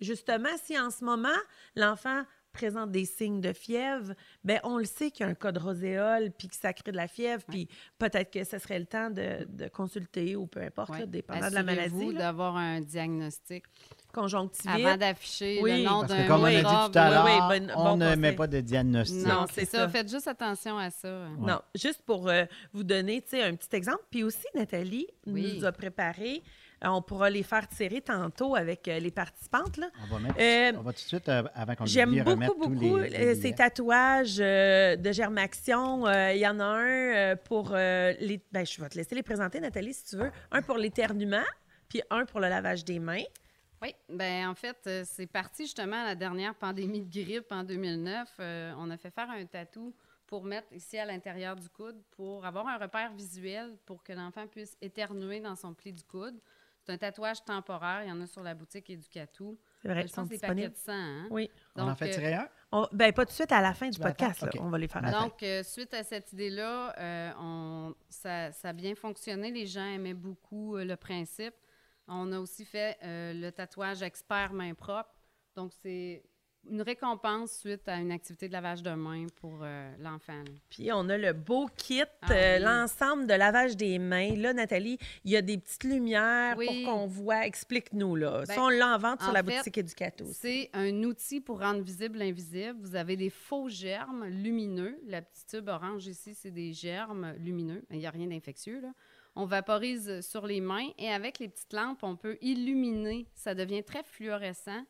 justement, 0.00 0.48
si 0.62 0.78
en 0.78 0.90
ce 0.90 1.04
moment, 1.04 1.28
l'enfant 1.76 2.24
présente 2.58 2.90
des 2.90 3.04
signes 3.04 3.40
de 3.40 3.52
fièvre, 3.52 4.14
ben 4.44 4.58
on 4.64 4.78
le 4.78 4.84
sait 4.84 5.10
qu'il 5.12 5.24
y 5.24 5.28
a 5.28 5.30
un 5.30 5.34
cas 5.34 5.52
de 5.52 5.60
roséole, 5.60 6.30
puis 6.36 6.48
que 6.48 6.56
ça 6.56 6.72
crée 6.72 6.90
de 6.90 6.96
la 6.96 7.06
fièvre, 7.08 7.42
puis 7.48 7.68
peut-être 7.98 8.32
que 8.32 8.42
ce 8.44 8.58
serait 8.58 8.78
le 8.80 8.86
temps 8.86 9.10
de, 9.10 9.46
de 9.48 9.68
consulter 9.68 10.34
ou 10.36 10.46
peu 10.46 10.60
importe, 10.60 10.90
Ouais. 10.90 11.00
là, 11.00 11.06
dépendant 11.06 11.48
de 11.50 11.54
la 11.54 11.62
maladie, 11.62 12.14
d'avoir 12.14 12.56
un 12.56 12.80
diagnostic 12.80 13.64
conjonctivite. 14.12 14.84
avant 14.86 14.96
d'afficher 14.96 15.60
Oui. 15.62 15.78
le 15.78 15.84
nom 15.84 16.02
d'un 16.02 16.26
comme 16.26 16.40
on 16.40 16.44
a 16.44 16.50
dit 16.50 16.62
tout 16.62 16.98
à 16.98 17.10
l'heure, 17.10 17.24
oui, 17.50 17.58
bon- 17.60 17.72
on 17.76 17.84
bon 17.84 17.96
ne 17.98 18.14
met 18.16 18.32
pas 18.32 18.46
de 18.46 18.60
diagnostic. 18.60 19.26
Non, 19.26 19.46
c'est 19.52 19.64
ça. 19.66 19.78
ça. 19.78 19.88
Faites 19.88 20.10
juste 20.10 20.26
attention 20.28 20.78
à 20.78 20.90
ça. 20.90 21.08
Ouais. 21.38 21.46
Non, 21.46 21.60
juste 21.74 22.02
pour 22.04 22.28
euh, 22.28 22.44
vous 22.72 22.84
donner 22.84 23.20
tu 23.22 23.30
sais, 23.30 23.42
un 23.42 23.54
petit 23.54 23.74
exemple. 23.76 24.02
Puis 24.10 24.22
aussi, 24.24 24.46
Nathalie 24.54 25.06
Oui. 25.26 25.54
nous 25.58 25.64
a 25.64 25.72
préparé 25.72 26.42
Euh, 26.42 26.67
on 26.82 27.02
pourra 27.02 27.30
les 27.30 27.42
faire 27.42 27.66
tirer 27.68 28.00
tantôt 28.00 28.54
avec 28.54 28.86
euh, 28.88 28.98
les 28.98 29.10
participantes. 29.10 29.76
Là. 29.76 29.88
On 30.04 30.14
va, 30.14 30.18
mettre, 30.20 30.36
Euh, 30.38 30.72
on 30.78 30.82
va 30.82 30.92
tout 30.92 31.02
de 31.02 31.08
suite, 31.08 31.28
euh, 31.28 31.42
avant 31.54 31.74
qu'on 31.74 31.86
J'aime 31.86 32.10
remettre 32.20 32.54
beaucoup, 32.54 32.74
tous 32.74 32.80
beaucoup 32.80 32.96
les, 32.98 33.08
les 33.10 33.36
euh, 33.38 33.40
ces 33.40 33.54
tatouages 33.54 34.36
euh, 34.40 34.96
de 34.96 35.12
Germaction. 35.12 36.06
Euh, 36.06 36.32
Il 36.32 36.38
y 36.40 36.46
en 36.46 36.60
a 36.60 36.64
un 36.64 36.86
euh, 36.86 37.36
pour 37.36 37.70
euh, 37.72 38.12
les. 38.20 38.40
Ben, 38.52 38.64
je 38.66 38.80
vais 38.80 38.88
te 38.88 38.96
laisser 38.96 39.14
les 39.14 39.22
présenter, 39.22 39.60
Nathalie, 39.60 39.94
si 39.94 40.04
tu 40.04 40.16
veux. 40.16 40.30
Un 40.50 40.62
pour 40.62 40.76
l'éternuement, 40.76 41.44
puis 41.88 42.02
un 42.10 42.24
pour 42.24 42.40
le 42.40 42.48
lavage 42.48 42.84
des 42.84 42.98
mains. 42.98 43.24
Oui, 43.80 43.94
ben 44.08 44.48
en 44.48 44.54
fait, 44.56 44.76
euh, 44.88 45.02
c'est 45.06 45.28
parti 45.28 45.62
justement 45.62 46.02
à 46.02 46.06
la 46.06 46.14
dernière 46.16 46.54
pandémie 46.56 47.00
de 47.00 47.10
grippe 47.22 47.52
en 47.52 47.62
2009. 47.62 48.28
Euh, 48.40 48.72
on 48.76 48.90
a 48.90 48.96
fait 48.96 49.10
faire 49.10 49.30
un 49.30 49.44
tatou 49.44 49.94
pour 50.26 50.42
mettre 50.44 50.72
ici 50.72 50.98
à 50.98 51.06
l'intérieur 51.06 51.54
du 51.54 51.68
coude 51.68 51.96
pour 52.16 52.44
avoir 52.44 52.66
un 52.66 52.76
repère 52.76 53.12
visuel 53.12 53.76
pour 53.86 54.02
que 54.02 54.12
l'enfant 54.12 54.46
puisse 54.48 54.76
éternuer 54.82 55.38
dans 55.40 55.54
son 55.54 55.74
pli 55.74 55.92
du 55.92 56.02
coude. 56.02 56.34
C'est 56.88 56.94
un 56.94 56.98
tatouage 56.98 57.44
temporaire. 57.44 58.02
Il 58.04 58.08
y 58.08 58.12
en 58.12 58.20
a 58.22 58.26
sur 58.26 58.42
la 58.42 58.54
boutique 58.54 58.88
Éducatou. 58.88 59.58
C'est 59.82 59.88
vrai, 59.88 60.00
je 60.02 60.06
ils 60.06 60.08
sont 60.08 60.22
pense 60.22 60.30
des 60.30 60.38
paquets 60.38 60.68
de 60.70 60.76
100. 60.76 60.92
Hein? 60.92 61.26
Oui. 61.30 61.50
On 61.76 61.82
en 61.82 61.86
Donc, 61.88 61.98
fait 61.98 62.08
euh, 62.08 62.12
tirer 62.14 62.34
un? 62.34 62.48
On- 62.72 62.88
ben, 62.92 63.12
pas 63.12 63.24
tout 63.26 63.30
de 63.30 63.34
suite, 63.34 63.52
à 63.52 63.60
la 63.60 63.74
fin 63.74 63.90
du 63.90 63.98
podcast. 63.98 64.40
là. 64.40 64.50
On 64.60 64.70
va 64.70 64.78
les 64.78 64.88
faire. 64.88 65.02
Donc, 65.02 65.42
euh, 65.42 65.62
suite 65.62 65.92
à 65.92 66.02
cette 66.02 66.32
idée-là, 66.32 66.94
euh, 66.98 67.30
on- 67.38 67.94
ça, 68.08 68.52
ça 68.52 68.70
a 68.70 68.72
bien 68.72 68.94
fonctionné. 68.94 69.50
Les 69.50 69.66
gens 69.66 69.84
aimaient 69.84 70.14
beaucoup 70.14 70.76
euh, 70.76 70.84
le 70.84 70.96
principe. 70.96 71.54
On 72.06 72.32
a 72.32 72.38
aussi 72.40 72.64
fait 72.64 72.96
euh, 73.02 73.34
le 73.34 73.50
tatouage 73.52 74.02
expert 74.02 74.54
main 74.54 74.72
propre. 74.72 75.10
Donc, 75.56 75.72
c'est 75.82 76.22
une 76.70 76.82
récompense 76.82 77.52
suite 77.52 77.88
à 77.88 77.96
une 77.96 78.12
activité 78.12 78.48
de 78.48 78.52
lavage 78.52 78.82
de 78.82 78.90
main 78.90 79.26
pour 79.40 79.60
euh, 79.62 79.90
l'enfant. 80.00 80.42
Puis 80.70 80.90
on 80.92 81.08
a 81.08 81.16
le 81.18 81.32
beau 81.32 81.68
kit, 81.76 82.02
Ah 82.22 82.32
euh, 82.32 82.56
oui. 82.58 82.62
l'ensemble 82.64 83.26
de 83.26 83.34
lavage 83.34 83.76
des 83.76 83.98
mains. 83.98 84.34
Là, 84.36 84.52
Nathalie, 84.52 84.98
il 85.24 85.30
y 85.32 85.36
a 85.36 85.42
des 85.42 85.58
petites 85.58 85.84
lumières 85.84 86.56
Oui. 86.58 86.84
pour 86.84 86.94
qu'on 86.94 87.06
voit. 87.06 87.46
Explique-nous, 87.46 88.16
là. 88.16 88.44
Ben, 88.46 88.54
ça, 88.54 88.62
on 88.62 88.68
l'a 88.68 88.94
en 88.94 88.98
vente 88.98 89.22
sur 89.22 89.32
la 89.32 89.42
fait, 89.42 89.56
boutique 89.58 89.78
Éducato. 89.78 90.24
C'est 90.32 90.70
un 90.72 91.02
outil 91.04 91.40
pour 91.40 91.60
rendre 91.60 91.82
visible 91.82 92.18
l'invisible. 92.18 92.76
Vous 92.80 92.94
avez 92.96 93.16
des 93.16 93.30
faux 93.30 93.68
germes 93.68 94.26
lumineux. 94.26 94.98
La 95.06 95.22
petite 95.22 95.48
tube 95.48 95.68
orange 95.68 96.06
ici, 96.06 96.34
c'est 96.34 96.50
des 96.50 96.72
germes 96.72 97.34
lumineux. 97.38 97.82
Il 97.90 97.98
n'y 97.98 98.06
a 98.06 98.10
rien 98.10 98.26
d'infectieux. 98.26 98.80
là. 98.80 98.92
On 99.36 99.44
vaporise 99.46 100.20
sur 100.28 100.46
les 100.48 100.60
mains 100.60 100.88
et 100.98 101.10
avec 101.10 101.38
les 101.38 101.48
petites 101.48 101.72
lampes, 101.72 102.02
on 102.02 102.16
peut 102.16 102.36
illuminer. 102.40 103.26
Ça 103.34 103.54
devient 103.54 103.84
très 103.84 104.02
fluorescent. 104.02 104.82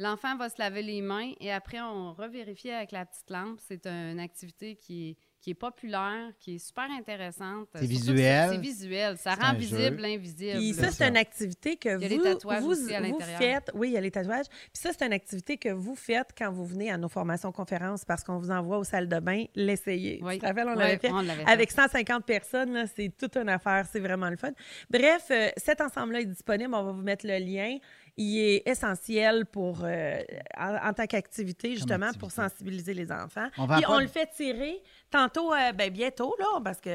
L'enfant 0.00 0.34
va 0.38 0.48
se 0.48 0.54
laver 0.58 0.82
les 0.82 1.02
mains 1.02 1.32
et 1.40 1.52
après, 1.52 1.78
on 1.78 2.14
revérifie 2.14 2.70
avec 2.70 2.90
la 2.90 3.04
petite 3.04 3.28
lampe. 3.28 3.58
C'est 3.68 3.86
une 3.86 4.18
activité 4.18 4.74
qui 4.76 5.10
est, 5.10 5.16
qui 5.42 5.50
est 5.50 5.54
populaire, 5.54 6.30
qui 6.38 6.54
est 6.54 6.58
super 6.58 6.86
intéressante. 6.90 7.68
C'est 7.74 7.84
visuel. 7.84 8.48
C'est 8.50 8.58
visuel. 8.60 9.18
Ça 9.18 9.34
rend 9.34 9.52
visible 9.54 10.00
l'invisible. 10.00 10.56
Puis 10.56 10.72
ça, 10.72 10.90
c'est 10.90 11.04
une 11.06 11.18
activité 11.18 11.76
que 11.76 11.96
Il 11.98 12.02
y 12.02 12.04
a 12.06 12.08
les 12.08 12.16
vous, 12.16 12.24
tatouages 12.24 12.62
vous, 12.62 12.70
aussi 12.70 12.94
à 12.94 13.02
vous 13.02 13.12
l'intérieur. 13.12 13.38
faites. 13.38 13.70
Oui, 13.74 13.88
il 13.88 13.92
y 13.92 13.96
a 13.98 14.00
les 14.00 14.10
tatouages. 14.10 14.46
Puis 14.48 14.80
ça, 14.82 14.90
c'est 14.98 15.04
une 15.04 15.12
activité 15.12 15.58
que 15.58 15.68
vous 15.68 15.94
faites 15.94 16.30
quand 16.36 16.50
vous 16.50 16.64
venez 16.64 16.90
à 16.90 16.96
nos 16.96 17.10
formations 17.10 17.52
conférences 17.52 18.06
parce 18.06 18.24
qu'on 18.24 18.38
vous 18.38 18.50
envoie 18.50 18.78
aux 18.78 18.84
salles 18.84 19.08
de 19.08 19.18
bain 19.20 19.44
l'essayer. 19.54 20.18
Oui. 20.22 20.34
Tu 20.34 20.40
te 20.40 20.46
rappelles, 20.46 20.68
on 20.68 20.72
Oui, 20.72 20.78
l'avait 20.78 20.96
fait. 20.98 21.10
on 21.12 21.20
l'avait 21.20 21.44
fait. 21.44 21.50
Avec 21.50 21.70
150 21.70 22.24
personnes, 22.24 22.72
là, 22.72 22.84
c'est 22.86 23.12
toute 23.18 23.36
une 23.36 23.50
affaire. 23.50 23.86
C'est 23.92 24.00
vraiment 24.00 24.30
le 24.30 24.38
fun. 24.38 24.52
Bref, 24.88 25.26
euh, 25.30 25.50
cet 25.58 25.82
ensemble-là 25.82 26.20
est 26.22 26.26
disponible. 26.26 26.74
On 26.74 26.84
va 26.84 26.92
vous 26.92 27.02
mettre 27.02 27.26
le 27.26 27.36
lien. 27.38 27.76
Il 28.22 28.38
est 28.38 28.62
essentiel 28.68 29.46
pour, 29.46 29.78
euh, 29.82 30.18
en, 30.58 30.88
en 30.90 30.92
tant 30.92 31.06
qu'activité, 31.06 31.74
justement, 31.74 32.10
pour 32.18 32.30
sensibiliser 32.30 32.92
les 32.92 33.10
enfants. 33.10 33.48
On 33.56 33.64
vend 33.64 33.76
Puis 33.76 33.84
on 33.88 33.98
le 33.98 34.08
fait 34.08 34.28
tirer 34.36 34.82
tantôt, 35.10 35.54
euh, 35.54 35.72
ben, 35.72 35.90
bientôt, 35.90 36.36
là, 36.38 36.60
parce 36.62 36.80
que 36.80 36.90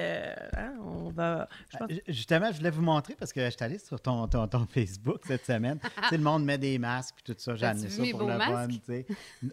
hein, 0.55 0.73
on 0.85 1.09
va. 1.09 1.49
je 1.73 1.77
pense- 1.77 1.89
Euh, 1.91 1.95
Justement, 2.07 2.51
je 2.51 2.57
voulais 2.57 2.69
vous 2.69 2.83
montrer 2.83 3.15
parce 3.15 3.33
que 3.33 3.43
je 3.43 3.49
suis 3.49 3.63
allé 3.63 3.79
sur 3.79 3.99
ton, 3.99 4.27
ton, 4.27 4.47
ton 4.47 4.67
Facebook 4.73 5.21
cette 5.25 5.45
semaine. 5.47 5.79
tu 5.81 6.09
sais, 6.09 6.17
le 6.17 6.23
monde 6.23 6.45
met 6.45 6.59
des 6.59 6.77
masques 6.77 7.15
puis 7.23 7.33
tout 7.33 7.39
ça. 7.41 7.55
J'ai 7.55 7.65
amené 7.65 7.89
ça 7.89 8.03
pour 8.11 8.21
le 8.27 8.37
fun. 8.37 8.37
masques? 8.37 8.69
tu 8.71 8.79
sais. 8.85 9.05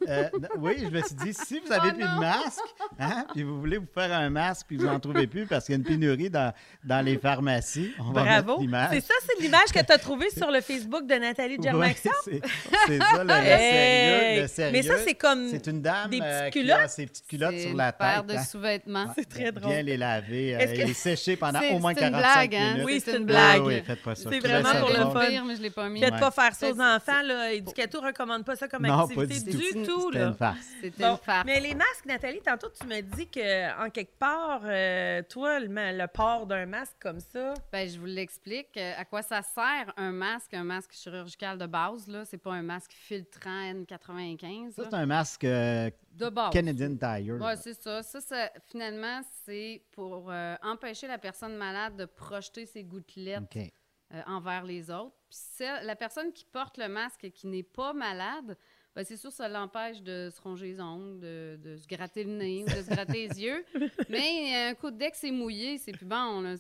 Euh, 0.09 0.29
oui, 0.59 0.75
je 0.79 0.89
me 0.89 1.01
suis 1.03 1.15
dit, 1.17 1.33
si 1.33 1.59
vous 1.61 1.73
avez 1.73 1.89
Oh 1.91 1.95
plus 1.95 2.05
non! 2.05 2.15
de 2.17 2.21
masque, 2.21 2.61
hein, 2.99 3.27
puis 3.33 3.43
vous 3.45 3.59
voulez 3.59 3.79
vous 3.79 3.89
faire 3.95 4.13
un 4.13 4.29
masque 4.31 4.67
puis 4.69 4.77
vous 4.77 4.85
n'en 4.87 5.01
trouvez 5.01 5.27
plus 5.27 5.47
parce 5.47 5.65
qu'il 5.65 5.73
y 5.73 5.77
a 5.77 5.79
une 5.79 5.85
pénurie 5.87 6.29
dans, 6.31 6.53
dans 6.85 7.03
les 7.05 7.17
pharmacies, 7.19 7.93
on 7.99 8.13
va 8.13 8.23
Bravo. 8.43 8.61
l'image. 8.61 8.91
C'est 8.93 9.01
ça, 9.01 9.15
c'est 9.27 9.43
l'image 9.43 9.73
que 9.75 9.83
tu 9.85 9.91
as 9.93 9.99
trouvée 9.99 10.29
sur 10.31 10.51
le 10.51 10.61
Facebook 10.61 11.07
de 11.07 11.15
Nathalie 11.15 11.59
Ouais, 11.71 11.95
Germaxon? 11.95 12.11
c'est 12.25 12.99
ça, 12.99 13.25
le 13.25 13.31
Hey! 13.47 14.32
Sérieux. 14.53 14.73
Mais 14.73 14.83
ça, 14.83 14.99
c'est 14.99 15.15
comme. 15.15 15.49
C'est 15.49 15.67
une 15.67 15.83
dame 15.83 16.11
des 16.11 16.19
petites 16.19 16.31
euh, 16.33 16.51
qui 16.51 16.61
culottes? 16.61 16.79
a 16.81 16.89
ses 16.89 17.07
petites 17.07 17.27
culottes 17.27 17.51
C'est 17.57 17.69
sur 17.69 17.77
la 17.77 17.87
une 17.87 17.93
paire 17.93 18.25
tête. 18.27 18.27
de 18.27 18.41
hein. 18.41 18.45
sous-vêtements. 18.45 19.13
C'est 19.17 19.29
très 19.29 19.53
drôle. 19.53 19.71
Bien 19.73 19.83
les 19.83 19.97
laver 19.97 20.55
euh, 20.55 20.59
Est-ce 20.59 20.73
que- 20.75 20.79
et 20.81 20.85
les 20.85 20.95
sécher 20.95 21.37
pendant 21.37 21.61
C'est- 21.61 21.73
au 21.75 21.79
moins 21.79 21.95
c'est 21.95 22.05
une 22.07 22.13
45 22.13 22.51
blague, 22.51 22.55
hein? 22.55 22.71
minutes. 22.73 22.87
Oui, 22.87 23.03
c'est 23.05 23.11
une 23.13 23.17
une 23.19 23.25
blague. 23.27 23.63
Oui, 23.63 23.75
oui, 23.75 23.83
faites 23.85 24.03
pas 24.03 24.15
ça. 24.15 24.31
C'est 24.31 24.39
vraiment 24.41 24.75
pour 24.81 24.91
le 24.91 24.97
fun. 25.13 25.27
pire, 25.27 25.45
mais 25.45 25.57
je 25.57 25.63
l'ai 25.63 25.71
pas 25.71 25.89
mis. 25.89 26.01
Faites 26.01 26.13
Ouais. 26.15 26.21
pas 26.21 26.31
faire 26.31 26.55
ça 26.55 26.71
aux 26.71 26.75
C'est- 26.75 26.81
enfants, 26.83 27.23
là. 27.25 27.53
Éducato 27.53 28.01
recommande 28.01 28.45
pas 28.45 28.57
ça 28.57 28.69
comme 28.69 28.87
Non, 28.87 29.09
pas 29.09 29.23
activité 29.23 29.51
du 29.51 29.81
du 29.81 29.87
tout. 29.87 30.11
C'était 30.13 30.25
une 30.25 30.35
farce. 30.35 30.59
C'était 30.81 31.05
une 31.05 31.17
farce. 31.17 31.45
mais 31.47 31.61
les 31.61 31.75
masques, 31.75 32.07
Nathalie, 32.07 32.41
tantôt, 32.45 32.69
tu 32.79 32.87
me 32.87 33.01
dis 33.01 33.27
que 33.29 33.85
en 33.85 33.91
quelque 33.91 34.19
part, 34.19 34.61
euh, 34.65 35.23
toi, 35.29 35.61
le, 35.61 36.07
port 36.07 36.47
d'un 36.47 36.67
masque 36.67 36.97
comme 37.01 37.21
ça, 37.21 37.55
Ben, 37.73 37.89
je 37.89 37.99
vous 37.99 38.07
l'explique. 38.07 38.77
À 38.77 39.05
quoi 39.05 39.23
ça 39.23 39.41
sert 39.43 39.93
un 39.97 40.13
masque, 40.13 40.53
un 40.55 40.65
masque 40.65 40.93
chirurgical 40.93 41.59
de 41.59 41.67
base, 41.67 42.07
là? 42.09 42.25
C'est 42.25 42.39
pas 42.43 42.53
un 42.53 42.63
masque 42.63 42.93
filtrant 42.93 43.73
N95. 43.73 44.42
Ça, 44.71 44.85
c'est 44.91 44.95
un 44.95 45.07
masque 45.07 45.45
euh, 45.45 45.91
de 46.13 46.29
base. 46.29 46.53
Canadian 46.53 46.97
Tire. 46.97 47.39
Oui, 47.41 47.53
c'est 47.61 47.75
ça. 47.75 48.03
Ça, 48.03 48.21
ça, 48.21 48.51
finalement, 48.67 49.21
c'est 49.45 49.83
pour 49.93 50.31
euh, 50.31 50.57
empêcher 50.63 51.07
la 51.07 51.19
personne 51.19 51.57
malade 51.57 51.97
de 51.97 52.05
projeter 52.05 52.67
ses 52.67 52.83
gouttelettes 52.83 53.57
euh, 53.57 54.23
envers 54.27 54.65
les 54.65 54.91
autres. 54.91 55.17
Puis 55.31 55.67
la 55.83 55.97
personne 55.97 56.33
qui 56.33 56.45
porte 56.45 56.77
le 56.77 56.89
masque 56.89 57.25
et 57.25 57.31
qui 57.31 57.47
n'est 57.47 57.63
pas 57.63 57.93
malade, 57.93 58.57
ben, 58.95 59.05
c'est 59.05 59.17
sûr, 59.17 59.33
ça 59.33 59.49
l'empêche 59.49 60.03
de 60.03 60.29
se 60.31 60.41
ronger 60.41 60.67
les 60.67 60.81
ongles, 60.81 61.21
de, 61.21 61.59
de 61.63 61.77
se 61.77 61.87
gratter 61.87 62.25
le 62.25 62.33
nez 62.33 62.65
de 62.65 62.83
se 62.83 62.91
gratter 62.91 63.29
les 63.29 63.41
yeux. 63.43 63.65
Mais 64.11 64.69
un 64.69 64.75
coup 64.75 64.91
de 64.91 64.97
deck, 64.99 65.15
c'est 65.15 65.31
mouillé, 65.31 65.79
c'est 65.79 65.93
plus 65.93 66.05
bon. 66.05 66.41
Là. 66.43 66.57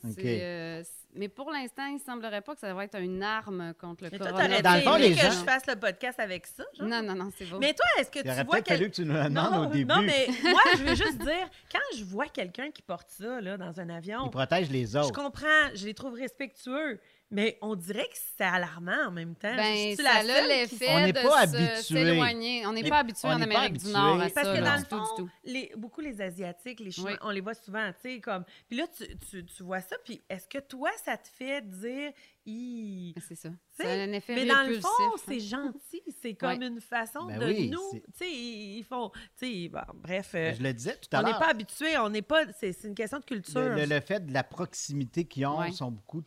Mais 1.15 1.29
pour 1.29 1.51
l'instant, 1.51 1.87
il 1.87 1.95
ne 1.95 2.01
semblerait 2.01 2.41
pas 2.41 2.55
que 2.55 2.61
ça 2.61 2.73
va 2.73 2.85
être 2.85 2.99
une 3.01 3.23
arme 3.23 3.75
contre 3.79 4.05
le 4.05 4.11
mais 4.13 4.19
toi, 4.19 4.29
coronavirus. 4.29 4.63
t'aurais 4.63 4.63
Dans 4.63 4.75
le 4.77 4.91
fond, 4.93 4.97
aimé 4.97 5.09
les 5.11 5.15
que 5.15 5.21
gens- 5.23 5.31
je 5.31 5.45
fasse 5.45 5.67
le 5.67 5.77
podcast 5.77 6.19
avec 6.21 6.47
ça, 6.47 6.65
genre? 6.79 6.89
Non, 6.89 7.03
non, 7.03 7.15
non, 7.15 7.31
c'est 7.37 7.45
beau. 7.47 7.59
Mais 7.59 7.75
toi, 7.75 7.85
est-ce 7.99 8.11
que 8.11 8.19
Il 8.21 8.35
tu 8.35 8.45
vois 8.45 8.61
quel- 8.63 8.77
fallu 8.79 8.91
que 8.91 8.95
tu 8.97 9.05
nous 9.05 9.29
non, 9.29 9.63
au 9.63 9.67
début. 9.67 9.85
non, 9.85 10.03
mais 10.03 10.27
moi, 10.45 10.61
je 10.77 10.83
veux 10.85 10.95
juste 10.95 11.19
dire, 11.19 11.49
quand 11.71 11.97
je 11.99 12.05
vois 12.05 12.27
quelqu'un 12.29 12.71
qui 12.71 12.83
porte 12.83 13.11
ça 13.11 13.41
là, 13.41 13.57
dans 13.57 13.79
un 13.81 13.89
avion, 13.91 14.23
Il 14.27 14.31
protège 14.31 14.71
les 14.71 14.87
je 14.87 14.99
autres. 14.99 15.13
comprends, 15.13 15.47
je 15.75 15.85
les 15.87 15.95
trouve 15.95 16.15
respectueux, 16.15 16.99
mais 17.33 17.59
on 17.62 17.74
dirait 17.74 18.05
que 18.05 18.16
c'est 18.37 18.45
alarmant 18.45 19.07
en 19.09 19.11
même 19.11 19.35
temps. 19.35 19.57
Ben, 19.57 19.97
ça 19.97 20.16
a 20.18 20.22
l'effet 20.22 20.87
On 20.91 21.01
n'est 21.01 21.12
de 21.12 21.22
pas 21.22 21.47
s'éloigner. 21.83 22.66
On 22.66 22.72
n'est 22.74 22.89
pas 22.89 22.99
habitué 22.99 23.26
en 23.26 23.41
Amérique 23.41 23.78
du. 23.78 23.91
Nord 23.91 24.20
à 24.20 24.28
Parce 24.28 24.47
ça. 24.47 24.55
que 24.55 24.61
là, 24.61 24.76
dans 24.76 24.76
du 24.76 24.83
le 24.83 24.87
tout, 24.89 25.01
du 25.01 25.07
fond, 25.07 25.16
tout. 25.16 25.30
les, 25.45 25.72
beaucoup 25.76 26.01
les 26.03 26.20
Asiatiques, 26.20 26.80
les 26.80 26.91
Chinois, 26.91 27.12
Oui. 27.12 27.18
on 27.22 27.30
les 27.30 27.41
voit 27.41 27.55
souvent, 27.55 27.91
tu 28.03 28.11
sais, 28.14 28.20
comme... 28.20 28.45
Puis 28.68 28.76
là, 28.76 28.85
tu, 28.97 29.07
tu, 29.18 29.45
tu 29.47 29.62
vois 29.62 29.80
ça, 29.80 29.97
puis 30.05 30.22
est-ce 30.28 30.47
que 30.47 30.59
toi, 30.59 30.91
ça 31.03 31.16
te 31.16 31.28
fait 31.28 31.62
dire... 31.62 32.12
C'est 32.45 33.34
ça. 33.34 33.51
C'est 33.70 34.03
un 34.03 34.12
effet 34.12 34.34
Mais 34.34 34.47
dans 34.47 34.68
le 34.68 34.80
fond, 34.80 34.88
hein. 35.01 35.12
c'est 35.26 35.40
gentil. 35.40 36.03
C'est 36.20 36.34
comme 36.34 36.59
Ouais. 36.59 36.66
une 36.66 36.80
façon 36.80 37.26
Ben 37.26 37.38
de 37.38 37.47
oui, 37.47 37.70
nous... 37.70 37.78
c'est- 37.93 38.01
Tu 38.01 38.12
sais, 38.18 38.30
ils 38.32 38.84
font... 38.84 39.11
Tu 39.38 39.47
sais, 39.64 39.68
bon, 39.68 39.80
bref, 39.95 40.32
euh, 40.34 40.53
Je 40.57 40.62
le 40.62 40.72
disais 40.72 40.97
tout 40.97 41.09
à 41.16 41.20
on 41.20 41.22
n'est 41.24 41.30
l'heure. 41.30 41.38
pas 41.38 41.49
habitués, 41.51 41.97
on 41.99 42.11
n'est 42.11 42.22
pas... 42.22 42.45
C'est 42.59 42.72
c'est 42.72 42.88
une 42.88 42.95
question 42.95 43.18
de 43.18 43.24
culture. 43.24 43.61
Le, 43.61 43.74
le- 43.76 43.86
le 43.86 44.01
fait 44.01 44.24
de 44.26 44.32
la 44.32 44.45
proximité 44.45 45.24
qu'ils 45.24 45.47
ont 45.47 45.59
Ouais. 45.61 45.72
sont 45.72 45.90
beaucoup. 45.90 46.22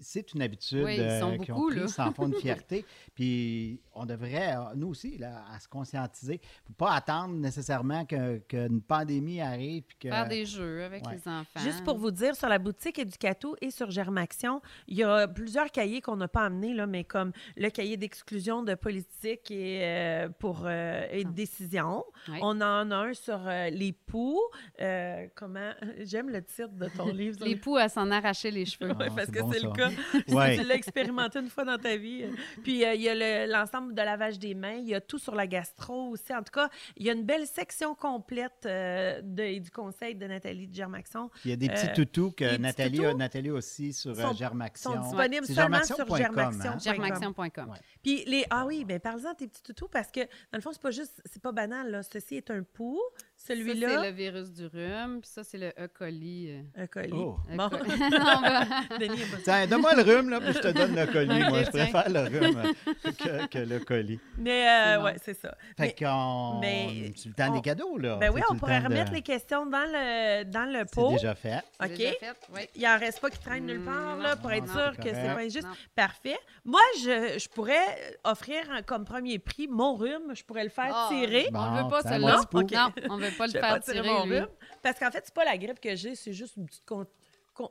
C'est 0.00 0.34
une 0.34 0.42
habitude 0.42 0.82
Oui, 0.82 0.96
ils 0.98 1.20
sont 1.20 1.30
euh, 1.34 1.36
qu'ils 1.38 1.52
ont 1.52 1.56
beaucoup, 1.58 1.70
pris, 1.70 1.88
s'en 1.88 2.12
font 2.12 2.26
une 2.26 2.34
fierté. 2.40 2.84
Puis 3.14 3.80
on 3.94 4.06
devrait, 4.06 4.56
euh, 4.56 4.74
nous 4.74 4.88
aussi, 4.88 5.18
là, 5.18 5.44
à 5.52 5.60
se 5.60 5.68
conscientiser. 5.68 6.40
Faut 6.66 6.72
pas 6.72 6.94
attendre 6.94 7.34
nécessairement 7.34 8.04
que- 8.04 8.38
qu'une 8.38 8.82
pandémie 8.82 9.40
arrive. 9.40 9.84
Puis 9.84 9.96
que, 10.00 10.08
Faire 10.08 10.26
des 10.28 10.44
jeux 10.46 10.82
avec 10.82 11.06
Ouais. 11.06 11.14
les 11.14 11.28
enfants. 11.30 11.60
Juste 11.60 11.84
pour 11.84 11.96
vous 11.96 12.10
dire, 12.10 12.34
sur 12.34 12.48
la 12.48 12.58
boutique 12.58 12.98
Educato 12.98 13.54
et 13.60 13.70
sur 13.70 13.88
Germaction, 13.92 14.60
il 14.88 14.96
y 14.96 15.04
a 15.04 15.28
plusieurs 15.38 15.70
cahiers 15.70 16.00
qu'on 16.00 16.16
n'a 16.16 16.28
pas 16.28 16.42
amenés, 16.46 16.74
là, 16.74 16.86
mais 16.86 17.04
comme 17.04 17.32
le 17.56 17.68
cahier 17.70 17.96
d'exclusion 17.96 18.62
de 18.62 18.74
politique 18.74 19.50
et 19.50 19.80
euh, 19.82 20.28
pour 20.38 20.62
euh, 20.64 21.06
et 21.10 21.24
de 21.24 21.30
décision. 21.30 22.04
Ouais. 22.28 22.38
On 22.42 22.60
en 22.60 22.90
a 22.90 22.96
un 22.96 23.14
sur 23.14 23.40
euh, 23.46 23.70
les 23.70 23.92
poux. 23.92 24.40
Euh, 24.80 25.26
comment? 25.34 25.70
J'aime 26.00 26.28
le 26.30 26.42
titre 26.42 26.70
de 26.72 26.88
ton 26.96 27.06
livre. 27.12 27.44
Les 27.44 27.56
poux 27.56 27.76
à 27.76 27.88
s'en 27.88 28.10
arracher 28.10 28.50
les 28.50 28.66
cheveux. 28.66 28.90
Ouais, 28.92 29.06
Ah, 29.10 29.12
parce 29.14 29.30
que 29.30 29.40
bon, 29.40 29.52
c'est 29.52 29.62
le 29.62 29.70
cas. 29.72 29.90
Ouais. 30.28 30.56
Tu 30.58 30.64
l'as 30.64 30.74
expérimenté 30.74 31.38
une 31.38 31.48
fois 31.48 31.64
dans 31.64 31.78
ta 31.78 31.96
vie. 31.96 32.24
Puis 32.62 32.84
euh, 32.84 32.94
il 32.94 33.02
y 33.02 33.08
a 33.08 33.14
le- 33.14 33.50
l'ensemble 33.50 33.94
de 33.94 34.02
lavage 34.02 34.38
des 34.38 34.54
mains. 34.54 34.74
Il 34.76 34.88
y 34.88 34.94
a 34.94 35.00
tout 35.00 35.18
sur 35.18 35.34
la 35.34 35.46
gastro 35.46 36.08
aussi. 36.10 36.34
En 36.34 36.42
tout 36.42 36.52
cas, 36.52 36.68
il 36.96 37.06
y 37.06 37.10
a 37.10 37.12
une 37.12 37.24
belle 37.24 37.46
section 37.46 37.94
complète 37.94 38.66
euh, 38.66 39.20
de- 39.22 39.58
du 39.58 39.70
conseil 39.70 40.14
de 40.14 40.26
Nathalie 40.26 40.66
de 40.66 40.74
Germaxon. 40.74 41.30
Il 41.44 41.50
y 41.50 41.54
a 41.54 41.56
des 41.56 41.68
petits 41.68 41.86
Euh, 41.88 41.94
toutous 41.94 42.32
que 42.32 42.56
Nathalie, 42.56 43.04
a, 43.04 43.14
Nathalie 43.14 43.50
aussi 43.50 43.92
sur 43.92 44.14
sont- 44.16 44.34
sont 44.74 44.98
disponibles 45.28 45.46
C'est 45.46 45.54
seulement 45.54 45.76
germaction.com, 45.78 46.06
sur 46.06 46.16
Germaction. 46.16 46.70
hein? 46.70 46.78
Germaction.com. 46.78 47.68
Ouais. 47.70 47.78
Puis 48.02 48.24
les 48.26 48.44
ah 48.50 48.64
oui, 48.66 48.84
ben 48.84 48.98
parle-en 49.00 49.32
de 49.32 49.36
tes 49.36 49.48
petits 49.48 49.62
toutous 49.62 49.88
parce 49.88 50.10
que 50.10 50.20
dans 50.20 50.54
le 50.54 50.60
fond 50.60 50.72
c'est 50.72 50.82
pas 50.82 50.90
juste 50.90 51.22
c'est 51.24 51.42
pas 51.42 51.52
banal 51.52 51.90
là. 51.90 52.02
Ceci 52.02 52.36
est 52.36 52.50
un 52.50 52.62
pouls, 52.62 53.00
Ça, 53.40 53.54
c'est 53.54 53.60
Celui-là, 53.60 54.02
le 54.02 54.10
virus 54.10 54.50
du 54.52 54.66
rhume, 54.66 55.20
puis 55.20 55.30
ça, 55.32 55.44
c'est 55.44 55.58
le 55.58 55.68
E. 55.68 55.86
coli. 55.96 56.48
euh, 56.50 56.82
un 56.82 56.86
colis. 56.88 57.12
Oh. 57.14 57.36
E. 57.50 57.56
Bon. 57.56 57.68
coli. 57.68 57.90
Ben, 58.98 59.10
Tiens, 59.44 59.66
donne-moi 59.68 59.94
le 59.94 60.02
rhume, 60.02 60.28
là, 60.28 60.40
puis 60.40 60.52
je 60.52 60.58
te 60.58 60.68
donne 60.68 60.94
le 60.96 61.06
colis. 61.06 61.42
Ok, 61.44 61.48
Moi, 61.50 61.62
je 61.62 61.70
tiens. 61.70 61.86
préfère 61.86 62.08
le 62.10 62.20
rhume 62.28 62.72
que, 63.16 63.46
que 63.46 63.58
le 63.58 63.78
colis. 63.78 64.18
Mais 64.38 64.68
euh, 64.68 65.02
ouais, 65.04 65.16
c'est 65.24 65.34
ça. 65.34 65.56
Fait 65.76 65.94
Mais- 66.00 66.06
qu'on... 66.06 66.58
mais 66.60 67.12
C'est 67.16 67.28
le 67.28 67.34
temps 67.34 67.50
on- 67.50 67.54
des 67.54 67.60
cadeaux, 67.62 67.96
là. 67.96 68.16
Ben 68.16 68.30
oui, 68.34 68.40
C'est 68.44 68.52
on 68.52 68.58
pourrait 68.58 68.80
de- 68.80 68.84
remettre 68.86 69.12
les 69.12 69.22
questions 69.22 69.66
dans 69.66 69.86
le, 69.86 70.42
dans 70.44 70.64
le 70.70 70.80
C'est 70.80 70.94
pot. 70.94 71.10
déjà 71.12 71.34
fait. 71.36 71.62
c'est 71.80 71.86
OK? 71.86 71.96
déjà 71.96 72.10
fait, 72.14 72.36
oui. 72.54 72.60
Il 72.74 72.86
en 72.88 72.98
reste 72.98 73.20
pas 73.20 73.30
qui 73.30 73.38
traîne 73.38 73.66
nulle 73.66 73.84
part, 73.84 74.16
là, 74.16 74.34
non, 74.34 74.40
pour 74.40 74.50
être 74.50 74.66
non, 74.66 74.72
sûr 74.72 74.92
c'est 74.96 75.02
que 75.02 75.14
c'est 75.14 75.22
pas 75.34 75.38
injuste. 75.40 75.62
Non. 75.62 75.72
Parfait. 75.94 76.38
Moi, 76.64 76.80
je, 77.00 77.38
je 77.38 77.48
pourrais 77.48 78.16
offrir 78.24 78.64
comme 78.84 79.04
premier 79.04 79.38
prix 79.38 79.68
mon 79.68 79.94
rhume. 79.94 80.34
Je 80.34 80.42
pourrais 80.44 80.64
le 80.64 80.70
faire 80.70 80.90
Ah, 80.92 81.06
tirer. 81.08 81.46
On 81.50 81.52
Bon, 81.52 81.82
veut 81.84 81.88
pas 81.90 82.02
ça, 82.02 82.08
celle-là. 82.10 82.40
Non, 82.52 82.92
on 83.10 83.16
veut 83.16 83.27
pas 83.32 83.46
le 83.46 83.52
faire 83.52 83.60
pas 83.60 83.80
tirer 83.80 84.02
tirer, 84.02 84.08
mon 84.10 84.26
lui. 84.26 84.38
rhume. 84.38 84.48
Parce 84.82 84.98
qu'en 84.98 85.10
fait, 85.10 85.22
c'est 85.24 85.34
pas 85.34 85.44
la 85.44 85.56
grippe 85.58 85.80
que 85.80 85.94
j'ai, 85.96 86.14
c'est 86.14 86.32
juste 86.32 86.56
une 86.56 86.66
petite 86.66 86.84
con... 86.84 87.06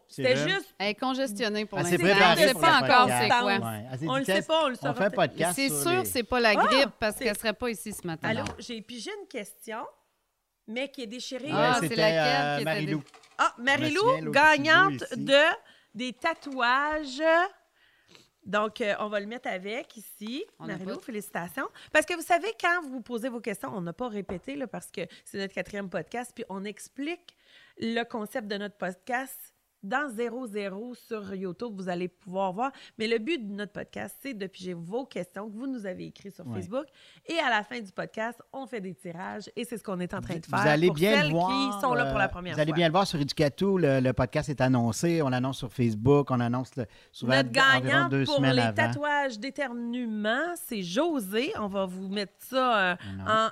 C'était 0.10 0.36
juste... 0.36 0.76
Elle 0.80 0.90
est 0.90 0.96
congestionnée 0.96 1.66
pour 1.66 1.80
s'est 1.80 1.98
l'instant. 1.98 2.04
On 2.04 2.32
ne 2.32 2.48
sait 2.48 2.54
pas 2.54 2.80
le 2.80 2.84
encore 2.94 3.08
c'est 3.08 3.30
quoi. 3.30 3.46
Ouais. 3.46 3.86
On 4.10 4.14
dit, 4.14 4.20
le 4.20 4.26
sait 4.26 4.42
pas, 4.42 4.64
on 4.66 4.68
le 4.68 4.74
On 4.74 4.76
saura 4.76 4.94
fait 4.96 5.04
un 5.04 5.10
peut-être. 5.10 5.16
podcast 5.16 5.56
C'est 5.56 5.70
sûr 5.70 5.92
les- 5.92 6.02
que 6.04 6.08
c'est 6.10 6.24
pas 6.24 6.40
la 6.42 6.50
Ah, 6.50 6.54
grippe 6.56 6.90
parce 7.00 7.16
qu'elle 7.16 7.38
serait 7.38 7.54
pas 7.54 7.70
ici 7.70 7.94
ce 7.94 8.06
matin. 8.06 8.28
Allô, 8.28 8.44
j'ai 8.60 8.82
pigé 8.82 9.12
une 9.22 9.28
question, 9.30 9.86
mais 10.68 10.90
qui 10.90 11.04
est 11.04 11.08
déchirée. 11.08 11.48
Ah, 11.54 11.78
c'est 11.80 11.88
c'était 11.88 12.02
laquelle 12.02 12.36
euh, 12.36 12.56
qui 12.58 12.62
était 12.64 12.66
Marie-Lou. 12.74 13.04
Ah, 13.38 13.54
Marilou, 13.60 14.32
gagnante 14.32 15.04
de 15.16 15.42
des 15.96 16.12
tatouages. 16.12 17.24
Donc, 18.48 18.80
euh, 18.80 18.96
on 19.00 19.10
va 19.10 19.20
le 19.20 19.26
mettre 19.26 19.50
avec 19.50 19.96
ici. 19.98 20.46
Marilou, 20.60 21.00
félicitations. 21.00 21.68
Parce 21.92 22.06
que 22.06 22.14
vous 22.16 22.22
savez, 22.22 22.48
quand 22.60 22.82
vous 22.84 23.02
posez 23.02 23.28
vos 23.28 23.42
questions, 23.42 23.70
on 23.74 23.82
n'a 23.82 23.94
pas 23.94 24.08
répété 24.08 24.56
là, 24.56 24.68
parce 24.68 24.90
que 24.90 25.02
c'est 25.26 25.38
notre 25.38 25.54
quatrième 25.54 25.90
podcast, 25.90 26.32
puis 26.34 26.46
on 26.48 26.64
explique 26.64 27.36
le 27.78 28.04
concept 28.04 28.48
de 28.48 28.56
notre 28.58 28.78
podcast 28.78 29.54
dans 29.84 30.10
00 30.10 30.94
sur 30.96 31.34
YouTube. 31.34 31.74
Vous 31.76 31.90
allez 31.90 32.08
pouvoir 32.08 32.54
voir. 32.54 32.72
Mais 32.98 33.08
le 33.08 33.20
but 33.20 33.46
de 33.48 33.54
notre 33.54 33.74
podcast, 33.74 34.16
c'est 34.22 34.34
de 34.34 34.48
piger 34.48 34.74
vos 34.74 35.06
questions 35.06 35.50
que 35.50 35.56
vous 35.56 35.68
nous 35.68 35.86
avez 35.86 36.06
écrites 36.08 36.36
sur 36.36 36.46
Ouais. 36.48 36.56
Facebook. 36.56 36.86
Et 37.26 37.38
à 37.40 37.50
la 37.50 37.64
fin 37.64 37.80
du 37.80 37.92
podcast, 37.92 38.42
on 38.54 38.66
fait 38.68 38.82
des 38.82 38.94
tirages 38.96 39.50
et 39.56 39.64
c'est 39.66 39.78
ce 39.78 39.84
qu'on 39.84 40.00
est 40.00 40.14
en 40.14 40.22
train 40.22 40.36
de 40.36 40.46
Vous 40.46 40.58
faire. 40.58 40.68
allez 40.68 40.88
pour 40.88 40.96
bien 40.96 41.14
celles 41.16 41.28
le 41.28 41.34
voir. 41.34 41.50
qui 41.50 41.82
sont 41.82 41.94
là 41.94 42.06
pour 42.06 42.18
la 42.18 42.26
euh, 42.26 42.28
première 42.30 42.54
Vous 42.56 42.60
allez 42.60 42.72
fois. 42.72 42.76
bien 42.78 42.88
le 42.88 42.92
voir 42.92 43.08
sur 43.08 43.20
Educato. 43.20 43.78
Le, 43.78 44.00
le 44.00 44.14
podcast 44.14 44.50
est 44.50 44.62
annoncé. 44.62 45.22
On 45.22 45.30
l'annonce 45.30 45.58
sur 45.58 45.72
Facebook. 45.72 46.30
On 46.32 46.40
annonce 46.40 46.76
le, 46.76 46.86
souvent 47.12 47.36
Notre 47.36 48.10
deux 48.10 48.24
pour 48.26 48.42
les 48.42 48.60
avant. 48.60 48.74
tatouages 48.74 49.40
d'éternuement, 49.40 50.54
c'est 50.56 50.82
José. 50.84 51.52
On 51.60 51.68
va 51.68 51.86
vous 51.86 52.08
mettre 52.10 52.34
ça 52.40 52.78
euh, 52.92 52.96
en- 53.28 53.50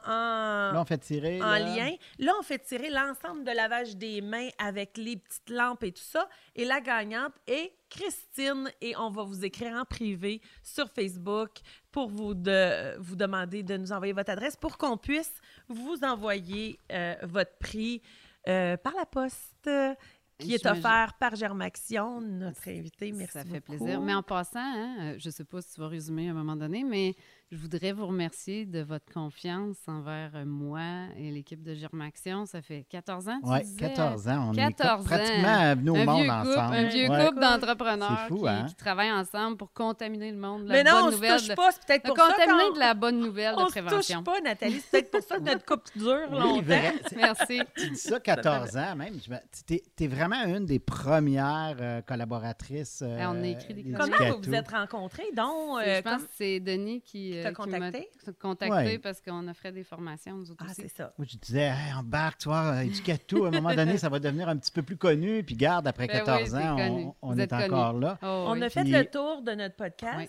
Là, 0.76 0.82
on 0.82 0.86
fait 0.86 0.97
tirer. 0.97 1.41
en 1.41 1.51
là. 1.51 1.59
lien. 1.59 1.91
Là, 2.19 2.34
on 2.39 2.43
fait 2.43 2.59
tirer 2.59 2.89
l'ensemble 2.89 3.43
de 3.43 3.51
lavage 3.51 3.95
des 3.95 4.21
mains 4.21 4.49
avec 4.57 4.97
les 4.97 5.17
petites 5.17 5.49
lampes 5.49 5.84
et 5.84 5.91
tout 5.91 6.03
ça. 6.03 6.28
Et 6.55 6.65
la 6.65 6.82
gagnante 6.82 7.34
est 7.47 7.73
Christine. 7.89 8.69
Et 8.82 8.95
on 8.97 9.09
va 9.09 9.23
vous 9.23 9.43
écrire 9.45 9.73
en 9.73 9.86
privé 9.86 10.41
sur 10.61 10.89
Facebook 10.89 11.51
pour 11.91 12.09
vous, 12.09 12.34
de, 12.34 12.97
vous 12.99 13.15
demander 13.15 13.63
de 13.63 13.78
nous 13.78 13.91
envoyer 13.91 14.13
votre 14.13 14.32
adresse 14.32 14.55
pour 14.55 14.78
qu'on 14.78 14.97
puisse 14.97 15.34
vous 15.67 15.97
envoyer 16.03 16.80
euh, 16.91 17.15
votre 17.23 17.57
prix 17.57 18.01
euh, 18.47 18.78
par 18.78 18.93
la 18.95 19.05
poste. 19.05 19.67
euh, 19.67 19.93
qui 20.38 20.53
est 20.53 20.65
offert 20.65 21.13
par 21.19 21.36
Germaction, 21.36 22.19
notre 22.19 22.67
invité. 22.67 23.11
Merci 23.13 23.34
Ça 23.34 23.43
fait 23.45 23.61
beaucoup. 23.65 23.78
plaisir. 23.84 24.01
Mais 24.01 24.13
en 24.13 24.23
passant, 24.23 24.59
hein, 24.59 25.15
je 25.17 25.28
ne 25.28 25.32
sais 25.32 25.45
pas 25.45 25.61
si 25.61 25.73
tu 25.73 25.80
vas 25.80 25.88
résumer 25.88 26.28
à 26.28 26.32
un 26.32 26.34
moment 26.36 26.55
donné, 26.57 26.84
mais 26.84 27.15
je 27.52 27.58
voudrais 27.58 27.91
vous 27.93 28.08
remercier 28.08 28.66
de 28.66 28.82
votre 28.82 29.06
confiance 29.14 29.78
envers 29.88 30.32
euh, 30.36 30.46
moi 30.46 30.82
et 31.16 31.30
l'équipe 31.32 31.62
de 31.64 31.76
Germaction. 31.76 32.46
Ça 32.48 32.62
fait 32.62 32.86
14 32.89 33.30
ans, 33.30 33.39
tu 33.43 33.50
Oui, 33.50 33.60
disais? 33.64 33.78
14 33.80 34.28
ans. 34.28 34.50
On 34.50 34.54
14 34.56 35.06
est 35.06 35.08
pratiquement 35.08 35.76
venus 35.76 35.91
au 35.91 35.96
un 35.96 36.06
monde 36.06 36.22
vieux 36.24 36.32
couple, 36.32 36.50
ensemble. 36.50 36.76
un 36.76 36.84
vieux 36.89 37.10
Ouais. 37.10 37.26
couple 37.28 37.39
d'entrepreneurs 37.41 38.20
fou, 38.28 38.38
qui, 38.41 38.48
hein? 38.50 38.66
qui 38.68 38.76
travaillent 38.76 39.12
ensemble 39.12 39.58
pour 39.58 39.72
contaminer 39.74 40.32
le 40.32 40.38
monde 40.38 40.64
de 40.64 40.70
la 40.70 40.74
Mais 40.74 40.84
non, 40.84 40.91
bonne 40.91 41.04
on 41.04 41.12
se 41.12 41.16
nouvelle. 41.18 41.38
touche 41.39 41.48
de- 41.50 41.54
pas. 41.54 41.72
C'est 41.72 41.86
peut-être 41.86 42.04
pour 42.04 42.18
ça 42.18 42.24
contaminer 42.34 42.64
qu'on- 42.70 42.74
de 42.74 42.80
la 42.80 42.93
bonne 42.96 43.20
nouvelle 43.20 43.54
on 43.58 43.62
de 43.64 43.68
se 43.68 43.72
prévention. 43.80 44.24
touche 44.24 44.34
pas, 44.34 44.41
Nathalie. 44.41 44.82
C'est 44.82 44.91
peut-être 44.91 45.12
pour 45.12 45.22
ça 45.22 45.36
que 45.38 45.41
notre 45.43 45.66
couple 45.66 45.91
dure 45.96 46.18
Oui, 46.32 46.39
longtemps. 46.39 46.62
vrai. 46.64 46.93
Merci. 47.16 47.62
Tu 47.78 47.89
dis 47.91 47.96
ça 47.98 48.20
14 48.20 48.76
ans 48.76 48.96
même. 48.96 49.20
Tu 49.68 49.82
es, 50.04 50.08
vraiment 50.08 50.43
une 50.48 50.66
des 50.66 50.80
premières 50.80 51.78
euh, 51.80 52.02
collaboratrices. 52.02 53.02
euh, 53.04 53.18
on 53.28 53.43
a 53.43 53.48
écrit 53.48 53.74
des. 53.76 53.84
Comment 53.93 54.16
vous 54.36 54.41
vous 54.41 54.54
êtes 54.54 54.70
rencontrés, 54.72 55.30
donc? 55.36 55.80
Euh, 55.80 55.98
je 55.98 56.02
pense 56.02 56.14
comme- 56.14 56.22
que 56.24 56.34
c'est 56.36 56.60
Denis 56.60 57.02
qui, 57.02 57.34
euh, 57.34 57.34
qui 57.41 57.69
m'a 57.69 57.89
contacté? 57.89 58.09
contacté 58.41 58.73
Ouais. 58.75 58.99
parce 58.99 59.21
qu'on 59.21 59.47
offrait 59.47 59.71
des 59.71 59.83
formations, 59.83 60.36
nous 60.38 60.51
autres 60.51 60.63
Ah, 60.67 60.71
aussi. 60.71 60.81
c'est 60.81 60.88
ça. 60.95 61.13
Moi, 61.17 61.25
je 61.29 61.38
disais, 61.38 61.61
hey, 61.67 61.93
embarque, 61.97 62.43
vois, 62.45 62.83
Educato, 62.83 63.45
à 63.45 63.47
un 63.47 63.51
moment 63.51 63.73
donné, 63.75 63.97
ça 63.97 64.09
va 64.09 64.19
devenir 64.19 64.49
un 64.49 64.57
petit 64.57 64.71
peu 64.71 64.81
plus 64.83 64.97
connu. 64.97 65.43
Puis 65.43 65.55
garde, 65.55 65.88
après 65.88 66.07
Ben 66.07 66.23
14 66.23 66.53
oui, 66.53 66.59
t'es 66.59 66.67
ans, 66.67 66.75
connu. 66.77 67.07
on, 67.21 67.38
est 67.38 67.47
connu. 67.47 67.63
encore 67.65 67.93
là. 67.99 68.17
Oh, 68.21 68.45
On 68.49 68.53
oui. 68.53 68.63
a 68.63 68.69
fait 68.69 68.81
Puis- 68.83 68.91
le 68.91 69.05
tour 69.05 69.41
de 69.41 69.51
notre 69.51 69.75
podcast. 69.75 70.15
Oui. 70.17 70.27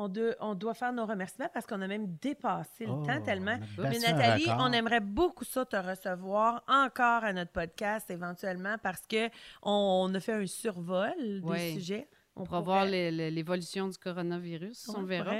On, 0.00 0.08
doit- 0.08 0.36
on 0.38 0.54
doit 0.54 0.74
faire 0.74 0.92
nos 0.92 1.06
remerciements 1.06 1.48
parce 1.52 1.66
qu'on 1.66 1.82
a 1.82 1.88
même 1.88 2.14
dépassé 2.22 2.86
le 2.86 2.92
Oh, 2.92 3.04
temps 3.04 3.20
tellement. 3.20 3.58
Mais 3.78 3.98
Nathalie, 3.98 4.46
on 4.56 4.70
aimerait 4.72 5.00
beaucoup 5.00 5.44
ça 5.44 5.64
te 5.64 5.74
recevoir 5.74 6.62
encore 6.68 7.24
à 7.24 7.32
notre 7.32 7.50
podcast 7.50 8.08
éventuellement 8.08 8.76
parce 8.80 9.04
que 9.08 9.28
on 9.60 10.08
a 10.14 10.20
fait 10.20 10.34
un 10.34 10.46
survol 10.46 11.10
des 11.18 11.40
Oui. 11.42 11.74
sujets. 11.74 12.08
On 12.40 12.44
Pour 12.44 12.62
voir 12.62 12.84
l'é- 12.84 13.10
l'é- 13.10 13.30
l'évolution 13.32 13.88
du 13.88 13.98
coronavirus, 13.98 14.88
on 14.96 15.02
verra. 15.02 15.34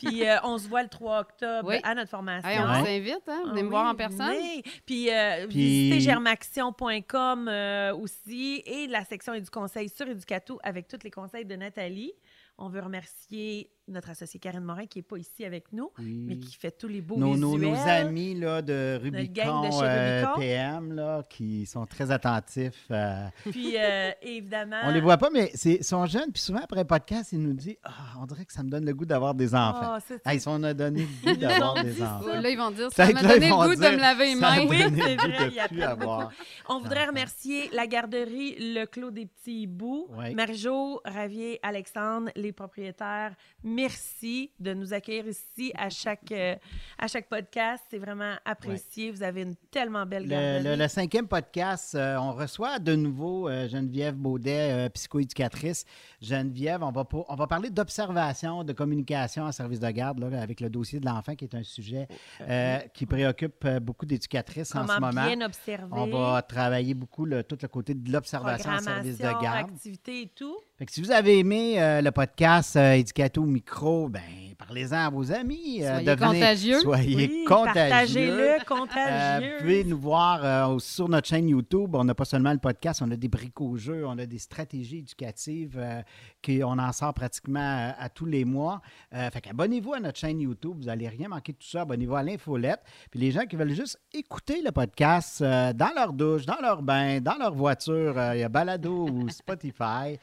Puis 0.00 0.26
euh, 0.26 0.36
on 0.42 0.58
se 0.58 0.66
voit 0.68 0.82
le 0.82 0.88
3 0.88 1.20
octobre 1.20 1.68
Oui. 1.68 1.76
à 1.84 1.94
notre 1.94 2.10
formation. 2.10 2.48
Hey, 2.48 2.58
on 2.58 2.68
Ouais. 2.68 2.80
vous 2.80 2.86
invite, 2.88 3.28
hein? 3.28 3.42
Ah 3.44 3.48
Venez 3.50 3.62
me 3.62 3.68
oui, 3.68 3.70
voir 3.70 3.86
en 3.86 3.94
personne. 3.94 4.34
venez. 4.34 4.62
Puis, 4.84 5.08
euh, 5.10 5.46
Puis- 5.46 5.56
visitez 5.58 6.00
germaction.com 6.00 7.48
euh, 7.48 7.94
aussi 7.96 8.62
et 8.66 8.86
la 8.88 9.04
section 9.04 9.34
et 9.34 9.40
du 9.40 9.50
conseil 9.50 9.88
sur 9.88 10.08
Educato 10.08 10.58
avec 10.62 10.88
tous 10.88 10.98
les 11.04 11.10
conseils 11.10 11.44
de 11.44 11.54
Nathalie. 11.54 12.12
On 12.58 12.68
veut 12.68 12.80
remercier 12.80 13.70
notre 13.88 14.10
associée 14.10 14.40
Karine 14.40 14.64
Morin 14.64 14.86
qui 14.86 14.98
n'est 14.98 15.02
pas 15.02 15.16
ici 15.16 15.44
avec 15.44 15.72
nous, 15.72 15.90
Oui. 15.98 16.24
mais 16.26 16.36
qui 16.38 16.54
fait 16.56 16.70
tous 16.72 16.88
les 16.88 17.00
beaux 17.00 17.16
nos, 17.16 17.36
nos- 17.36 17.52
visuels. 17.56 17.70
nos 17.72 17.88
amis 18.08 18.34
là, 18.34 18.62
de 18.62 18.66
de 18.66 19.00
Rubicon, 19.02 19.70
chez 19.70 19.78
euh, 19.84 20.20
Rubicon. 20.26 20.40
PM 20.40 20.92
là, 20.92 21.22
qui 21.28 21.66
sont 21.66 21.86
très 21.86 22.10
attentifs. 22.10 22.86
euh, 22.90 23.26
Puis 23.50 23.74
euh, 23.76 24.10
évidemment... 24.22 24.76
on 24.84 24.90
les 24.90 25.00
voit 25.00 25.16
pas, 25.18 25.30
mais 25.30 25.50
c'est- 25.54 25.76
ils 25.76 25.84
sont 25.84 26.04
jeunes. 26.06 26.32
Puis 26.32 26.42
souvent, 26.42 26.60
après 26.62 26.80
le 26.80 26.86
podcast, 26.86 27.32
ils 27.32 27.40
nous 27.40 27.52
disent 27.52 27.76
ah, 27.84 27.90
on 28.20 28.26
dirait 28.26 28.44
que 28.44 28.52
ça 28.52 28.62
me 28.62 28.68
donne 28.70 28.84
le 28.84 28.92
goût 28.94 29.06
d'avoir 29.06 29.34
des 29.34 29.54
enfants. 29.54 29.80
Ah, 29.94 29.98
c'est- 30.06 30.20
Ah, 30.24 30.34
ils 30.34 30.40
sont 30.40 30.62
a 30.62 30.74
donné 30.74 31.06
le 31.24 31.32
goût 31.34 31.40
d'avoir 31.40 31.74
des 31.82 32.02
enfants. 32.02 32.22
ça. 32.32 32.40
Là, 32.40 32.50
ils 32.50 32.56
vont 32.58 32.70
dire, 32.70 32.88
ça 32.92 33.04
Peut-être 33.06 33.22
m'a 33.22 33.28
donné 33.34 33.48
le 33.48 33.54
goût 33.54 33.70
de 33.74 33.80
dire, 33.80 33.92
me 33.92 33.96
laver 33.98 34.34
les 34.34 34.40
ça 34.40 34.50
mains. 34.56 34.66
Oui, 34.66 34.76
c'est 34.80 34.88
vrai, 35.16 35.16
de 35.46 35.50
il 35.50 35.54
y 35.54 35.60
a 35.60 35.68
plus 35.68 35.76
de 35.78 35.82
avoir 35.82 36.30
On 36.68 36.80
voudrait 36.80 37.06
remercier 37.06 37.70
la 37.72 37.86
garderie 37.86 38.56
Le 38.58 38.84
Clos 38.86 39.10
des 39.10 39.26
Petits 39.26 39.62
Hiboux, 39.62 40.08
Oui. 40.16 40.34
Marie-Jo, 40.34 41.00
Ravier, 41.04 41.58
Alexandre, 41.62 42.30
les 42.36 42.52
propriétaires. 42.52 43.34
Merci 43.76 44.50
de 44.58 44.72
nous 44.74 44.92
accueillir 44.94 45.26
ici 45.28 45.70
à 45.76 45.90
chaque, 45.90 46.32
euh, 46.32 46.56
à 46.98 47.06
chaque 47.08 47.28
podcast. 47.28 47.84
C'est 47.90 47.98
vraiment 47.98 48.34
apprécié. 48.44 49.10
Vous 49.10 49.22
avez 49.22 49.42
une 49.42 49.54
tellement 49.70 50.06
belle 50.06 50.26
Le, 50.26 50.62
le- 50.70 50.76
le 50.76 50.88
cinquième 50.88 51.28
podcast, 51.28 51.94
euh, 51.94 52.16
on 52.16 52.32
reçoit 52.32 52.78
de 52.78 52.94
nouveau 52.96 53.48
euh, 53.48 53.68
Geneviève 53.68 54.14
Baudet, 54.14 54.88
psychoéducatrice. 54.90 55.84
Geneviève, 56.20 56.82
on 56.82 56.90
va, 56.90 57.04
pour- 57.04 57.26
on 57.28 57.34
va 57.36 57.46
parler 57.46 57.70
d'observation, 57.70 58.64
de 58.64 58.72
communication 58.72 59.44
en 59.44 59.52
service 59.52 59.80
de 59.80 59.90
garde 59.90 60.18
là, 60.20 60.40
avec 60.40 60.60
le 60.60 60.70
dossier 60.70 60.98
de 60.98 61.06
l'enfant, 61.06 61.34
qui 61.34 61.44
est 61.44 61.54
un 61.54 61.62
sujet 61.62 62.08
euh, 62.40 62.78
qui 62.94 63.06
préoccupe 63.06 63.66
beaucoup 63.82 64.06
d'éducatrices 64.06 64.74
en 64.74 64.86
ce 64.86 65.00
moment. 65.00 65.26
bien 65.26 65.40
observer. 65.44 65.92
On 65.92 66.06
va 66.06 66.42
travailler 66.42 66.94
beaucoup 66.94 67.24
le, 67.26 67.42
tout 67.44 67.58
le 67.60 67.68
côté 67.68 67.94
de 67.94 68.10
l'observation 68.10 68.70
en 68.70 68.78
service 68.80 69.18
de 69.18 69.22
garde. 69.42 69.70
et 70.08 70.32
tout. 70.34 70.56
Fait 70.78 70.84
que 70.84 70.92
si 70.92 71.00
vous 71.00 71.10
avez 71.10 71.38
aimé 71.38 71.80
euh, 71.80 72.02
le 72.02 72.10
podcast 72.10 72.76
euh, 72.76 72.92
Éducato 72.92 73.42
micro, 73.44 74.10
ben 74.10 74.20
parlez-en 74.58 75.06
à 75.06 75.08
vos 75.10 75.32
amis. 75.32 75.78
euh, 75.82 75.88
Soyez 75.94 76.04
devenez- 76.06 76.26
contagieux. 76.40 76.80
Soyez 76.80 77.16
Oui, 77.16 77.44
contagieux. 77.46 77.88
Partagez-le, 77.88 78.50
Euh, 78.50 78.58
contagieux. 78.66 79.52
vous 79.54 79.60
pouvez 79.62 79.84
nous 79.84 79.98
voir 79.98 80.44
euh, 80.44 80.78
sur 80.78 81.08
notre 81.08 81.28
chaîne 81.28 81.48
YouTube. 81.48 81.94
On 81.94 82.04
n'a 82.04 82.14
pas 82.14 82.26
seulement 82.26 82.52
le 82.52 82.58
podcast, 82.58 83.00
on 83.02 83.10
a 83.10 83.16
des 83.16 83.28
bricots 83.28 83.78
jeux, 83.78 84.06
on 84.06 84.18
a 84.18 84.26
des 84.26 84.36
stratégies 84.38 84.98
éducatives 84.98 85.78
euh, 85.78 86.02
qu'on 86.44 86.78
en 86.78 86.92
sort 86.92 87.14
pratiquement 87.14 87.58
euh, 87.60 87.92
à 87.98 88.10
tous 88.10 88.26
les 88.26 88.44
mois. 88.44 88.82
Euh, 89.14 89.30
fait 89.30 89.40
qu'abonnez-vous 89.40 89.94
à 89.94 90.00
notre 90.00 90.18
chaîne 90.18 90.40
YouTube, 90.40 90.76
vous 90.80 90.84
n'allez 90.86 91.08
rien 91.08 91.28
manquer 91.28 91.52
de 91.52 91.58
tout 91.58 91.68
ça. 91.68 91.82
Abonnez-vous 91.82 92.16
à 92.16 92.22
l'infolette. 92.22 92.80
Puis 93.10 93.18
les 93.20 93.30
gens 93.30 93.46
qui 93.46 93.56
veulent 93.56 93.72
juste 93.72 93.98
écouter 94.12 94.60
le 94.62 94.72
podcast 94.72 95.40
euh, 95.40 95.72
dans 95.72 95.92
leur 95.96 96.12
douche, 96.12 96.44
dans 96.44 96.60
leur 96.60 96.82
bain, 96.82 97.20
dans 97.22 97.38
leur 97.38 97.54
voiture, 97.54 98.18
euh, 98.18 98.36
il 98.36 98.40
y 98.40 98.44
a 98.44 98.50
Balado 98.50 99.08
ou 99.08 99.26
Spotify. 99.30 100.18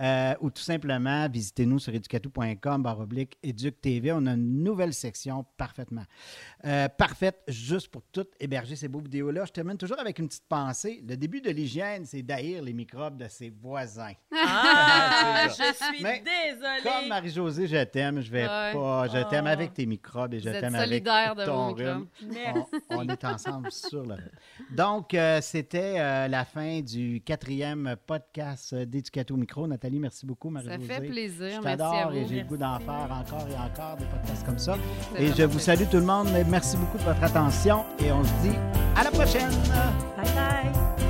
Euh, 0.00 0.34
ou 0.40 0.50
tout 0.50 0.62
simplement 0.62 1.28
visitez-nous 1.28 1.78
sur 1.78 1.94
educatou.com 1.94 2.82
baroblique 2.82 3.38
TV. 3.80 4.12
On 4.12 4.26
a 4.26 4.32
une 4.32 4.62
nouvelle 4.62 4.94
section 4.94 5.44
parfaitement 5.56 6.04
euh, 6.64 6.88
parfaite 6.88 7.40
juste 7.48 7.88
pour 7.88 8.02
tout 8.12 8.26
héberger 8.40 8.76
ces 8.76 8.88
beaux 8.88 9.00
vidéos-là. 9.00 9.44
Je 9.46 9.52
termine 9.52 9.76
toujours 9.76 9.98
avec 9.98 10.18
une 10.18 10.28
petite 10.28 10.46
pensée. 10.48 11.02
Le 11.06 11.16
début 11.16 11.40
de 11.40 11.50
l'hygiène, 11.50 12.04
c'est 12.04 12.22
d'haïr 12.22 12.62
les 12.62 12.72
microbes 12.72 13.16
de 13.16 13.28
ses 13.28 13.50
voisins. 13.50 14.12
Ah, 14.50 15.46
je 15.48 15.52
suis 15.74 16.02
Mais 16.02 16.22
désolée. 16.24 16.82
Comme 16.82 17.08
Marie-Josée, 17.08 17.66
je 17.66 17.84
t'aime, 17.84 18.20
je 18.20 18.30
vais 18.30 18.42
Ouais. 18.42 18.72
pas. 18.72 19.08
Je 19.08 19.28
t'aime 19.28 19.44
Oh. 19.46 19.50
avec 19.50 19.74
tes 19.74 19.86
microbes 19.86 20.34
et 20.34 20.40
je 20.40 20.48
t'aime 20.50 20.74
avec 20.74 21.04
de 21.04 21.44
ton 21.44 21.74
rhume. 21.74 22.06
On, 22.90 22.98
on 22.98 23.08
est 23.08 23.24
ensemble 23.24 23.70
sur 23.70 24.04
le. 24.04 24.16
Donc, 24.70 25.14
euh, 25.14 25.40
c'était 25.40 25.96
euh, 25.98 26.28
la 26.28 26.44
fin 26.44 26.80
du 26.80 27.20
quatrième 27.24 27.96
podcast 28.06 28.72
euh, 28.72 28.84
d'Éducato 28.84 29.36
Micro. 29.36 29.66
Nathalie, 29.66 29.87
merci 29.98 30.26
beaucoup, 30.26 30.48
Ça 30.54 30.62
Marie-Josée. 30.64 30.86
fait 30.94 31.00
plaisir. 31.08 31.48
Je 31.60 31.64
Merci 31.64 31.66
à 31.66 31.76
t'adore 31.76 32.12
et 32.12 32.22
vous. 32.22 32.28
j'ai 32.28 32.40
le 32.40 32.44
goût 32.46 32.56
d'en 32.56 32.78
faire 32.78 33.08
encore 33.10 33.46
et 33.48 33.54
encore 33.56 33.96
des 33.96 34.04
podcasts 34.04 34.44
comme 34.44 34.58
ça. 34.58 34.76
Et 35.16 35.32
je 35.32 35.42
vous 35.44 35.58
salue 35.58 35.84
tout 35.90 35.96
le 35.98 36.04
monde. 36.04 36.28
Merci 36.48 36.76
beaucoup 36.76 36.98
de 36.98 37.02
votre 37.04 37.22
attention 37.22 37.84
et 38.04 38.12
on 38.12 38.22
se 38.22 38.32
dit 38.42 38.56
à 38.96 39.04
la 39.04 39.10
prochaine. 39.10 39.48
Bye 40.16 40.34
bye. 40.34 41.07